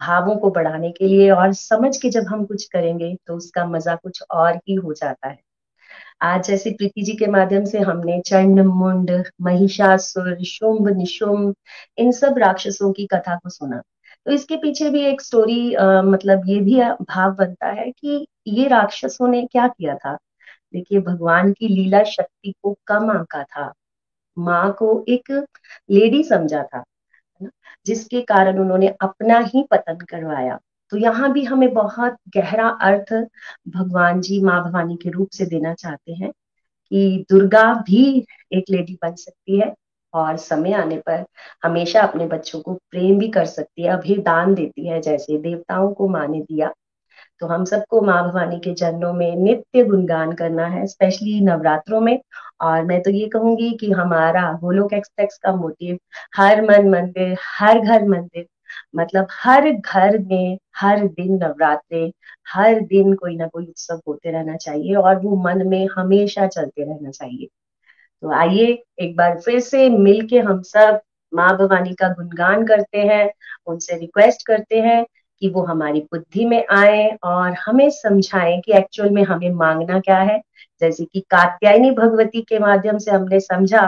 भावों 0.00 0.36
को 0.36 0.50
बढ़ाने 0.50 0.90
के 0.92 1.06
लिए 1.06 1.30
और 1.30 1.52
समझ 1.54 1.96
के 1.96 2.08
जब 2.10 2.26
हम 2.28 2.44
कुछ 2.46 2.64
करेंगे 2.68 3.14
तो 3.26 3.36
उसका 3.36 3.64
मज़ा 3.66 3.94
कुछ 3.94 4.22
और 4.30 4.56
ही 4.58 4.74
हो 4.74 4.92
जाता 4.92 5.28
है। 5.28 5.38
आज 6.22 6.46
जैसे 6.46 6.70
प्रीति 6.70 7.02
जी 7.02 7.12
के 7.12 7.26
माध्यम 7.26 7.64
से 7.64 7.78
हमने 7.80 8.20
चंड, 8.20 8.60
मुंड, 8.60 9.10
महिषासुर, 9.40 10.36
शुंभ, 10.44 10.88
निशुंभ 10.88 11.54
इन 11.98 12.12
सब 12.12 12.38
राक्षसों 12.38 12.92
की 12.92 13.06
कथा 13.06 13.36
को 13.36 13.48
सुना। 13.48 13.80
तो 14.26 14.32
इसके 14.32 14.56
पीछे 14.56 14.90
भी 14.90 15.00
एक 15.02 15.20
स्टोरी 15.20 15.74
आ, 15.74 16.02
मतलब 16.02 16.42
ये 16.48 16.60
भी 16.60 16.80
भाव 17.04 17.34
बनता 17.34 17.68
है 17.72 17.90
कि 17.90 18.26
ये 18.48 18.68
राक्षसों 18.68 19.28
ने 19.28 19.44
क्या 19.46 19.66
किया 19.68 19.94
था? 19.96 20.14
देखिए 20.72 21.00
भगवान 21.00 21.52
की 21.52 21.68
लीला 21.68 22.02
शक्ति 22.04 22.54
को 22.62 22.76
कम 22.86 23.10
आंका 23.10 23.42
था। 23.44 23.72
माँ 24.36 24.72
को 24.72 25.04
एक 25.08 25.30
लेडी 25.90 26.22
समझा 26.24 26.62
था 26.64 26.82
जिसके 27.86 28.20
कारण 28.22 28.58
उन्होंने 28.58 28.88
अपना 29.02 29.38
ही 29.46 29.62
पतन 29.70 29.98
करवाया। 30.10 30.58
तो 30.92 30.96
यहाँ 30.96 31.32
भी 31.32 31.44
हमें 31.44 31.72
बहुत 31.74 32.16
गहरा 32.36 32.68
अर्थ 32.82 33.12
भगवान 33.68 34.20
जी 34.20 34.40
माँ 34.42 34.62
भवानी 34.64 34.96
के 34.96 35.10
रूप 35.10 35.30
से 35.32 35.46
देना 35.46 35.74
चाहते 35.74 36.12
हैं 36.14 36.30
कि 36.90 37.26
दुर्गा 37.30 37.62
भी 37.86 38.04
एक 38.52 38.64
लेडी 38.70 38.98
बन 39.02 39.14
सकती 39.16 39.60
है। 39.60 39.74
और 40.14 40.36
समय 40.36 40.72
आने 40.72 40.96
पर 41.06 41.24
हमेशा 41.64 42.00
अपने 42.00 42.26
बच्चों 42.26 42.60
को 42.60 42.74
प्रेम 42.90 43.18
भी 43.18 43.28
कर 43.28 43.44
सकती 43.46 43.82
है 43.82 43.90
अभी 43.90 44.16
दान 44.18 44.54
देती 44.54 44.86
है, 44.88 45.00
जैसे 45.00 45.38
देवताओं 45.38 45.92
को 45.94 46.08
माँ 46.08 46.26
ने 46.28 46.40
दिया। 46.40 46.72
तो 47.40 47.46
हम 47.46 47.64
सबको 47.64 48.00
माँ 48.02 48.22
भवानी 48.24 48.58
के 48.58 48.74
चरणों 48.74 49.12
में 49.12 49.36
नित्य 49.36 49.84
गुणगान 49.84 50.32
करना 50.32 50.66
है 50.66 50.86
स्पेशली 50.86 51.40
नवरात्रों 51.40 52.00
में। 52.00 52.20
और 52.60 52.84
मैं 52.84 53.00
तो 53.02 53.10
ये 53.10 53.28
कहूँगी 53.28 53.70
कि 53.80 53.90
हमारा 53.92 54.52
गोलोक 54.52 54.92
एक्सप्रेस 54.92 55.38
का 55.42 55.54
मोटिव 55.56 55.98
हर 56.36 56.62
मन 56.62 56.88
मंदिर, 56.90 57.36
हर 57.58 57.80
घर 57.80 58.04
मंदिर 58.08 58.46
मतलब 58.96 59.26
हर 59.32 59.70
घर 59.70 60.18
में 60.18 60.58
हर 60.76 61.06
दिन 61.06 61.34
नवरात्रे, 61.44 62.12
हर 62.48 62.80
दिन 62.80 63.14
कोई 63.14 63.36
ना 63.36 63.46
कोई 63.46 63.66
उत्सव 63.66 64.00
होते 64.08 64.30
रहना 64.30 64.56
चाहिए 64.56 64.94
और 64.94 65.16
वो 65.16 65.36
मन 65.44 65.66
में 65.68 65.86
हमेशा 65.96 66.46
चलते 66.46 66.84
रहना 66.84 67.10
चाहिए। 67.10 67.48
तो 68.22 68.32
आइए 68.32 68.82
एक 68.98 69.16
बार 69.16 69.40
फिर 69.40 69.60
से 69.60 69.88
मिलके 69.90 70.38
हम 70.38 70.62
सब 70.62 71.00
माँ 71.32 71.56
भवानी 71.56 71.94
का 71.94 72.08
गुणगान 72.08 72.66
करते 72.66 72.98
हैं, 72.98 73.30
उनसे 73.66 73.98
रिक्वेस्ट 73.98 74.46
करते 74.46 74.80
हैं 74.80 75.04
कि 75.42 75.48
वो 75.48 75.62
हमारी 75.62 76.00
बुद्धि 76.00 76.44
में 76.44 76.64
आए 76.70 77.08
और 77.24 77.54
हमें 77.66 77.90
समझाएँ 77.90 78.60
कि 78.60 78.72
एक्चुअल 78.72 79.10
में 79.10 79.22
हमें 79.24 79.50
मांगना 79.50 80.00
क्या 80.00 80.18
है। 80.18 80.40
जैसे 80.80 81.04
कि 81.04 81.20
कात्यायनी 81.20 81.90
भगवती 81.90 82.42
के 82.42 82.58
माध्यम 82.58 82.98
से 82.98 83.10
हमने 83.10 83.40
समझा 83.40 83.86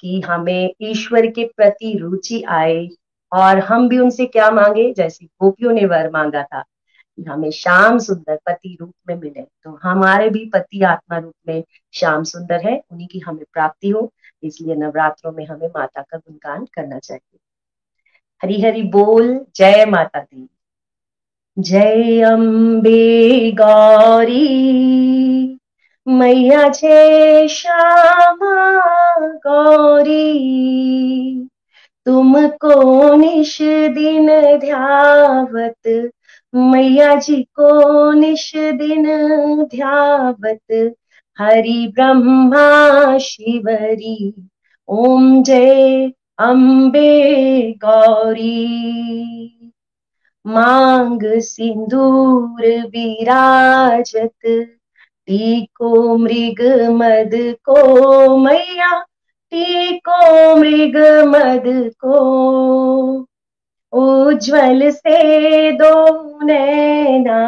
कि 0.00 0.20
हमें 0.20 0.70
ईश्वर 0.82 1.26
के 1.26 1.44
प्रति 1.56 1.96
रुचि 1.98 2.42
आए 2.48 2.88
और 3.32 3.58
हम 3.58 3.88
भी 3.88 3.98
उनसे 3.98 4.26
क्या 4.26 4.50
मांगे? 4.50 4.92
जैसे 4.92 5.26
गोपियों 5.26 5.72
ने 5.72 5.84
वर 5.86 6.10
मांगा 6.10 6.42
था। 6.42 6.64
कि 7.18 7.24
हमें 7.24 7.50
श्याम 7.50 7.98
सुंदर 7.98 8.38
पति 8.46 8.76
रूप 8.80 8.94
में 9.08 9.16
मिले। 9.16 9.42
तो 9.42 9.80
हमारे 9.82 10.30
भी 10.30 10.44
पति 10.44 10.82
आत्मा 10.82 11.18
रूप 11.18 11.34
में 11.48 11.64
श्याम 11.92 12.24
सुंदर 12.24 12.60
है, 12.68 12.82
उन्हीं 12.92 13.08
की 13.08 13.18
हमें 13.18 13.44
प्राप्ति 13.52 13.88
हो, 13.88 14.12
इसलिए 14.42 14.74
नवरात्रों 14.74 15.32
में 15.32 15.46
हमें 15.46 15.68
माता 15.68 16.02
का 16.02 16.18
गुणगान 16.18 16.64
करना 16.64 16.98
चाहिए। 16.98 17.38
हरी 18.42 18.62
हरी 18.62 18.82
बोल, 18.82 19.46
जय 19.56 19.86
माता 19.88 20.20
दी। 20.20 20.48
जय 21.58 22.22
अम्बे 22.22 23.52
गौरी, 23.52 24.48
मैया 26.08 26.68
जय 26.68 27.48
श्यामा 27.48 28.80
गौरी, 29.20 30.28
तुमको 32.06 33.14
निश 33.14 33.58
दिन 33.62 34.58
ध्यावत 34.58 36.10
मैया 36.54 37.14
जी 37.14 37.42
को 37.42 38.12
निश 38.12 38.52
दिन 38.56 39.04
ध्यावत, 39.64 40.94
हरि 41.38 41.92
ब्रह्मा 41.94 43.18
शिवरी। 43.18 44.48
ओम 44.88 45.42
जय 45.42 46.12
अम्बे 46.38 47.72
गौरी। 47.72 49.72
मांग 50.46 51.20
सिंदूर 51.24 52.66
विराजत, 52.66 54.68
टीको 55.26 56.18
मृग 56.18 56.90
मद 56.90 57.30
को 57.34 58.36
मैया, 58.36 59.04
टीको 59.50 60.56
मृग 60.56 61.24
मद 61.24 61.90
को। 62.04 63.27
उज्जवल 63.92 64.90
से 64.90 65.72
दो 65.72 65.92
नैना 66.44 67.38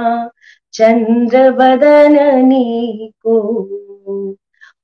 चंद्र 0.72 1.50
बदननी 1.50 3.12
को 3.26 3.36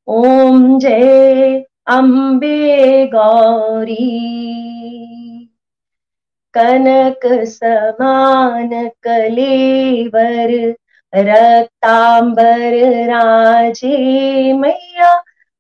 ओम 0.09 0.79
जय 0.79 1.65
अम्बे 1.87 3.07
गौरी। 3.07 3.97
कनक 6.55 7.21
समान 7.47 8.71
कलेवर, 9.03 10.53
रक्तांबर 11.13 12.77
राजे 13.07 14.53
मैया, 14.53 15.13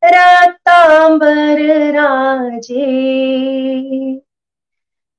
रक्तांबर 0.02 1.60
राजे। 1.92 2.86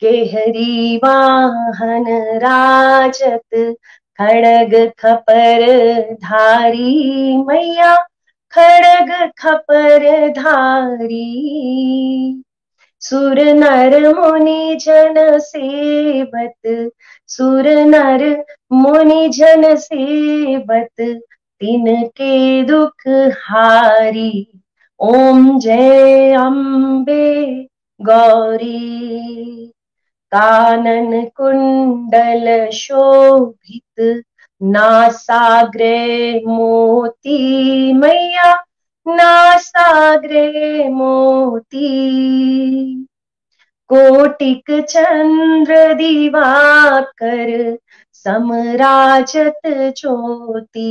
केहरी 0.00 0.96
वाहन 0.96 2.04
राजत, 2.36 3.74
खड़ग 4.18 4.92
खपर 4.98 5.60
धारी 6.12 7.36
मैया। 7.46 7.96
खड़ग 8.56 9.10
खपर 9.38 10.08
धारी 10.32 11.24
सुर 13.02 13.38
नर 13.54 13.94
मुनि 14.14 14.76
जन 14.80 15.14
सेवत, 15.40 16.90
सुर 17.28 17.68
नर 17.86 18.24
मुनि 18.74 19.28
जन 19.32 19.74
सेवत, 19.78 21.00
तिनके 21.60 22.32
दुख 22.64 23.08
हारी। 23.42 24.30
ओम 25.00 25.58
जय 25.58 26.32
अम्बे 26.38 27.22
गौरी। 28.00 28.76
कानन 30.32 31.12
कुंडल 31.36 32.46
शोभित 32.74 34.00
नासाग्रे 34.60 36.40
मोती 36.46 37.92
मैया 37.92 38.52
नासाग्रे 39.06 40.88
मोती। 40.90 41.88
कोटिक 43.90 44.70
चंद्र 44.90 45.92
दिवाकर 45.94 47.76
समराजत 48.26 49.60
ज्योति। 49.96 50.90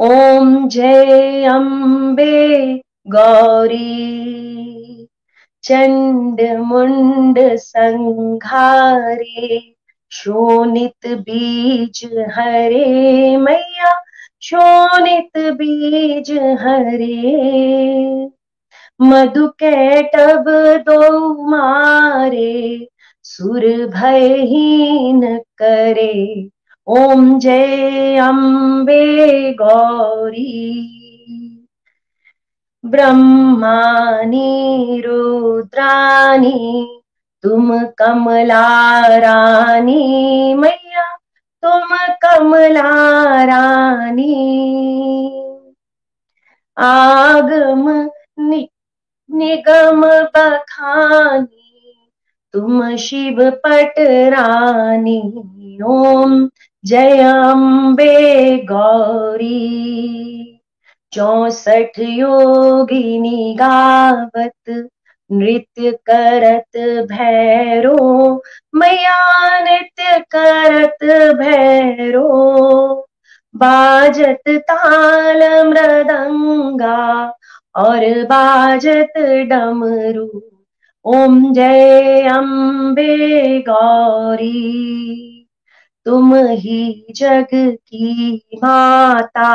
ओम 0.00 0.68
जय 0.68 1.44
अम्बे 1.44 2.74
गौरी। 3.06 3.78
चंड 5.64 6.40
मुंड 6.60 7.38
संघारे। 7.58 9.73
शोनित 10.14 11.06
बीज 11.06 12.10
हरे 12.34 13.36
मैया, 13.36 13.92
शोणित 14.42 15.38
बीज 15.38 16.32
हरे। 16.32 18.26
मधु 19.00 19.48
कैटब 19.48 20.44
दो 20.88 21.34
मारे, 21.50 22.88
सुर 23.22 23.62
भयहीन 23.86 25.38
करे। 25.58 26.48
ओम 26.86 27.38
जय 27.38 28.16
अम्बे 28.16 29.52
गौरी। 29.52 30.80
ब्रह्मानी 32.84 34.42
रुद्रानी 35.06 37.00
तुम 37.44 37.78
कमला 37.98 38.64
रानी 39.16 40.54
मैया 40.54 41.04
तुम 41.62 41.96
कमला 42.22 42.90
रानी। 43.44 44.34
आगम 46.76 47.88
नि, 48.40 48.68
निगम 49.30 50.00
बखानी 50.36 51.60
तुम 52.54 52.96
शिव 52.96 53.50
पट 53.64 53.94
रानी। 54.34 55.20
ओम 55.84 56.48
जय 56.84 57.22
अम्बे 57.22 58.56
गौरी। 58.64 59.54
चौसठ 61.12 61.98
योगिनी 61.98 63.54
गावत 63.54 64.70
नृत्य 65.38 65.90
करत 66.10 66.78
भैरो, 67.12 67.96
मैया 68.74 69.18
नृत्य 69.60 70.18
करत 70.34 71.04
भैरो। 71.36 72.28
बाजत 73.54 74.48
ताल 74.48 75.42
मृदंगा 75.68 76.96
और 77.76 78.24
बाजत 78.24 79.12
डमरू। 79.50 80.28
ओम 81.04 81.52
जय 81.52 82.22
अम्बे 82.28 83.58
गौरी। 83.60 84.50
तुम 86.06 86.34
ही 86.34 87.06
जग 87.16 87.48
की 87.54 88.34
माता 88.54 89.50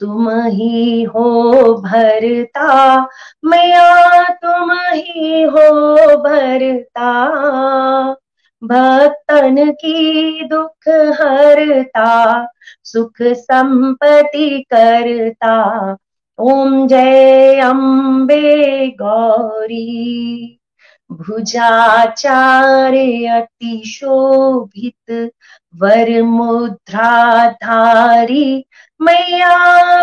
तुम 0.00 0.30
ही 0.30 1.02
हो 1.02 1.74
भरता, 1.74 3.06
मैया 3.44 4.28
तुम 4.28 4.72
ही 4.72 5.42
हो 5.42 6.16
भरता। 6.16 7.12
भक्तन 8.64 9.70
की 9.70 10.48
दुख 10.48 10.88
हरता, 10.88 12.46
सुख 12.84 13.22
संपत्ति 13.22 14.66
करता। 14.74 15.96
ओम 16.38 16.86
जय 16.86 17.60
अम्बे 17.60 18.88
गौरी। 18.88 20.56
भुजाचार्य 21.12 23.26
अतिशोभित 23.26 25.32
वर 25.76 26.22
मुद्राधारी 26.22 28.64
मैया 29.00 29.54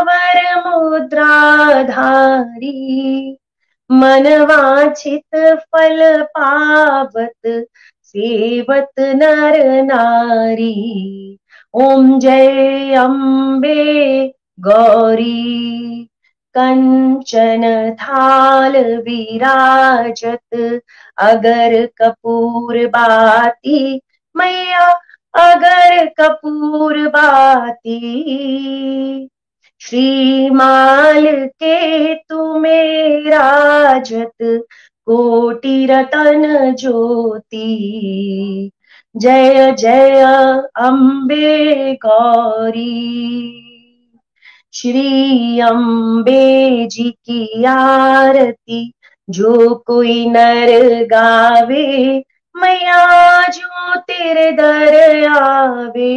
वर 0.02 0.38
मुद्राधारी, 0.68 1.88
मनवांछित 3.90 5.36
फल 5.66 6.00
पावत 6.38 7.48
सेवत 8.04 9.00
नर 9.16 9.58
नारी। 9.84 10.74
ओम 11.74 12.18
जय 12.20 12.94
अम्बे 12.98 13.76
गौरी, 14.60 16.08
कंचन 16.56 17.64
थाल 18.02 18.76
विराजत, 19.00 20.82
अगर 21.18 21.86
कपूर 21.98 22.86
बाती 22.88 24.00
मैया 24.36 24.88
अगर 25.38 26.06
कपूर 26.06 27.08
बाती, 27.08 28.00
श्रीमाल 29.80 31.46
के 31.46 32.16
तुम्हें 32.16 33.22
राजत 33.22 34.64
कोटि 35.06 35.86
रतन 35.86 36.76
ज्योति। 36.80 37.68
जय 39.18 39.72
जय 39.72 40.22
अम्बे 40.76 41.94
गौरी। 41.94 43.24
श्री 44.74 45.60
अम्बे 45.60 46.88
जी 46.88 47.10
की 47.10 47.64
आरती, 47.64 48.94
जो 49.30 49.76
कोई 49.76 50.30
नर 50.30 50.68
गावे 51.06 52.24
मैया 52.58 53.02
जो 53.50 53.96
तेरे 54.02 54.52
दर 54.52 55.26
आवे 55.30 56.14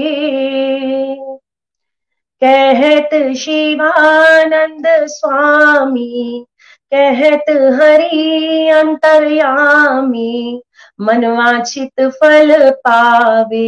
कहत 2.43 3.11
शिवानंद 3.37 4.87
स्वामी, 5.09 6.45
कहत 6.93 7.51
हरि 7.81 8.69
अंतर्यामी, 8.75 10.61
मनवाचित 11.01 12.01
फल 12.21 12.71
पावे। 12.87 13.67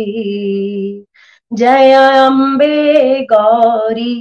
जय 1.53 1.93
अम्बे 1.93 3.25
गौरी 3.33 4.13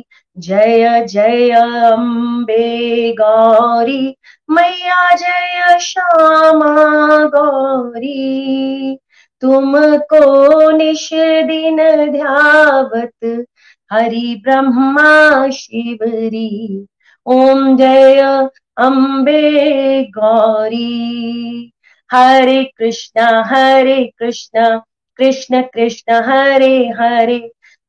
जय 0.41 1.05
जय 1.05 1.49
अम्बे 1.49 3.11
गौरी, 3.11 4.15
मैया 4.49 5.15
जय 5.15 5.79
श्यामा 5.79 6.75
गौरी। 7.25 8.97
तुमको 9.41 10.71
निश 10.71 11.09
दिन 11.13 11.77
ध्यावत, 12.11 13.45
हरि 13.91 14.41
ब्रह्मा 14.43 15.49
शिवरी। 15.49 16.85
ओम 17.25 17.77
जय 17.77 18.49
अम्बे 18.77 20.03
गौरी। 20.03 21.71
हरे 22.11 22.63
कृष्णा 22.77 23.43
हरे 23.45 24.13
कृष्णा, 24.19 24.81
कृष्ण 25.15 25.61
कृष्ण, 25.61 26.13
हरे 26.13 26.93
हरे। 26.99 27.51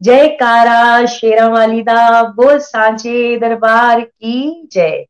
जयकारा 0.00 1.06
शेरा 1.06 1.46
वालिदा 1.48 2.22
बोल 2.36 2.58
सांचे 2.58 3.36
दरबार 3.38 4.00
की 4.00 4.68
जय। 4.72 5.04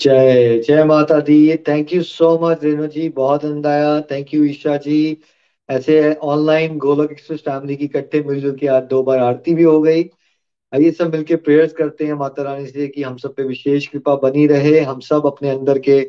जय 0.00 0.58
जय 0.58 0.84
माता 0.84 1.18
दी 1.20 1.56
thank 1.68 1.92
you 1.94 2.02
so 2.02 2.38
much 2.42 2.64
Renu 2.64 2.86
ji, 2.86 3.08
बहुत 3.08 3.44
आनंद 3.44 3.66
आया 3.66 4.00
थैंक 4.00 4.34
यू 4.34 4.44
ईशा 4.44 4.76
जी। 4.76 5.16
ऐसे 5.68 6.14
ऑनलाइन 6.14 6.78
गोलक 6.78 7.10
एक्सप्रेस 7.12 7.40
फैमिली 7.40 7.76
की 7.76 7.84
इकट्ठे 7.84 8.22
मिलजुल 8.22 8.56
के 8.56 8.66
आज 8.66 8.82
दो 8.82 9.02
बार 9.02 9.18
आरती 9.18 9.54
भी 9.54 9.62
हो 9.62 9.80
गई। 9.82 10.02
आइए 10.72 10.90
सब 10.90 11.12
मिलके 11.12 11.36
प्रेयर्स 11.36 11.72
करते 11.72 12.06
हैं 12.06 12.14
माता 12.14 12.42
रानी 12.42 12.66
से 12.66 12.88
कि 12.88 13.02
हम 13.02 13.16
सब 13.16 13.34
पे 13.34 13.42
विशेष 13.42 13.86
कृपा 13.86 14.14
बनी 14.16 14.46
रहे, 14.46 14.80
हम 14.80 15.00
सब 15.00 15.26
अपने 15.26 15.50
अंदर 15.50 15.78
के 15.78 16.00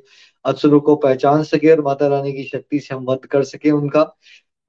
असुरों 0.46 0.80
को 0.80 0.96
पहचान 0.96 1.44
सके 1.44 1.72
और 1.72 1.82
माता 1.82 2.08
रानी 2.08 2.34
की 2.34 2.44
शक्ति 2.44 2.80
से 2.80 2.96
हम 2.96 3.06
वध 3.06 3.26
कर 3.26 3.44
सके 3.44 3.72
उनका। 3.72 4.04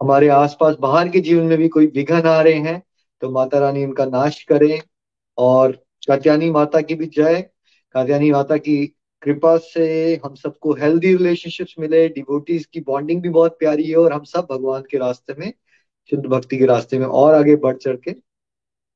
हमारे 0.05 0.29
आसपास 0.29 0.75
बाहर 0.81 1.09
के 1.09 1.21
जीवन 1.21 1.45
में 1.45 1.57
भी 1.59 1.69
कोई 1.69 1.87
विघन 1.87 2.27
आ 2.29 2.41
रहे 2.43 2.55
हैं 2.55 2.83
तो 3.23 3.31
माता 3.31 3.59
रानी 3.59 3.85
उनका 3.85 4.05
नाश 4.07 4.43
करें 4.43 4.81
और 5.39 5.73
कात्यानी 6.09 6.51
माता 6.51 6.81
की 6.81 6.95
भी 6.95 7.07
जय। 7.07 7.41
कात्यानी 7.95 8.31
माता 8.31 8.57
की 8.57 8.77
कृपा 9.23 9.57
से 9.59 9.85
हम 10.25 10.35
सबको 10.35 10.73
हेल्दी 10.75 11.15
रिलेशनशिप्स 11.17 11.75
मिले 11.79 12.09
डिवोटीज 12.09 12.67
की 12.67 12.81
बॉन्डिंग 12.81 13.23
भी 13.23 13.29
बहुत 13.29 13.57
प्यारी 13.59 13.89
है 13.91 13.97
और 13.97 14.13
हम 14.13 14.25
सब 14.25 14.47
भगवान 14.51 14.83
के 14.91 14.99
रास्ते 14.99 15.35
में, 15.39 15.53
शुद्ध 16.11 16.25
भक्ति 16.27 16.59
के 16.59 16.67
रास्ते 16.67 16.99
में 16.99 17.07
और 17.07 17.35
आगे 17.35 17.57
बढ़ 17.57 17.77
चढ़ 17.77 17.97
के, 17.99 18.15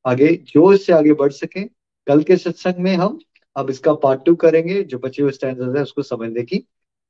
आगे 0.04 0.28
जोश 0.46 0.86
से 0.86 0.92
आगे 0.92 1.12
बढ़ 1.14 1.32
सके। 1.32 1.64
कल 2.06 2.22
के 2.22 2.36
सत्संग 2.36 2.78
में 2.78 2.94
हम 2.96 3.18
अब 3.56 3.70
इसका 3.70 3.94
पार्ट 3.94 4.24
टू 4.26 4.34
करेंगे, 4.36 4.82
जो 4.82 4.98
बचे 4.98 5.22
हुए 5.22 5.32
स्टैंड 5.32 5.76
है 5.76 5.82
उसको 5.82 6.02
समझने 6.02 6.42
की 6.42 6.64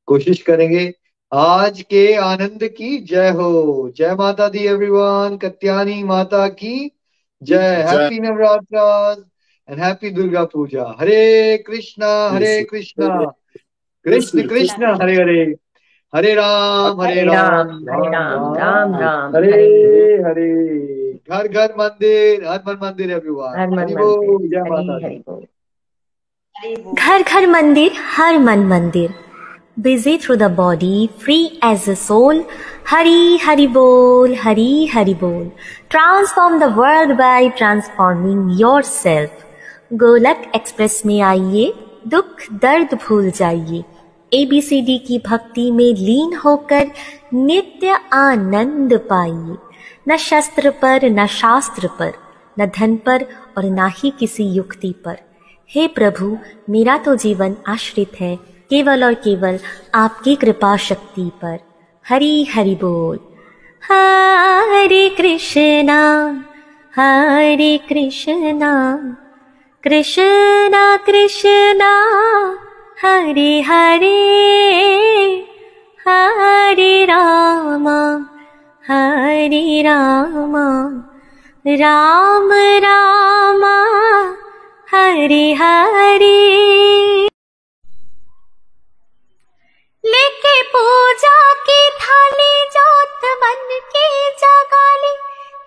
कोशिश 0.08 0.42
करेंगे। 0.42 0.92
आज 1.32 1.80
के 1.82 2.12
आनंद 2.14 2.62
की 2.76 2.98
जय 2.98 3.28
हो। 3.30 3.48
जय 3.96 4.14
माता 4.14 4.48
दी 4.48 4.58
एवरीवन 4.66 5.36
कत्यानी 5.36 6.02
माता 6.02 6.46
की 6.48 6.90
जय। 7.42 7.82
Happy 7.88 8.18
Navratra 8.18 9.24
and 9.68 9.80
happy 9.80 10.10
Durga 10.10 10.44
Puja 10.44 10.84
Hare 11.00 11.56
Krishna 11.66 12.12
Hare 12.28 12.62
Krishna. 12.64 13.08
Krishna 14.06 14.46
Krishna 14.48 14.94
Hare 15.02 15.14
Hare. 15.14 15.44
Hare 16.12 16.34
Ram 16.34 17.00
Hare 17.00 17.22
Ram 17.24 17.70
Hare 17.90 18.10
Ram 18.10 18.54
Ram 18.56 18.94
Ram. 19.00 19.36
Hare 19.36 19.52
Hare 20.26 20.50
घर 21.30 21.48
घर 21.48 21.74
मंदिर 21.78 22.44
हर 22.44 22.60
मन 22.66 22.78
मंदिर। 22.82 23.10
एवरीवन 23.12 24.48
जय 24.48 24.62
माता 24.70 24.98
घर 26.94 27.22
घर 27.22 27.46
मंदिर 27.46 27.90
हर 28.16 28.38
मन 28.38 28.66
मंदिर। 28.66 29.14
Busy 29.78 30.18
through 30.18 30.36
the 30.38 30.48
body, 30.48 31.08
free 31.18 31.58
as 31.62 31.86
a 31.88 31.94
soul. 31.96 32.44
Hari 32.84 33.38
hari 33.38 33.66
bol, 33.66 34.34
hari 34.34 34.86
hari 34.86 35.14
bol. 35.14 35.52
Transform 35.88 36.58
the 36.58 36.70
world 36.70 37.16
by 37.16 37.48
transforming 37.50 38.48
yourself. 38.62 39.44
Golak 39.92 40.42
express 40.54 41.02
में 41.06 41.20
आइए 41.20 41.72
दुख 42.08 42.42
दर्द 42.62 42.92
भूल 43.04 43.30
जाइए 43.30 43.82
एबीसीडी 44.32 44.98
की 45.06 45.18
भक्ति 45.26 45.70
में 45.70 45.94
लीन 45.98 46.34
होकर 46.44 46.90
नित्य 47.34 47.98
आनंद 48.14 48.94
पाइए 49.10 49.56
न 50.08 50.16
शस्त्र 50.16 50.70
पर 50.82 51.08
न 51.10 51.26
शास्त्र 51.36 51.88
पर 51.98 52.12
न 52.60 52.66
धन 52.76 52.96
पर 53.06 53.24
और 53.58 53.64
न 53.78 53.88
ही 53.96 54.10
किसी 54.18 54.44
युक्ति 54.56 54.94
पर 55.04 55.16
हे 55.70 55.86
प्रभु 55.96 56.36
मेरा 56.70 56.98
तो 57.06 57.16
जीवन 57.24 57.56
आश्रित 57.68 58.20
है 58.20 58.36
केवल 58.70 59.04
और 59.04 59.14
केवल 59.14 59.58
आपकी 59.94 60.36
कृपा 60.36 60.76
शक्ति 60.76 61.30
पर। 61.42 61.58
हरी 62.08 62.44
हरि 62.44 62.74
बोल। 62.74 63.18
हरे 63.84 65.08
कृष्णा 65.08 66.34
हरे 66.96 67.80
कृष्णा 67.88 68.98
कृष्णा 69.84 70.96
कृष्णा, 70.96 71.92
हरे 73.02 73.60
हरे 73.60 74.14
हरे 76.08 77.04
रामा 77.04 78.30
हरे 78.90 79.82
रामा, 79.82 80.90
राम 81.66 82.50
रामा, 82.52 83.76
हरे 84.92 85.52
हरे। 85.52 87.07
पूजा 90.62 91.52
की 91.52 91.90
थाली 91.90 92.64
जोत 92.66 93.24
मन 93.24 93.78
के 93.96 94.30
जगाले। 94.30 95.12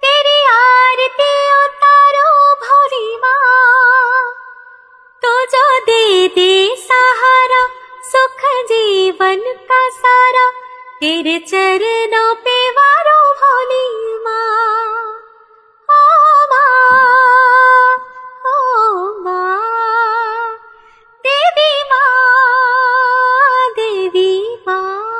तेरी 0.03 0.43
आरती 0.51 1.33
उतारो 1.65 2.55
भोरी 2.55 3.17
तो 5.23 5.45
जो 5.45 5.79
दे 5.79 6.27
दे 6.27 6.75
सहारा, 6.75 7.67
सुख 8.03 8.41
जीवन 8.45 9.41
का 9.69 9.89
सारा, 9.89 10.49
तेरे 10.99 11.39
चरणों 11.39 12.33
पे 12.35 12.69
वारो 12.69 13.19
भोली 13.33 14.17
माँ। 14.23 15.03
ओ 15.89 16.01
माँ 16.51 17.95
ओ 18.45 18.57
माँ, 19.19 20.55
देवी 21.27 21.83
माँ। 21.83 23.40
देवी 23.77 24.57
माँ। 24.67 25.10